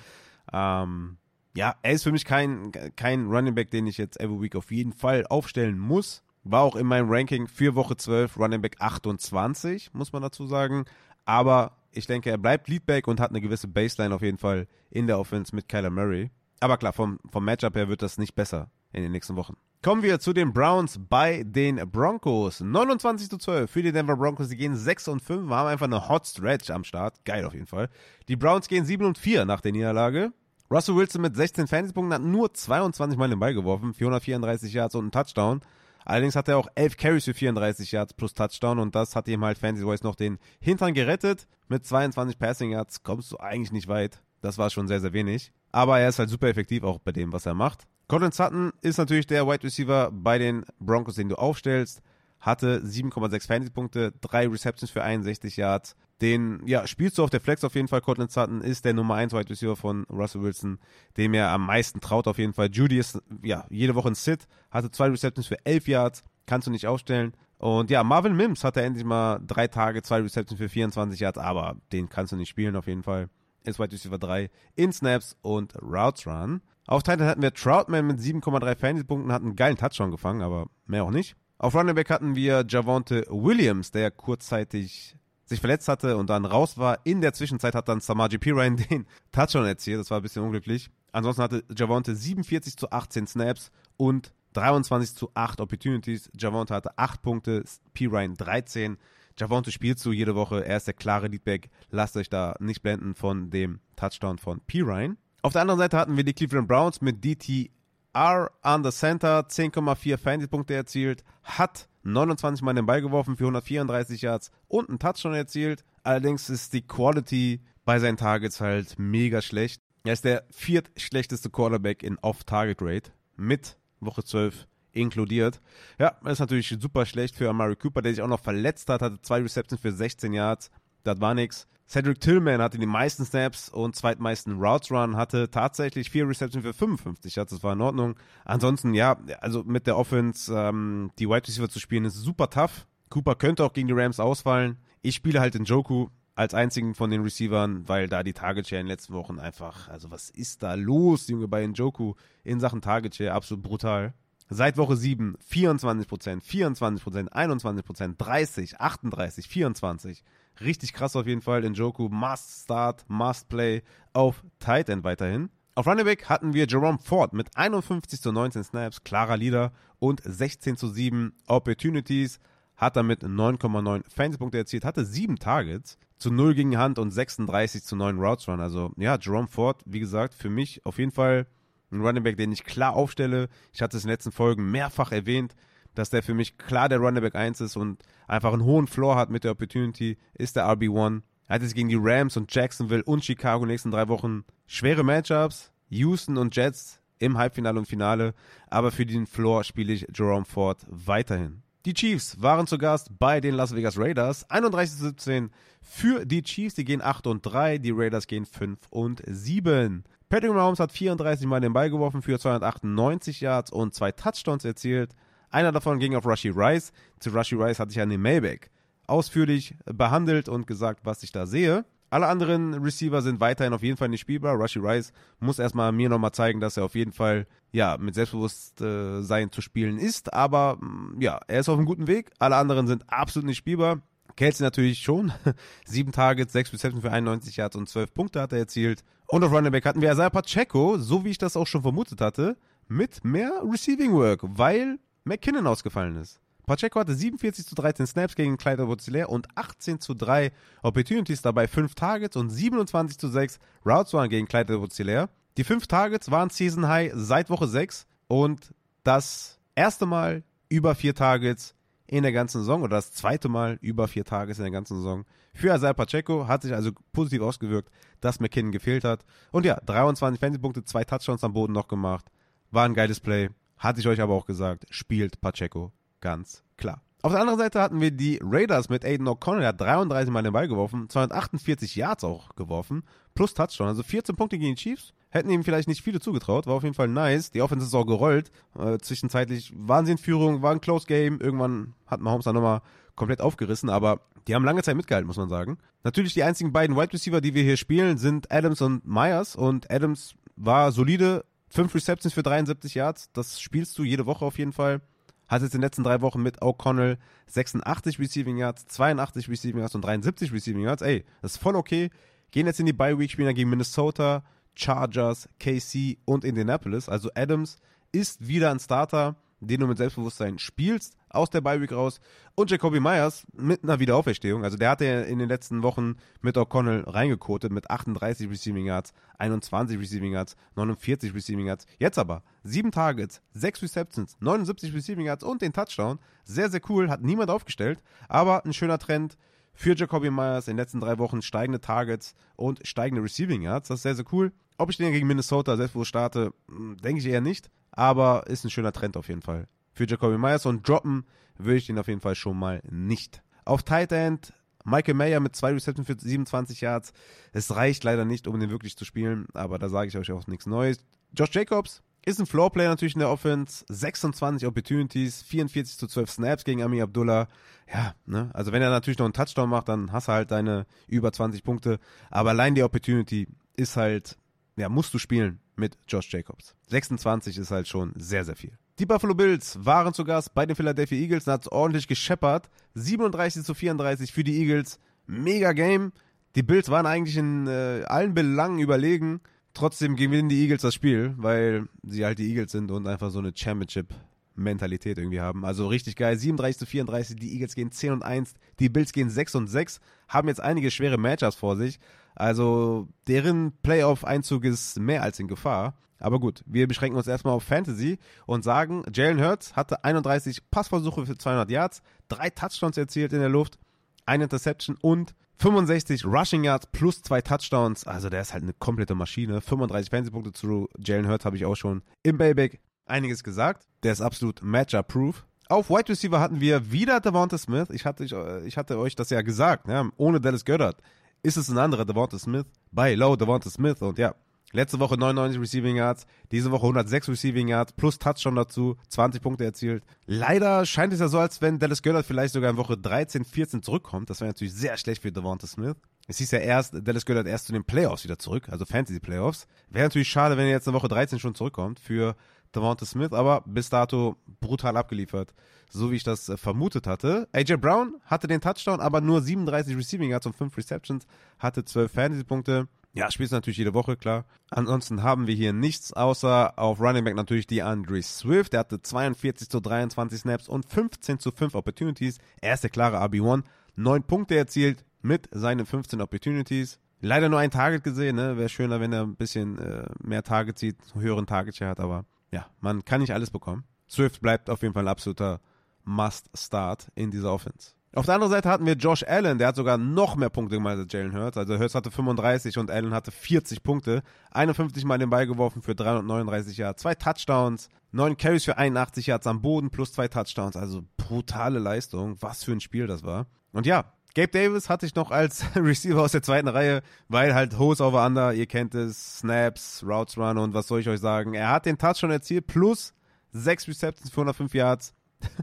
Ähm, 0.54 1.18
ja, 1.56 1.76
er 1.82 1.92
ist 1.92 2.04
für 2.04 2.12
mich 2.12 2.26
kein, 2.26 2.72
kein 2.96 3.28
Running 3.28 3.56
Back, 3.56 3.72
den 3.72 3.88
ich 3.88 3.98
jetzt 3.98 4.20
every 4.20 4.42
week 4.42 4.56
auf 4.56 4.72
jeden 4.72 4.94
Fall 4.94 5.26
aufstellen 5.28 5.80
muss. 5.80 6.24
War 6.44 6.62
auch 6.62 6.76
in 6.76 6.86
meinem 6.86 7.10
Ranking 7.10 7.48
für 7.48 7.76
Woche 7.76 7.98
12 7.98 8.38
Running 8.38 8.62
Back 8.62 8.76
28, 8.80 9.94
muss 9.94 10.14
man 10.14 10.22
dazu 10.22 10.48
sagen. 10.48 10.86
Aber 11.26 11.78
ich 11.92 12.08
denke, 12.08 12.30
er 12.30 12.38
bleibt 12.38 12.68
Leadback 12.68 13.08
und 13.08 13.20
hat 13.20 13.32
eine 13.32 13.42
gewisse 13.42 13.68
Baseline 13.68 14.14
auf 14.14 14.22
jeden 14.22 14.38
Fall 14.38 14.68
in 14.92 15.08
der 15.08 15.18
Offense 15.18 15.56
mit 15.56 15.68
Kyler 15.68 15.90
Murray. 15.90 16.30
Aber 16.60 16.78
klar, 16.78 16.94
vom, 16.94 17.20
vom 17.32 17.44
Matchup 17.44 17.76
her 17.76 17.90
wird 17.90 18.02
das 18.02 18.18
nicht 18.18 18.36
besser 18.36 18.70
in 18.92 19.02
den 19.02 19.12
nächsten 19.12 19.36
Wochen. 19.36 19.56
Kommen 19.86 20.02
wir 20.02 20.20
zu 20.20 20.34
den 20.34 20.52
Browns 20.52 21.00
bei 21.00 21.44
den 21.44 21.76
Broncos. 21.92 22.60
29 22.60 23.30
zu 23.30 23.38
12 23.38 23.70
für 23.70 23.84
die 23.84 23.92
Denver 23.92 24.18
Broncos. 24.18 24.50
Die 24.50 24.56
gehen 24.56 24.76
6 24.76 25.10
und 25.10 25.22
5, 25.22 25.48
haben 25.52 25.68
einfach 25.68 25.86
eine 25.86 26.10
Hot 26.10 26.26
Stretch 26.26 26.72
am 26.72 26.84
Start. 26.84 27.24
Geil 27.24 27.46
auf 27.46 27.54
jeden 27.54 27.68
Fall. 27.68 27.90
Die 28.28 28.36
Browns 28.36 28.68
gehen 28.68 28.84
7 28.84 29.06
und 29.06 29.20
4 29.20 29.46
nach 29.46 29.62
der 29.62 29.74
Niederlage. 29.74 30.34
Russell 30.72 30.96
Wilson 30.96 31.22
mit 31.22 31.36
16 31.36 31.68
Fantasy-Punkten 31.68 32.16
hat 32.16 32.24
nur 32.24 32.52
22 32.52 33.16
Mal 33.16 33.30
den 33.30 33.38
Ball 33.38 33.54
geworfen, 33.54 33.94
434 33.94 34.74
Yards 34.74 34.96
und 34.96 35.04
einen 35.04 35.12
Touchdown. 35.12 35.62
Allerdings 36.04 36.36
hat 36.36 36.48
er 36.48 36.58
auch 36.58 36.68
11 36.74 36.98
Carries 36.98 37.26
für 37.26 37.36
34 37.36 37.92
Yards 37.92 38.16
plus 38.16 38.34
Touchdown 38.34 38.80
und 38.80 38.96
das 38.96 39.16
hat 39.16 39.28
ihm 39.28 39.46
halt 39.46 39.60
Fantasy-wise 39.60 40.04
noch 40.04 40.16
den 40.16 40.40
Hintern 40.60 40.96
gerettet. 40.96 41.48
Mit 41.68 41.86
22 41.86 42.40
Passing 42.40 42.72
Yards 42.72 43.04
kommst 43.04 43.32
du 43.32 43.38
eigentlich 43.38 43.72
nicht 43.72 43.88
weit. 43.88 44.24
Das 44.42 44.58
war 44.58 44.72
schon 44.72 44.88
sehr, 44.88 45.00
sehr 45.00 45.14
wenig. 45.14 45.52
Aber 45.72 46.00
er 46.00 46.10
ist 46.10 46.18
halt 46.18 46.32
super 46.32 46.48
effektiv 46.48 46.84
auch 46.84 46.98
bei 46.98 47.12
dem, 47.12 47.32
was 47.32 47.46
er 47.46 47.54
macht. 47.54 47.86
Colin 48.08 48.32
Sutton 48.32 48.72
ist 48.82 48.98
natürlich 48.98 49.28
der 49.28 49.48
Wide 49.48 49.64
Receiver 49.64 50.12
bei 50.12 50.38
den 50.38 50.66
Broncos, 50.80 51.16
den 51.16 51.30
du 51.30 51.36
aufstellst. 51.36 52.02
Hatte 52.40 52.82
7,6 52.82 53.48
Fantasy-Punkte, 53.48 54.14
3 54.22 54.50
Receptions 54.50 54.92
für 54.92 55.02
61 55.02 55.58
Yards. 55.58 55.96
Den, 56.22 56.62
ja, 56.66 56.86
spielst 56.86 57.18
du 57.18 57.24
auf 57.24 57.30
der 57.30 57.42
Flex 57.42 57.64
auf 57.64 57.74
jeden 57.76 57.88
Fall. 57.88 58.02
Cortland 58.02 58.32
Sutton 58.32 58.62
ist 58.62 58.86
der 58.86 58.94
Nummer 58.94 59.16
1 59.16 59.34
Wide 59.34 59.50
Receiver 59.50 59.76
von 59.76 60.06
Russell 60.06 60.44
Wilson, 60.44 60.80
dem 61.18 61.34
er 61.34 61.50
am 61.50 61.66
meisten 61.66 62.00
traut 62.00 62.28
auf 62.28 62.38
jeden 62.38 62.54
Fall. 62.54 62.70
Judy 62.72 63.00
ist, 63.00 63.20
ja, 63.42 63.66
jede 63.70 63.96
Woche 63.96 64.10
ein 64.10 64.16
Sit, 64.16 64.48
hatte 64.70 64.92
2 64.92 65.10
Receptions 65.10 65.48
für 65.48 65.66
11 65.66 65.88
Yards, 65.88 66.24
kannst 66.46 66.68
du 66.68 66.72
nicht 66.72 66.88
aufstellen. 66.88 67.34
Und 67.58 67.90
ja, 67.90 68.04
Marvin 68.04 68.36
Mims 68.36 68.64
hatte 68.64 68.82
endlich 68.82 69.06
mal 69.06 69.40
3 69.46 69.68
Tage, 69.68 70.04
2 70.04 70.22
Receptions 70.22 70.60
für 70.60 70.70
24 70.70 71.20
Yards, 71.20 71.40
aber 71.40 71.78
den 71.92 72.10
kannst 72.10 72.32
du 72.32 72.38
nicht 72.38 72.50
spielen 72.50 72.76
auf 72.76 72.88
jeden 72.88 73.04
Fall. 73.04 73.30
Ist 73.64 73.80
Wide 73.80 73.92
Receiver 73.92 74.20
3 74.20 74.52
in 74.76 74.94
Snaps 74.94 75.36
und 75.42 75.76
Routes 75.82 76.28
Run. 76.28 76.62
Auf 76.88 77.02
Titan 77.02 77.28
hatten 77.28 77.42
wir 77.42 77.54
Troutman 77.54 78.06
mit 78.06 78.20
7,3 78.20 78.78
Fantasy-Punkten, 78.78 79.32
hat 79.32 79.42
einen 79.42 79.56
geilen 79.56 79.78
Touchdown 79.78 80.12
gefangen, 80.12 80.44
aber 80.44 80.68
mehr 80.86 81.04
auch 81.04 81.12
nicht. 81.12 81.36
Auf 81.58 81.74
Running 81.74 81.96
Back 81.96 82.10
hatten 82.12 82.36
wir 82.36 82.64
Javonte 82.68 83.26
Williams, 83.30 83.92
der 83.92 84.12
kurzzeitig 84.12 85.16
sich 85.46 85.60
verletzt 85.60 85.88
hatte 85.88 86.18
und 86.18 86.30
dann 86.30 86.46
raus 86.46 86.78
war. 86.78 87.00
In 87.04 87.22
der 87.22 87.34
Zwischenzeit 87.34 87.74
hat 87.76 87.88
dann 87.88 88.02
Samaji 88.02 88.38
Pirine 88.38 88.76
den 88.90 89.08
Touchdown 89.32 89.66
erzielt. 89.66 90.00
Das 90.00 90.12
war 90.12 90.20
ein 90.20 90.24
bisschen 90.24 90.44
unglücklich. 90.44 90.90
Ansonsten 91.12 91.44
hatte 91.44 91.64
Javonte 91.76 92.16
47 92.16 92.78
zu 92.78 92.92
18 92.92 93.28
Snaps 93.28 93.72
und 93.98 94.34
23 94.54 95.16
zu 95.16 95.32
8 95.34 95.62
Opportunities. 95.62 96.30
Javonte 96.38 96.74
hatte 96.74 96.98
8 96.98 97.22
Punkte, 97.22 97.64
Pirine 97.94 98.36
13. 98.36 98.98
Javonte 99.38 99.72
spielt 99.72 100.00
so 100.00 100.12
jede 100.12 100.36
Woche. 100.36 100.66
Er 100.66 100.78
ist 100.78 100.88
der 100.88 100.94
klare 100.94 101.28
Leadback. 101.28 101.70
Lasst 101.90 102.16
euch 102.16 102.30
da 102.30 102.56
nicht 102.60 102.84
blenden 102.84 103.16
von 103.16 103.50
dem 103.50 103.80
Touchdown 103.96 104.38
von 104.38 104.62
Pirine. 104.62 105.18
Auf 105.46 105.54
der 105.54 105.62
anderen 105.62 105.78
Seite 105.78 105.98
hatten 105.98 106.18
wir 106.18 106.24
die 106.24 106.34
Cleveland 106.34 106.68
Browns 106.68 107.02
mit 107.02 107.24
DTR 107.24 108.50
an 108.64 108.84
the 108.84 108.90
Center, 108.90 109.42
10,4 109.42 110.18
Fantasy-Punkte 110.18 110.74
erzielt, 110.74 111.24
hat 111.44 111.88
29 112.02 112.64
Mal 112.64 112.74
den 112.74 112.88
Ball 112.88 113.00
geworfen 113.00 113.38
für 113.38 113.44
134 113.44 114.24
Yards 114.24 114.50
und 114.68 114.90
einen 114.90 114.98
Touchdown 114.98 115.36
erzielt. 115.36 115.86
Allerdings 116.02 116.50
ist 116.50 116.74
die 116.74 116.82
Quality 116.82 117.62
bei 117.86 118.00
seinen 118.00 118.18
Targets 118.18 118.60
halt 118.60 118.98
mega 118.98 119.44
schlecht. 119.44 119.84
Er 120.04 120.14
ist 120.14 120.26
der 120.26 120.46
viertschlechteste 120.50 121.52
Quarterback 121.52 122.02
in 122.02 122.18
Off-Target-Rate 122.18 123.12
mit 123.36 123.78
Woche 124.00 124.24
12 124.24 124.66
inkludiert. 124.94 125.62
Ja, 126.00 126.18
ist 126.26 126.40
natürlich 126.40 126.76
super 126.80 127.06
schlecht 127.06 127.36
für 127.36 127.48
Amari 127.48 127.76
Cooper, 127.76 128.02
der 128.02 128.16
sich 128.16 128.24
auch 128.24 128.28
noch 128.28 128.42
verletzt 128.42 128.90
hat, 128.90 129.04
hatte 129.04 129.22
zwei 129.22 129.44
Receptions 129.44 129.80
für 129.80 129.92
16 129.92 130.34
Yards. 130.34 130.72
Das 131.04 131.22
war 131.22 131.36
nichts. 131.36 131.68
Cedric 131.88 132.20
Tillman 132.20 132.62
hatte 132.62 132.80
die 132.80 132.88
meisten 132.88 133.26
Snaps 133.26 133.70
und 133.70 133.96
zweitmeisten 133.96 134.60
Routes 134.60 134.92
Run, 134.92 135.18
hatte 135.18 135.52
tatsächlich 135.52 136.10
vier 136.10 136.28
Receptions 136.28 136.66
für 136.66 136.74
55 136.74 137.36
Yards, 137.36 137.52
das 137.52 137.64
war 137.64 137.74
in 137.74 137.82
Ordnung. 137.82 138.16
Ansonsten, 138.44 138.94
ja, 138.94 139.18
also 139.40 139.64
mit 139.64 139.86
der 139.86 139.98
Offense 139.98 140.54
ähm, 140.54 141.12
die 141.20 141.30
Wide 141.30 141.48
Receiver 141.48 141.70
zu 141.70 141.80
spielen, 141.80 142.06
ist 142.06 142.16
super 142.16 142.50
tough. 142.50 142.88
Cooper 143.10 143.36
könnte 143.36 143.64
auch 143.64 143.74
gegen 143.74 143.88
die 143.88 143.94
Rams 143.94 144.20
ausfallen. 144.20 144.78
Ich 145.04 145.16
spiele 145.16 145.40
halt 145.40 145.54
in 145.54 145.66
Joku 145.66 146.08
als 146.34 146.54
einzigen 146.54 146.96
von 146.96 147.12
den 147.12 147.22
Receivern, 147.22 147.88
weil 147.88 148.10
da 148.10 148.24
die 148.24 148.34
Target 148.34 148.68
Share 148.68 148.82
in 148.82 148.88
den 148.88 148.92
letzten 148.92 149.14
Wochen 149.14 149.40
einfach, 149.40 149.88
also 149.88 150.12
was 150.12 150.30
ist 150.30 150.64
da 150.64 150.74
los, 150.74 151.28
Junge, 151.28 151.48
bei 151.48 151.66
Njoku 151.66 152.16
in 152.44 152.60
Sachen 152.60 152.82
Target 152.82 153.16
Share, 153.16 153.34
absolut 153.34 153.64
brutal. 153.64 154.14
Seit 154.50 154.78
Woche 154.78 154.96
7 154.96 155.38
24%, 155.50 156.44
24%, 156.44 157.30
21%, 157.32 158.16
30, 158.18 158.80
38, 158.80 159.48
24. 159.48 160.24
Richtig 160.62 160.94
krass 160.94 161.16
auf 161.16 161.28
jeden 161.28 161.42
Fall. 161.42 161.68
Njoku 161.70 162.10
must 162.10 162.64
start, 162.64 163.06
must 163.08 163.50
play 163.50 163.84
auf 164.14 164.44
Tight 164.60 164.90
End 164.90 165.04
weiterhin. 165.04 165.50
Auf 165.76 165.88
Running 165.88 166.06
Back 166.06 166.30
hatten 166.30 166.54
wir 166.54 166.68
Jerome 166.68 167.00
Ford 167.00 167.34
mit 167.34 167.56
51 167.58 168.22
zu 168.22 168.32
19 168.32 168.64
Snaps, 168.64 169.04
klarer 169.04 169.36
Leader 169.36 169.74
und 170.00 170.22
16 170.24 170.78
zu 170.78 170.88
7 170.88 171.34
Opportunities. 171.48 172.40
Hat 172.78 172.96
damit 172.96 173.24
9,9 173.24 174.04
Fantasy-Punkte 174.10 174.58
erzielt, 174.58 174.86
hatte 174.86 175.06
7 175.06 175.38
Targets 175.38 175.98
zu 176.18 176.32
0 176.32 176.56
gegen 176.56 176.78
Hand 176.78 177.00
und 177.00 177.12
36 177.12 177.84
zu 177.84 177.96
9 177.96 178.18
Routes 178.20 178.48
Run. 178.48 178.62
Also 178.62 178.92
ja, 178.98 179.18
Jerome 179.20 179.48
Ford, 179.48 179.82
wie 179.86 180.00
gesagt, 180.00 180.34
für 180.34 180.50
mich 180.50 180.86
auf 180.86 180.98
jeden 180.98 181.12
Fall 181.12 181.48
ein 181.92 182.02
Running 182.02 182.24
Back, 182.24 182.38
den 182.38 182.52
ich 182.52 182.64
klar 182.64 182.96
aufstelle. 182.96 183.50
Ich 183.74 183.82
hatte 183.82 183.98
es 183.98 184.04
in 184.04 184.08
den 184.08 184.14
letzten 184.14 184.32
Folgen 184.32 184.72
mehrfach 184.72 185.12
erwähnt 185.12 185.56
dass 185.98 186.10
der 186.10 186.24
für 186.24 186.34
mich 186.34 186.58
klar 186.58 186.90
der 186.90 187.00
Running 187.00 187.22
Back 187.22 187.36
1 187.36 187.62
ist 187.62 187.76
und 187.76 188.04
einfach 188.28 188.54
einen 188.54 188.64
hohen 188.64 188.88
Floor 188.88 189.16
hat 189.16 189.30
mit 189.30 189.44
der 189.44 189.52
Opportunity, 189.52 190.18
ist 190.34 190.56
der 190.56 190.66
RB1. 190.66 191.22
Er 191.48 191.56
hat 191.56 191.62
jetzt 191.62 191.76
gegen 191.76 191.90
die 191.90 192.00
Rams 192.00 192.38
und 192.38 192.54
Jacksonville 192.54 193.04
und 193.04 193.24
Chicago 193.24 193.64
in 193.64 193.68
den 193.68 193.74
nächsten 193.74 193.92
drei 193.92 194.08
Wochen 194.08 194.44
schwere 194.68 195.04
Matchups. 195.04 195.72
Houston 195.90 196.38
und 196.38 196.56
Jets 196.56 197.00
im 197.20 197.38
Halbfinale 197.38 197.80
und 197.80 197.88
Finale. 197.88 198.34
Aber 198.68 198.92
für 198.92 199.06
den 199.06 199.28
Floor 199.28 199.64
spiele 199.64 199.94
ich 199.94 200.08
Jerome 200.14 200.46
Ford 200.46 200.86
weiterhin. 200.90 201.62
Die 201.86 201.94
Chiefs 201.94 202.42
waren 202.42 202.66
zu 202.66 202.80
Gast 202.80 203.12
bei 203.20 203.40
den 203.40 203.54
Las 203.54 203.76
Vegas 203.76 204.00
Raiders. 204.00 204.50
31 204.50 204.98
17 204.98 205.52
für 205.82 206.26
die 206.26 206.42
Chiefs. 206.42 206.74
Die 206.74 206.84
gehen 206.84 207.02
8 207.02 207.28
und 207.28 207.46
3. 207.46 207.78
Die 207.78 207.92
Raiders 207.92 208.26
gehen 208.26 208.46
5 208.46 208.80
und 208.90 209.22
7. 209.28 210.04
Patrick 210.28 210.52
Mahomes 210.52 210.80
hat 210.80 210.92
34 210.92 211.46
Mal 211.46 211.62
den 211.62 211.74
Ball 211.74 211.92
geworfen 211.92 212.24
für 212.24 212.40
298 212.40 213.42
Yards 213.42 213.72
und 213.72 213.94
zwei 213.94 214.12
Touchdowns 214.12 214.66
erzielt. 214.66 215.16
Einer 215.56 215.72
davon 215.72 216.00
ging 216.00 216.18
auf 216.18 216.26
Rushy 216.26 216.50
Rice. 216.50 216.92
Zu 217.22 217.30
Rushy 217.30 217.56
Rice 217.56 217.80
hatte 217.80 217.92
ich 217.92 217.96
ja 217.96 218.04
in 218.04 218.10
dem 218.10 218.22
Mailback 218.22 218.70
ausführlich 219.08 219.74
behandelt 219.86 220.50
und 220.50 220.68
gesagt, 220.68 221.06
was 221.06 221.24
ich 221.24 221.32
da 221.32 221.46
sehe. 221.46 221.86
Alle 222.10 222.28
anderen 222.28 222.74
Receiver 222.74 223.22
sind 223.22 223.40
weiterhin 223.40 223.72
auf 223.72 223.82
jeden 223.82 223.96
Fall 223.96 224.10
nicht 224.10 224.20
spielbar. 224.20 224.56
Rushy 224.56 224.80
Rice 224.80 225.14
muss 225.40 225.58
erstmal 225.58 225.94
mir 225.94 226.10
nochmal 226.10 226.34
zeigen, 226.34 226.60
dass 226.60 226.76
er 226.76 226.84
auf 226.84 226.94
jeden 226.94 227.14
Fall 227.14 227.48
ja 227.72 227.96
mit 227.98 228.16
Selbstbewusstsein 228.16 229.50
zu 229.50 229.62
spielen 229.62 229.98
ist. 229.98 230.34
Aber 230.34 230.76
mm, 230.76 231.22
ja, 231.22 231.40
er 231.48 231.62
ist 231.62 231.70
auf 231.70 231.78
einem 231.78 231.86
guten 231.86 232.08
Weg. 232.08 232.32
Alle 232.38 232.58
anderen 232.58 232.88
sind 232.88 233.10
absolut 233.10 233.48
nicht 233.48 233.58
spielbar. 233.58 234.02
Kelsey 234.36 234.62
natürlich 234.62 235.00
schon. 235.00 235.32
Sieben 235.86 236.12
Targets, 236.12 236.52
sechs 236.52 236.74
Receptions 236.74 237.02
für 237.02 237.14
91 237.14 237.56
Yards 237.56 237.78
und 237.78 237.88
zwölf 237.88 238.14
Punkte 238.14 238.42
hat 238.42 238.52
er 238.52 238.60
erzielt. 238.60 239.06
Und 239.28 239.42
auf 239.42 239.54
Running 239.54 239.72
Back 239.72 239.86
hatten 239.86 240.02
wir 240.02 240.12
Isaiah 240.12 240.30
Pacheco, 240.30 240.98
so 240.98 241.24
wie 241.24 241.30
ich 241.30 241.38
das 241.38 241.56
auch 241.56 241.66
schon 241.66 241.82
vermutet 241.82 242.20
hatte, 242.20 242.58
mit 242.90 243.24
mehr 243.24 243.62
Receiving 243.64 244.12
Work, 244.12 244.42
weil 244.44 245.00
McKinnon 245.26 245.68
ausgefallen 245.68 246.16
ist. 246.18 246.40
Pacheco 246.66 247.00
hatte 247.00 247.14
47 247.14 247.66
zu 247.66 247.76
13 247.76 248.08
Snaps 248.08 248.36
gegen 248.36 248.58
Clyde 248.58 248.88
Wozziler 248.88 249.30
und 249.30 249.48
18 249.56 250.00
zu 250.00 250.14
3 250.14 250.52
Opportunities, 250.82 251.42
dabei 251.42 251.68
5 251.68 251.94
Targets 251.94 252.36
und 252.36 252.50
27 252.50 253.18
zu 253.18 253.28
6 253.28 253.60
Routes 253.86 254.14
waren 254.14 254.30
gegen 254.30 254.48
Clyde 254.48 254.80
Wozziler. 254.82 255.30
Die 255.58 255.64
5 255.64 255.88
Targets 255.88 256.32
waren 256.32 256.50
Season 256.50 256.88
High 256.88 257.12
seit 257.16 257.50
Woche 257.50 257.68
6 257.68 258.08
und 258.28 258.74
das 259.04 259.60
erste 259.76 260.06
Mal 260.06 260.44
über 260.70 260.96
4 260.96 261.14
Targets 261.16 261.76
in 262.08 262.24
der 262.24 262.32
ganzen 262.32 262.60
Saison 262.60 262.82
oder 262.84 262.98
das 262.98 263.12
zweite 263.12 263.50
Mal 263.50 263.78
über 263.82 264.08
4 264.08 264.26
Targets 264.26 264.60
in 264.60 264.66
der 264.66 264.72
ganzen 264.72 264.98
Saison. 264.98 265.26
Für 265.54 265.74
Isaiah 265.74 265.94
Pacheco 265.94 266.48
hat 266.48 266.64
sich 266.64 266.74
also 266.74 266.92
positiv 267.14 267.42
ausgewirkt, 267.42 267.90
dass 268.22 268.40
McKinnon 268.40 268.72
gefehlt 268.72 269.04
hat. 269.04 269.26
Und 269.52 269.66
ja, 269.66 269.80
23 269.86 270.40
Fantasy-Punkte, 270.40 270.84
2 270.84 271.04
Touchdowns 271.06 271.44
am 271.44 271.54
Boden 271.54 271.74
noch 271.74 271.88
gemacht. 271.88 272.26
War 272.72 272.86
ein 272.86 272.94
geiles 272.94 273.20
Play. 273.20 273.50
Hatte 273.78 274.00
ich 274.00 274.08
euch 274.08 274.22
aber 274.22 274.34
auch 274.34 274.46
gesagt, 274.46 274.86
spielt 274.90 275.42
Pacheco 275.42 275.92
ganz 276.22 276.64
klar. 276.78 277.02
Auf 277.22 277.32
der 277.32 277.42
anderen 277.42 277.58
Seite 277.58 277.82
hatten 277.82 278.02
wir 278.02 278.12
die 278.12 278.40
Raiders 278.44 278.90
mit 278.90 279.04
Aiden 279.04 279.28
O'Connell, 279.28 279.62
der 279.62 279.70
hat 279.70 279.82
33 279.82 280.32
Mal 280.32 280.44
den 280.44 280.54
Ball 280.54 280.68
geworfen, 280.68 281.10
248 281.10 281.96
Yards 281.96 282.24
auch 282.24 282.54
geworfen, 282.56 283.04
plus 283.34 283.56
Touchdown, 283.56 283.88
also 283.88 284.04
14 284.04 284.36
Punkte 284.36 284.60
gegen 284.60 284.76
die 284.76 284.82
Chiefs. 284.82 285.12
Hätten 285.30 285.50
ihm 285.50 285.64
vielleicht 285.64 285.88
nicht 285.88 286.04
viele 286.04 286.20
zugetraut, 286.20 286.68
war 286.68 286.76
auf 286.76 286.84
jeden 286.84 286.94
Fall 286.94 287.08
nice. 287.08 287.50
Die 287.52 287.62
Offense 287.62 287.88
ist 287.88 287.96
auch 287.96 288.06
gerollt. 288.06 288.52
Äh, 288.78 289.00
zwischenzeitlich 289.00 289.74
waren 289.76 290.06
sie 290.06 290.14
in 290.14 290.18
Führung, 290.18 290.62
war 290.62 290.72
ein 290.72 290.82
Close 290.82 291.08
Game. 291.08 291.42
Irgendwann 291.42 291.94
hat 292.06 292.22
Mahomes 292.22 292.46
dann 292.46 292.56
nochmal 292.56 292.82
komplett 293.16 293.42
aufgerissen, 293.42 293.90
aber 293.90 294.22
die 294.48 294.54
haben 294.54 294.64
lange 294.64 294.84
Zeit 294.84 294.96
mitgehalten, 294.96 295.28
muss 295.28 295.38
man 295.38 295.50
sagen. 295.50 295.78
Natürlich 296.04 296.36
die 296.36 296.44
einzigen 296.44 296.72
beiden 296.72 296.96
Wide 296.96 297.12
Receiver, 297.12 297.42
die 297.42 297.56
wir 297.56 297.64
hier 297.64 297.78
spielen, 297.78 298.18
sind 298.18 298.52
Adams 298.52 298.82
und 298.82 299.06
Myers 299.06 299.56
und 299.56 299.90
Adams 299.90 300.36
war 300.56 300.92
solide, 300.92 301.44
5 301.70 301.94
Receptions 301.94 302.34
für 302.34 302.44
73 302.44 302.96
Yards, 302.96 303.32
das 303.34 303.60
spielst 303.60 303.98
du 303.98 304.04
jede 304.04 304.26
Woche 304.26 304.46
auf 304.46 304.58
jeden 304.58 304.74
Fall. 304.74 305.02
Hat 305.48 305.62
jetzt 305.62 305.76
in 305.76 305.80
den 305.80 305.86
letzten 305.86 306.04
drei 306.04 306.22
Wochen 306.22 306.42
mit 306.42 306.62
O'Connell 306.62 307.18
86 307.48 308.20
Receiving 308.20 308.58
Yards, 308.58 308.88
82 308.88 309.48
Receiving 309.50 309.80
Yards 309.80 309.96
und 309.96 310.02
73 310.02 310.52
Receiving 310.52 310.84
Yards. 310.84 311.02
Ey, 311.02 311.24
das 311.42 311.54
ist 311.54 311.58
voll 311.62 311.76
okay. 311.76 312.10
Gehen 312.52 312.66
jetzt 312.66 312.80
in 312.80 312.86
die 312.86 312.94
Bye 312.94 313.20
Week, 313.20 313.30
spielen 313.30 313.54
gegen 313.54 313.70
Minnesota, 313.70 314.44
Chargers, 314.74 315.50
KC 315.60 316.18
und 316.26 316.44
Indianapolis. 316.44 317.10
Also 317.10 317.30
Adams 317.36 317.78
ist 318.12 318.48
wieder 318.48 318.72
ein 318.72 318.80
Starter 318.80 319.36
den 319.68 319.80
du 319.80 319.88
mit 319.88 319.98
Selbstbewusstsein 319.98 320.60
spielst, 320.60 321.16
aus 321.36 321.50
der 321.50 321.62
Bye 321.62 321.82
Week 321.82 321.92
raus. 321.92 322.20
Und 322.56 322.72
Jacoby 322.72 323.00
Myers 323.00 323.46
mit 323.54 323.84
einer 323.84 324.00
Wiederauferstehung. 324.00 324.64
Also 324.64 324.78
der 324.78 324.90
hatte 324.90 325.06
in 325.06 325.40
den 325.40 325.50
letzten 325.50 325.84
Wochen 325.84 326.16
mit 326.42 326.58
O'Connell 326.58 327.08
reingekotet 327.08 327.72
mit 327.72 327.90
38 327.90 328.50
Receiving 328.50 328.86
Yards, 328.86 329.14
21 329.38 330.00
Receiving 330.00 330.32
Yards, 330.32 330.56
49 330.76 331.34
Receiving 331.34 331.68
Yards. 331.68 331.86
Jetzt 332.00 332.18
aber 332.18 332.44
7 332.64 332.92
Targets, 332.92 333.42
6 333.54 333.84
Receptions, 333.84 334.38
79 334.40 334.94
Receiving 334.94 335.26
Yards 335.26 335.44
und 335.44 335.62
den 335.62 335.74
Touchdown. 335.74 336.20
Sehr, 336.44 336.70
sehr 336.70 336.82
cool, 336.90 337.10
hat 337.10 337.22
niemand 337.22 337.50
aufgestellt, 337.50 338.02
aber 338.30 338.66
ein 338.66 338.74
schöner 338.74 339.00
Trend 339.00 339.38
für 339.74 339.96
Jacoby 339.96 340.30
Myers 340.30 340.68
in 340.68 340.78
den 340.78 340.84
letzten 340.84 341.02
drei 341.02 341.18
Wochen 341.18 341.42
steigende 341.42 341.82
Targets 341.82 342.34
und 342.56 342.88
steigende 342.88 343.24
Receiving 343.24 343.62
Yards. 343.62 343.90
Das 343.90 344.00
ist 344.00 344.04
sehr, 344.04 344.16
sehr 344.16 344.26
cool. 344.32 344.54
Ob 344.78 344.90
ich 344.90 344.98
den 344.98 345.12
gegen 345.12 345.28
Minnesota 345.28 345.76
selbstbewusst 345.76 346.10
starte, 346.10 346.54
hm, 346.70 346.98
denke 346.98 347.20
ich 347.20 347.28
eher 347.28 347.42
nicht 347.42 347.70
aber 347.96 348.46
ist 348.48 348.64
ein 348.66 348.70
schöner 348.70 348.92
Trend 348.92 349.18
auf 349.18 349.30
jeden 349.30 349.42
Fall. 349.42 349.68
Für 349.96 350.06
Jacoby 350.06 350.38
Myers 350.38 350.66
und 350.66 350.88
droppen 350.88 351.26
würde 351.58 351.78
ich 351.78 351.88
den 351.88 351.98
auf 351.98 352.10
jeden 352.10 352.20
Fall 352.20 352.36
schon 352.36 352.60
mal 352.60 352.82
nicht. 352.92 353.42
Auf 353.64 353.82
Tight 353.82 354.12
End 354.12 354.54
Michael 354.84 355.16
Mayer 355.16 355.40
mit 355.40 355.56
zwei 355.56 355.72
Receptions 355.72 356.06
für 356.06 356.18
27 356.20 356.82
Yards. 356.82 357.14
Es 357.54 357.74
reicht 357.74 358.04
leider 358.04 358.26
nicht, 358.26 358.46
um 358.46 358.60
den 358.60 358.70
wirklich 358.70 358.98
zu 358.98 359.06
spielen, 359.06 359.48
aber 359.54 359.80
da 359.80 359.88
sage 359.88 360.10
ich 360.10 360.18
euch 360.18 360.32
auch 360.34 360.48
nichts 360.48 360.66
Neues. 360.66 361.00
Josh 361.34 361.52
Jacobs 361.54 362.04
ist 362.26 362.40
ein 362.40 362.46
Floorplayer 362.46 362.90
natürlich 362.90 363.16
in 363.16 363.20
der 363.20 363.30
Offense. 363.30 363.86
26 363.88 364.68
Opportunities, 364.68 365.42
44 365.44 365.98
zu 365.98 366.08
12 366.08 366.30
Snaps 366.30 366.64
gegen 366.66 366.84
Ami 366.84 367.02
Abdullah. 367.02 367.48
Ja, 367.92 368.16
ne? 368.26 368.52
Also 368.54 368.74
wenn 368.74 368.82
er 368.82 368.90
natürlich 368.90 369.18
noch 369.18 369.26
einen 369.26 369.34
Touchdown 369.34 369.70
macht, 369.70 369.88
dann 369.88 370.12
hast 370.12 370.28
du 370.28 370.34
halt 370.34 370.52
deine 370.52 370.86
über 371.08 371.32
20 371.32 371.64
Punkte. 371.64 372.00
Aber 372.30 372.50
allein 372.50 372.76
die 372.76 372.84
Opportunity 372.84 373.48
ist 373.78 373.96
halt, 373.96 374.38
ja, 374.76 374.90
musst 374.90 375.14
du 375.14 375.20
spielen 375.20 375.62
mit 375.78 375.98
Josh 376.08 376.32
Jacobs. 376.34 376.76
26 376.88 377.58
ist 377.58 377.72
halt 377.72 377.88
schon 377.88 378.12
sehr, 378.18 378.44
sehr 378.44 378.58
viel. 378.58 378.78
Die 378.98 379.06
Buffalo 379.06 379.36
Bills 379.36 379.78
waren 379.84 380.14
zu 380.14 380.24
Gast 380.24 380.54
bei 380.54 380.66
den 380.66 380.74
Philadelphia 380.74 381.18
Eagles 381.18 381.46
und 381.48 381.54
hat 381.54 381.64
es 381.64 381.72
ordentlich 381.72 382.08
gescheppert. 382.08 382.70
37 382.94 383.64
zu 383.66 383.74
34 383.74 384.32
für 384.32 384.46
die 384.46 384.58
Eagles. 384.58 385.00
Mega 385.28 385.74
Game. 385.74 386.14
Die 386.56 386.64
Bills 386.64 386.90
waren 386.90 387.06
eigentlich 387.06 387.36
in 387.36 387.68
äh, 387.68 388.04
allen 388.06 388.34
Belangen 388.34 388.80
überlegen. 388.80 389.42
Trotzdem 389.74 390.16
gewinnen 390.16 390.48
die 390.48 390.62
Eagles 390.62 390.82
das 390.82 390.94
Spiel, 390.94 391.34
weil 391.36 391.90
sie 392.04 392.24
halt 392.24 392.40
die 392.40 392.48
Eagles 392.48 392.72
sind 392.72 392.90
und 392.90 393.06
einfach 393.06 393.32
so 393.32 393.40
eine 393.40 393.52
Championship-Mentalität 393.54 395.18
irgendwie 395.18 395.42
haben. 395.42 395.66
Also 395.66 395.88
richtig 395.88 396.16
geil. 396.16 396.38
37 396.38 396.80
zu 396.80 396.86
34. 396.86 397.36
Die 397.36 397.52
Eagles 397.52 397.76
gehen 397.76 397.92
10 397.92 398.14
und 398.14 398.24
1. 398.24 398.54
Die 398.80 398.88
Bills 398.88 399.12
gehen 399.12 399.30
6 399.30 399.56
und 399.56 399.68
6. 399.68 400.00
Haben 400.30 400.48
jetzt 400.48 400.62
einige 400.62 400.90
schwere 400.90 401.18
Matchups 401.18 401.58
vor 401.58 401.76
sich. 401.76 402.00
Also 402.36 403.08
deren 403.28 403.72
Playoff-Einzug 403.82 404.66
ist 404.66 405.00
mehr 405.00 405.24
als 405.24 405.40
in 405.40 405.48
Gefahr. 405.48 405.96
Aber 406.20 406.40
gut, 406.40 406.64
wir 406.66 406.88
beschränken 406.88 407.18
uns 407.18 407.28
erstmal 407.28 407.54
auf 407.54 407.64
Fantasy 407.64 408.18
und 408.46 408.64
sagen, 408.64 409.04
Jalen 409.14 409.44
Hurts 409.44 409.76
hatte 409.76 410.04
31 410.04 410.70
Passversuche 410.72 411.26
für 411.26 411.38
200 411.38 411.70
Yards, 411.70 412.02
drei 412.30 412.50
Touchdowns 412.50 412.98
erzielt 412.98 413.34
in 413.34 413.40
der 413.40 413.50
Luft, 413.50 413.78
eine 414.26 414.46
Interception 414.46 414.98
und 415.02 415.36
65 415.60 416.26
Rushing 416.26 416.64
Yards 416.64 416.88
plus 416.88 417.22
zwei 417.22 417.42
Touchdowns. 417.42 418.06
Also 418.06 418.30
der 418.30 418.42
ist 418.42 418.54
halt 418.54 418.64
eine 418.64 418.74
komplette 418.74 419.16
Maschine. 419.16 419.62
35 419.62 420.10
Fantasy-Punkte 420.10 420.52
zu 420.52 420.90
Jalen 420.98 421.28
Hurts 421.28 421.46
habe 421.46 421.56
ich 421.56 421.66
auch 421.66 421.76
schon 421.76 422.02
im 422.24 422.38
Bayback 422.38 422.80
einiges 423.06 423.44
gesagt. 423.44 423.88
Der 424.04 424.12
ist 424.12 424.22
absolut 424.22 424.62
Matchup-proof. 424.62 425.46
Auf 425.68 425.90
Wide 425.90 426.10
Receiver 426.10 426.40
hatten 426.40 426.60
wir 426.60 426.92
wieder 426.92 427.20
Devonta 427.20 427.58
Smith. 427.58 427.90
Ich 427.92 428.06
hatte, 428.06 428.24
ich 428.66 428.78
hatte 428.78 429.00
euch 429.00 429.16
das 429.16 429.30
ja 429.30 429.42
gesagt, 429.42 429.88
ja, 429.88 430.10
ohne 430.18 430.40
Dallas 430.40 430.66
Goddard 430.66 430.98
ist 431.46 431.58
es 431.58 431.70
ein 431.70 431.78
anderer 431.78 432.06
Devonta 432.06 432.40
Smith 432.40 432.66
bei 432.92 433.14
Low 433.14 433.36
Devonta 433.36 433.70
Smith 433.70 434.02
und 434.02 434.18
ja, 434.18 434.34
letzte 434.72 435.00
Woche 435.00 435.16
99 435.16 435.62
Receiving 435.62 435.96
Yards, 435.96 436.26
diese 436.52 436.72
Woche 436.72 436.84
106 436.84 437.30
Receiving 437.30 437.68
Yards 437.68 437.94
plus 437.94 438.18
Touchdown 438.18 438.56
dazu, 438.56 438.98
20 439.10 439.42
Punkte 439.42 439.64
erzielt. 439.64 440.04
Leider 440.26 440.86
scheint 440.88 441.14
es 441.14 441.20
ja 441.20 441.28
so, 441.28 441.38
als 441.38 441.62
wenn 441.62 441.78
Dallas 441.78 442.02
Goddard 442.02 442.26
vielleicht 442.26 442.54
sogar 442.54 442.72
in 442.72 442.78
Woche 442.78 442.98
13, 442.98 443.46
14 443.46 443.84
zurückkommt. 443.84 444.32
Das 444.32 444.42
wäre 444.42 444.50
natürlich 444.50 444.74
sehr 444.74 444.98
schlecht 444.98 445.22
für 445.22 445.32
Devonta 445.32 445.68
Smith. 445.68 445.96
Es 446.28 446.40
hieß 446.40 446.50
ja 446.50 446.60
erst, 446.60 446.96
Dallas 447.04 447.26
Goddard 447.28 447.46
erst 447.46 447.68
zu 447.68 447.74
den 447.74 447.84
Playoffs 447.84 448.24
wieder 448.24 448.40
zurück, 448.40 448.70
also 448.70 448.86
Fantasy 448.86 449.20
Playoffs. 449.20 449.68
Wäre 449.92 450.06
natürlich 450.06 450.30
schade, 450.30 450.58
wenn 450.58 450.66
er 450.66 450.72
jetzt 450.72 450.88
in 450.88 450.94
Woche 450.94 451.08
13 451.08 451.38
schon 451.38 451.54
zurückkommt 451.54 452.00
für 452.00 452.36
Devonta 452.76 453.06
Smith, 453.06 453.34
aber 453.34 453.62
bis 453.66 453.90
dato 453.90 454.36
brutal 454.60 454.98
abgeliefert, 454.98 455.54
so 455.90 456.12
wie 456.12 456.16
ich 456.16 456.24
das 456.24 456.50
äh, 456.50 456.58
vermutet 456.58 457.08
hatte. 457.08 457.48
AJ 457.52 457.78
Brown 457.78 458.16
hatte 458.26 458.48
den 458.48 458.62
Touchdown, 458.62 459.00
aber 459.00 459.22
nur 459.22 459.42
37 459.42 459.96
Receiving 459.96 460.30
Yards 460.30 460.46
und 460.46 460.56
5 460.56 460.78
Receptions, 460.78 461.26
hatte 461.60 461.86
12 461.86 462.12
Fantasy-Punkte. 462.12 462.88
Ja, 463.14 463.32
spielst 463.32 463.54
natürlich 463.54 463.78
jede 463.78 463.94
Woche, 463.94 464.18
klar. 464.18 464.44
Ansonsten 464.72 465.24
haben 465.24 465.48
wir 465.48 465.56
hier 465.56 465.72
nichts, 465.72 466.12
außer 466.12 466.78
auf 466.78 467.00
Running 467.00 467.24
Back 467.24 467.36
natürlich 467.36 467.66
die 467.66 467.82
Andre 467.82 468.22
Swift. 468.22 468.74
Der 468.74 468.82
hatte 468.82 469.02
42 469.02 469.70
zu 469.70 469.80
23 469.80 470.42
Snaps 470.42 470.68
und 470.68 470.86
15 470.86 471.40
zu 471.40 471.52
5 471.52 471.76
Opportunities. 471.76 472.40
Er 472.60 472.74
ist 472.74 472.84
der 472.84 472.90
klare 472.90 473.24
RB1. 473.24 473.64
9 473.96 474.24
Punkte 474.24 474.58
erzielt 474.58 475.06
mit 475.22 475.48
seinen 475.52 475.86
15 475.86 476.20
Opportunities. 476.20 477.00
Leider 477.22 477.48
nur 477.48 477.60
ein 477.60 477.72
Target 477.72 478.04
gesehen, 478.04 478.36
ne? 478.36 478.58
Wäre 478.58 478.68
schöner, 478.68 479.00
wenn 479.00 479.14
er 479.14 479.24
ein 479.24 479.36
bisschen 479.36 479.80
äh, 479.80 480.06
mehr 480.22 480.44
Target 480.44 480.78
sieht, 480.78 480.98
höheren 481.16 481.48
Target 481.48 481.80
hat, 481.82 482.02
aber 482.02 482.26
ja, 482.52 482.66
man 482.80 483.04
kann 483.06 483.22
nicht 483.22 483.34
alles 483.34 483.50
bekommen. 483.50 483.84
Swift 484.10 484.42
bleibt 484.42 484.70
auf 484.70 484.82
jeden 484.82 484.94
Fall 484.94 485.06
ein 485.06 485.10
absoluter 485.10 485.60
Must-Start 486.04 487.10
in 487.16 487.32
dieser 487.32 487.52
Offense. 487.52 487.96
Auf 488.16 488.26
der 488.26 488.36
anderen 488.36 488.52
Seite 488.52 488.70
hatten 488.70 488.86
wir 488.86 488.94
Josh 488.94 489.24
Allen, 489.24 489.58
der 489.58 489.68
hat 489.68 489.76
sogar 489.76 489.98
noch 489.98 490.38
mehr 490.38 490.50
Punkte 490.50 490.78
gemacht 490.78 490.98
als 490.98 491.12
Jalen 491.12 491.36
Hurts. 491.36 491.58
Also 491.58 491.78
Hurts 491.78 491.96
hatte 491.96 492.12
35 492.12 492.78
und 492.78 492.90
Allen 492.90 493.14
hatte 493.14 493.32
40 493.32 493.84
Punkte. 493.84 494.24
51 494.52 495.04
Mal 495.04 495.18
den 495.18 495.30
Ball 495.30 495.46
geworfen 495.46 495.82
für 495.82 495.96
339 495.96 496.78
Yards, 496.78 497.02
zwei 497.02 497.14
Touchdowns, 497.14 497.90
9 498.14 498.38
Carries 498.38 498.64
für 498.64 498.78
81 498.78 499.28
Yards 499.28 499.48
am 499.48 499.62
Boden 499.62 499.90
plus 499.90 500.14
zwei 500.14 500.30
Touchdowns. 500.30 500.78
Also 500.78 501.04
brutale 501.18 501.80
Leistung. 501.80 502.38
Was 502.40 502.64
für 502.64 502.72
ein 502.72 502.80
Spiel 502.80 503.06
das 503.06 503.24
war. 503.24 503.48
Und 503.74 503.86
ja, 503.86 504.14
Gabe 504.36 504.50
Davis 504.50 504.90
hatte 504.90 505.06
ich 505.06 505.16
noch 505.16 505.32
als 505.32 505.64
Receiver 505.76 506.22
aus 506.22 506.34
der 506.34 506.44
zweiten 506.44 506.68
Reihe, 506.68 507.02
weil 507.30 507.56
halt 507.56 507.80
Hose 507.80 508.04
over 508.04 508.26
Under, 508.26 508.54
ihr 508.54 508.68
kennt 508.68 508.94
es, 508.94 509.40
Snaps, 509.40 510.04
Routes 510.06 510.38
Run 510.38 510.58
und 510.58 510.74
was 510.74 510.88
soll 510.88 511.00
ich 511.00 511.08
euch 511.08 511.22
sagen. 511.22 511.54
Er 511.54 511.70
hat 511.70 511.86
den 511.86 511.98
Touch 511.98 512.18
schon 512.18 512.32
erzielt, 512.32 512.68
plus 512.68 513.14
6 513.54 513.88
Receptions 513.88 514.30
für 514.30 514.42
105 514.42 514.74
Yards. 514.74 515.14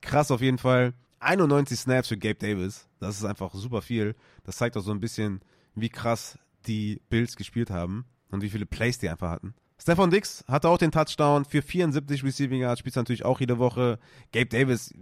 Krass 0.00 0.30
auf 0.30 0.40
jeden 0.40 0.58
Fall. 0.58 0.94
91 1.18 1.80
Snaps 1.80 2.08
für 2.08 2.16
Gabe 2.16 2.36
Davis. 2.36 2.86
Das 3.00 3.16
ist 3.16 3.24
einfach 3.24 3.52
super 3.52 3.82
viel. 3.82 4.14
Das 4.44 4.56
zeigt 4.56 4.76
auch 4.76 4.82
so 4.82 4.92
ein 4.92 5.00
bisschen, 5.00 5.40
wie 5.74 5.88
krass 5.88 6.38
die 6.66 7.02
Bills 7.10 7.34
gespielt 7.34 7.70
haben 7.70 8.06
und 8.30 8.42
wie 8.42 8.50
viele 8.50 8.64
Plays 8.64 8.98
die 8.98 9.08
einfach 9.08 9.30
hatten. 9.30 9.54
Stefan 9.80 10.10
Dix 10.10 10.44
hatte 10.46 10.68
auch 10.68 10.76
den 10.76 10.90
Touchdown 10.90 11.46
für 11.46 11.62
74 11.62 12.22
Receiving 12.22 12.60
Yards, 12.60 12.80
spielt 12.80 12.96
natürlich 12.96 13.24
auch 13.24 13.40
jede 13.40 13.58
Woche. 13.58 13.98
Gabe 14.30 14.46
Davis, 14.46 14.92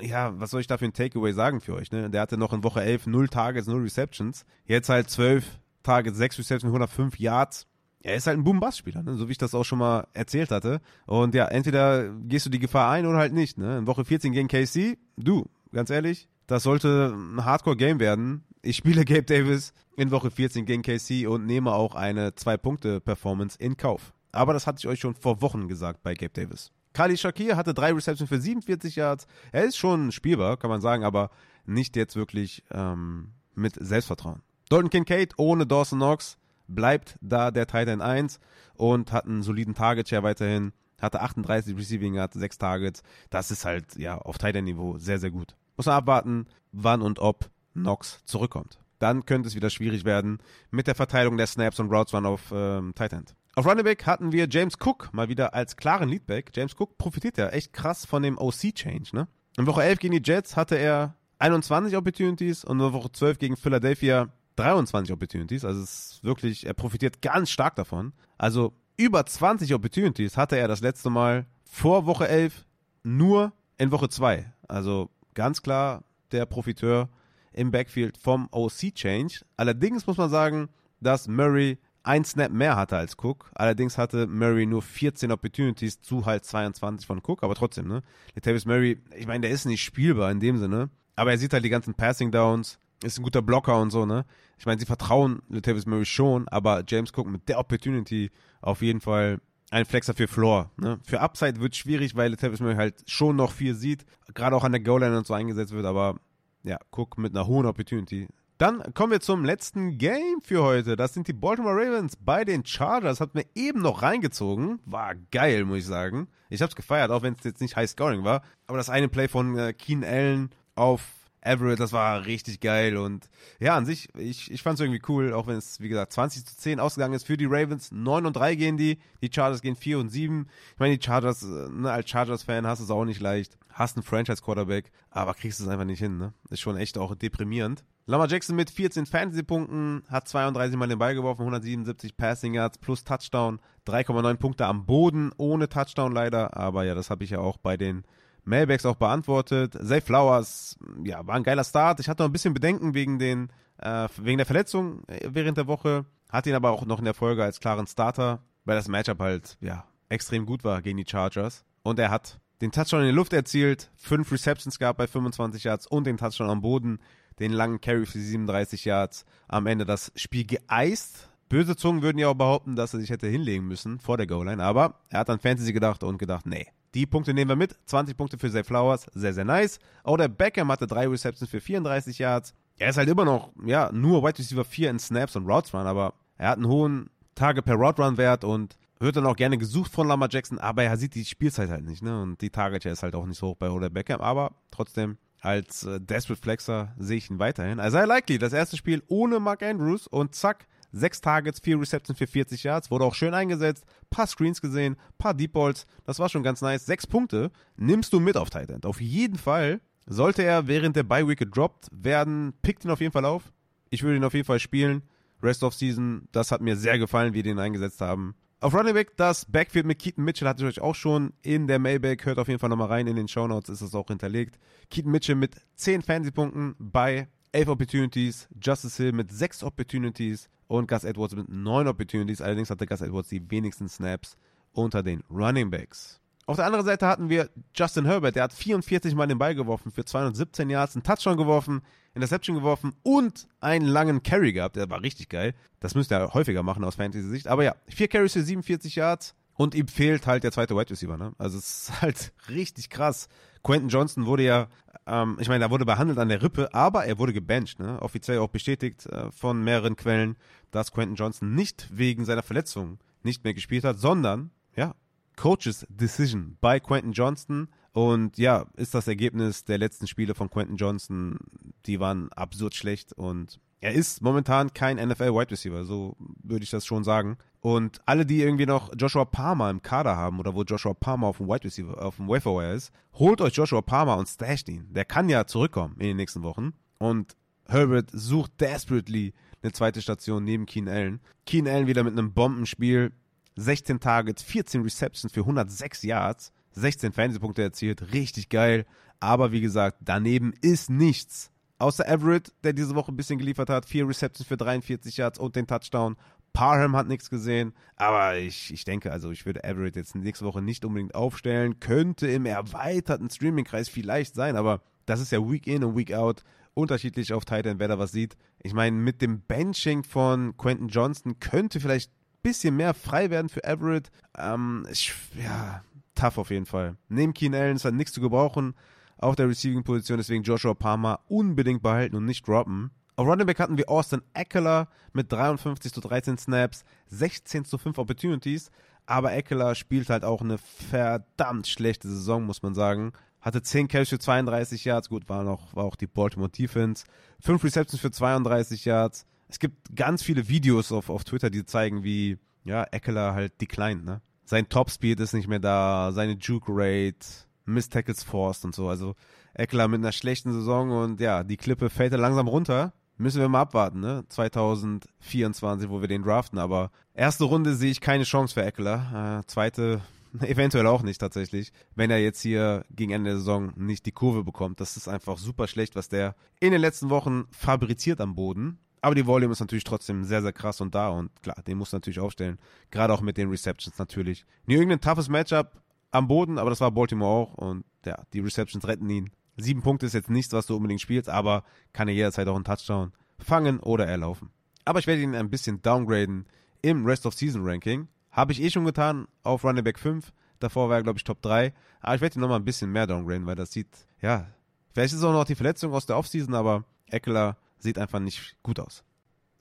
ja, 0.00 0.38
was 0.38 0.50
soll 0.50 0.60
ich 0.60 0.68
da 0.68 0.78
für 0.78 0.84
ein 0.84 0.92
Takeaway 0.92 1.32
sagen 1.32 1.60
für 1.60 1.74
euch? 1.74 1.90
Ne? 1.90 2.08
Der 2.10 2.20
hatte 2.20 2.38
noch 2.38 2.52
in 2.52 2.62
Woche 2.62 2.80
11 2.80 3.08
0 3.08 3.28
Targets, 3.28 3.66
0 3.66 3.82
Receptions. 3.82 4.44
Jetzt 4.66 4.88
halt 4.88 5.10
12 5.10 5.58
Targets, 5.82 6.16
6 6.16 6.38
Receptions, 6.38 6.70
105 6.70 7.18
Yards. 7.18 7.66
Er 8.02 8.14
ist 8.14 8.28
halt 8.28 8.38
ein 8.38 8.44
Boom-Bass-Spieler, 8.44 9.02
ne? 9.02 9.16
so 9.16 9.26
wie 9.26 9.32
ich 9.32 9.38
das 9.38 9.54
auch 9.54 9.64
schon 9.64 9.80
mal 9.80 10.06
erzählt 10.14 10.52
hatte. 10.52 10.80
Und 11.06 11.34
ja, 11.34 11.46
entweder 11.46 12.10
gehst 12.10 12.46
du 12.46 12.50
die 12.50 12.60
Gefahr 12.60 12.90
ein 12.90 13.06
oder 13.06 13.18
halt 13.18 13.32
nicht. 13.32 13.58
Ne? 13.58 13.78
In 13.78 13.86
Woche 13.88 14.04
14 14.04 14.32
gegen 14.32 14.46
KC, 14.46 14.96
du, 15.16 15.46
ganz 15.72 15.90
ehrlich, 15.90 16.28
das 16.46 16.62
sollte 16.62 17.14
ein 17.14 17.44
Hardcore-Game 17.44 17.98
werden. 17.98 18.44
Ich 18.62 18.76
spiele 18.76 19.04
Gabe 19.04 19.24
Davis 19.24 19.72
in 19.96 20.12
Woche 20.12 20.30
14 20.30 20.66
gegen 20.66 20.82
KC 20.82 21.26
und 21.26 21.46
nehme 21.46 21.72
auch 21.72 21.94
eine 21.96 22.34
Zwei-Punkte-Performance 22.36 23.58
in 23.58 23.76
Kauf. 23.76 24.14
Aber 24.32 24.52
das 24.52 24.66
hatte 24.66 24.78
ich 24.78 24.86
euch 24.86 25.00
schon 25.00 25.14
vor 25.14 25.40
Wochen 25.42 25.68
gesagt 25.68 26.02
bei 26.02 26.14
Gabe 26.14 26.32
Davis. 26.32 26.72
Kali 26.92 27.16
Shakir 27.16 27.56
hatte 27.56 27.74
drei 27.74 27.92
Receptions 27.92 28.28
für 28.28 28.40
47 28.40 28.96
Yards. 28.96 29.26
Er 29.52 29.64
ist 29.64 29.76
schon 29.76 30.12
spielbar, 30.12 30.56
kann 30.56 30.70
man 30.70 30.80
sagen, 30.80 31.04
aber 31.04 31.30
nicht 31.66 31.96
jetzt 31.96 32.16
wirklich 32.16 32.64
ähm, 32.72 33.32
mit 33.54 33.76
Selbstvertrauen. 33.78 34.42
Dalton 34.68 34.90
Kincaid 34.90 35.34
ohne 35.36 35.66
Dawson 35.66 35.98
Knox 35.98 36.36
bleibt 36.66 37.16
da 37.20 37.50
der 37.50 37.66
Titan 37.66 38.00
1 38.00 38.40
und 38.74 39.12
hat 39.12 39.26
einen 39.26 39.42
soliden 39.42 39.74
Target 39.74 40.08
Share 40.08 40.22
weiterhin. 40.22 40.72
Hatte 41.00 41.20
38 41.20 41.76
Receiving 41.76 42.14
Yards, 42.14 42.36
6 42.36 42.58
Targets. 42.58 43.02
Das 43.30 43.50
ist 43.50 43.64
halt 43.64 43.96
ja 43.96 44.18
auf 44.18 44.38
Titan 44.38 44.64
Niveau 44.64 44.98
sehr, 44.98 45.18
sehr 45.18 45.30
gut. 45.30 45.56
Muss 45.76 45.86
man 45.86 45.96
abwarten, 45.96 46.46
wann 46.72 47.02
und 47.02 47.18
ob 47.20 47.50
Knox 47.72 48.22
zurückkommt. 48.26 48.78
Dann 48.98 49.24
könnte 49.24 49.48
es 49.48 49.54
wieder 49.54 49.70
schwierig 49.70 50.04
werden 50.04 50.38
mit 50.70 50.86
der 50.86 50.94
Verteilung 50.94 51.36
der 51.36 51.46
Snaps 51.46 51.80
und 51.80 51.90
Routes 51.90 52.12
Run 52.12 52.26
auf 52.26 52.52
ähm, 52.52 52.92
Tight 52.94 53.14
End. 53.14 53.34
Auf 53.56 53.66
Running 53.66 53.84
Back 53.84 54.06
hatten 54.06 54.32
wir 54.32 54.46
James 54.48 54.74
Cook 54.80 55.10
mal 55.12 55.28
wieder 55.28 55.54
als 55.54 55.76
klaren 55.76 56.08
Leadback. 56.08 56.52
James 56.54 56.74
Cook 56.78 56.98
profitiert 56.98 57.36
ja 57.36 57.48
echt 57.48 57.72
krass 57.72 58.06
von 58.06 58.22
dem 58.22 58.38
OC-Change, 58.38 59.10
ne? 59.12 59.28
In 59.56 59.66
Woche 59.66 59.82
11 59.82 59.98
gegen 59.98 60.14
die 60.14 60.30
Jets 60.30 60.56
hatte 60.56 60.76
er 60.76 61.16
21 61.40 61.96
Opportunities 61.96 62.64
und 62.64 62.80
in 62.80 62.92
Woche 62.92 63.10
12 63.10 63.38
gegen 63.38 63.56
Philadelphia 63.56 64.28
23 64.56 65.12
Opportunities. 65.12 65.64
Also 65.64 65.82
es 65.82 66.12
ist 66.12 66.24
wirklich, 66.24 66.66
er 66.66 66.74
profitiert 66.74 67.22
ganz 67.22 67.50
stark 67.50 67.74
davon. 67.74 68.12
Also 68.38 68.72
über 68.96 69.26
20 69.26 69.74
Opportunities 69.74 70.36
hatte 70.36 70.56
er 70.56 70.68
das 70.68 70.80
letzte 70.80 71.10
Mal 71.10 71.46
vor 71.64 72.06
Woche 72.06 72.28
11 72.28 72.66
nur 73.02 73.52
in 73.78 73.90
Woche 73.90 74.08
2. 74.08 74.52
Also 74.68 75.10
ganz 75.34 75.62
klar 75.62 76.04
der 76.30 76.46
Profiteur 76.46 77.08
im 77.52 77.70
Backfield 77.70 78.16
vom 78.16 78.48
OC-Change. 78.52 79.40
Allerdings 79.56 80.06
muss 80.06 80.18
man 80.18 80.30
sagen, 80.30 80.68
dass 81.00 81.26
Murray 81.26 81.78
ein 82.10 82.24
Snap 82.24 82.50
mehr 82.50 82.74
hatte 82.74 82.96
als 82.96 83.16
Cook. 83.16 83.52
Allerdings 83.54 83.96
hatte 83.96 84.26
Murray 84.26 84.66
nur 84.66 84.82
14 84.82 85.30
Opportunities 85.30 86.02
zu 86.02 86.26
halt 86.26 86.44
22 86.44 87.06
von 87.06 87.22
Cook, 87.24 87.44
aber 87.44 87.54
trotzdem, 87.54 87.86
ne? 87.86 88.02
Latavius 88.34 88.66
Murray, 88.66 88.98
ich 89.16 89.28
meine, 89.28 89.42
der 89.42 89.50
ist 89.50 89.64
nicht 89.64 89.82
spielbar 89.82 90.32
in 90.32 90.40
dem 90.40 90.58
Sinne, 90.58 90.90
aber 91.14 91.30
er 91.30 91.38
sieht 91.38 91.52
halt 91.52 91.64
die 91.64 91.70
ganzen 91.70 91.94
Passing 91.94 92.32
Downs, 92.32 92.80
ist 93.04 93.18
ein 93.18 93.22
guter 93.22 93.42
Blocker 93.42 93.80
und 93.80 93.90
so, 93.90 94.06
ne? 94.06 94.24
Ich 94.58 94.66
meine, 94.66 94.80
sie 94.80 94.86
vertrauen 94.86 95.40
Latavius 95.48 95.86
Murray 95.86 96.04
schon, 96.04 96.48
aber 96.48 96.82
James 96.86 97.12
Cook 97.16 97.28
mit 97.28 97.48
der 97.48 97.60
Opportunity 97.60 98.32
auf 98.60 98.82
jeden 98.82 99.00
Fall 99.00 99.40
ein 99.70 99.84
Flexer 99.84 100.12
für 100.12 100.26
Floor. 100.26 100.68
Ne? 100.76 100.98
Für 101.04 101.20
Upside 101.20 101.60
wird 101.60 101.76
schwierig, 101.76 102.16
weil 102.16 102.30
Latavius 102.30 102.58
Murray 102.58 102.74
halt 102.74 103.08
schon 103.08 103.36
noch 103.36 103.52
viel 103.52 103.76
sieht, 103.76 104.04
gerade 104.34 104.56
auch 104.56 104.64
an 104.64 104.72
der 104.72 104.80
Goal-Line 104.80 105.16
und 105.16 105.28
so 105.28 105.34
eingesetzt 105.34 105.72
wird, 105.72 105.86
aber 105.86 106.16
ja, 106.64 106.76
Cook 106.90 107.18
mit 107.18 107.36
einer 107.36 107.46
hohen 107.46 107.66
Opportunity 107.66 108.26
dann 108.60 108.92
kommen 108.92 109.12
wir 109.12 109.20
zum 109.20 109.42
letzten 109.42 109.96
Game 109.96 110.42
für 110.42 110.62
heute. 110.62 110.94
Das 110.94 111.14
sind 111.14 111.26
die 111.26 111.32
Baltimore 111.32 111.74
Ravens 111.74 112.16
bei 112.16 112.44
den 112.44 112.66
Chargers. 112.66 113.18
Hat 113.18 113.34
mir 113.34 113.46
eben 113.54 113.80
noch 113.80 114.02
reingezogen. 114.02 114.80
War 114.84 115.14
geil, 115.30 115.64
muss 115.64 115.78
ich 115.78 115.86
sagen. 115.86 116.28
Ich 116.50 116.60
hab's 116.60 116.76
gefeiert, 116.76 117.10
auch 117.10 117.22
wenn 117.22 117.34
es 117.38 117.44
jetzt 117.44 117.62
nicht 117.62 117.76
High 117.76 117.88
Scoring 117.88 118.22
war. 118.22 118.42
Aber 118.66 118.76
das 118.76 118.90
eine 118.90 119.08
Play 119.08 119.28
von 119.28 119.56
äh, 119.56 119.72
Keen 119.72 120.04
Allen 120.04 120.50
auf 120.74 121.00
Everett, 121.40 121.80
das 121.80 121.94
war 121.94 122.26
richtig 122.26 122.60
geil. 122.60 122.98
Und 122.98 123.30
ja, 123.60 123.78
an 123.78 123.86
sich, 123.86 124.14
ich, 124.14 124.50
ich 124.50 124.62
fand's 124.62 124.82
irgendwie 124.82 125.00
cool, 125.08 125.32
auch 125.32 125.46
wenn 125.46 125.56
es, 125.56 125.80
wie 125.80 125.88
gesagt, 125.88 126.12
20 126.12 126.44
zu 126.44 126.54
10 126.58 126.80
ausgegangen 126.80 127.14
ist 127.14 127.26
für 127.26 127.38
die 127.38 127.46
Ravens. 127.46 127.90
9 127.92 128.26
und 128.26 128.36
3 128.36 128.56
gehen 128.56 128.76
die. 128.76 128.98
Die 129.22 129.30
Chargers 129.32 129.62
gehen 129.62 129.74
4 129.74 130.00
und 130.00 130.10
7. 130.10 130.46
Ich 130.74 130.78
meine, 130.78 130.98
die 130.98 131.02
Chargers, 131.02 131.42
äh, 131.44 131.70
ne, 131.70 131.90
als 131.90 132.10
Chargers-Fan 132.10 132.66
hast 132.66 132.80
du 132.80 132.84
es 132.84 132.90
auch 132.90 133.06
nicht 133.06 133.20
leicht. 133.22 133.56
Hast 133.70 133.96
einen 133.96 134.02
Franchise-Quarterback, 134.02 134.90
aber 135.08 135.32
kriegst 135.32 135.60
es 135.60 135.68
einfach 135.68 135.86
nicht 135.86 136.00
hin, 136.00 136.18
ne? 136.18 136.34
Ist 136.50 136.60
schon 136.60 136.76
echt 136.76 136.98
auch 136.98 137.14
deprimierend. 137.14 137.84
Lamar 138.10 138.28
Jackson 138.28 138.56
mit 138.56 138.70
14 138.70 139.06
Fantasy-Punkten, 139.06 140.02
hat 140.08 140.26
32 140.26 140.76
Mal 140.76 140.88
den 140.88 140.98
Ball 140.98 141.14
geworfen, 141.14 141.42
177 141.42 142.16
Passing 142.16 142.54
Yards 142.54 142.76
plus 142.78 143.04
Touchdown, 143.04 143.60
3,9 143.86 144.34
Punkte 144.34 144.66
am 144.66 144.84
Boden, 144.84 145.30
ohne 145.36 145.68
Touchdown 145.68 146.10
leider, 146.10 146.56
aber 146.56 146.82
ja, 146.82 146.96
das 146.96 147.08
habe 147.08 147.22
ich 147.22 147.30
ja 147.30 147.38
auch 147.38 147.56
bei 147.56 147.76
den 147.76 148.02
Mailbacks 148.42 148.84
auch 148.84 148.96
beantwortet. 148.96 149.78
Zay 149.80 150.00
Flowers, 150.00 150.76
ja, 151.04 151.24
war 151.24 151.36
ein 151.36 151.44
geiler 151.44 151.62
Start. 151.62 152.00
Ich 152.00 152.08
hatte 152.08 152.24
noch 152.24 152.28
ein 152.28 152.32
bisschen 152.32 152.52
Bedenken 152.52 152.94
wegen, 152.94 153.20
den, 153.20 153.52
äh, 153.78 154.08
wegen 154.16 154.38
der 154.38 154.46
Verletzung 154.46 155.04
äh, 155.06 155.28
während 155.30 155.56
der 155.56 155.68
Woche, 155.68 156.04
hatte 156.30 156.50
ihn 156.50 156.56
aber 156.56 156.72
auch 156.72 156.84
noch 156.86 156.98
in 156.98 157.04
der 157.04 157.14
Folge 157.14 157.44
als 157.44 157.60
klaren 157.60 157.86
Starter, 157.86 158.42
weil 158.64 158.74
das 158.74 158.88
Matchup 158.88 159.20
halt, 159.20 159.56
ja, 159.60 159.84
extrem 160.08 160.46
gut 160.46 160.64
war 160.64 160.82
gegen 160.82 160.96
die 160.96 161.06
Chargers. 161.08 161.64
Und 161.84 162.00
er 162.00 162.10
hat 162.10 162.40
den 162.60 162.72
Touchdown 162.72 163.02
in 163.02 163.06
die 163.06 163.14
Luft 163.14 163.32
erzielt, 163.32 163.88
fünf 163.94 164.32
Receptions 164.32 164.80
gab 164.80 164.96
bei 164.96 165.06
25 165.06 165.62
Yards 165.62 165.86
und 165.86 166.08
den 166.08 166.16
Touchdown 166.16 166.50
am 166.50 166.60
Boden 166.60 166.98
den 167.40 167.52
langen 167.52 167.80
Carry 167.80 168.06
für 168.06 168.18
37 168.18 168.84
Yards 168.84 169.24
am 169.48 169.66
Ende 169.66 169.84
das 169.84 170.12
Spiel 170.14 170.44
geeist. 170.44 171.28
Böse 171.48 171.74
Zungen 171.74 172.02
würden 172.02 172.18
ja 172.18 172.28
auch 172.28 172.34
behaupten, 172.34 172.76
dass 172.76 172.94
er 172.94 173.00
sich 173.00 173.10
hätte 173.10 173.26
hinlegen 173.26 173.66
müssen 173.66 173.98
vor 173.98 174.16
der 174.16 174.28
Goal-Line, 174.28 174.62
aber 174.62 175.00
er 175.08 175.20
hat 175.20 175.30
an 175.30 175.40
Fantasy 175.40 175.72
gedacht 175.72 176.04
und 176.04 176.18
gedacht, 176.18 176.46
nee, 176.46 176.68
die 176.94 177.06
Punkte 177.06 177.34
nehmen 177.34 177.48
wir 177.48 177.56
mit. 177.56 177.76
20 177.86 178.16
Punkte 178.16 178.38
für 178.38 178.50
Zay 178.50 178.62
Flowers, 178.62 179.06
sehr, 179.14 179.32
sehr 179.32 179.44
nice. 179.44 179.78
Auch 180.04 180.16
der 180.16 180.28
Beckham 180.28 180.70
hatte 180.70 180.86
drei 180.86 181.08
Receptions 181.08 181.50
für 181.50 181.60
34 181.60 182.18
Yards. 182.18 182.54
Er 182.78 182.90
ist 182.90 182.96
halt 182.96 183.08
immer 183.08 183.24
noch, 183.24 183.50
ja, 183.64 183.90
nur 183.92 184.22
Wide 184.22 184.38
Receiver 184.38 184.64
4 184.64 184.90
in 184.90 184.98
Snaps 184.98 185.36
und 185.36 185.46
Routes 185.46 185.74
Run, 185.74 185.86
aber 185.86 186.14
er 186.36 186.50
hat 186.50 186.58
einen 186.58 186.68
hohen 186.68 187.10
Tage 187.34 187.62
per 187.62 187.74
Route 187.74 188.02
Run 188.02 188.16
Wert 188.16 188.44
und 188.44 188.76
wird 188.98 189.16
dann 189.16 189.26
auch 189.26 189.36
gerne 189.36 189.58
gesucht 189.58 189.92
von 189.92 190.06
Lamar 190.06 190.28
Jackson, 190.30 190.58
aber 190.58 190.84
er 190.84 190.96
sieht 190.96 191.14
die 191.14 191.24
Spielzeit 191.24 191.70
halt 191.70 191.84
nicht, 191.84 192.02
ne? 192.02 192.20
Und 192.20 192.40
die 192.42 192.50
Target 192.50 192.84
ist 192.84 193.02
halt 193.02 193.14
auch 193.14 193.26
nicht 193.26 193.38
so 193.38 193.48
hoch 193.48 193.56
bei 193.56 193.70
Oder 193.70 193.90
Beckham, 193.90 194.20
aber 194.20 194.52
trotzdem 194.70 195.16
als 195.40 195.84
äh, 195.84 196.00
Desperate 196.00 196.40
Flexer 196.40 196.94
sehe 196.98 197.18
ich 197.18 197.30
ihn 197.30 197.38
weiterhin. 197.38 197.80
Also 197.80 197.98
likely, 197.98 198.38
das 198.38 198.52
erste 198.52 198.76
Spiel 198.76 199.02
ohne 199.08 199.40
Mark 199.40 199.62
Andrews 199.62 200.06
und 200.06 200.34
zack, 200.34 200.66
sechs 200.92 201.20
Targets, 201.20 201.60
vier 201.60 201.80
Receptions 201.80 202.18
für 202.18 202.26
40 202.26 202.62
Yards, 202.64 202.90
wurde 202.90 203.04
auch 203.04 203.14
schön 203.14 203.34
eingesetzt, 203.34 203.84
paar 204.10 204.26
Screens 204.26 204.60
gesehen, 204.60 204.96
paar 205.18 205.34
Deep 205.34 205.52
Balls, 205.52 205.86
das 206.04 206.18
war 206.18 206.28
schon 206.28 206.42
ganz 206.42 206.60
nice. 206.60 206.86
Sechs 206.86 207.06
Punkte 207.06 207.50
nimmst 207.76 208.12
du 208.12 208.20
mit 208.20 208.36
auf 208.36 208.50
Tight 208.50 208.70
End. 208.70 208.86
Auf 208.86 209.00
jeden 209.00 209.38
Fall 209.38 209.80
sollte 210.06 210.42
er 210.42 210.66
während 210.66 210.96
der 210.96 211.04
Bye 211.04 211.26
Week 211.28 211.38
gedroppt 211.38 211.88
werden, 211.92 212.54
pickt 212.62 212.84
ihn 212.84 212.90
auf 212.90 213.00
jeden 213.00 213.12
Fall 213.12 213.24
auf. 213.24 213.52
Ich 213.90 214.02
würde 214.02 214.16
ihn 214.16 214.24
auf 214.24 214.34
jeden 214.34 214.46
Fall 214.46 214.60
spielen. 214.60 215.02
Rest 215.42 215.62
of 215.62 215.74
Season, 215.74 216.28
das 216.32 216.52
hat 216.52 216.60
mir 216.60 216.76
sehr 216.76 216.98
gefallen, 216.98 217.32
wie 217.32 217.42
die 217.42 217.50
ihn 217.50 217.58
eingesetzt 217.58 218.00
haben. 218.00 218.34
Auf 218.62 218.74
Running 218.74 218.92
Back, 218.92 219.16
das 219.16 219.46
Backfield 219.46 219.86
mit 219.86 219.98
Keaton 219.98 220.22
Mitchell 220.22 220.46
hatte 220.46 220.62
ich 220.62 220.68
euch 220.68 220.82
auch 220.82 220.94
schon 220.94 221.32
in 221.40 221.66
der 221.66 221.78
Mailback. 221.78 222.26
Hört 222.26 222.38
auf 222.38 222.46
jeden 222.46 222.60
Fall 222.60 222.68
nochmal 222.68 222.88
rein 222.88 223.06
in 223.06 223.16
den 223.16 223.26
Show 223.26 223.48
Notes, 223.48 223.70
ist 223.70 223.80
das 223.80 223.94
auch 223.94 224.08
hinterlegt. 224.08 224.58
Keaton 224.90 225.10
Mitchell 225.10 225.34
mit 225.34 225.56
10 225.76 226.02
Fantasy-Punkten 226.02 226.74
bei 226.78 227.28
11 227.52 227.68
Opportunities, 227.68 228.48
Justice 228.60 229.02
Hill 229.02 229.12
mit 229.12 229.32
6 229.32 229.62
Opportunities 229.62 230.50
und 230.66 230.88
Gus 230.88 231.04
Edwards 231.04 231.34
mit 231.34 231.48
9 231.48 231.88
Opportunities. 231.88 232.42
Allerdings 232.42 232.68
hatte 232.68 232.84
Gus 232.84 233.00
Edwards 233.00 233.30
die 233.30 233.50
wenigsten 233.50 233.88
Snaps 233.88 234.36
unter 234.72 235.02
den 235.02 235.22
Running 235.30 235.70
Backs. 235.70 236.20
Auf 236.46 236.56
der 236.56 236.66
anderen 236.66 236.84
Seite 236.84 237.06
hatten 237.06 237.28
wir 237.28 237.48
Justin 237.74 238.06
Herbert, 238.06 238.34
der 238.34 238.44
hat 238.44 238.52
44 238.52 239.14
Mal 239.14 239.26
den 239.26 239.38
Ball 239.38 239.54
geworfen 239.54 239.92
für 239.92 240.04
217 240.04 240.68
Yards, 240.68 240.96
einen 240.96 241.04
Touchdown 241.04 241.36
geworfen, 241.36 241.82
Interception 242.14 242.56
geworfen 242.56 242.92
und 243.02 243.46
einen 243.60 243.86
langen 243.86 244.22
Carry 244.22 244.52
gehabt. 244.52 244.76
Der 244.76 244.90
war 244.90 245.02
richtig 245.02 245.28
geil. 245.28 245.54
Das 245.78 245.94
müsste 245.94 246.16
er 246.16 246.34
häufiger 246.34 246.62
machen 246.62 246.82
aus 246.82 246.96
Fantasy-Sicht. 246.96 247.46
Aber 247.46 247.62
ja, 247.62 247.76
vier 247.86 248.08
Carries 248.08 248.32
für 248.32 248.42
47 248.42 248.96
Yards 248.96 249.34
und 249.54 249.74
ihm 249.74 249.88
fehlt 249.88 250.26
halt 250.26 250.42
der 250.42 250.52
zweite 250.52 250.74
Wide 250.74 250.90
Receiver. 250.90 251.16
Ne? 251.16 251.32
Also 251.38 251.58
es 251.58 251.90
ist 251.90 252.02
halt 252.02 252.32
richtig 252.48 252.90
krass. 252.90 253.28
Quentin 253.62 253.90
Johnson 253.90 254.26
wurde 254.26 254.42
ja, 254.42 254.68
ähm, 255.06 255.36
ich 255.38 255.48
meine, 255.48 255.64
er 255.64 255.70
wurde 255.70 255.84
behandelt 255.84 256.18
an 256.18 256.30
der 256.30 256.42
Rippe, 256.42 256.72
aber 256.72 257.04
er 257.04 257.18
wurde 257.18 257.32
gebencht. 257.32 257.78
Ne? 257.78 258.00
Offiziell 258.00 258.38
auch 258.38 258.48
bestätigt 258.48 259.06
äh, 259.06 259.30
von 259.30 259.62
mehreren 259.62 259.96
Quellen, 259.96 260.36
dass 260.70 260.92
Quentin 260.92 261.14
Johnson 261.14 261.54
nicht 261.54 261.88
wegen 261.92 262.24
seiner 262.24 262.42
Verletzung 262.42 262.98
nicht 263.22 263.44
mehr 263.44 263.52
gespielt 263.52 263.84
hat, 263.84 263.98
sondern 263.98 264.50
ja, 264.74 264.94
Coaches 265.36 265.86
Decision 265.88 266.56
bei 266.60 266.80
Quentin 266.80 267.12
Johnston. 267.12 267.68
Und 267.92 268.38
ja, 268.38 268.66
ist 268.76 268.94
das 268.94 269.08
Ergebnis 269.08 269.64
der 269.64 269.78
letzten 269.78 270.06
Spiele 270.06 270.34
von 270.34 270.48
Quentin 270.50 270.76
Johnson, 270.76 271.38
die 271.86 271.98
waren 271.98 272.32
absurd 272.32 272.74
schlecht 272.74 273.12
und 273.14 273.58
er 273.80 273.92
ist 273.92 274.22
momentan 274.22 274.72
kein 274.74 274.96
NFL-Wide 274.96 275.50
Receiver, 275.50 275.84
so 275.84 276.14
würde 276.42 276.64
ich 276.64 276.70
das 276.70 276.84
schon 276.84 277.02
sagen. 277.02 277.38
Und 277.60 277.98
alle, 278.04 278.26
die 278.26 278.42
irgendwie 278.42 278.66
noch 278.66 278.90
Joshua 278.96 279.24
Palmer 279.24 279.70
im 279.70 279.82
Kader 279.82 280.16
haben 280.16 280.38
oder 280.38 280.54
wo 280.54 280.62
Joshua 280.62 280.94
Palmer 280.94 281.28
auf 281.28 281.38
dem 281.38 281.48
Wide 281.48 281.64
Receiver, 281.64 282.00
auf 282.02 282.16
dem 282.16 282.28
Waferwire 282.28 282.74
ist, 282.74 282.92
holt 283.14 283.40
euch 283.40 283.54
Joshua 283.54 283.80
Palmer 283.80 284.18
und 284.18 284.28
stasht 284.28 284.68
ihn. 284.68 284.92
Der 284.92 285.04
kann 285.04 285.28
ja 285.28 285.46
zurückkommen 285.46 285.94
in 285.98 286.08
den 286.08 286.16
nächsten 286.16 286.42
Wochen. 286.42 286.74
Und 286.98 287.36
Herbert 287.66 288.10
sucht 288.12 288.60
desperately 288.60 289.32
eine 289.62 289.72
zweite 289.72 290.02
Station 290.02 290.44
neben 290.44 290.66
Keen 290.66 290.88
Allen. 290.88 291.20
Keen 291.46 291.68
Allen 291.68 291.86
wieder 291.86 292.04
mit 292.04 292.12
einem 292.12 292.32
Bombenspiel. 292.32 293.12
16 293.60 294.00
Targets, 294.00 294.42
14 294.42 294.82
Receptions 294.82 295.32
für 295.32 295.40
106 295.40 296.02
Yards, 296.02 296.52
16 296.72 297.12
Fantasy-Punkte 297.12 297.62
erzielt. 297.62 298.12
Richtig 298.12 298.48
geil. 298.48 298.86
Aber 299.20 299.52
wie 299.52 299.60
gesagt, 299.60 299.98
daneben 300.00 300.54
ist 300.62 300.88
nichts. 300.88 301.50
Außer 301.78 302.06
Everett, 302.06 302.52
der 302.64 302.72
diese 302.72 302.94
Woche 302.94 303.12
ein 303.12 303.16
bisschen 303.16 303.38
geliefert 303.38 303.70
hat. 303.70 303.86
Vier 303.86 304.08
Receptions 304.08 304.46
für 304.46 304.56
43 304.56 305.16
Yards 305.16 305.38
und 305.38 305.56
den 305.56 305.66
Touchdown. 305.66 306.16
Parham 306.52 306.96
hat 306.96 307.06
nichts 307.06 307.30
gesehen, 307.30 307.74
aber 307.94 308.36
ich, 308.36 308.72
ich 308.72 308.84
denke, 308.84 309.12
also 309.12 309.30
ich 309.30 309.46
würde 309.46 309.62
Everett 309.62 309.94
jetzt 309.94 310.16
nächste 310.16 310.44
Woche 310.44 310.60
nicht 310.60 310.84
unbedingt 310.84 311.14
aufstellen. 311.14 311.78
Könnte 311.78 312.26
im 312.26 312.44
erweiterten 312.44 313.30
Streaming-Kreis 313.30 313.88
vielleicht 313.88 314.34
sein, 314.34 314.56
aber 314.56 314.82
das 315.06 315.20
ist 315.20 315.30
ja 315.30 315.38
Week 315.38 315.68
in 315.68 315.84
und 315.84 315.96
Week 315.96 316.12
out 316.12 316.42
unterschiedlich 316.74 317.32
auf 317.32 317.44
Titan, 317.44 317.78
wer 317.78 317.88
da 317.88 317.98
was 317.98 318.12
sieht. 318.12 318.36
Ich 318.62 318.74
meine, 318.74 318.96
mit 318.96 319.22
dem 319.22 319.42
Benching 319.42 320.02
von 320.02 320.56
Quentin 320.56 320.88
Johnston 320.88 321.38
könnte 321.38 321.78
vielleicht 321.78 322.10
bisschen 322.42 322.76
mehr 322.76 322.94
frei 322.94 323.30
werden 323.30 323.48
für 323.48 323.64
Everett. 323.64 324.10
Ähm, 324.36 324.86
ich, 324.90 325.12
ja, 325.42 325.82
tough 326.14 326.38
auf 326.38 326.50
jeden 326.50 326.66
Fall. 326.66 326.96
Neben 327.08 327.34
Keen 327.34 327.54
Allen 327.54 327.76
ist 327.76 327.84
halt 327.84 327.94
nichts 327.94 328.12
zu 328.12 328.20
gebrauchen 328.20 328.74
auf 329.18 329.36
der 329.36 329.48
Receiving-Position, 329.48 330.18
deswegen 330.18 330.42
Joshua 330.42 330.74
Palmer 330.74 331.20
unbedingt 331.28 331.82
behalten 331.82 332.16
und 332.16 332.24
nicht 332.24 332.46
droppen. 332.48 332.90
Auf 333.16 333.26
Running 333.26 333.46
Back 333.46 333.58
hatten 333.58 333.76
wir 333.76 333.90
Austin 333.90 334.22
Eckler 334.32 334.88
mit 335.12 335.30
53 335.30 335.92
zu 335.92 336.00
13 336.00 336.38
Snaps, 336.38 336.84
16 337.08 337.66
zu 337.66 337.76
5 337.76 337.98
Opportunities, 337.98 338.70
aber 339.04 339.32
Eckler 339.32 339.74
spielt 339.74 340.08
halt 340.08 340.24
auch 340.24 340.40
eine 340.40 340.56
verdammt 340.56 341.66
schlechte 341.66 342.08
Saison, 342.08 342.44
muss 342.44 342.62
man 342.62 342.74
sagen. 342.74 343.12
Hatte 343.42 343.62
10 343.62 343.88
Catches 343.88 344.10
für 344.10 344.18
32 344.18 344.84
Yards, 344.84 345.08
gut, 345.08 345.28
war, 345.28 345.44
noch, 345.44 345.74
war 345.74 345.84
auch 345.84 345.96
die 345.96 346.06
Baltimore 346.06 346.50
Defense. 346.50 347.04
5 347.40 347.62
Receptions 347.64 348.00
für 348.00 348.10
32 348.10 348.84
Yards. 348.86 349.26
Es 349.50 349.58
gibt 349.58 349.94
ganz 349.94 350.22
viele 350.22 350.48
Videos 350.48 350.92
auf, 350.92 351.10
auf 351.10 351.24
Twitter, 351.24 351.50
die 351.50 351.64
zeigen, 351.64 352.04
wie 352.04 352.38
ja, 352.64 352.84
Eckler 352.84 353.34
halt 353.34 353.60
declined, 353.60 354.04
ne? 354.04 354.20
Sein 354.44 354.68
Topspeed 354.68 355.20
ist 355.20 355.32
nicht 355.32 355.48
mehr 355.48 355.60
da, 355.60 356.10
seine 356.12 356.32
Juke 356.32 356.72
Rate, 356.74 357.26
Miss 357.66 357.88
Tackles 357.88 358.24
forced 358.24 358.64
und 358.64 358.74
so. 358.74 358.88
Also 358.88 359.14
Eckler 359.54 359.88
mit 359.88 360.00
einer 360.00 360.12
schlechten 360.12 360.52
Saison 360.52 360.90
und 360.90 361.20
ja, 361.20 361.44
die 361.44 361.56
Klippe 361.56 361.88
fällt 361.88 362.12
er 362.12 362.18
langsam 362.18 362.48
runter. 362.48 362.92
Müssen 363.16 363.40
wir 363.40 363.48
mal 363.48 363.60
abwarten, 363.60 364.00
ne? 364.00 364.24
2024, 364.28 365.90
wo 365.90 366.00
wir 366.00 366.08
den 366.08 366.22
draften. 366.22 366.58
Aber 366.58 366.90
erste 367.14 367.44
Runde 367.44 367.74
sehe 367.74 367.90
ich 367.90 368.00
keine 368.00 368.24
Chance 368.24 368.54
für 368.54 368.64
Eckler. 368.64 369.40
Äh, 369.40 369.46
zweite 369.46 370.00
eventuell 370.40 370.86
auch 370.86 371.02
nicht 371.02 371.20
tatsächlich. 371.20 371.72
Wenn 371.94 372.10
er 372.10 372.18
jetzt 372.18 372.40
hier 372.40 372.84
gegen 372.90 373.12
Ende 373.12 373.30
der 373.30 373.38
Saison 373.38 373.72
nicht 373.76 374.06
die 374.06 374.12
Kurve 374.12 374.42
bekommt. 374.42 374.80
Das 374.80 374.96
ist 374.96 375.08
einfach 375.08 375.38
super 375.38 375.68
schlecht, 375.68 375.96
was 375.96 376.08
der 376.08 376.34
in 376.60 376.72
den 376.72 376.80
letzten 376.80 377.10
Wochen 377.10 377.44
fabriziert 377.50 378.20
am 378.20 378.34
Boden. 378.34 378.78
Aber 379.02 379.14
die 379.14 379.26
Volume 379.26 379.52
ist 379.52 379.60
natürlich 379.60 379.84
trotzdem 379.84 380.24
sehr, 380.24 380.42
sehr 380.42 380.52
krass 380.52 380.80
und 380.80 380.94
da. 380.94 381.08
Und 381.08 381.30
klar, 381.42 381.56
den 381.66 381.78
muss 381.78 381.92
natürlich 381.92 382.20
aufstellen. 382.20 382.58
Gerade 382.90 383.14
auch 383.14 383.22
mit 383.22 383.36
den 383.36 383.48
Receptions 383.48 383.98
natürlich. 383.98 384.44
Nie 384.66 384.74
irgendein 384.74 385.00
toughes 385.00 385.28
Matchup 385.28 385.80
am 386.10 386.28
Boden, 386.28 386.58
aber 386.58 386.70
das 386.70 386.80
war 386.80 386.90
Baltimore 386.90 387.30
auch. 387.30 387.54
Und 387.54 387.84
ja, 388.04 388.22
die 388.32 388.40
Receptions 388.40 388.86
retten 388.86 389.08
ihn. 389.08 389.30
Sieben 389.56 389.82
Punkte 389.82 390.06
ist 390.06 390.12
jetzt 390.12 390.30
nichts, 390.30 390.52
was 390.52 390.66
du 390.66 390.76
unbedingt 390.76 391.00
spielst, 391.00 391.28
aber 391.28 391.64
kann 391.92 392.08
er 392.08 392.14
jederzeit 392.14 392.48
auch 392.48 392.54
einen 392.54 392.64
Touchdown 392.64 393.12
fangen 393.38 393.80
oder 393.80 394.06
erlaufen. 394.06 394.50
Aber 394.84 394.98
ich 394.98 395.06
werde 395.06 395.22
ihn 395.22 395.34
ein 395.34 395.50
bisschen 395.50 395.82
downgraden 395.82 396.46
im 396.82 397.06
Rest 397.06 397.26
of 397.26 397.34
Season 397.34 397.62
Ranking. 397.64 398.08
Habe 398.30 398.52
ich 398.52 398.62
eh 398.62 398.70
schon 398.70 398.84
getan 398.84 399.28
auf 399.42 399.64
Running 399.64 399.84
Back 399.84 399.98
5. 399.98 400.32
Davor 400.60 400.88
war 400.88 400.96
er, 400.96 401.02
glaube 401.02 401.18
ich, 401.18 401.24
Top 401.24 401.42
3. 401.42 401.72
Aber 402.00 402.14
ich 402.14 402.20
werde 402.20 402.38
ihn 402.38 402.40
nochmal 402.40 402.60
ein 402.60 402.64
bisschen 402.64 402.92
mehr 402.92 403.06
downgraden, 403.06 403.46
weil 403.46 403.56
das 403.56 403.72
sieht, 403.72 403.88
ja, 404.20 404.46
vielleicht 404.92 405.12
ist 405.12 405.20
es 405.20 405.24
auch 405.24 405.32
noch 405.32 405.44
die 405.44 405.54
Verletzung 405.54 405.92
aus 405.92 406.06
der 406.06 406.16
Offseason, 406.16 406.54
aber 406.54 406.84
Eckler 407.06 407.56
sieht 407.82 407.98
einfach 407.98 408.20
nicht 408.20 408.56
gut 408.62 408.78
aus. 408.80 409.04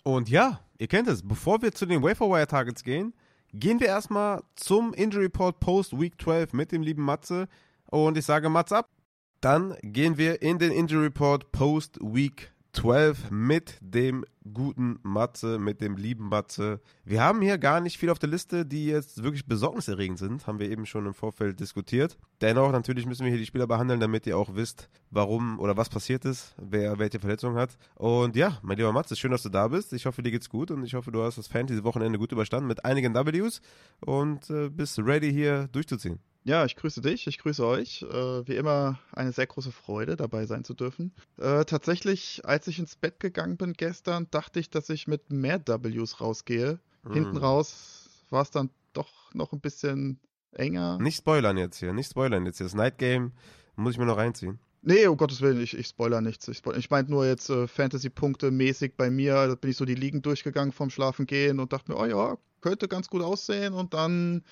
Und 0.04 0.30
ja, 0.30 0.60
ihr 0.78 0.88
kennt 0.88 1.08
es. 1.08 1.28
Bevor 1.28 1.62
wir 1.62 1.74
zu 1.74 1.86
den 1.86 2.02
Waferwire 2.02 2.48
Targets 2.48 2.84
gehen, 2.84 3.14
gehen 3.54 3.80
wir 3.80 3.88
erstmal 3.88 4.44
zum 4.56 4.94
Injury 4.94 5.26
Report 5.26 5.60
Post 5.60 6.00
Week 6.00 6.14
12 6.22 6.54
mit 6.54 6.72
dem 6.72 6.82
lieben 6.82 7.04
Matze. 7.04 7.48
Und 7.90 8.18
ich 8.18 8.26
sage 8.26 8.50
Matze 8.50 8.78
ab. 8.78 8.90
Dann 9.41 9.76
gehen 9.82 10.18
wir 10.18 10.41
in 10.41 10.60
den 10.60 10.72
Injury 10.72 11.06
Report 11.06 11.52
Post 11.52 12.00
Week 12.02 12.52
12 12.74 13.32
mit 13.32 13.78
dem 13.82 14.26
guten 14.54 15.00
Matze, 15.04 15.60
mit 15.60 15.82
dem 15.82 15.98
lieben 15.98 16.30
Matze. 16.30 16.80
Wir 17.04 17.22
haben 17.22 17.41
hier 17.41 17.58
gar 17.58 17.82
nicht 17.82 17.98
viel 17.98 18.10
auf 18.10 18.20
der 18.20 18.30
Liste, 18.30 18.66
die 18.66 18.86
jetzt 18.86 19.24
wirklich 19.24 19.46
besorgniserregend 19.46 20.20
sind, 20.20 20.48
haben 20.48 20.60
wir 20.60 20.70
eben 20.70 20.86
schon 20.86 21.06
im 21.06 21.14
Vorfeld 21.14 21.60
diskutiert. 21.60 22.18
Dennoch, 22.41 22.72
natürlich 22.72 23.06
müssen 23.06 23.24
wir 23.24 23.32
hier 23.32 23.40
die 23.40 23.46
Spieler 23.46 23.68
behandeln, 23.68 24.00
damit 24.00 24.28
ihr 24.28 24.38
auch 24.38 24.56
wisst, 24.56 24.90
warum 25.10 25.60
oder 25.60 25.78
was 25.78 25.90
passiert 25.90 26.26
ist, 26.26 26.56
wer 26.58 27.00
welche 27.00 27.20
Verletzung 27.20 27.56
hat. 27.56 27.78
Und 27.96 28.36
ja, 28.36 28.60
mein 28.62 28.78
lieber 28.78 28.94
Matze, 28.94 29.16
schön, 29.16 29.32
dass 29.32 29.44
du 29.44 29.50
da 29.50 29.68
bist. 29.68 29.94
Ich 29.94 30.06
hoffe, 30.06 30.22
dir 30.22 30.32
geht's 30.32 30.50
gut 30.50 30.72
und 30.72 30.84
ich 30.84 30.94
hoffe, 30.94 31.12
du 31.12 31.24
hast 31.24 31.38
das 31.38 31.48
Fantasy-Wochenende 31.48 32.20
gut 32.20 32.32
überstanden 32.32 32.68
mit 32.68 32.86
einigen 32.86 33.14
Ws 33.14 33.62
und 34.00 34.50
äh, 34.50 34.70
bist 34.70 35.00
ready 35.00 35.32
hier 35.32 35.68
durchzuziehen. 35.72 36.20
Ja, 36.49 36.65
ich 36.65 36.76
grüße 36.76 37.01
dich, 37.01 37.27
ich 37.27 37.38
grüße 37.38 37.63
euch. 37.63 38.01
Äh, 38.01 38.47
wie 38.47 38.55
immer 38.55 38.97
eine 39.11 39.31
sehr 39.31 39.45
große 39.45 39.71
Freude, 39.71 40.15
dabei 40.15 40.47
sein 40.47 40.63
zu 40.63 40.73
dürfen. 40.73 41.13
Äh, 41.38 41.63
tatsächlich, 41.65 42.41
als 42.43 42.65
ich 42.65 42.80
ins 42.80 42.95
Bett 42.95 43.19
gegangen 43.19 43.55
bin 43.55 43.73
gestern, 43.73 44.26
dachte 44.31 44.59
ich, 44.59 44.71
dass 44.71 44.89
ich 44.89 45.05
mit 45.05 45.31
mehr 45.31 45.59
Ws 45.59 46.19
rausgehe. 46.19 46.80
Mm. 47.03 47.13
Hinten 47.13 47.38
raus 47.38 48.09
war 48.31 48.41
es 48.41 48.49
dann 48.49 48.71
doch 48.93 49.31
noch 49.35 49.53
ein 49.53 49.59
bisschen 49.59 50.19
enger. 50.51 50.97
Nicht 50.97 51.17
spoilern 51.17 51.55
jetzt 51.55 51.77
hier, 51.77 51.93
nicht 51.93 52.09
spoilern 52.09 52.47
jetzt 52.47 52.57
hier. 52.57 52.65
Das 52.65 52.73
Night 52.73 52.97
Game 52.97 53.34
muss 53.76 53.93
ich 53.93 53.99
mir 53.99 54.07
noch 54.07 54.17
reinziehen. 54.17 54.57
Nee, 54.81 55.05
um 55.05 55.17
Gottes 55.17 55.41
Willen, 55.41 55.61
ich, 55.61 55.77
ich 55.77 55.85
spoiler 55.85 56.19
nichts. 56.19 56.47
Ich, 56.47 56.57
spoil 56.57 56.80
ich 56.80 56.89
meinte 56.89 57.11
nur 57.11 57.27
jetzt 57.27 57.51
äh, 57.51 57.67
Fantasy-Punkte 57.67 58.49
mäßig 58.49 58.93
bei 58.97 59.11
mir. 59.11 59.49
Da 59.49 59.53
bin 59.53 59.69
ich 59.69 59.77
so 59.77 59.85
die 59.85 59.93
Ligen 59.93 60.23
durchgegangen 60.23 60.71
vom 60.71 60.89
Schlafen 60.89 61.27
gehen 61.27 61.59
und 61.59 61.73
dachte 61.73 61.91
mir, 61.91 61.99
oh 61.99 62.05
ja, 62.07 62.39
könnte 62.61 62.88
ganz 62.88 63.07
gut 63.07 63.21
aussehen. 63.21 63.76
Und 63.76 63.93
dann 63.93 64.43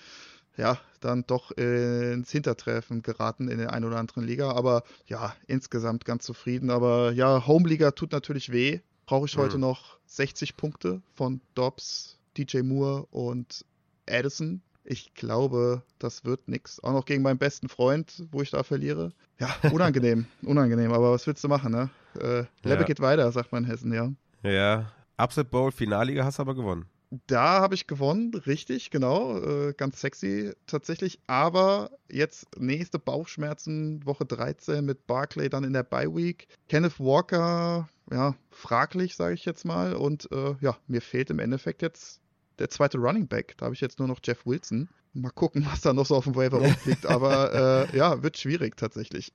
ja, 0.58 0.80
dann 1.00 1.24
doch 1.28 1.52
ins 1.52 2.32
Hintertreffen 2.32 3.04
geraten 3.04 3.48
in 3.48 3.60
der 3.60 3.74
einen 3.74 3.86
oder 3.86 3.98
anderen 3.98 4.26
Liga. 4.26 4.52
Aber 4.52 4.84
ja, 5.06 5.36
insgesamt 5.48 6.06
ganz 6.06 6.26
zufrieden. 6.26 6.70
Aber 6.70 7.12
ja, 7.12 7.46
Home-Liga 7.46 7.92
tut 7.92 8.12
natürlich 8.12 8.52
weh. 8.52 8.80
Brauche 9.06 9.28
ich 9.28 9.38
mhm. 9.38 9.42
heute 9.42 9.58
noch 9.60 9.98
60 10.08 10.58
Punkte 10.58 11.02
von 11.14 11.40
Dobbs, 11.56 12.18
DJ 12.38 12.62
Moore 12.62 13.06
und 13.12 13.64
Addison. 14.10 14.62
Ich 14.84 15.14
glaube, 15.14 15.84
das 16.00 16.26
wird 16.26 16.48
nichts. 16.48 16.82
Auch 16.82 16.94
noch 16.94 17.06
gegen 17.06 17.22
meinen 17.22 17.38
besten 17.38 17.70
Freund, 17.70 18.24
wo 18.32 18.42
ich 18.42 18.52
da 18.52 18.64
verliere. 18.64 19.12
Ja, 19.38 19.54
unangenehm, 19.72 20.26
unangenehm. 20.42 20.94
Aber 20.94 21.12
was 21.12 21.28
willst 21.28 21.44
du 21.44 21.50
machen, 21.50 21.72
ne? 21.72 21.90
Äh, 22.20 22.46
Lebe 22.64 22.82
ja. 22.82 22.84
geht 22.84 23.02
weiter, 23.02 23.32
sagt 23.32 23.52
man 23.52 23.64
in 23.64 23.70
Hessen, 23.70 23.94
ja. 23.94 24.12
Ja, 24.44 24.92
Upset 25.18 25.52
Bowl 25.52 25.72
Finalliga 25.72 26.24
hast 26.24 26.40
du 26.40 26.42
aber 26.42 26.56
gewonnen. 26.56 26.86
Da 27.28 27.62
habe 27.62 27.76
ich 27.76 27.88
gewonnen, 27.88 28.34
richtig, 28.34 28.92
genau. 28.92 29.40
Äh, 29.40 29.74
ganz 29.74 30.02
sexy 30.02 30.54
tatsächlich. 30.66 31.20
Aber 31.28 31.92
jetzt 32.10 32.48
nächste 32.60 33.00
Bauchschmerzen, 33.00 34.06
Woche 34.06 34.26
13 34.26 34.84
mit 34.84 35.08
Barclay 35.08 35.48
dann 35.48 35.64
in 35.64 35.74
der 35.74 35.84
Bye 35.84 36.14
Week. 36.14 36.48
Kenneth 36.68 37.00
Walker, 37.00 37.88
ja, 38.12 38.36
fraglich, 38.52 39.16
sage 39.16 39.36
ich 39.36 39.46
jetzt 39.46 39.64
mal. 39.64 39.94
Und 39.94 40.30
äh, 40.32 40.56
ja, 40.60 40.78
mir 40.88 41.02
fehlt 41.02 41.30
im 41.30 41.40
Endeffekt 41.40 41.82
jetzt 41.82 42.20
der 42.60 42.70
zweite 42.70 42.98
Running 42.98 43.28
Back. 43.28 43.56
Da 43.58 43.66
habe 43.66 43.76
ich 43.76 43.82
jetzt 43.82 44.00
nur 44.00 44.08
noch 44.10 44.20
Jeff 44.22 44.46
Wilson. 44.46 44.90
Mal 45.14 45.32
gucken, 45.32 45.66
was 45.72 45.82
da 45.82 45.94
noch 45.94 46.06
so 46.06 46.16
auf 46.16 46.26
dem 46.26 46.36
Waiver 46.36 46.60
liegt. 46.86 47.06
Aber 47.06 47.88
äh, 47.94 47.98
ja, 47.98 48.22
wird 48.22 48.38
schwierig 48.38 48.76
tatsächlich. 48.76 49.34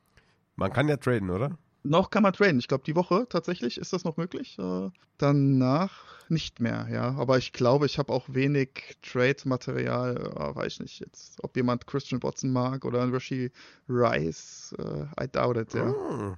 Man 0.56 0.72
kann 0.72 0.88
ja 0.88 0.96
traden, 0.96 1.30
oder? 1.30 1.58
Noch 1.82 2.10
kann 2.10 2.22
man 2.22 2.32
traden. 2.32 2.58
Ich 2.58 2.68
glaube, 2.68 2.84
die 2.84 2.94
Woche 2.94 3.26
tatsächlich 3.28 3.78
ist 3.78 3.92
das 3.92 4.04
noch 4.04 4.16
möglich. 4.16 4.58
Äh, 4.58 4.90
danach 5.18 6.04
nicht 6.28 6.60
mehr, 6.60 6.86
ja. 6.90 7.14
Aber 7.16 7.38
ich 7.38 7.52
glaube, 7.52 7.86
ich 7.86 7.98
habe 7.98 8.12
auch 8.12 8.26
wenig 8.28 8.96
Trade-Material. 9.02 10.16
Äh, 10.16 10.54
weiß 10.54 10.80
nicht 10.80 11.00
jetzt, 11.00 11.42
ob 11.42 11.56
jemand 11.56 11.86
Christian 11.86 12.22
Watson 12.22 12.52
mag 12.52 12.84
oder 12.84 13.02
ein 13.02 13.12
Rishi 13.12 13.50
Rice. 13.88 14.74
Äh, 14.78 15.24
I 15.24 15.28
doubt 15.30 15.56
it, 15.56 15.74
ja. 15.74 15.86
Hm. 15.86 16.36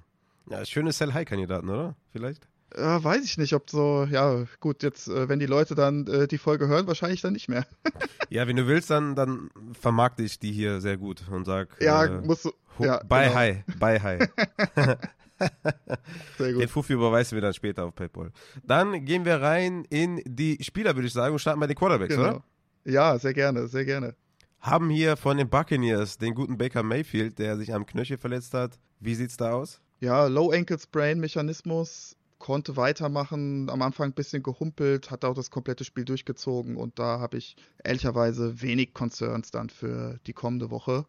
Ja, 0.49 0.65
schöne 0.65 0.91
Sell-High-Kandidaten, 0.91 1.69
oder? 1.69 1.95
Vielleicht? 2.11 2.47
Äh, 2.75 3.03
weiß 3.03 3.23
ich 3.23 3.37
nicht, 3.37 3.53
ob 3.53 3.69
so, 3.69 4.07
ja, 4.09 4.45
gut, 4.59 4.81
jetzt, 4.81 5.07
äh, 5.07 5.29
wenn 5.29 5.39
die 5.39 5.45
Leute 5.45 5.75
dann 5.75 6.07
äh, 6.07 6.27
die 6.27 6.39
Folge 6.39 6.67
hören, 6.67 6.87
wahrscheinlich 6.87 7.21
dann 7.21 7.33
nicht 7.33 7.47
mehr. 7.47 7.65
ja, 8.29 8.47
wenn 8.47 8.55
du 8.55 8.65
willst, 8.67 8.89
dann, 8.89 9.15
dann 9.15 9.51
vermarkte 9.79 10.23
ich 10.23 10.39
die 10.39 10.51
hier 10.51 10.81
sehr 10.81 10.97
gut 10.97 11.23
und 11.29 11.45
sag. 11.45 11.69
Ja, 11.81 12.05
äh, 12.05 12.21
musst 12.21 12.45
du. 12.45 12.51
Ja, 12.79 13.03
bye 13.03 13.25
genau. 13.25 13.35
high, 13.35 13.63
bye 13.77 14.01
high. 14.01 14.29
Sehr 16.37 16.53
gut. 16.53 16.61
Den 16.61 16.67
Fuffi 16.67 16.93
überweisen 16.93 17.35
wir 17.35 17.41
dann 17.41 17.53
später 17.53 17.85
auf 17.85 17.95
PayPal. 17.95 18.31
Dann 18.65 19.05
gehen 19.05 19.25
wir 19.25 19.41
rein 19.41 19.85
in 19.89 20.21
die 20.25 20.57
Spieler, 20.61 20.95
würde 20.95 21.07
ich 21.07 21.13
sagen, 21.13 21.33
und 21.33 21.39
starten 21.39 21.59
bei 21.59 21.67
den 21.67 21.75
Quarterbacks, 21.75 22.15
genau. 22.15 22.29
oder? 22.29 22.43
Ja, 22.85 23.17
sehr 23.17 23.33
gerne, 23.33 23.67
sehr 23.67 23.85
gerne. 23.85 24.15
Haben 24.59 24.89
hier 24.89 25.17
von 25.17 25.37
den 25.37 25.49
Buccaneers 25.49 26.17
den 26.17 26.35
guten 26.35 26.57
Baker 26.57 26.83
Mayfield, 26.83 27.37
der 27.39 27.57
sich 27.57 27.73
am 27.73 27.85
Knöchel 27.85 28.17
verletzt 28.17 28.53
hat. 28.53 28.79
Wie 28.99 29.15
sieht's 29.15 29.37
da 29.37 29.51
aus? 29.51 29.81
Ja, 29.99 30.27
Low 30.27 30.51
Ankle 30.51 30.79
Sprain 30.79 31.19
Mechanismus 31.19 32.15
konnte 32.43 32.75
weitermachen, 32.75 33.69
am 33.69 33.81
Anfang 33.81 34.09
ein 34.09 34.13
bisschen 34.13 34.43
gehumpelt, 34.43 35.11
hat 35.11 35.23
auch 35.23 35.33
das 35.33 35.49
komplette 35.49 35.85
Spiel 35.85 36.03
durchgezogen 36.03 36.75
und 36.75 36.99
da 36.99 37.21
habe 37.21 37.37
ich 37.37 37.55
ehrlicherweise 37.85 38.61
wenig 38.61 38.93
Concerns 38.93 39.49
dann 39.49 39.69
für 39.69 40.19
die 40.27 40.33
kommende 40.33 40.69
Woche. 40.69 41.05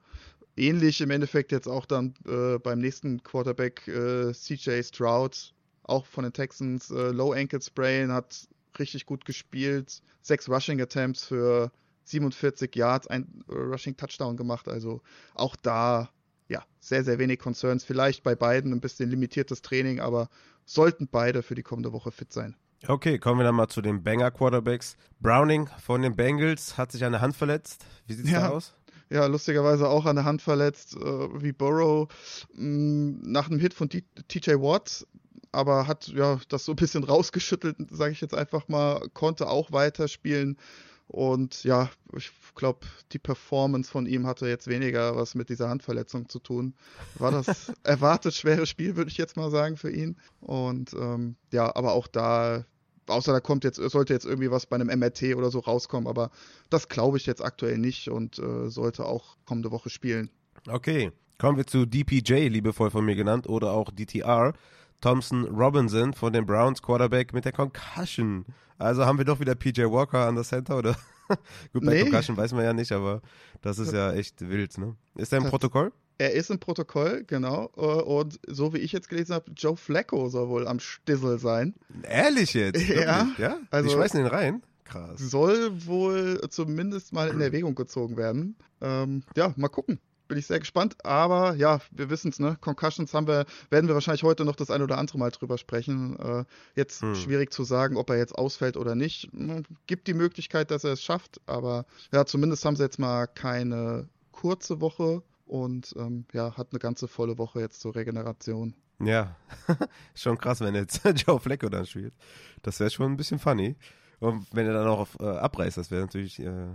Ähnlich 0.57 1.01
im 1.01 1.11
Endeffekt 1.11 1.53
jetzt 1.53 1.69
auch 1.69 1.87
dann 1.87 2.15
äh, 2.27 2.59
beim 2.59 2.79
nächsten 2.79 3.23
Quarterback 3.23 3.87
äh, 3.89 4.33
CJ 4.33 4.83
Stroud, 4.83 5.53
auch 5.83 6.07
von 6.07 6.25
den 6.25 6.33
Texans, 6.33 6.91
äh, 6.91 7.11
Low 7.11 7.33
Ankle 7.33 7.61
Sprain, 7.61 8.13
hat 8.13 8.49
richtig 8.79 9.07
gut 9.07 9.25
gespielt, 9.25 10.01
sechs 10.23 10.49
Rushing 10.49 10.81
Attempts 10.81 11.25
für 11.25 11.73
47 12.05 12.75
Yards, 12.77 13.07
ein 13.09 13.45
äh, 13.49 13.53
Rushing 13.53 13.97
Touchdown 13.97 14.37
gemacht, 14.37 14.69
also 14.69 15.03
auch 15.35 15.57
da 15.57 16.11
ja, 16.49 16.63
sehr, 16.81 17.05
sehr 17.05 17.19
wenig 17.19 17.39
Concerns. 17.39 17.85
Vielleicht 17.85 18.23
bei 18.23 18.35
beiden 18.35 18.73
ein 18.73 18.81
bisschen 18.81 19.11
limitiertes 19.11 19.63
Training, 19.63 20.01
aber 20.01 20.29
sollten 20.65 21.09
beide 21.09 21.43
für 21.43 21.55
die 21.55 21.63
kommende 21.63 21.93
Woche 21.93 22.13
fit 22.13 22.33
sein. 22.33 22.57
Okay, 22.87 23.19
kommen 23.19 23.41
wir 23.41 23.45
dann 23.45 23.55
mal 23.55 23.69
zu 23.69 23.81
den 23.81 24.03
Banger 24.03 24.31
Quarterbacks. 24.31 24.97
Browning 25.21 25.69
von 25.81 26.03
den 26.03 26.17
Bengals 26.17 26.77
hat 26.77 26.93
sich 26.93 27.05
an 27.05 27.13
der 27.13 27.23
Hand 27.23 27.35
verletzt. 27.35 27.87
Wie 28.07 28.13
sieht 28.13 28.27
es 28.27 28.31
ja. 28.31 28.41
da 28.41 28.49
aus? 28.51 28.75
Ja, 29.15 29.27
lustigerweise 29.27 29.89
auch 29.89 30.07
an 30.07 30.17
der 30.17 30.25
Hand 30.25 30.43
verletzt, 30.43 30.97
äh, 30.97 31.41
wie 31.41 31.53
Burrow 31.53 32.09
mh, 32.53 32.65
mm, 32.67 33.21
nach 33.23 33.49
einem 33.49 33.61
Hit 33.61 33.73
von 33.73 33.89
TJ 33.89 34.55
Watt, 34.55 35.07
aber 35.53 35.87
hat 35.87 36.09
ja 36.09 36.41
das 36.49 36.65
so 36.65 36.73
ein 36.73 36.77
bisschen 36.77 37.05
rausgeschüttelt, 37.05 37.77
sage 37.93 38.11
ich 38.11 38.21
jetzt 38.21 38.35
einfach 38.35 38.67
mal, 38.67 39.09
konnte 39.15 39.49
auch 39.49 39.71
weiterspielen. 39.71 40.59
Und 41.07 41.63
ja, 41.63 41.91
ich 42.17 42.33
glaube, 42.57 42.89
die 43.13 43.21
Performance 43.21 43.89
von 43.89 44.07
ihm 44.07 44.27
hatte 44.27 44.49
jetzt 44.49 44.67
weniger 44.67 45.15
was 45.15 45.37
mit 45.37 45.49
dieser 45.49 45.69
Handverletzung 45.69 46.29
zu 46.29 46.41
tun. 46.41 46.75
War 47.17 47.31
das 47.31 47.71
erwartet 47.85 48.35
schwere 48.35 48.67
Spiel, 48.67 48.97
würde 48.97 49.13
ich 49.13 49.17
jetzt 49.17 49.37
mal 49.37 49.53
sagen, 49.53 49.77
für 49.77 49.93
ihn. 49.93 50.17
Und 50.41 50.93
ähm, 50.95 51.37
ja, 51.53 51.73
aber 51.77 51.93
auch 51.93 52.09
da, 52.09 52.65
außer 53.07 53.33
da 53.33 53.41
kommt 53.41 53.65
jetzt, 53.65 53.77
sollte 53.77 54.13
jetzt 54.13 54.25
irgendwie 54.25 54.51
was 54.51 54.67
bei 54.67 54.77
einem 54.77 54.89
MRT 54.99 55.35
oder 55.37 55.51
so 55.51 55.61
rauskommen, 55.61 56.09
aber 56.09 56.31
das 56.71 56.89
glaube 56.89 57.17
ich 57.17 57.27
jetzt 57.27 57.45
aktuell 57.45 57.79
nicht 57.79 58.09
und 58.09 58.39
äh, 58.39 58.69
sollte 58.69 59.05
auch 59.07 59.37
kommende 59.45 59.71
Woche 59.71 59.91
spielen. 59.91 60.31
Okay, 60.69 61.13
kommen 61.39 61.57
wir 61.57 61.67
zu 61.67 61.87
DPJ, 61.87 62.49
liebevoll 62.49 62.91
von 62.91 63.05
mir 63.05 63.15
genannt, 63.15 63.49
oder 63.49 63.73
auch 63.73 63.91
DTR. 63.91 64.55
Thompson 65.01 65.45
Robinson 65.45 66.15
von 66.15 66.33
den 66.33 66.47
Browns 66.47 66.81
Quarterback 66.81 67.35
mit 67.35 67.45
der 67.45 67.53
Concussion. 67.53 68.47
Also 68.79 69.05
haben 69.05 69.19
wir 69.19 69.25
doch 69.25 69.39
wieder 69.39 69.55
PJ 69.55 69.83
Walker 69.83 70.27
an 70.27 70.35
der 70.35 70.45
Center, 70.45 70.79
oder? 70.79 70.97
Gut, 71.73 71.85
bei 71.85 71.95
nee. 71.95 72.03
Concussion 72.03 72.37
weiß 72.37 72.53
man 72.53 72.65
ja 72.65 72.73
nicht, 72.73 72.93
aber 72.93 73.21
das 73.61 73.79
ist 73.79 73.93
ja 73.93 74.13
echt 74.13 74.41
wild, 74.41 74.79
ne? 74.79 74.97
Ist 75.15 75.33
er 75.33 75.39
im 75.41 75.47
Protokoll? 75.47 75.93
Er 76.19 76.33
ist 76.33 76.51
im 76.51 76.59
Protokoll, 76.59 77.25
genau. 77.27 77.71
Äh, 77.77 77.81
und 77.81 78.39
so 78.47 78.73
wie 78.73 78.79
ich 78.79 78.93
jetzt 78.93 79.09
gelesen 79.09 79.35
habe, 79.35 79.51
Joe 79.57 79.77
Flacco 79.77 80.29
soll 80.29 80.49
wohl 80.49 80.69
am 80.69 80.81
Stissel 80.81 81.39
sein. 81.39 81.75
Ehrlich 82.03 82.55
jetzt? 82.55 82.89
Ja. 82.89 83.29
ja? 83.39 83.59
Also, 83.71 83.89
Die 83.89 83.95
schmeißen 83.95 84.21
ihn 84.21 84.27
rein? 84.27 84.63
Krass. 84.85 85.19
Soll 85.19 85.87
wohl 85.87 86.41
zumindest 86.51 87.13
mal 87.13 87.29
in 87.29 87.41
Erwägung 87.41 87.75
gezogen 87.75 88.17
werden. 88.17 88.57
Ähm, 88.81 89.23
ja, 89.37 89.53
mal 89.57 89.69
gucken 89.69 89.99
bin 90.29 90.39
ich 90.39 90.47
sehr 90.47 90.59
gespannt. 90.59 90.97
Aber 91.05 91.55
ja, 91.55 91.81
wir 91.91 92.11
wissen 92.11 92.31
es, 92.31 92.39
ne? 92.39 92.57
Concussions 92.61 93.15
haben 93.15 93.27
wir, 93.27 93.47
werden 93.71 93.89
wir 93.89 93.95
wahrscheinlich 93.95 94.23
heute 94.23 94.45
noch 94.45 94.57
das 94.57 94.71
ein 94.71 94.83
oder 94.83 94.99
andere 94.99 95.19
Mal 95.19 95.31
drüber 95.31 95.59
sprechen. 95.59 96.19
Äh, 96.19 96.45
jetzt 96.75 97.03
hm. 97.03 97.15
schwierig 97.15 97.53
zu 97.53 97.65
sagen, 97.65 97.97
ob 97.97 98.11
er 98.11 98.17
jetzt 98.17 98.37
ausfällt 98.37 98.77
oder 98.77 98.95
nicht. 98.95 99.31
Hm, 99.33 99.65
gibt 99.87 100.07
die 100.07 100.15
Möglichkeit, 100.15 100.71
dass 100.71 100.85
er 100.85 100.93
es 100.93 101.03
schafft, 101.03 101.41
aber 101.47 101.87
ja, 102.13 102.25
zumindest 102.27 102.65
haben 102.65 102.77
sie 102.77 102.83
jetzt 102.83 102.99
mal 102.99 103.27
keine 103.27 104.09
kurze 104.33 104.81
Woche 104.81 105.23
und 105.47 105.95
ähm, 105.97 106.27
ja, 106.33 106.57
hat 106.57 106.69
eine 106.73 106.79
ganze 106.79 107.09
volle 107.09 107.39
Woche 107.39 107.61
jetzt 107.61 107.81
zur 107.81 107.95
Regeneration. 107.95 108.75
Ja, 109.01 109.37
schon 110.15 110.39
krass, 110.39 110.61
wenn 110.61 110.75
jetzt 110.75 111.03
Joe 111.27 111.41
Flecko 111.41 111.69
dann 111.69 111.87
spielt. 111.87 112.15
Das 112.63 112.81
wäre 112.81 112.91
schon 112.91 113.13
ein 113.13 113.17
bisschen 113.17 113.39
funny. 113.39 113.77
Und 114.21 114.47
wenn 114.53 114.67
er 114.67 114.75
dann 114.75 114.87
auch 114.87 115.01
auf, 115.01 115.17
äh, 115.21 115.25
abreißt, 115.25 115.77
das 115.77 115.91
wäre 115.91 116.03
natürlich 116.03 116.41
äh, 116.41 116.69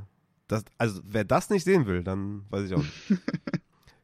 das, 0.47 0.65
also 0.77 1.01
wer 1.05 1.23
das 1.23 1.49
nicht 1.49 1.63
sehen 1.63 1.85
will, 1.85 2.03
dann 2.03 2.43
weiß 2.49 2.65
ich 2.65 2.73
auch 2.73 2.83
nicht. 2.83 3.21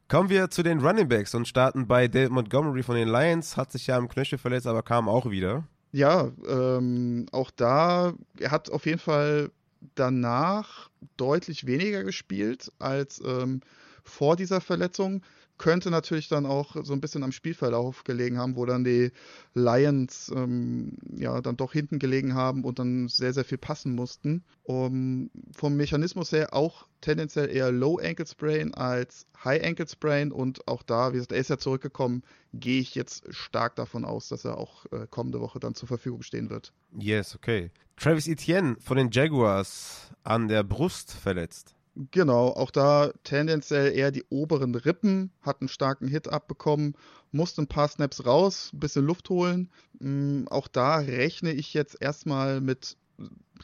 Kommen 0.08 0.30
wir 0.30 0.50
zu 0.50 0.62
den 0.62 0.80
Running 0.80 1.08
Backs 1.08 1.34
und 1.34 1.48
starten 1.48 1.88
bei 1.88 2.06
David 2.06 2.30
Montgomery 2.30 2.84
von 2.84 2.94
den 2.94 3.08
Lions. 3.08 3.56
Hat 3.56 3.72
sich 3.72 3.88
ja 3.88 3.96
am 3.96 4.08
Knöchel 4.08 4.38
verletzt, 4.38 4.68
aber 4.68 4.82
kam 4.82 5.08
auch 5.08 5.28
wieder. 5.28 5.66
Ja, 5.90 6.30
ähm, 6.48 7.26
auch 7.32 7.50
da, 7.50 8.14
er 8.38 8.50
hat 8.52 8.70
auf 8.70 8.86
jeden 8.86 9.00
Fall 9.00 9.50
danach 9.96 10.90
deutlich 11.16 11.66
weniger 11.66 12.04
gespielt 12.04 12.72
als 12.78 13.20
ähm, 13.24 13.60
vor 14.08 14.36
dieser 14.36 14.60
Verletzung 14.60 15.22
könnte 15.58 15.90
natürlich 15.90 16.28
dann 16.28 16.46
auch 16.46 16.76
so 16.82 16.92
ein 16.92 17.00
bisschen 17.00 17.22
am 17.22 17.32
Spielverlauf 17.32 18.04
gelegen 18.04 18.38
haben, 18.38 18.56
wo 18.56 18.66
dann 18.66 18.84
die 18.84 19.10
Lions 19.54 20.30
ähm, 20.34 20.98
ja 21.16 21.40
dann 21.40 21.56
doch 21.56 21.72
hinten 21.72 21.98
gelegen 21.98 22.34
haben 22.34 22.64
und 22.64 22.78
dann 22.78 23.08
sehr, 23.08 23.32
sehr 23.32 23.44
viel 23.44 23.58
passen 23.58 23.94
mussten. 23.94 24.44
Um, 24.64 25.30
vom 25.56 25.76
Mechanismus 25.76 26.32
her 26.32 26.52
auch 26.52 26.86
tendenziell 27.00 27.48
eher 27.48 27.72
Low 27.72 27.98
Ankle 27.98 28.26
Sprain 28.26 28.74
als 28.74 29.26
High 29.44 29.64
Ankle 29.64 29.88
Sprain 29.88 30.32
und 30.32 30.66
auch 30.68 30.82
da, 30.82 31.12
wie 31.12 31.16
gesagt, 31.16 31.32
er 31.32 31.38
ist 31.38 31.50
ja 31.50 31.58
zurückgekommen, 31.58 32.22
gehe 32.52 32.80
ich 32.80 32.94
jetzt 32.94 33.32
stark 33.32 33.76
davon 33.76 34.04
aus, 34.04 34.28
dass 34.28 34.44
er 34.44 34.58
auch 34.58 34.86
äh, 34.92 35.06
kommende 35.08 35.40
Woche 35.40 35.58
dann 35.60 35.74
zur 35.74 35.88
Verfügung 35.88 36.22
stehen 36.22 36.50
wird. 36.50 36.72
Yes, 36.98 37.34
okay. 37.34 37.70
Travis 37.96 38.28
Etienne 38.28 38.76
von 38.80 38.98
den 38.98 39.10
Jaguars 39.10 40.10
an 40.22 40.48
der 40.48 40.64
Brust 40.64 41.12
verletzt. 41.12 41.75
Genau, 42.10 42.48
auch 42.48 42.70
da 42.70 43.10
tendenziell 43.24 43.96
eher 43.96 44.10
die 44.10 44.24
oberen 44.28 44.74
Rippen, 44.74 45.30
hat 45.40 45.62
einen 45.62 45.68
starken 45.68 46.08
Hit 46.08 46.28
abbekommen, 46.28 46.94
musste 47.32 47.62
ein 47.62 47.68
paar 47.68 47.88
Snaps 47.88 48.26
raus, 48.26 48.70
ein 48.74 48.80
bisschen 48.80 49.06
Luft 49.06 49.30
holen. 49.30 49.70
Ähm, 50.00 50.46
auch 50.50 50.68
da 50.68 50.96
rechne 50.98 51.52
ich 51.52 51.72
jetzt 51.72 51.96
erstmal 52.00 52.60
mit 52.60 52.98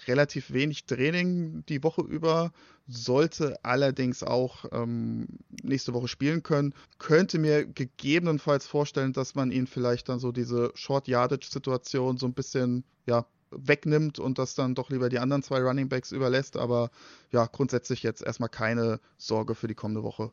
relativ 0.07 0.51
wenig 0.51 0.87
Training 0.87 1.63
die 1.69 1.83
Woche 1.83 2.01
über, 2.01 2.53
sollte 2.89 3.63
allerdings 3.65 4.23
auch 4.23 4.65
ähm, 4.73 5.27
nächste 5.63 5.93
Woche 5.93 6.09
spielen 6.09 6.43
können. 6.43 6.75
Könnte 6.99 7.39
mir 7.39 7.67
gegebenenfalls 7.67 8.67
vorstellen, 8.67 9.13
dass 9.13 9.35
man 9.35 9.53
ihn 9.53 9.67
vielleicht 9.67 10.09
dann 10.09 10.19
so 10.21 10.33
diese 10.33 10.73
Short 10.75 11.07
Yardage 11.07 11.49
Situation 11.51 12.17
so 12.17 12.25
ein 12.25 12.33
bisschen 12.33 12.85
ja, 13.05 13.27
wegnimmt 13.55 14.19
und 14.19 14.39
das 14.39 14.55
dann 14.55 14.75
doch 14.75 14.91
lieber 14.91 15.09
die 15.09 15.19
anderen 15.19 15.43
zwei 15.43 15.61
Running 15.61 15.89
Backs 15.89 16.13
überlässt. 16.13 16.57
Aber 16.57 16.91
ja, 17.31 17.47
grundsätzlich 17.47 18.03
jetzt 18.03 18.23
erstmal 18.23 18.49
keine 18.49 19.01
Sorge 19.19 19.55
für 19.55 19.69
die 19.69 19.75
kommende 19.75 20.03
Woche. 20.03 20.31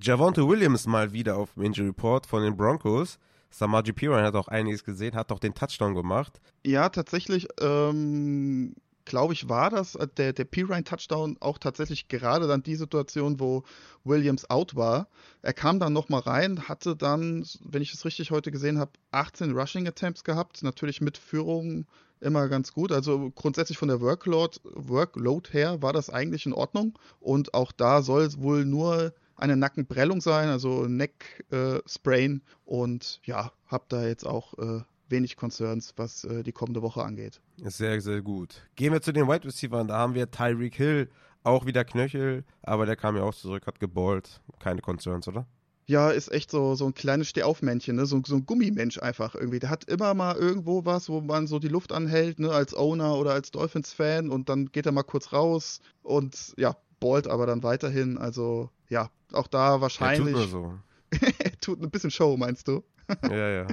Javonte 0.00 0.48
Williams 0.48 0.86
mal 0.86 1.12
wieder 1.12 1.36
auf 1.36 1.54
dem 1.54 1.64
Injury 1.64 1.88
Report 1.88 2.26
von 2.26 2.42
den 2.42 2.56
Broncos. 2.56 3.18
Samaji 3.50 3.92
Piran 3.92 4.24
hat 4.24 4.34
auch 4.34 4.48
einiges 4.48 4.84
gesehen, 4.84 5.14
hat 5.14 5.30
doch 5.30 5.38
den 5.38 5.54
Touchdown 5.54 5.94
gemacht. 5.94 6.40
Ja, 6.64 6.88
tatsächlich, 6.88 7.48
ähm, 7.60 8.74
glaube 9.04 9.34
ich, 9.34 9.48
war 9.48 9.68
das 9.68 9.94
äh, 9.94 10.08
der, 10.16 10.32
der 10.32 10.44
Pirine-Touchdown 10.44 11.36
auch 11.40 11.58
tatsächlich 11.58 12.08
gerade 12.08 12.46
dann 12.46 12.62
die 12.62 12.76
Situation, 12.76 13.38
wo 13.40 13.64
Williams 14.04 14.48
out 14.48 14.74
war. 14.74 15.08
Er 15.42 15.52
kam 15.52 15.78
dann 15.78 15.92
nochmal 15.92 16.20
rein, 16.20 16.68
hatte 16.68 16.96
dann, 16.96 17.44
wenn 17.62 17.82
ich 17.82 17.92
es 17.92 18.04
richtig 18.06 18.30
heute 18.30 18.50
gesehen 18.50 18.78
habe, 18.78 18.92
18 19.10 19.52
Rushing 19.52 19.86
Attempts 19.86 20.24
gehabt, 20.24 20.62
natürlich 20.62 21.02
mit 21.02 21.18
Führung 21.18 21.86
immer 22.22 22.48
ganz 22.48 22.72
gut. 22.72 22.92
Also 22.92 23.30
grundsätzlich 23.34 23.78
von 23.78 23.88
der 23.88 24.00
Workload, 24.00 24.58
Workload 24.64 25.50
her 25.52 25.82
war 25.82 25.92
das 25.92 26.10
eigentlich 26.10 26.46
in 26.46 26.52
Ordnung. 26.52 26.98
Und 27.20 27.54
auch 27.54 27.72
da 27.72 28.02
soll 28.02 28.22
es 28.22 28.40
wohl 28.40 28.64
nur 28.64 29.12
eine 29.36 29.56
Nackenprellung 29.56 30.20
sein, 30.20 30.48
also 30.48 30.86
Neck 30.86 31.44
äh, 31.50 31.80
Sprain. 31.86 32.42
Und 32.64 33.20
ja, 33.24 33.52
hab 33.66 33.88
da 33.88 34.06
jetzt 34.06 34.26
auch 34.26 34.56
äh, 34.58 34.82
wenig 35.08 35.36
Concerns, 35.36 35.92
was 35.96 36.24
äh, 36.24 36.42
die 36.42 36.52
kommende 36.52 36.82
Woche 36.82 37.02
angeht. 37.02 37.40
Sehr, 37.64 38.00
sehr 38.00 38.22
gut. 38.22 38.62
Gehen 38.76 38.92
wir 38.92 39.02
zu 39.02 39.12
den 39.12 39.28
Wide 39.28 39.44
Receivers. 39.44 39.86
Da 39.88 39.98
haben 39.98 40.14
wir 40.14 40.30
Tyreek 40.30 40.74
Hill, 40.74 41.10
auch 41.42 41.66
wieder 41.66 41.84
Knöchel, 41.84 42.44
aber 42.62 42.86
der 42.86 42.96
kam 42.96 43.16
ja 43.16 43.22
auch 43.22 43.34
zurück, 43.34 43.66
hat 43.66 43.80
geballt. 43.80 44.40
Keine 44.60 44.80
Concerns, 44.80 45.28
oder? 45.28 45.46
Ja, 45.92 46.10
ist 46.10 46.32
echt 46.32 46.50
so, 46.50 46.74
so 46.74 46.86
ein 46.86 46.94
kleines 46.94 47.28
Stehaufmännchen, 47.28 47.96
ne? 47.96 48.06
so, 48.06 48.20
so 48.26 48.34
ein 48.34 48.46
Gummimensch 48.46 48.98
einfach 48.98 49.34
irgendwie. 49.34 49.58
Der 49.58 49.68
hat 49.68 49.84
immer 49.84 50.14
mal 50.14 50.34
irgendwo 50.36 50.86
was, 50.86 51.10
wo 51.10 51.20
man 51.20 51.46
so 51.46 51.58
die 51.58 51.68
Luft 51.68 51.92
anhält, 51.92 52.40
ne? 52.40 52.50
als 52.50 52.74
Owner 52.74 53.16
oder 53.16 53.32
als 53.32 53.50
Dolphins-Fan 53.50 54.30
und 54.30 54.48
dann 54.48 54.72
geht 54.72 54.86
er 54.86 54.92
mal 54.92 55.02
kurz 55.02 55.32
raus 55.32 55.80
und 56.02 56.54
ja, 56.56 56.76
ballt 56.98 57.28
aber 57.28 57.46
dann 57.46 57.62
weiterhin. 57.62 58.16
Also 58.16 58.70
ja, 58.88 59.10
auch 59.32 59.46
da 59.46 59.82
wahrscheinlich. 59.82 60.34
Er 60.34 60.40
tut 60.40 60.50
so. 60.50 60.78
tut 61.60 61.82
ein 61.82 61.90
bisschen 61.90 62.10
Show, 62.10 62.38
meinst 62.38 62.68
du? 62.68 62.82
ja, 63.28 63.48
ja. 63.48 63.66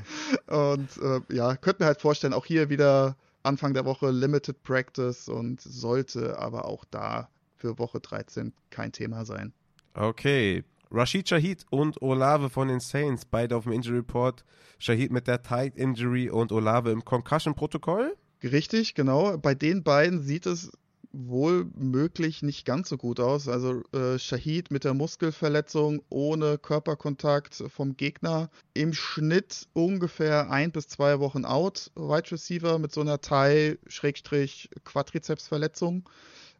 Und 0.73 0.89
äh, 0.97 1.21
ja, 1.33 1.55
könnte 1.55 1.83
mir 1.83 1.87
halt 1.87 2.01
vorstellen, 2.01 2.33
auch 2.33 2.45
hier 2.45 2.69
wieder 2.69 3.15
Anfang 3.43 3.73
der 3.73 3.85
Woche 3.85 4.11
Limited 4.11 4.61
Practice 4.63 5.29
und 5.29 5.61
sollte 5.61 6.37
aber 6.37 6.65
auch 6.65 6.83
da 6.91 7.29
für 7.55 7.77
Woche 7.77 8.01
13 8.01 8.51
kein 8.71 8.91
Thema 8.91 9.23
sein. 9.23 9.53
Okay, 9.93 10.65
Rashid 10.91 11.29
Shahid 11.29 11.65
und 11.69 12.01
Olave 12.01 12.49
von 12.49 12.67
den 12.67 12.79
Saints, 12.79 13.25
beide 13.25 13.55
auf 13.55 13.65
dem 13.65 13.73
Injury 13.73 13.97
Report. 13.97 14.43
Shahid 14.79 15.11
mit 15.11 15.27
der 15.27 15.43
Tight 15.43 15.75
Injury 15.75 16.29
und 16.29 16.51
Olave 16.51 16.91
im 16.91 17.05
Concussion-Protokoll. 17.05 18.15
Richtig, 18.41 18.95
genau. 18.95 19.37
Bei 19.37 19.53
den 19.53 19.83
beiden 19.83 20.21
sieht 20.21 20.45
es 20.45 20.71
wohl 21.11 21.65
möglich 21.75 22.43
nicht 22.43 22.65
ganz 22.65 22.87
so 22.89 22.97
gut 22.97 23.19
aus. 23.19 23.47
Also 23.47 23.83
äh, 23.93 24.17
Shahid 24.17 24.71
mit 24.71 24.83
der 24.83 24.95
Muskelverletzung 24.95 26.01
ohne 26.09 26.57
Körperkontakt 26.57 27.63
vom 27.67 27.95
Gegner 27.97 28.49
im 28.73 28.93
Schnitt 28.93 29.67
ungefähr 29.73 30.49
ein 30.51 30.71
bis 30.71 30.87
zwei 30.87 31.19
Wochen 31.19 31.45
out. 31.45 31.91
Wide 31.95 32.31
Receiver 32.31 32.79
mit 32.79 32.93
so 32.93 33.01
einer 33.01 33.21
Thigh-Quadrizepsverletzung 33.21 36.09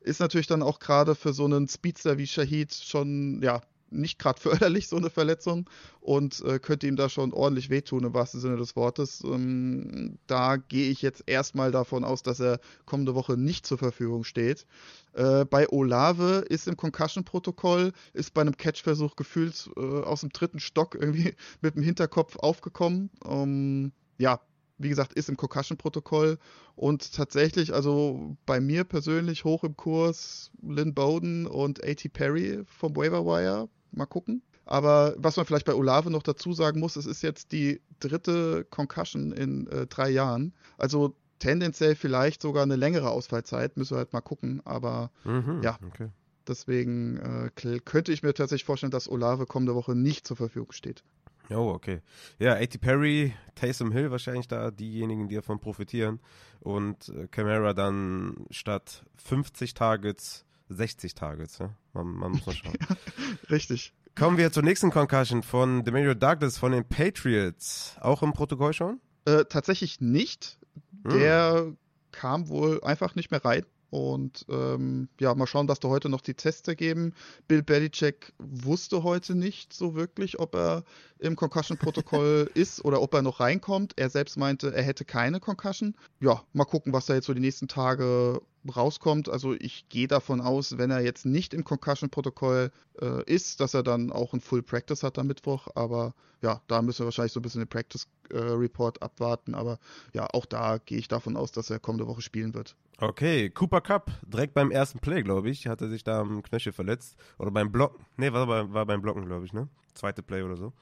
ist 0.02 0.20
natürlich 0.20 0.48
dann 0.48 0.64
auch 0.64 0.80
gerade 0.80 1.16
für 1.16 1.34
so 1.34 1.46
einen 1.46 1.68
Speedster 1.68 2.18
wie 2.18 2.28
Shahid 2.28 2.74
schon 2.74 3.42
ja 3.44 3.62
nicht 3.91 4.20
gerade 4.20 4.40
förderlich, 4.41 4.88
so 4.88 4.98
eine 4.98 5.10
Verletzung, 5.10 5.70
und 6.02 6.41
äh, 6.41 6.60
könnte 6.60 6.88
ihm 6.88 6.95
da 6.95 7.10
schon 7.10 7.34
ordentlich 7.34 7.70
wehtun, 7.70 8.03
im 8.03 8.14
wahrsten 8.14 8.40
Sinne 8.40 8.57
des 8.57 8.76
Wortes. 8.76 9.24
Ähm, 9.24 10.18
da 10.28 10.57
gehe 10.57 10.90
ich 10.90 11.02
jetzt 11.02 11.24
erstmal 11.28 11.72
davon 11.72 12.03
aus, 12.03 12.24
dass 12.24 12.40
er 12.40 12.60
kommende 12.86 13.16
Woche 13.16 13.38
nicht 13.38 13.66
zur 13.66 13.78
Verfügung 13.78 14.24
steht. 14.24 14.66
Äh, 15.14 15.45
bei 15.45 15.68
Olave 15.70 16.45
ist 16.49 16.68
im 16.68 16.78
Concussion-Protokoll, 16.78 17.91
ist 18.14 18.34
bei 18.34 18.41
einem 18.41 18.57
Catch-Versuch 18.57 19.16
gefühlt 19.16 19.70
äh, 19.76 19.80
aus 19.82 20.22
dem 20.22 20.30
dritten 20.30 20.60
Stock 20.60 20.95
irgendwie 20.95 21.36
mit 21.61 21.76
dem 21.76 21.84
Hinterkopf 21.84 22.38
aufgekommen. 22.38 23.10
Ähm, 23.26 23.91
ja, 24.18 24.40
wie 24.80 24.90
gesagt, 24.90 25.14
ist 25.14 25.30
im 25.30 25.38
Concussion-Protokoll 25.38 26.40
und 26.76 27.14
tatsächlich, 27.14 27.74
also 27.74 28.38
bei 28.45 28.61
mir 28.61 28.86
persönlich 28.86 29.44
hoch 29.44 29.64
im 29.64 29.76
Kurs 29.76 30.52
Lynn 30.61 30.94
Bowden 30.94 31.45
und 31.45 31.84
A.T. 31.84 32.10
Perry 32.10 32.64
vom 32.66 32.95
Waiver 32.95 33.26
Wire 33.26 33.70
Mal 33.91 34.06
gucken. 34.06 34.41
Aber 34.66 35.16
was 35.18 35.36
man 35.36 35.45
vielleicht 35.45 35.66
bei 35.66 35.74
Olave 35.74 36.11
noch 36.11 36.22
dazu 36.22 36.53
sagen 36.53 36.80
muss, 36.80 36.95
es 36.95 37.07
ist 37.07 37.24
jetzt 37.24 37.52
die 37.52 37.82
dritte 37.99 38.66
Concussion 38.70 39.32
in 39.32 39.68
äh, 39.68 39.88
drei 39.88 40.10
Jahren. 40.10 40.53
Also 40.78 41.16
tendenziell 41.40 41.95
vielleicht 41.95 42.41
sogar 42.41 42.64
eine 42.64 42.76
längere 42.76 43.10
Ausfallzeit, 43.10 43.78
müssen 43.78 43.95
wir 43.95 43.99
halt 43.99 44.14
mal 44.14 44.22
gucken. 44.22 44.61
Aber 44.66 45.10
mhm, 45.24 45.61
ja, 45.64 45.78
okay. 45.88 46.10
deswegen 46.48 47.18
äh, 47.18 47.80
könnte 47.84 48.11
ich 48.11 48.22
mir 48.22 48.34
tatsächlich 48.34 48.66
vorstellen, 48.66 48.91
dass 48.91 49.10
Olave 49.10 49.45
kommende 49.48 49.74
Woche 49.74 49.95
nicht 49.95 50.28
zur 50.28 50.38
Verfügung 50.38 50.72
steht. 50.72 51.03
Oh, 51.52 51.72
okay. 51.74 52.02
Ja, 52.38 52.53
A.T. 52.53 52.78
Perry, 52.78 53.34
Taysom 53.56 53.91
Hill 53.91 54.11
wahrscheinlich 54.11 54.48
da 54.48 54.70
diejenigen, 54.70 55.30
die 55.30 55.36
davon 55.36 55.60
profitieren. 55.60 56.20
Und 56.60 57.10
äh, 57.10 57.28
Camara 57.28 57.74
dann 57.74 58.45
statt 58.52 59.03
50 59.18 59.74
Targets 59.74 60.45
60 60.70 61.16
Targets. 61.16 61.58
Ja? 61.58 61.76
Man, 61.94 62.08
man 62.08 62.32
muss 62.32 62.46
mal 62.46 62.56
schauen. 62.56 62.78
Richtig. 63.50 63.94
Kommen 64.16 64.38
wir 64.38 64.52
zur 64.52 64.64
nächsten 64.64 64.91
Concussion 64.91 65.44
von 65.44 65.84
Demario 65.84 66.14
Douglas 66.14 66.58
von 66.58 66.72
den 66.72 66.86
Patriots. 66.86 67.96
Auch 68.02 68.22
im 68.24 68.34
Protokoll 68.34 68.74
schon? 68.74 69.00
Äh, 69.26 69.46
tatsächlich 69.46 70.02
nicht. 70.02 70.60
Hm. 71.04 71.12
Der 71.12 71.74
kam 72.12 72.50
wohl 72.50 72.84
einfach 72.84 73.16
nicht 73.16 73.32
mehr 73.32 73.44
rein. 73.44 73.66
Und 73.90 74.46
ähm, 74.50 75.10
ja, 75.20 75.34
mal 75.34 75.48
schauen, 75.48 75.68
was 75.68 75.80
da 75.80 75.88
heute 75.88 76.10
noch 76.10 76.22
die 76.22 76.36
Tests 76.36 76.68
ergeben. 76.68 77.14
Bill 77.48 77.64
Belichick 77.64 78.34
wusste 78.38 79.04
heute 79.04 79.34
nicht 79.34 79.74
so 79.74 79.96
wirklich, 79.96 80.40
ob 80.40 80.54
er 80.54 80.84
im 81.20 81.36
Concussion-Protokoll 81.36 82.50
ist 82.56 82.84
oder 82.84 83.02
ob 83.02 83.14
er 83.14 83.22
noch 83.22 83.40
reinkommt. 83.40 83.94
Er 83.98 84.10
selbst 84.10 84.38
meinte, 84.38 84.74
er 84.74 84.84
hätte 84.84 85.06
keine 85.06 85.40
Concussion. 85.40 85.96
Ja, 86.20 86.44
mal 86.54 86.66
gucken, 86.66 86.94
was 86.94 87.06
da 87.06 87.14
jetzt 87.14 87.26
so 87.26 87.34
die 87.34 87.41
nächsten 87.41 87.68
Tage 87.68 88.41
rauskommt. 88.76 89.30
Also 89.30 89.54
ich 89.54 89.88
gehe 89.90 90.08
davon 90.08 90.41
aus, 90.41 90.78
wenn 90.78 90.91
er 90.91 91.02
jetzt 91.02 91.26
nicht 91.26 91.54
im 91.54 91.64
Concussion-Protokoll 91.64 92.72
äh, 93.02 93.24
ist, 93.24 93.60
dass 93.60 93.74
er 93.74 93.84
dann 93.84 94.12
auch 94.12 94.34
ein 94.34 94.41
Full 94.41 94.64
Practice 94.64 95.04
hat 95.04 95.18
am 95.18 95.28
Mittwoch. 95.28 95.68
Aber 95.76 96.14
ja, 96.41 96.62
da 96.68 96.82
müssen 96.82 97.00
wir 97.00 97.06
wahrscheinlich 97.06 97.34
so 97.34 97.40
ein 97.40 97.44
bisschen 97.44 97.62
den 97.62 97.68
Practice 97.68 98.08
äh, 98.32 98.38
Report 98.38 99.02
abwarten. 99.02 99.56
Aber 99.56 99.80
ja, 100.14 100.28
auch 100.34 100.46
da 100.46 100.78
gehe 100.78 100.98
ich 100.98 101.08
davon 101.08 101.38
aus, 101.38 101.52
dass 101.52 101.70
er 101.70 101.80
kommende 101.80 102.08
Woche 102.08 102.22
spielen 102.22 102.54
wird. 102.54 102.76
Okay, 103.02 103.50
Cooper 103.50 103.80
Cup, 103.80 104.12
direkt 104.28 104.54
beim 104.54 104.72
ersten 104.72 105.00
Play, 105.00 105.24
glaube 105.24 105.50
ich, 105.50 105.68
hat 105.68 105.82
er 105.82 105.88
sich 105.88 106.04
da 106.04 106.20
am 106.20 106.44
Knöchel 106.44 106.74
verletzt. 106.74 107.16
Oder 107.38 107.52
beim 107.52 107.72
Blocken. 107.72 108.06
Nee, 108.18 108.34
war, 108.34 108.48
war 108.74 108.86
beim 108.86 109.02
Blocken, 109.02 109.26
glaube 109.26 109.46
ich, 109.46 109.54
ne? 109.54 109.70
Zweite 109.94 110.22
Play 110.22 110.44
oder 110.44 110.58
so. 110.58 110.74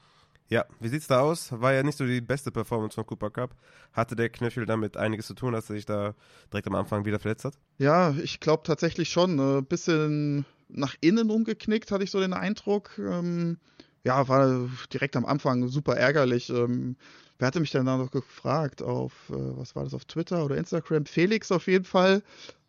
Ja, 0.50 0.64
wie 0.80 0.88
sieht's 0.88 1.06
da 1.06 1.20
aus? 1.20 1.52
War 1.52 1.74
ja 1.74 1.82
nicht 1.82 1.98
so 1.98 2.06
die 2.06 2.22
beste 2.22 2.50
Performance 2.50 2.94
von 2.94 3.04
Cooper 3.04 3.30
Cup. 3.30 3.54
Hatte 3.92 4.16
der 4.16 4.30
Knöchel 4.30 4.64
damit 4.64 4.96
einiges 4.96 5.26
zu 5.26 5.34
tun, 5.34 5.52
dass 5.52 5.68
er 5.68 5.76
sich 5.76 5.84
da 5.84 6.14
direkt 6.50 6.66
am 6.66 6.74
Anfang 6.74 7.04
wieder 7.04 7.18
verletzt 7.18 7.44
hat? 7.44 7.58
Ja, 7.76 8.14
ich 8.22 8.40
glaube 8.40 8.62
tatsächlich 8.64 9.10
schon. 9.10 9.38
Ein 9.38 9.58
äh, 9.58 9.62
bisschen 9.62 10.46
nach 10.68 10.94
innen 11.02 11.30
umgeknickt, 11.30 11.90
hatte 11.90 12.04
ich 12.04 12.10
so 12.10 12.20
den 12.20 12.32
Eindruck. 12.32 12.98
Ähm, 12.98 13.58
ja, 14.04 14.26
war 14.28 14.70
direkt 14.90 15.16
am 15.16 15.26
Anfang 15.26 15.68
super 15.68 15.96
ärgerlich. 15.96 16.48
Ähm, 16.48 16.96
wer 17.38 17.48
hatte 17.48 17.60
mich 17.60 17.70
denn 17.70 17.84
da 17.84 17.98
noch 17.98 18.10
gefragt? 18.10 18.80
Auf, 18.80 19.12
äh, 19.28 19.34
was 19.58 19.76
war 19.76 19.84
das, 19.84 19.92
auf 19.92 20.06
Twitter 20.06 20.46
oder 20.46 20.56
Instagram? 20.56 21.04
Felix 21.04 21.52
auf 21.52 21.66
jeden 21.66 21.84
Fall. 21.84 22.22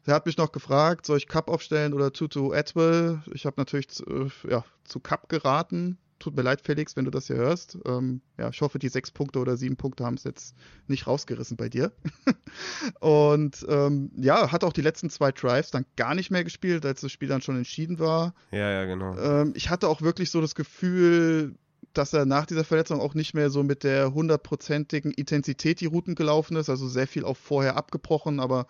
Der 0.05 0.15
hat 0.15 0.25
mich 0.25 0.37
noch 0.37 0.51
gefragt, 0.51 1.05
soll 1.05 1.17
ich 1.17 1.27
Cup 1.27 1.49
aufstellen 1.49 1.93
oder 1.93 2.11
Tutu 2.11 2.51
Atwell? 2.51 3.21
Ich 3.33 3.45
habe 3.45 3.55
natürlich 3.57 3.87
äh, 4.05 4.49
ja, 4.49 4.65
zu 4.83 4.99
Cup 4.99 5.29
geraten 5.29 5.97
tut 6.19 6.35
mir 6.35 6.41
leid, 6.41 6.61
Felix, 6.61 6.95
wenn 6.95 7.05
du 7.05 7.11
das 7.11 7.27
hier 7.27 7.37
hörst. 7.37 7.77
Ähm, 7.85 8.21
ja, 8.37 8.49
ich 8.49 8.61
hoffe, 8.61 8.79
die 8.79 8.89
sechs 8.89 9.11
Punkte 9.11 9.39
oder 9.39 9.57
sieben 9.57 9.77
Punkte 9.77 10.05
haben 10.05 10.15
es 10.15 10.23
jetzt 10.23 10.55
nicht 10.87 11.07
rausgerissen 11.07 11.57
bei 11.57 11.69
dir. 11.69 11.91
und 12.99 13.65
ähm, 13.69 14.11
ja, 14.17 14.51
hat 14.51 14.63
auch 14.63 14.73
die 14.73 14.81
letzten 14.81 15.09
zwei 15.09 15.31
Drives 15.31 15.71
dann 15.71 15.85
gar 15.95 16.15
nicht 16.15 16.29
mehr 16.29 16.43
gespielt, 16.43 16.85
als 16.85 17.01
das 17.01 17.11
Spiel 17.11 17.29
dann 17.29 17.41
schon 17.41 17.57
entschieden 17.57 17.99
war. 17.99 18.33
Ja, 18.51 18.69
ja, 18.69 18.85
genau. 18.85 19.17
Ähm, 19.17 19.53
ich 19.55 19.69
hatte 19.69 19.87
auch 19.87 20.01
wirklich 20.01 20.29
so 20.29 20.41
das 20.41 20.55
Gefühl, 20.55 21.55
dass 21.93 22.13
er 22.13 22.25
nach 22.25 22.45
dieser 22.45 22.63
Verletzung 22.63 22.99
auch 22.99 23.13
nicht 23.13 23.33
mehr 23.33 23.49
so 23.49 23.63
mit 23.63 23.83
der 23.83 24.13
hundertprozentigen 24.13 25.11
Intensität 25.11 25.81
die 25.81 25.87
Routen 25.87 26.15
gelaufen 26.15 26.55
ist, 26.57 26.69
also 26.69 26.87
sehr 26.87 27.07
viel 27.07 27.25
auch 27.25 27.37
vorher 27.37 27.77
abgebrochen, 27.77 28.39
aber 28.39 28.67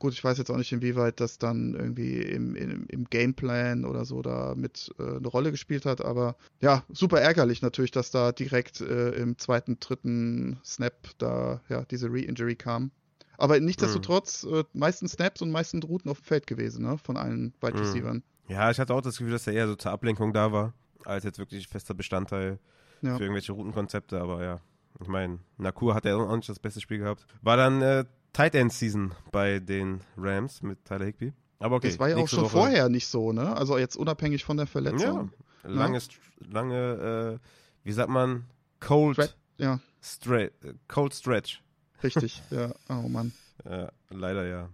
Gut, 0.00 0.14
ich 0.14 0.24
weiß 0.24 0.38
jetzt 0.38 0.50
auch 0.50 0.56
nicht, 0.56 0.72
inwieweit 0.72 1.20
das 1.20 1.36
dann 1.36 1.74
irgendwie 1.74 2.22
im, 2.22 2.56
im, 2.56 2.86
im 2.88 3.04
Gameplan 3.04 3.84
oder 3.84 4.06
so 4.06 4.22
da 4.22 4.54
mit 4.56 4.90
äh, 4.98 5.02
eine 5.02 5.28
Rolle 5.28 5.50
gespielt 5.50 5.84
hat, 5.84 6.02
aber 6.02 6.36
ja, 6.62 6.84
super 6.88 7.20
ärgerlich 7.20 7.60
natürlich, 7.60 7.90
dass 7.90 8.10
da 8.10 8.32
direkt 8.32 8.80
äh, 8.80 9.10
im 9.10 9.36
zweiten, 9.36 9.78
dritten 9.78 10.58
Snap 10.64 10.94
da 11.18 11.60
ja 11.68 11.84
diese 11.84 12.10
Re-Injury 12.10 12.56
kam. 12.56 12.92
Aber 13.36 13.60
nichtsdestotrotz, 13.60 14.44
mhm. 14.44 14.54
äh, 14.54 14.64
meisten 14.72 15.06
Snaps 15.06 15.42
und 15.42 15.50
meisten 15.50 15.82
Routen 15.82 16.10
auf 16.10 16.20
dem 16.20 16.24
Feld 16.24 16.46
gewesen, 16.46 16.82
ne, 16.86 16.96
von 16.96 17.18
allen 17.18 17.52
Wide 17.60 17.74
mhm. 17.74 17.80
Receivers. 17.80 18.14
Mhm. 18.14 18.22
Ja, 18.48 18.70
ich 18.70 18.80
hatte 18.80 18.94
auch 18.94 19.02
das 19.02 19.18
Gefühl, 19.18 19.32
dass 19.32 19.46
er 19.46 19.52
eher 19.52 19.68
so 19.68 19.76
zur 19.76 19.92
Ablenkung 19.92 20.32
da 20.32 20.50
war, 20.50 20.72
als 21.04 21.24
jetzt 21.24 21.38
wirklich 21.38 21.68
fester 21.68 21.92
Bestandteil 21.92 22.58
ja. 23.02 23.18
für 23.18 23.24
irgendwelche 23.24 23.52
Routenkonzepte, 23.52 24.18
aber 24.18 24.42
ja. 24.42 24.60
Ich 24.98 25.08
meine, 25.08 25.40
Nakur 25.58 25.94
hat 25.94 26.06
ja 26.06 26.16
auch 26.16 26.36
nicht 26.36 26.48
das 26.48 26.58
beste 26.58 26.80
Spiel 26.80 26.98
gehabt. 26.98 27.26
War 27.42 27.56
dann 27.56 27.80
äh, 27.82 28.04
Tight 28.32 28.54
End 28.54 28.72
Season 28.72 29.12
bei 29.32 29.58
den 29.58 30.00
Rams 30.16 30.62
mit 30.62 30.84
Tyler 30.84 31.06
Higby. 31.06 31.32
Aber 31.58 31.76
okay. 31.76 31.88
Das 31.88 31.98
war 31.98 32.08
ja 32.08 32.16
auch 32.16 32.28
schon 32.28 32.44
Woche. 32.44 32.50
vorher 32.50 32.88
nicht 32.88 33.06
so, 33.06 33.32
ne? 33.32 33.54
Also 33.56 33.76
jetzt 33.78 33.96
unabhängig 33.96 34.44
von 34.44 34.56
der 34.56 34.66
Verletzung. 34.66 35.30
Ja, 35.62 35.68
lange, 35.68 35.98
ja. 35.98 36.46
lange, 36.50 37.38
äh, 37.40 37.46
wie 37.84 37.92
sagt 37.92 38.08
man, 38.08 38.46
cold, 38.80 39.16
Stre 39.16 39.28
ja. 39.58 39.80
Stre 40.02 40.52
cold 40.88 41.14
stretch. 41.14 41.62
Richtig, 42.02 42.42
ja. 42.50 42.72
Oh 42.88 43.08
Mann. 43.08 43.32
Ja, 43.64 43.90
leider 44.08 44.46
ja. 44.46 44.70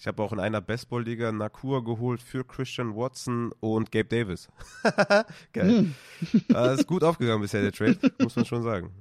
Ich 0.00 0.06
habe 0.06 0.22
auch 0.22 0.32
in 0.32 0.38
einer 0.38 0.60
Baseball-Liga 0.60 1.32
Nakur 1.32 1.84
geholt 1.84 2.22
für 2.22 2.44
Christian 2.44 2.94
Watson 2.94 3.52
und 3.58 3.90
Gabe 3.90 4.04
Davis. 4.08 4.48
Geil. 5.52 5.82
Mm. 5.82 5.94
das 6.48 6.80
ist 6.80 6.86
gut 6.86 7.02
aufgegangen 7.02 7.42
bisher, 7.42 7.62
der 7.62 7.72
Trade, 7.72 7.98
muss 8.20 8.36
man 8.36 8.44
schon 8.44 8.62
sagen. 8.62 8.92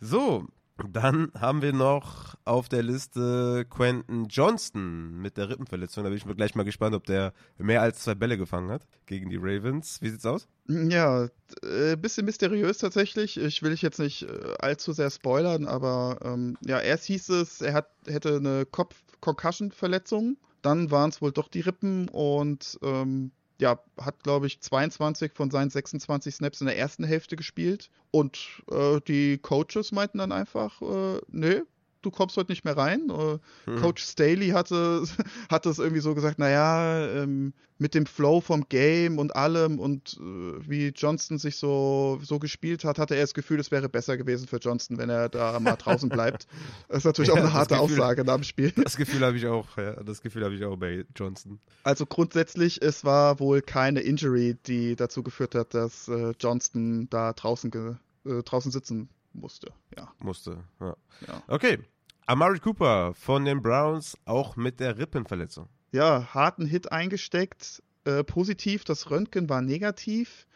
So, 0.00 0.48
dann 0.90 1.30
haben 1.38 1.62
wir 1.62 1.72
noch 1.72 2.34
auf 2.44 2.68
der 2.68 2.82
Liste 2.82 3.64
Quentin 3.70 4.26
Johnston 4.28 5.20
mit 5.20 5.36
der 5.36 5.48
Rippenverletzung. 5.48 6.02
Da 6.02 6.10
bin 6.10 6.18
ich 6.18 6.36
gleich 6.36 6.54
mal 6.56 6.64
gespannt, 6.64 6.96
ob 6.96 7.04
der 7.04 7.32
mehr 7.58 7.80
als 7.80 8.00
zwei 8.00 8.14
Bälle 8.14 8.36
gefangen 8.36 8.70
hat 8.70 8.86
gegen 9.06 9.30
die 9.30 9.38
Ravens. 9.40 10.02
Wie 10.02 10.10
sieht's 10.10 10.26
aus? 10.26 10.48
Ja, 10.66 11.28
äh, 11.62 11.96
bisschen 11.96 12.26
mysteriös 12.26 12.78
tatsächlich. 12.78 13.38
Ich 13.38 13.62
will 13.62 13.72
ich 13.72 13.82
jetzt 13.82 14.00
nicht 14.00 14.22
äh, 14.22 14.54
allzu 14.58 14.92
sehr 14.92 15.10
spoilern, 15.10 15.66
aber 15.66 16.18
ähm, 16.22 16.56
ja, 16.64 16.80
erst 16.80 17.04
hieß 17.04 17.28
es, 17.30 17.60
er 17.60 17.74
hat, 17.74 17.90
hätte 18.06 18.36
eine 18.36 18.66
Kopf-Concussion-Verletzung. 18.66 20.38
Dann 20.62 20.90
waren 20.90 21.10
es 21.10 21.22
wohl 21.22 21.30
doch 21.30 21.48
die 21.48 21.60
Rippen 21.60 22.08
und 22.08 22.78
ähm, 22.82 23.30
ja, 23.60 23.78
hat, 24.00 24.22
glaube 24.22 24.46
ich, 24.46 24.60
22 24.60 25.32
von 25.34 25.50
seinen 25.50 25.70
26 25.70 26.34
Snaps 26.34 26.60
in 26.60 26.66
der 26.66 26.78
ersten 26.78 27.04
Hälfte 27.04 27.36
gespielt. 27.36 27.90
Und 28.10 28.62
äh, 28.70 29.00
die 29.06 29.38
Coaches 29.38 29.92
meinten 29.92 30.18
dann 30.18 30.32
einfach, 30.32 30.80
äh, 30.82 31.20
nee, 31.28 31.62
du 32.04 32.10
kommst 32.10 32.36
heute 32.36 32.52
nicht 32.52 32.64
mehr 32.64 32.76
rein. 32.76 33.10
Äh, 33.10 33.38
hm. 33.70 33.80
Coach 33.80 34.02
Staley 34.02 34.50
hatte, 34.50 35.04
hat 35.50 35.66
das 35.66 35.78
irgendwie 35.78 36.00
so 36.00 36.14
gesagt, 36.14 36.38
naja, 36.38 37.06
ähm, 37.06 37.52
mit 37.78 37.94
dem 37.94 38.06
Flow 38.06 38.40
vom 38.40 38.68
Game 38.68 39.18
und 39.18 39.34
allem 39.34 39.78
und 39.78 40.18
äh, 40.20 40.68
wie 40.68 40.88
Johnston 40.88 41.38
sich 41.38 41.56
so, 41.56 42.20
so 42.22 42.38
gespielt 42.38 42.84
hat, 42.84 42.98
hatte 42.98 43.16
er 43.16 43.22
das 43.22 43.34
Gefühl, 43.34 43.58
es 43.58 43.70
wäre 43.70 43.88
besser 43.88 44.16
gewesen 44.16 44.46
für 44.46 44.58
Johnston, 44.58 44.96
wenn 44.98 45.10
er 45.10 45.28
da 45.28 45.58
mal 45.60 45.76
draußen 45.76 46.08
bleibt. 46.08 46.46
Das 46.88 46.98
ist 46.98 47.04
natürlich 47.04 47.28
ja, 47.28 47.34
auch 47.34 47.38
eine 47.38 47.52
harte 47.52 47.74
Gefühl, 47.74 48.00
Aussage 48.00 48.24
nach 48.24 48.34
dem 48.34 48.44
Spiel. 48.44 48.72
Das 48.84 48.96
Gefühl 48.96 49.24
habe 49.24 49.36
ich 49.36 49.46
auch, 49.46 49.76
ja, 49.76 50.02
das 50.02 50.20
Gefühl 50.22 50.44
habe 50.44 50.54
ich 50.54 50.64
auch 50.64 50.76
bei 50.76 51.04
Johnston. 51.16 51.58
Also 51.82 52.06
grundsätzlich, 52.06 52.80
es 52.82 53.04
war 53.04 53.40
wohl 53.40 53.62
keine 53.62 54.00
Injury, 54.00 54.56
die 54.66 54.94
dazu 54.94 55.22
geführt 55.22 55.54
hat, 55.54 55.74
dass 55.74 56.08
äh, 56.08 56.32
Johnston 56.38 57.08
da 57.10 57.32
draußen, 57.32 57.70
ge, 57.70 57.94
äh, 58.24 58.42
draußen 58.42 58.70
sitzen 58.70 59.08
musste. 59.32 59.72
Ja. 59.96 60.12
Musste, 60.20 60.64
ja. 60.80 60.96
ja. 61.26 61.42
Okay, 61.48 61.78
Amari 62.26 62.58
Cooper 62.58 63.12
von 63.14 63.44
den 63.44 63.60
Browns 63.60 64.16
auch 64.24 64.56
mit 64.56 64.80
der 64.80 64.96
Rippenverletzung. 64.98 65.68
ja, 65.92 66.26
harten 66.32 66.66
Hit 66.66 66.90
eingesteckt. 66.90 67.82
Äh, 68.06 68.24
positiv, 68.24 68.84
das 68.84 69.10
Röntgen 69.10 69.48
war 69.48 69.62
negativ. 69.62 70.46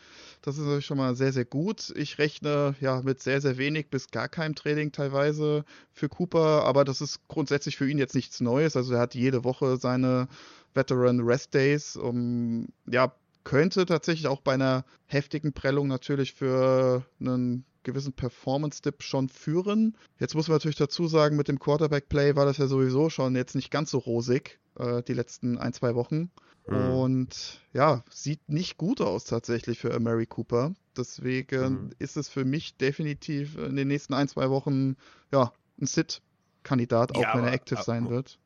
Das 0.42 0.56
ist 0.56 0.64
natürlich 0.64 0.86
schon 0.86 0.98
mal 0.98 1.14
sehr, 1.14 1.32
sehr 1.32 1.44
gut. 1.46 1.92
Ich 1.96 2.18
rechne 2.18 2.74
ja 2.80 3.00
mit 3.02 3.22
sehr, 3.22 3.40
sehr 3.40 3.56
wenig 3.56 3.88
bis 3.88 4.10
gar 4.10 4.28
keinem 4.28 4.54
Training 4.54 4.92
teilweise 4.92 5.64
für 5.92 6.08
Cooper, 6.08 6.64
aber 6.64 6.84
das 6.84 7.00
ist 7.00 7.26
grundsätzlich 7.28 7.76
für 7.76 7.88
ihn 7.88 7.98
jetzt 7.98 8.14
nichts 8.14 8.40
Neues. 8.40 8.76
Also 8.76 8.94
er 8.94 9.00
hat 9.00 9.14
jede 9.14 9.44
Woche 9.44 9.76
seine 9.78 10.28
Veteran 10.74 11.20
Rest 11.20 11.54
Days. 11.54 11.96
Um, 11.96 12.68
ja, 12.86 13.12
könnte 13.48 13.86
tatsächlich 13.86 14.26
auch 14.26 14.42
bei 14.42 14.52
einer 14.52 14.84
heftigen 15.06 15.54
Prellung 15.54 15.88
natürlich 15.88 16.34
für 16.34 17.06
einen 17.18 17.64
gewissen 17.82 18.12
Performance-Dip 18.12 19.02
schon 19.02 19.30
führen. 19.30 19.96
Jetzt 20.18 20.34
muss 20.34 20.48
man 20.48 20.56
natürlich 20.56 20.76
dazu 20.76 21.06
sagen, 21.06 21.34
mit 21.34 21.48
dem 21.48 21.58
Quarterback-Play 21.58 22.36
war 22.36 22.44
das 22.44 22.58
ja 22.58 22.66
sowieso 22.66 23.08
schon 23.08 23.34
jetzt 23.36 23.54
nicht 23.54 23.70
ganz 23.70 23.90
so 23.90 23.96
rosig, 23.96 24.58
äh, 24.78 25.02
die 25.02 25.14
letzten 25.14 25.56
ein, 25.56 25.72
zwei 25.72 25.94
Wochen. 25.94 26.30
Mhm. 26.66 26.90
Und 26.90 27.62
ja, 27.72 28.04
sieht 28.10 28.46
nicht 28.50 28.76
gut 28.76 29.00
aus 29.00 29.24
tatsächlich 29.24 29.78
für 29.78 29.98
Mary 29.98 30.26
Cooper. 30.26 30.74
Deswegen 30.94 31.70
mhm. 31.70 31.90
ist 31.98 32.18
es 32.18 32.28
für 32.28 32.44
mich 32.44 32.76
definitiv 32.76 33.56
in 33.56 33.76
den 33.76 33.88
nächsten 33.88 34.12
ein, 34.12 34.28
zwei 34.28 34.50
Wochen 34.50 34.96
ja, 35.32 35.54
ein 35.80 35.86
Sit-Kandidat, 35.86 37.16
auch 37.16 37.22
ja, 37.22 37.34
wenn 37.34 37.44
er 37.44 37.54
active 37.54 37.82
sein 37.82 38.10
wird. 38.10 38.38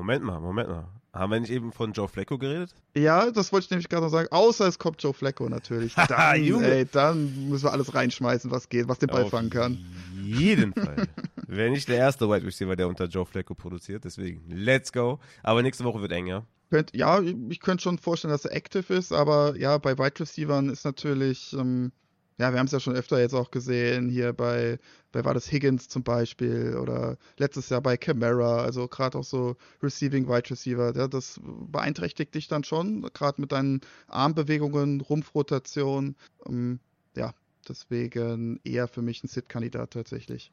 Moment 0.00 0.24
mal, 0.24 0.40
Moment 0.40 0.70
mal. 0.70 0.88
Haben 1.12 1.32
wir 1.32 1.40
nicht 1.40 1.50
eben 1.50 1.72
von 1.72 1.92
Joe 1.92 2.08
Flacco 2.08 2.38
geredet? 2.38 2.74
Ja, 2.96 3.30
das 3.30 3.52
wollte 3.52 3.64
ich 3.64 3.70
nämlich 3.70 3.90
gerade 3.90 4.04
noch 4.04 4.10
sagen. 4.10 4.28
Außer 4.30 4.66
es 4.66 4.78
kommt 4.78 5.02
Joe 5.02 5.12
Flacco 5.12 5.46
natürlich. 5.46 5.94
Dann, 6.08 6.40
ey, 6.40 6.86
dann 6.90 7.50
müssen 7.50 7.64
wir 7.64 7.72
alles 7.72 7.94
reinschmeißen, 7.94 8.50
was 8.50 8.70
geht, 8.70 8.88
was 8.88 8.98
den 8.98 9.10
Ball 9.10 9.24
Auf 9.24 9.30
fangen 9.30 9.50
kann. 9.50 9.76
jeden 10.22 10.72
Fall. 10.72 11.06
Wäre 11.46 11.68
nicht 11.68 11.86
der 11.86 11.98
erste 11.98 12.30
Wide 12.30 12.46
Receiver, 12.46 12.76
der 12.76 12.88
unter 12.88 13.04
Joe 13.04 13.26
Flacco 13.26 13.54
produziert. 13.54 14.04
Deswegen, 14.04 14.42
let's 14.48 14.90
go. 14.90 15.18
Aber 15.42 15.62
nächste 15.62 15.84
Woche 15.84 16.00
wird 16.00 16.12
enger. 16.12 16.46
Ja, 16.94 17.20
ich 17.20 17.60
könnte 17.60 17.82
schon 17.82 17.98
vorstellen, 17.98 18.32
dass 18.32 18.46
er 18.46 18.56
active 18.56 18.94
ist, 18.94 19.12
aber 19.12 19.58
ja, 19.58 19.76
bei 19.76 19.98
Wide 19.98 20.20
Receivern 20.20 20.70
ist 20.70 20.86
natürlich, 20.86 21.52
ähm, 21.52 21.92
ja, 22.40 22.52
wir 22.52 22.58
haben 22.58 22.66
es 22.66 22.72
ja 22.72 22.80
schon 22.80 22.94
öfter 22.94 23.20
jetzt 23.20 23.34
auch 23.34 23.50
gesehen, 23.50 24.08
hier 24.08 24.32
bei, 24.32 24.78
bei 25.12 25.26
war 25.26 25.34
das 25.34 25.52
Higgins 25.52 25.88
zum 25.88 26.02
Beispiel 26.02 26.74
oder 26.74 27.18
letztes 27.36 27.68
Jahr 27.68 27.82
bei 27.82 27.98
Camara, 27.98 28.62
also 28.62 28.88
gerade 28.88 29.18
auch 29.18 29.24
so 29.24 29.56
Receiving 29.82 30.26
Wide 30.26 30.48
Receiver, 30.48 30.96
ja, 30.96 31.06
das 31.06 31.38
beeinträchtigt 31.44 32.34
dich 32.34 32.48
dann 32.48 32.64
schon, 32.64 33.02
gerade 33.12 33.42
mit 33.42 33.52
deinen 33.52 33.82
Armbewegungen, 34.08 35.02
Rumpfrotation, 35.02 36.16
ähm, 36.46 36.80
ja, 37.14 37.34
deswegen 37.68 38.58
eher 38.64 38.88
für 38.88 39.02
mich 39.02 39.22
ein 39.22 39.28
Sit-Kandidat 39.28 39.90
tatsächlich. 39.90 40.50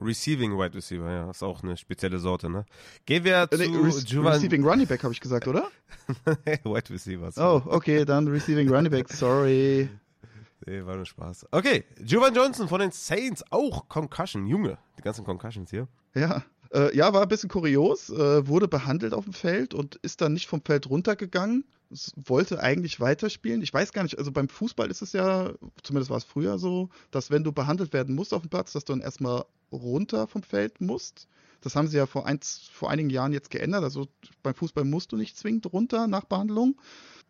Receiving 0.00 0.58
Wide 0.58 0.74
Receiver, 0.74 1.08
ja, 1.08 1.30
ist 1.30 1.44
auch 1.44 1.62
eine 1.62 1.76
spezielle 1.76 2.18
Sorte, 2.18 2.50
ne? 2.50 2.66
Gehen 3.06 3.22
wir 3.22 3.48
zu 3.48 3.62
äh, 3.62 3.66
Re 3.66 3.88
Juvan 4.06 4.32
Receiving 4.32 4.64
Running 4.64 4.88
Back, 4.88 5.04
habe 5.04 5.14
ich 5.14 5.20
gesagt, 5.20 5.46
oder? 5.46 5.70
Wide 6.64 6.90
Receiver. 6.90 7.30
Sorry. 7.30 7.62
Oh, 7.64 7.70
okay, 7.70 8.04
dann 8.04 8.26
Receiving 8.26 8.68
Running 8.68 8.90
Back, 8.90 9.08
sorry. 9.08 9.88
Nee, 10.68 10.84
war 10.84 10.96
nur 10.96 11.06
Spaß. 11.06 11.46
Okay, 11.50 11.84
Juvan 12.04 12.34
Johnson 12.34 12.68
von 12.68 12.80
den 12.80 12.90
Saints, 12.90 13.42
auch 13.50 13.88
Concussion, 13.88 14.46
Junge, 14.46 14.76
die 14.98 15.02
ganzen 15.02 15.24
Concussions 15.24 15.70
hier. 15.70 15.88
Ja, 16.14 16.44
äh, 16.74 16.94
ja, 16.94 17.12
war 17.14 17.22
ein 17.22 17.28
bisschen 17.28 17.48
kurios, 17.48 18.10
äh, 18.10 18.46
wurde 18.46 18.68
behandelt 18.68 19.14
auf 19.14 19.24
dem 19.24 19.32
Feld 19.32 19.72
und 19.72 19.96
ist 19.96 20.20
dann 20.20 20.34
nicht 20.34 20.46
vom 20.46 20.60
Feld 20.62 20.90
runtergegangen, 20.90 21.64
wollte 22.16 22.60
eigentlich 22.62 23.00
weiterspielen. 23.00 23.62
Ich 23.62 23.72
weiß 23.72 23.92
gar 23.92 24.02
nicht, 24.02 24.18
also 24.18 24.30
beim 24.30 24.50
Fußball 24.50 24.90
ist 24.90 25.00
es 25.00 25.14
ja, 25.14 25.52
zumindest 25.82 26.10
war 26.10 26.18
es 26.18 26.24
früher 26.24 26.58
so, 26.58 26.90
dass 27.10 27.30
wenn 27.30 27.44
du 27.44 27.52
behandelt 27.52 27.94
werden 27.94 28.14
musst 28.14 28.34
auf 28.34 28.42
dem 28.42 28.50
Platz, 28.50 28.72
dass 28.72 28.84
du 28.84 28.92
dann 28.92 29.00
erstmal 29.00 29.46
runter 29.72 30.26
vom 30.26 30.42
Feld 30.42 30.82
musst. 30.82 31.28
Das 31.62 31.76
haben 31.76 31.88
sie 31.88 31.96
ja 31.96 32.06
vor, 32.06 32.26
ein, 32.26 32.40
vor 32.72 32.90
einigen 32.90 33.10
Jahren 33.10 33.32
jetzt 33.32 33.50
geändert. 33.50 33.82
Also 33.82 34.06
beim 34.42 34.54
Fußball 34.54 34.84
musst 34.84 35.12
du 35.12 35.16
nicht 35.16 35.36
zwingend 35.36 35.72
runter 35.72 36.06
nach 36.06 36.24
Behandlung. 36.24 36.76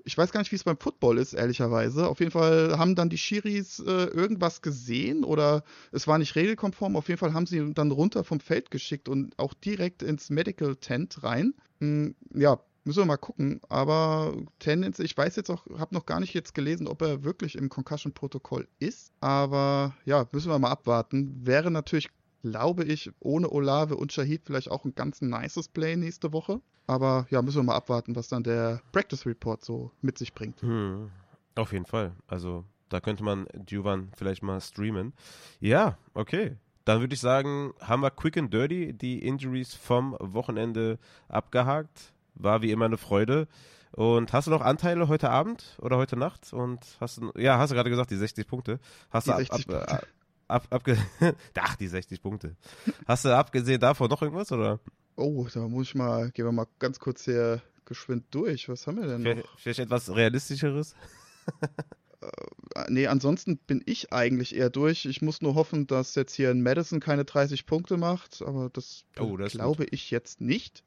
Ich 0.09 0.17
weiß 0.17 0.33
gar 0.33 0.41
nicht, 0.41 0.51
wie 0.53 0.57
es 0.57 0.65
beim 0.65 0.79
Football 0.79 1.19
ist, 1.19 1.35
ehrlicherweise. 1.35 2.09
Auf 2.09 2.21
jeden 2.21 2.31
Fall 2.31 2.79
haben 2.79 2.95
dann 2.95 3.11
die 3.11 3.19
Schiris 3.19 3.79
äh, 3.81 4.07
irgendwas 4.07 4.63
gesehen 4.63 5.23
oder 5.23 5.65
es 5.93 6.07
war 6.07 6.17
nicht 6.17 6.35
regelkonform. 6.35 6.97
Auf 6.97 7.09
jeden 7.09 7.19
Fall 7.19 7.35
haben 7.35 7.45
sie 7.45 7.75
dann 7.75 7.91
runter 7.91 8.25
vom 8.25 8.41
Feld 8.41 8.71
geschickt 8.71 9.11
und 9.11 9.39
auch 9.39 9.53
direkt 9.53 10.03
ins 10.03 10.31
Medical 10.31 10.77
Tent 10.77 11.23
rein. 11.23 11.53
Hm, 11.81 12.17
ja, 12.35 12.59
Müssen 12.85 13.03
wir 13.03 13.07
mal 13.07 13.19
gucken. 13.19 13.61
Aber 13.69 14.35
Tendenz, 14.61 14.99
ich 14.99 15.15
weiß 15.15 15.37
jetzt 15.37 15.51
auch, 15.51 15.67
habe 15.77 15.95
noch 15.95 16.07
gar 16.07 16.21
nicht 16.21 16.33
jetzt 16.33 16.55
gelesen, 16.55 16.87
ob 16.87 17.03
er 17.03 17.23
wirklich 17.23 17.55
im 17.55 17.69
Concussion-Protokoll 17.69 18.67
ist. 18.79 19.13
Aber 19.21 19.95
ja, 20.07 20.27
müssen 20.33 20.51
wir 20.51 20.59
mal 20.59 20.71
abwarten. 20.71 21.45
Wäre 21.45 21.71
natürlich 21.71 22.09
glaube 22.43 22.85
ich, 22.85 23.11
ohne 23.21 23.51
Olave 23.51 23.97
und 23.97 24.13
Shahid 24.13 24.43
vielleicht 24.45 24.71
auch 24.71 24.85
ein 24.85 24.95
ganz 24.95 25.21
nices 25.21 25.69
Play 25.69 25.97
nächste 25.97 26.33
Woche. 26.33 26.61
Aber 26.89 27.27
ja, 27.29 27.43
müssen 27.43 27.59
wir 27.59 27.65
mal 27.65 27.77
abwarten, 27.77 28.17
was 28.17 28.29
dann 28.29 28.43
der 28.43 28.81
Practice 28.93 29.27
Report 29.27 29.63
so 29.63 29.93
mit 30.01 30.17
sich 30.19 30.33
bringt. 30.33 30.61
Hm, 30.63 31.11
auf 31.55 31.73
jeden 31.73 31.85
Fall. 31.85 32.13
Also 32.27 32.65
da 32.89 33.01
könnte 33.01 33.23
man 33.23 33.47
Juvan 33.69 34.11
vielleicht 34.17 34.43
mal 34.43 34.61
streamen. 34.61 35.13
Ja, 35.61 35.99
okay. 36.15 36.57
Dann 36.87 37.01
würde 37.01 37.13
ich 37.13 37.21
sagen, 37.21 37.75
haben 37.81 38.01
wir 38.01 38.11
quick 38.11 38.39
and 38.39 38.53
dirty 38.53 38.95
die 38.95 39.23
Injuries 39.23 39.75
vom 39.75 40.17
Wochenende 40.19 40.99
abgehakt. 41.29 42.15
War 42.35 42.63
wie 42.63 42.71
immer 42.71 42.87
eine 42.87 42.97
Freude. 42.97 43.49
Und 43.93 44.33
hast 44.33 44.47
du 44.47 44.51
noch 44.51 44.63
Anteile 44.63 45.09
heute 45.09 45.29
Abend 45.29 45.77
oder 45.83 45.99
heute 45.99 46.17
Nacht? 46.17 46.55
Und 46.55 46.81
hast 47.01 47.19
du, 47.19 47.33
ja, 47.37 47.59
hast 47.59 47.71
du 47.71 47.75
gerade 47.75 47.91
gesagt, 47.91 48.11
die 48.11 48.17
60 48.17 48.47
Punkte. 48.47 48.81
Hast 49.11 49.27
die 49.27 49.33
du 49.33 49.37
ab, 49.37 49.61
ab, 49.69 49.93
ab, 49.93 50.07
ab, 50.49 50.67
abge 50.71 50.97
Ach, 51.61 51.77
die 51.77 51.89
60 51.89 52.23
Punkte. 52.23 52.57
Hast 53.07 53.27
du 53.27 53.37
abgesehen 53.37 53.81
davon 53.81 54.09
noch 54.09 54.23
irgendwas, 54.23 54.51
oder? 54.53 54.81
Oh, 55.19 55.47
da 55.53 55.67
muss 55.69 55.89
ich 55.89 55.95
mal, 55.95 56.31
gehen 56.31 56.45
wir 56.45 56.53
mal 56.53 56.69
ganz 56.79 57.01
kurz 57.01 57.25
hier 57.25 57.61
geschwind 57.85 58.27
durch. 58.31 58.69
Was 58.69 58.87
haben 58.87 59.01
wir 59.01 59.09
denn 59.09 59.23
vielleicht, 59.23 59.45
noch? 59.45 59.59
Vielleicht 59.59 59.79
etwas 59.81 60.15
realistischeres? 60.15 60.95
äh, 62.21 62.85
nee, 62.89 63.07
ansonsten 63.09 63.59
bin 63.59 63.83
ich 63.85 64.13
eigentlich 64.13 64.55
eher 64.55 64.71
durch. 64.71 65.07
Ich 65.07 65.21
muss 65.21 65.43
nur 65.43 65.55
hoffen, 65.55 65.87
dass 65.87 66.15
jetzt 66.15 66.35
hier 66.35 66.51
in 66.51 66.63
Madison 66.63 67.01
keine 67.01 67.25
30 67.25 67.67
Punkte 67.67 67.97
macht, 67.97 68.43
aber 68.43 68.71
das, 68.73 69.05
oh, 69.19 69.37
das 69.37 69.53
glaube 69.53 69.87
ich 69.91 70.11
jetzt 70.11 70.41
nicht. 70.41 70.85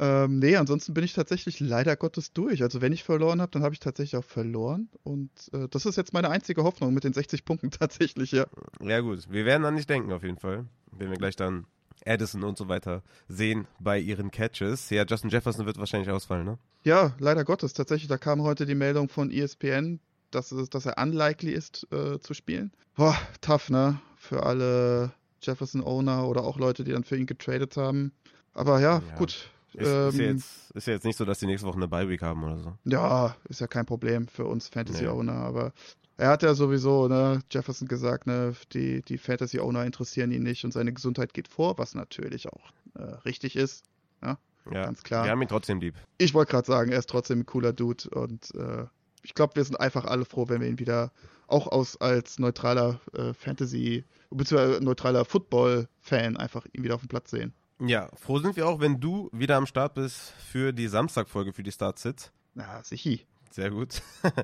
Ähm, 0.00 0.38
nee, 0.38 0.56
ansonsten 0.56 0.94
bin 0.94 1.04
ich 1.04 1.12
tatsächlich 1.12 1.60
leider 1.60 1.94
Gottes 1.94 2.32
durch. 2.32 2.62
Also 2.62 2.80
wenn 2.80 2.92
ich 2.92 3.04
verloren 3.04 3.42
habe, 3.42 3.52
dann 3.52 3.62
habe 3.62 3.74
ich 3.74 3.80
tatsächlich 3.80 4.16
auch 4.16 4.24
verloren. 4.24 4.88
Und 5.02 5.30
äh, 5.52 5.68
das 5.68 5.84
ist 5.84 5.96
jetzt 5.96 6.14
meine 6.14 6.30
einzige 6.30 6.64
Hoffnung 6.64 6.94
mit 6.94 7.04
den 7.04 7.12
60 7.12 7.44
Punkten 7.44 7.70
tatsächlich, 7.70 8.32
ja. 8.32 8.46
Ja 8.82 9.00
gut, 9.00 9.30
wir 9.30 9.44
werden 9.44 9.64
an 9.66 9.74
nicht 9.74 9.90
denken 9.90 10.10
auf 10.10 10.24
jeden 10.24 10.38
Fall. 10.38 10.66
Wenn 10.90 11.10
wir 11.10 11.18
gleich 11.18 11.36
dann 11.36 11.66
Addison 12.06 12.44
und 12.44 12.56
so 12.58 12.68
weiter 12.68 13.02
sehen 13.28 13.66
bei 13.78 13.98
ihren 13.98 14.30
Catches. 14.30 14.90
Ja, 14.90 15.04
Justin 15.04 15.30
Jefferson 15.30 15.66
wird 15.66 15.78
wahrscheinlich 15.78 16.10
ausfallen, 16.10 16.44
ne? 16.44 16.58
Ja, 16.84 17.14
leider 17.18 17.44
Gottes. 17.44 17.72
Tatsächlich, 17.72 18.08
da 18.08 18.18
kam 18.18 18.42
heute 18.42 18.66
die 18.66 18.74
Meldung 18.74 19.08
von 19.08 19.30
ESPN, 19.30 20.00
dass, 20.30 20.52
es, 20.52 20.70
dass 20.70 20.86
er 20.86 21.02
unlikely 21.02 21.52
ist 21.52 21.86
äh, 21.92 22.18
zu 22.20 22.34
spielen. 22.34 22.72
Boah, 22.96 23.16
tough, 23.40 23.70
ne? 23.70 24.00
Für 24.16 24.44
alle 24.44 25.12
Jefferson-Owner 25.42 26.26
oder 26.26 26.44
auch 26.44 26.58
Leute, 26.58 26.84
die 26.84 26.92
dann 26.92 27.04
für 27.04 27.16
ihn 27.16 27.26
getradet 27.26 27.76
haben. 27.76 28.12
Aber 28.52 28.80
ja, 28.80 29.02
ja. 29.06 29.16
gut 29.16 29.50
ist, 29.74 29.88
ähm, 29.88 30.08
ist, 30.08 30.18
ja 30.18 30.24
jetzt, 30.24 30.70
ist, 30.74 30.86
ja 30.86 30.92
jetzt, 30.94 31.04
nicht 31.04 31.16
so, 31.16 31.24
dass 31.24 31.38
die 31.38 31.46
nächste 31.46 31.66
Woche 31.66 31.76
eine 31.76 31.88
Bye-Week 31.88 32.22
haben 32.22 32.42
oder 32.42 32.58
so. 32.58 32.76
Ja, 32.84 33.36
ist 33.48 33.60
ja 33.60 33.66
kein 33.66 33.86
Problem 33.86 34.26
für 34.28 34.44
uns 34.44 34.68
Fantasy-Owner, 34.68 35.32
nee. 35.32 35.38
aber 35.38 35.72
er 36.20 36.28
hat 36.28 36.42
ja 36.42 36.54
sowieso, 36.54 37.08
ne, 37.08 37.40
Jefferson 37.50 37.88
gesagt, 37.88 38.26
ne, 38.26 38.54
die, 38.72 39.00
die 39.02 39.16
Fantasy-Owner 39.16 39.84
interessieren 39.86 40.30
ihn 40.32 40.42
nicht 40.42 40.64
und 40.64 40.72
seine 40.72 40.92
Gesundheit 40.92 41.32
geht 41.32 41.48
vor, 41.48 41.78
was 41.78 41.94
natürlich 41.94 42.48
auch 42.52 42.72
äh, 42.94 43.02
richtig 43.24 43.56
ist. 43.56 43.84
Ja, 44.22 44.38
ja, 44.70 44.84
ganz 44.84 45.02
klar. 45.02 45.24
Wir 45.24 45.30
haben 45.30 45.40
ihn 45.40 45.48
trotzdem 45.48 45.80
lieb. 45.80 45.94
Ich 46.18 46.34
wollte 46.34 46.50
gerade 46.50 46.66
sagen, 46.66 46.92
er 46.92 46.98
ist 46.98 47.08
trotzdem 47.08 47.40
ein 47.40 47.46
cooler 47.46 47.72
Dude 47.72 48.10
und 48.10 48.54
äh, 48.54 48.84
ich 49.22 49.34
glaube, 49.34 49.56
wir 49.56 49.64
sind 49.64 49.80
einfach 49.80 50.04
alle 50.04 50.26
froh, 50.26 50.48
wenn 50.48 50.60
wir 50.60 50.68
ihn 50.68 50.78
wieder 50.78 51.10
auch 51.46 51.66
aus, 51.66 51.98
als 52.00 52.38
neutraler 52.38 53.00
äh, 53.14 53.32
Fantasy- 53.32 54.04
bzw. 54.30 54.80
neutraler 54.80 55.24
Football-Fan 55.24 56.36
einfach 56.36 56.66
ihn 56.74 56.84
wieder 56.84 56.96
auf 56.96 57.00
dem 57.00 57.08
Platz 57.08 57.30
sehen. 57.30 57.54
Ja, 57.80 58.10
froh 58.14 58.38
sind 58.40 58.56
wir 58.56 58.68
auch, 58.68 58.78
wenn 58.80 59.00
du 59.00 59.30
wieder 59.32 59.56
am 59.56 59.64
Start 59.64 59.94
bist 59.94 60.34
für 60.50 60.74
die 60.74 60.86
Samstagfolge 60.86 61.54
für 61.54 61.62
die 61.62 61.72
Start-Sit. 61.72 62.30
Na, 62.54 62.84
sicher. 62.84 63.20
Sehr 63.50 63.70
gut. 63.70 64.02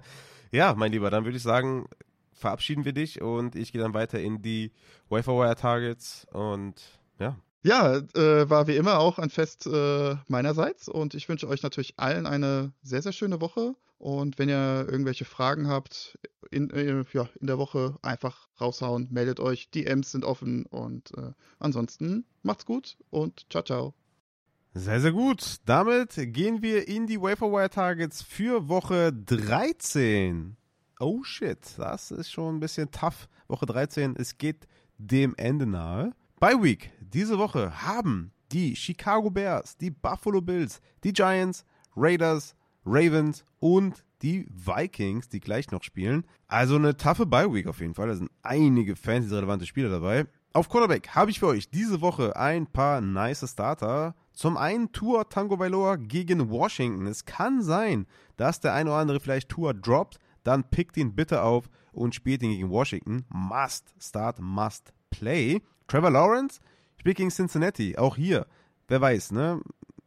ja, 0.52 0.74
mein 0.74 0.92
Lieber, 0.92 1.10
dann 1.10 1.24
würde 1.24 1.36
ich 1.36 1.42
sagen, 1.42 1.86
verabschieden 2.32 2.84
wir 2.84 2.92
dich 2.92 3.20
und 3.22 3.56
ich 3.56 3.72
gehe 3.72 3.80
dann 3.80 3.94
weiter 3.94 4.20
in 4.20 4.42
die 4.42 4.72
Waferwire-Targets 5.08 6.26
und 6.32 6.74
ja. 7.18 7.36
Ja, 7.62 7.96
äh, 7.96 8.48
war 8.48 8.68
wie 8.68 8.76
immer 8.76 9.00
auch 9.00 9.18
ein 9.18 9.30
Fest 9.30 9.66
äh, 9.66 10.16
meinerseits 10.28 10.88
und 10.88 11.14
ich 11.14 11.28
wünsche 11.28 11.48
euch 11.48 11.62
natürlich 11.62 11.98
allen 11.98 12.26
eine 12.26 12.72
sehr, 12.82 13.02
sehr 13.02 13.12
schöne 13.12 13.40
Woche. 13.40 13.74
Und 13.98 14.38
wenn 14.38 14.48
ihr 14.48 14.86
irgendwelche 14.88 15.24
Fragen 15.24 15.68
habt 15.68 16.18
in, 16.50 16.70
äh, 16.70 17.04
ja, 17.12 17.28
in 17.40 17.46
der 17.46 17.58
Woche, 17.58 17.96
einfach 18.02 18.48
raushauen, 18.60 19.08
meldet 19.10 19.40
euch. 19.40 19.70
DMs 19.70 20.12
sind 20.12 20.24
offen 20.24 20.66
und 20.66 21.16
äh, 21.16 21.32
ansonsten 21.58 22.26
macht's 22.42 22.66
gut 22.66 22.98
und 23.10 23.46
ciao, 23.50 23.64
ciao. 23.64 23.94
Sehr, 24.78 25.00
sehr 25.00 25.12
gut. 25.12 25.56
Damit 25.64 26.12
gehen 26.34 26.60
wir 26.60 26.86
in 26.86 27.06
die 27.06 27.18
Waferwire 27.18 27.70
Targets 27.70 28.20
für 28.20 28.68
Woche 28.68 29.10
13. 29.10 30.54
Oh 31.00 31.22
shit, 31.22 31.58
das 31.78 32.10
ist 32.10 32.30
schon 32.30 32.56
ein 32.56 32.60
bisschen 32.60 32.90
tough. 32.90 33.26
Woche 33.48 33.64
13, 33.64 34.16
es 34.16 34.36
geht 34.36 34.68
dem 34.98 35.34
Ende 35.38 35.64
nahe. 35.64 36.12
Bei 36.38 36.62
Week 36.62 36.90
diese 37.00 37.38
Woche 37.38 37.86
haben 37.86 38.32
die 38.52 38.76
Chicago 38.76 39.30
Bears, 39.30 39.78
die 39.78 39.90
Buffalo 39.90 40.42
Bills, 40.42 40.82
die 41.04 41.14
Giants, 41.14 41.64
Raiders, 41.96 42.54
Ravens 42.84 43.46
und 43.58 44.04
die 44.20 44.46
Vikings, 44.50 45.30
die 45.30 45.40
gleich 45.40 45.70
noch 45.70 45.84
spielen. 45.84 46.26
Also 46.48 46.76
eine 46.76 46.98
taffe 46.98 47.24
Bye-Week 47.24 47.66
auf 47.66 47.80
jeden 47.80 47.94
Fall. 47.94 48.08
Da 48.08 48.16
sind 48.16 48.30
einige 48.42 48.94
fantasy-relevante 48.94 49.64
Spieler 49.64 49.88
dabei. 49.88 50.26
Auf 50.56 50.70
Quarterback 50.70 51.10
habe 51.10 51.30
ich 51.30 51.40
für 51.40 51.48
euch 51.48 51.68
diese 51.68 52.00
Woche 52.00 52.34
ein 52.34 52.66
paar 52.66 53.02
nice 53.02 53.46
Starter. 53.46 54.14
Zum 54.32 54.56
einen 54.56 54.90
Tour 54.90 55.28
Tango 55.28 55.58
Bailoa 55.58 55.96
gegen 55.96 56.48
Washington. 56.48 57.06
Es 57.06 57.26
kann 57.26 57.60
sein, 57.60 58.06
dass 58.38 58.60
der 58.60 58.72
ein 58.72 58.88
oder 58.88 58.96
andere 58.96 59.20
vielleicht 59.20 59.50
Tour 59.50 59.74
droppt. 59.74 60.18
Dann 60.44 60.64
pickt 60.64 60.96
ihn 60.96 61.14
bitte 61.14 61.42
auf 61.42 61.68
und 61.92 62.14
spielt 62.14 62.42
ihn 62.42 62.52
gegen 62.52 62.70
Washington. 62.70 63.26
Must 63.28 63.92
start, 64.00 64.38
must 64.40 64.94
play. 65.10 65.60
Trevor 65.88 66.10
Lawrence 66.10 66.60
spielt 66.96 67.18
gegen 67.18 67.28
Cincinnati. 67.28 67.98
Auch 67.98 68.16
hier, 68.16 68.46
wer 68.88 69.02
weiß, 69.02 69.32
ne? 69.32 69.60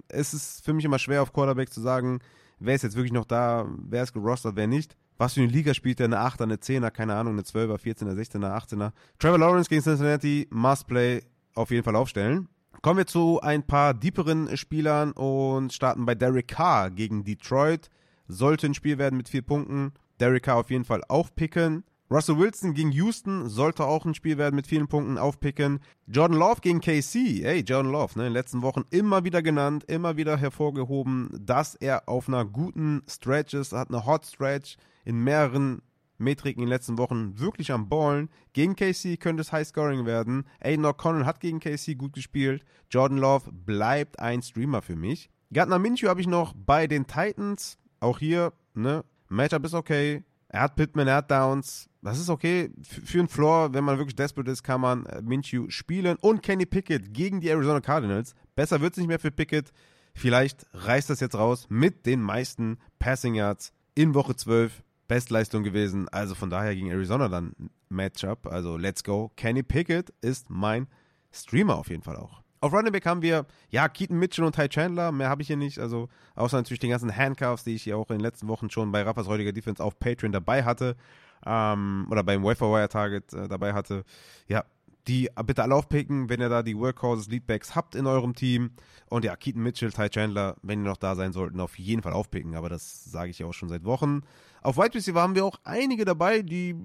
Es 0.08 0.34
ist 0.34 0.66
für 0.66 0.74
mich 0.74 0.84
immer 0.84 0.98
schwer 0.98 1.22
auf 1.22 1.32
Quarterback 1.32 1.72
zu 1.72 1.82
sagen, 1.82 2.22
wer 2.58 2.74
ist 2.74 2.82
jetzt 2.82 2.96
wirklich 2.96 3.14
noch 3.14 3.26
da, 3.26 3.68
wer 3.88 4.02
ist 4.02 4.14
gerostert, 4.14 4.56
wer 4.56 4.66
nicht. 4.66 4.98
Was 5.20 5.34
für 5.34 5.42
eine 5.42 5.52
Liga 5.52 5.74
spielt 5.74 6.00
der? 6.00 6.06
Eine 6.06 6.20
8er, 6.20 6.44
eine 6.44 6.56
10er, 6.56 6.92
keine 6.92 7.14
Ahnung, 7.14 7.34
eine 7.34 7.42
12er, 7.42 7.78
14er, 7.78 8.14
16er, 8.14 8.56
18er. 8.58 8.94
Trevor 9.20 9.38
Lawrence 9.38 9.70
gegen 9.70 9.84
Cincinnati, 9.84 10.48
must 10.50 10.88
play, 10.88 11.22
auf 11.56 11.72
jeden 11.72 11.84
Fall 11.84 11.98
aufstellen. 11.98 12.48
Kommen 12.82 13.00
wir 13.00 13.06
zu 13.06 13.42
ein 13.42 13.68
paar 13.68 13.94
deeperen 13.94 14.56
Spielern 14.56 15.12
und 15.12 15.74
starten 15.74 16.06
bei 16.06 16.16
Derek 16.16 16.48
Carr 16.48 16.90
gegen 16.90 17.26
Detroit. 17.26 17.90
Sollte 18.30 18.68
ein 18.68 18.74
Spiel 18.74 18.98
werden 18.98 19.18
mit 19.18 19.28
vier 19.28 19.42
Punkten. 19.42 19.92
Derek 20.22 20.44
Carr 20.44 20.56
auf 20.56 20.70
jeden 20.70 20.86
Fall 20.86 21.04
aufpicken. 21.10 21.84
Russell 22.12 22.40
Wilson 22.40 22.74
gegen 22.74 22.92
Houston 22.92 23.50
sollte 23.50 23.86
auch 23.86 24.04
ein 24.04 24.16
Spiel 24.16 24.40
werden 24.40 24.56
mit 24.56 24.66
vielen 24.66 24.88
Punkten 24.88 25.20
aufpicken. 25.20 25.80
Jordan 26.08 26.40
Love 26.40 26.62
gegen 26.62 26.82
KC. 26.82 27.44
Hey, 27.44 27.60
Jordan 27.60 27.92
Love, 27.92 28.18
ne, 28.18 28.26
in 28.26 28.30
den 28.30 28.34
letzten 28.34 28.64
Wochen 28.64 28.84
immer 28.90 29.26
wieder 29.26 29.44
genannt, 29.44 29.84
immer 29.88 30.18
wieder 30.18 30.36
hervorgehoben, 30.36 31.30
dass 31.40 31.76
er 31.76 32.10
auf 32.10 32.28
einer 32.28 32.46
guten 32.46 33.04
Stretch 33.08 33.54
ist, 33.54 33.74
hat 33.74 33.90
eine 33.90 34.08
Hot 34.08 34.26
Stretch 34.26 34.78
in 35.06 35.24
mehreren 35.24 35.84
Metriken 36.18 36.64
in 36.64 36.66
den 36.66 36.74
letzten 36.74 36.98
Wochen 36.98 37.40
wirklich 37.40 37.72
am 37.72 37.90
Ballen. 37.90 38.30
Gegen 38.54 38.76
KC 38.76 39.20
könnte 39.20 39.42
es 39.42 39.52
High-Scoring 39.52 40.08
werden. 40.08 40.46
Aiden 40.60 40.88
O'Connell 40.88 41.26
hat 41.26 41.40
gegen 41.40 41.60
KC 41.60 41.96
gut 41.96 42.14
gespielt. 42.14 42.66
Jordan 42.90 43.20
Love 43.20 43.52
bleibt 43.52 44.20
ein 44.20 44.42
Streamer 44.42 44.82
für 44.82 44.96
mich. 44.96 45.30
Gardner 45.54 45.78
Minshew 45.78 46.08
habe 46.08 46.22
ich 46.22 46.28
noch 46.28 46.54
bei 46.56 46.88
den 46.88 47.06
Titans. 47.06 47.78
Auch 48.00 48.18
hier, 48.18 48.52
ne, 48.74 49.06
Matchup 49.28 49.64
ist 49.64 49.76
okay. 49.76 50.24
Er 50.50 50.62
hat 50.62 50.76
Pittman, 50.76 51.08
er 51.08 51.18
hat 51.18 51.32
Downs. 51.32 51.90
Das 52.02 52.20
ist 52.20 52.30
okay. 52.30 52.72
Für 52.82 53.20
einen 53.20 53.28
Floor, 53.28 53.74
wenn 53.74 53.84
man 53.84 53.98
wirklich 53.98 54.16
desperate 54.16 54.50
ist, 54.50 54.64
kann 54.64 54.82
man 54.82 55.06
äh, 55.06 55.22
Minshew 55.22 55.70
spielen. 55.70 56.18
Und 56.22 56.42
Kenny 56.42 56.66
Pickett 56.66 57.14
gegen 57.14 57.40
die 57.40 57.50
Arizona 57.50 57.82
Cardinals. 57.82 58.34
Besser 58.56 58.82
wird 58.82 58.94
es 58.94 58.98
nicht 58.98 59.08
mehr 59.08 59.20
für 59.20 59.32
Pickett. 59.32 59.72
Vielleicht 60.14 60.66
reißt 60.74 61.10
das 61.10 61.20
jetzt 61.20 61.36
raus 61.36 61.68
mit 61.70 62.06
den 62.06 62.22
meisten 62.22 62.80
Passing 62.98 63.36
Yards 63.36 63.74
in 63.96 64.14
Woche 64.16 64.36
12. 64.36 64.84
Bestleistung 65.08 65.64
gewesen. 65.64 66.08
Also 66.10 66.36
von 66.36 66.50
daher 66.50 66.74
gegen 66.74 66.90
Arizona 66.90 67.28
dann 67.28 67.54
Matchup. 67.90 68.48
Also 68.48 68.78
let's 68.78 69.04
go. 69.04 69.32
Kenny 69.36 69.64
Pickett 69.64 70.14
ist 70.22 70.50
mein 70.50 70.88
Streamer 71.32 71.78
auf 71.78 71.90
jeden 71.90 72.04
Fall 72.04 72.16
auch. 72.16 72.42
Auf 72.62 72.74
Running 72.74 72.92
Back 72.92 73.06
haben 73.06 73.22
wir, 73.22 73.46
ja, 73.70 73.88
Keaton 73.88 74.20
Mitchell 74.20 74.44
und 74.44 74.56
Ty 74.56 74.68
Chandler. 74.68 75.12
Mehr 75.12 75.30
habe 75.30 75.42
ich 75.42 75.48
hier 75.48 75.58
nicht. 75.58 75.80
Also, 75.80 76.10
außer 76.36 76.58
natürlich 76.58 76.80
den 76.80 76.90
ganzen 76.90 77.16
Handcuffs, 77.16 77.64
die 77.64 77.76
ich 77.76 77.84
hier 77.84 77.98
auch 77.98 78.10
in 78.10 78.18
den 78.18 78.24
letzten 78.24 78.48
Wochen 78.48 78.70
schon 78.70 78.92
bei 78.92 79.02
Raffas 79.02 79.28
heutiger 79.28 79.54
Defense 79.54 79.84
auf 79.84 79.98
Patreon 80.00 80.32
dabei 80.32 80.64
hatte. 80.64 80.98
Ähm, 81.46 82.08
oder 82.10 82.24
beim 82.24 82.44
Waferwire 82.44 82.90
Target 82.90 83.34
äh, 83.34 83.48
dabei 83.48 83.74
hatte. 83.74 84.04
Ja, 84.48 84.66
die 85.08 85.30
bitte 85.46 85.64
alle 85.64 85.74
aufpicken, 85.74 86.30
wenn 86.30 86.42
ihr 86.42 86.50
da 86.50 86.62
die 86.62 86.78
Workhorses, 86.78 87.30
Leadbacks 87.30 87.76
habt 87.76 87.96
in 87.96 88.06
eurem 88.06 88.36
Team. 88.36 88.72
Und 89.10 89.24
ja, 89.24 89.36
Keaton 89.36 89.64
Mitchell, 89.64 89.92
Ty 89.92 90.10
Chandler, 90.10 90.58
wenn 90.62 90.80
die 90.80 90.86
noch 90.86 90.98
da 90.98 91.16
sein 91.16 91.32
sollten, 91.32 91.60
auf 91.62 91.80
jeden 91.80 92.04
Fall 92.04 92.14
aufpicken. 92.14 92.56
Aber 92.56 92.70
das 92.70 93.06
sage 93.06 93.32
ich 93.32 93.40
ja 93.40 93.48
auch 93.48 93.54
schon 93.54 93.70
seit 93.70 93.86
Wochen. 93.86 94.22
Auf 94.62 94.78
Wide 94.78 94.94
Receiver 94.94 95.22
haben 95.22 95.36
wir 95.36 95.46
auch 95.46 95.60
einige 95.64 96.04
dabei, 96.04 96.42
die 96.42 96.76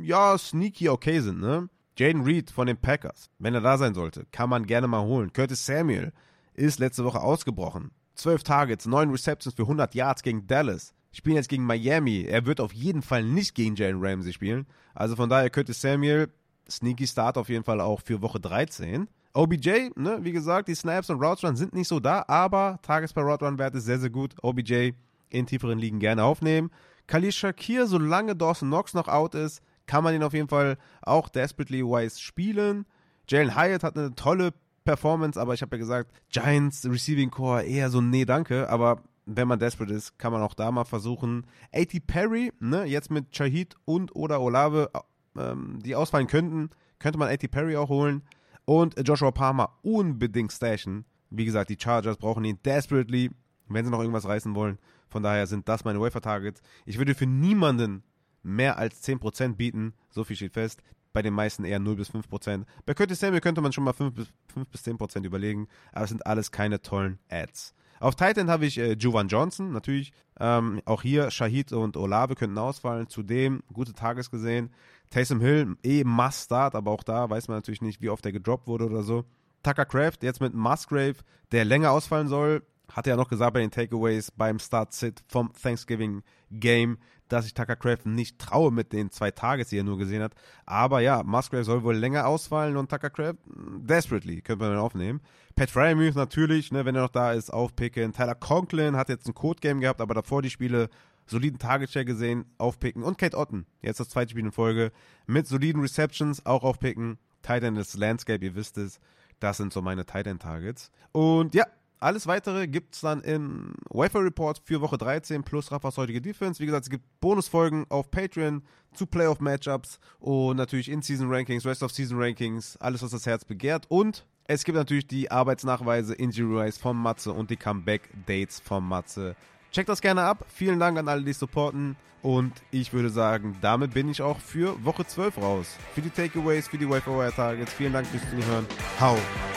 ja 0.00 0.36
sneaky 0.38 0.88
okay 0.88 1.20
sind, 1.20 1.40
ne? 1.40 1.68
Jaden 1.98 2.22
Reed 2.22 2.50
von 2.50 2.66
den 2.66 2.76
Packers, 2.76 3.30
wenn 3.38 3.54
er 3.54 3.60
da 3.60 3.76
sein 3.76 3.94
sollte, 3.94 4.26
kann 4.30 4.48
man 4.48 4.66
gerne 4.66 4.88
mal 4.88 5.02
holen. 5.02 5.32
Curtis 5.32 5.66
Samuel 5.66 6.12
ist 6.54 6.78
letzte 6.78 7.04
Woche 7.04 7.20
ausgebrochen. 7.20 7.90
12 8.14 8.42
Targets, 8.42 8.86
9 8.86 9.10
Receptions 9.10 9.54
für 9.54 9.62
100 9.62 9.94
Yards 9.94 10.22
gegen 10.22 10.46
Dallas. 10.46 10.94
Spielen 11.12 11.36
jetzt 11.36 11.48
gegen 11.48 11.64
Miami. 11.64 12.22
Er 12.22 12.46
wird 12.46 12.60
auf 12.60 12.72
jeden 12.72 13.02
Fall 13.02 13.22
nicht 13.22 13.54
gegen 13.54 13.76
Jalen 13.76 14.02
Ramsey 14.02 14.32
spielen. 14.32 14.66
Also 14.94 15.16
von 15.16 15.28
daher 15.28 15.50
Curtis 15.50 15.80
Samuel, 15.80 16.28
sneaky 16.68 17.06
Start 17.06 17.36
auf 17.36 17.48
jeden 17.48 17.64
Fall 17.64 17.80
auch 17.80 18.00
für 18.00 18.22
Woche 18.22 18.40
13. 18.40 19.08
OBJ, 19.34 19.90
ne, 19.96 20.18
wie 20.22 20.32
gesagt, 20.32 20.68
die 20.68 20.74
Snaps 20.74 21.08
und 21.08 21.22
Route 21.22 21.46
Run 21.46 21.56
sind 21.56 21.74
nicht 21.74 21.88
so 21.88 22.00
da, 22.00 22.24
aber 22.28 22.78
Tages 22.82 23.12
per 23.12 23.22
Route 23.22 23.46
Run 23.46 23.58
Wert 23.58 23.74
ist 23.74 23.84
sehr, 23.84 23.98
sehr 23.98 24.10
gut. 24.10 24.34
OBJ 24.42 24.92
in 25.30 25.46
tieferen 25.46 25.78
Ligen 25.78 25.98
gerne 25.98 26.24
aufnehmen. 26.24 26.70
Khalil 27.06 27.32
Shakir, 27.32 27.86
solange 27.86 28.36
Dawson 28.36 28.68
Knox 28.68 28.94
noch 28.94 29.08
out 29.08 29.34
ist, 29.34 29.62
kann 29.92 30.04
man 30.04 30.14
ihn 30.14 30.22
auf 30.22 30.32
jeden 30.32 30.48
Fall 30.48 30.78
auch 31.02 31.28
desperately 31.28 31.84
wise 31.84 32.18
spielen. 32.18 32.86
Jalen 33.28 33.54
Hyatt 33.54 33.82
hat 33.82 33.98
eine 33.98 34.14
tolle 34.14 34.54
Performance, 34.86 35.38
aber 35.38 35.52
ich 35.52 35.60
habe 35.60 35.76
ja 35.76 35.80
gesagt, 35.80 36.10
Giants 36.30 36.86
Receiving 36.86 37.30
Core 37.30 37.62
eher 37.62 37.90
so 37.90 38.00
nee, 38.00 38.24
danke, 38.24 38.70
aber 38.70 39.02
wenn 39.26 39.46
man 39.48 39.58
desperate 39.58 39.92
ist, 39.92 40.18
kann 40.18 40.32
man 40.32 40.40
auch 40.40 40.54
da 40.54 40.70
mal 40.70 40.86
versuchen. 40.86 41.46
A.T. 41.74 42.00
Perry, 42.06 42.54
ne, 42.58 42.84
jetzt 42.84 43.10
mit 43.10 43.36
Shahid 43.36 43.76
und 43.84 44.16
oder 44.16 44.40
Olave, 44.40 44.90
ähm, 45.36 45.78
die 45.84 45.94
ausfallen 45.94 46.26
könnten, 46.26 46.70
könnte 46.98 47.18
man 47.18 47.28
A.T. 47.28 47.48
Perry 47.48 47.76
auch 47.76 47.90
holen 47.90 48.22
und 48.64 48.94
Joshua 49.06 49.30
Palmer 49.30 49.76
unbedingt 49.82 50.52
stashen. 50.52 51.04
Wie 51.28 51.44
gesagt, 51.44 51.68
die 51.68 51.76
Chargers 51.78 52.16
brauchen 52.16 52.44
ihn 52.44 52.58
desperately, 52.64 53.30
wenn 53.68 53.84
sie 53.84 53.90
noch 53.90 54.00
irgendwas 54.00 54.26
reißen 54.26 54.54
wollen. 54.54 54.78
Von 55.10 55.22
daher 55.22 55.46
sind 55.46 55.68
das 55.68 55.84
meine 55.84 56.00
Wafer-Targets. 56.00 56.62
Ich 56.86 56.96
würde 56.96 57.14
für 57.14 57.26
niemanden 57.26 58.02
mehr 58.42 58.78
als 58.78 59.02
10% 59.06 59.56
bieten. 59.56 59.94
So 60.10 60.24
viel 60.24 60.36
steht 60.36 60.52
fest. 60.52 60.82
Bei 61.12 61.22
den 61.22 61.34
meisten 61.34 61.64
eher 61.64 61.78
0 61.78 61.96
bis 61.96 62.10
5%. 62.10 62.64
Bei 62.86 62.94
Curtis 62.94 63.20
Samuel 63.20 63.40
könnte 63.40 63.60
man 63.60 63.72
schon 63.72 63.84
mal 63.84 63.92
5 63.92 64.14
bis, 64.14 64.28
5 64.54 64.68
bis 64.68 64.86
10% 64.86 65.24
überlegen, 65.24 65.68
aber 65.92 66.04
es 66.04 66.10
sind 66.10 66.26
alles 66.26 66.50
keine 66.50 66.80
tollen 66.80 67.18
Ads. 67.28 67.74
Auf 68.00 68.16
Titan 68.16 68.50
habe 68.50 68.66
ich 68.66 68.78
äh, 68.78 68.94
Juwan 68.94 69.28
Johnson, 69.28 69.70
natürlich. 69.70 70.12
Ähm, 70.40 70.80
auch 70.86 71.02
hier 71.02 71.30
Shahid 71.30 71.72
und 71.72 71.96
Olave 71.96 72.34
könnten 72.34 72.58
ausfallen. 72.58 73.08
Zudem, 73.08 73.62
gute 73.72 73.92
Tages 73.92 74.30
gesehen. 74.30 74.70
Taysom 75.10 75.40
Hill, 75.40 75.76
eh 75.84 76.02
must 76.02 76.46
start, 76.46 76.74
aber 76.74 76.90
auch 76.90 77.04
da 77.04 77.30
weiß 77.30 77.46
man 77.46 77.58
natürlich 77.58 77.82
nicht, 77.82 78.00
wie 78.00 78.08
oft 78.08 78.26
er 78.26 78.32
gedroppt 78.32 78.66
wurde 78.66 78.86
oder 78.86 79.04
so. 79.04 79.24
Tucker 79.62 79.84
Craft, 79.84 80.18
jetzt 80.22 80.40
mit 80.40 80.54
Musgrave, 80.54 81.16
der 81.52 81.64
länger 81.64 81.92
ausfallen 81.92 82.26
soll. 82.26 82.62
Hatte 82.90 83.10
ja 83.10 83.16
noch 83.16 83.28
gesagt 83.28 83.54
bei 83.54 83.60
den 83.60 83.70
Takeaways 83.70 84.32
beim 84.32 84.58
Start-Sit 84.58 85.22
vom 85.28 85.52
Thanksgiving 85.52 86.22
Game, 86.50 86.98
dass 87.32 87.46
ich 87.46 87.54
Tucker 87.54 87.76
Craft 87.76 88.04
nicht 88.04 88.38
traue 88.38 88.70
mit 88.70 88.92
den 88.92 89.10
zwei 89.10 89.30
Tages, 89.30 89.68
die 89.68 89.78
er 89.78 89.84
nur 89.84 89.96
gesehen 89.96 90.22
hat. 90.22 90.34
Aber 90.66 91.00
ja, 91.00 91.22
Musgrave 91.22 91.64
soll 91.64 91.82
wohl 91.82 91.96
länger 91.96 92.26
ausfallen 92.26 92.76
und 92.76 92.90
Tucker 92.90 93.08
Craft, 93.08 93.38
desperately, 93.46 94.42
könnte 94.42 94.62
man 94.62 94.74
dann 94.74 94.82
aufnehmen. 94.82 95.20
Pat 95.56 95.70
Fryermuth 95.70 96.14
natürlich, 96.14 96.72
ne, 96.72 96.84
wenn 96.84 96.94
er 96.94 97.02
noch 97.02 97.08
da 97.08 97.32
ist, 97.32 97.50
aufpicken. 97.50 98.12
Tyler 98.12 98.34
Conklin 98.34 98.96
hat 98.96 99.08
jetzt 99.08 99.26
ein 99.26 99.34
Code-Game 99.34 99.80
gehabt, 99.80 100.02
aber 100.02 100.12
davor 100.12 100.42
die 100.42 100.50
Spiele 100.50 100.90
soliden 101.26 101.58
Target-Share 101.58 102.04
gesehen, 102.04 102.44
aufpicken. 102.58 103.02
Und 103.02 103.16
Kate 103.16 103.38
Otten, 103.38 103.66
jetzt 103.80 104.00
das 104.00 104.10
zweite 104.10 104.32
Spiel 104.32 104.44
in 104.44 104.52
Folge, 104.52 104.92
mit 105.26 105.46
soliden 105.46 105.80
Receptions 105.80 106.44
auch 106.44 106.64
aufpicken. 106.64 107.18
Titan 107.40 107.76
ist 107.76 107.96
Landscape, 107.96 108.44
ihr 108.44 108.54
wisst 108.54 108.76
es. 108.76 109.00
Das 109.40 109.56
sind 109.56 109.72
so 109.72 109.80
meine 109.80 110.04
Titan-Targets. 110.04 110.90
Und 111.12 111.54
ja, 111.54 111.64
alles 112.02 112.26
weitere 112.26 112.66
gibt 112.66 112.94
es 112.94 113.00
dann 113.02 113.20
im 113.22 113.74
Wafer 113.88 114.24
Report 114.24 114.60
für 114.64 114.80
Woche 114.80 114.98
13 114.98 115.44
plus 115.44 115.70
Raffas 115.70 115.96
heutige 115.96 116.20
Defense. 116.20 116.60
Wie 116.60 116.66
gesagt, 116.66 116.84
es 116.84 116.90
gibt 116.90 117.04
Bonusfolgen 117.20 117.86
auf 117.90 118.10
Patreon 118.10 118.62
zu 118.92 119.06
Playoff-Matchups 119.06 120.00
und 120.18 120.56
natürlich 120.56 120.90
In-Season-Rankings, 120.90 121.64
Rest-of-Season-Rankings, 121.64 122.76
alles, 122.78 123.02
was 123.02 123.12
das 123.12 123.26
Herz 123.26 123.44
begehrt. 123.44 123.86
Und 123.88 124.26
es 124.46 124.64
gibt 124.64 124.76
natürlich 124.76 125.06
die 125.06 125.30
Arbeitsnachweise, 125.30 126.14
Injury-Wise 126.14 126.80
vom 126.80 127.00
Matze 127.00 127.32
und 127.32 127.50
die 127.50 127.56
Comeback-Dates 127.56 128.60
vom 128.60 128.88
Matze. 128.88 129.36
Checkt 129.70 129.88
das 129.88 130.02
gerne 130.02 130.22
ab. 130.22 130.44
Vielen 130.48 130.78
Dank 130.80 130.98
an 130.98 131.08
alle, 131.08 131.22
die 131.22 131.32
supporten. 131.32 131.96
Und 132.20 132.52
ich 132.70 132.92
würde 132.92 133.10
sagen, 133.10 133.56
damit 133.62 133.94
bin 133.94 134.08
ich 134.08 134.22
auch 134.22 134.38
für 134.38 134.84
Woche 134.84 135.06
12 135.06 135.38
raus. 135.38 135.76
Für 135.94 136.02
die 136.02 136.10
Takeaways, 136.10 136.68
für 136.68 136.78
die 136.78 136.88
Wi-Fi 136.88 137.34
Targets. 137.34 137.72
Vielen 137.72 137.92
Dank 137.92 138.06
fürs 138.06 138.22
Zuhören. 138.30 138.66
Hau, 139.00 139.16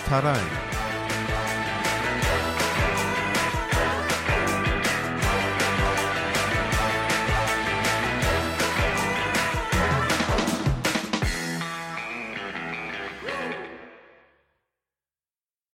rein. 0.10 0.95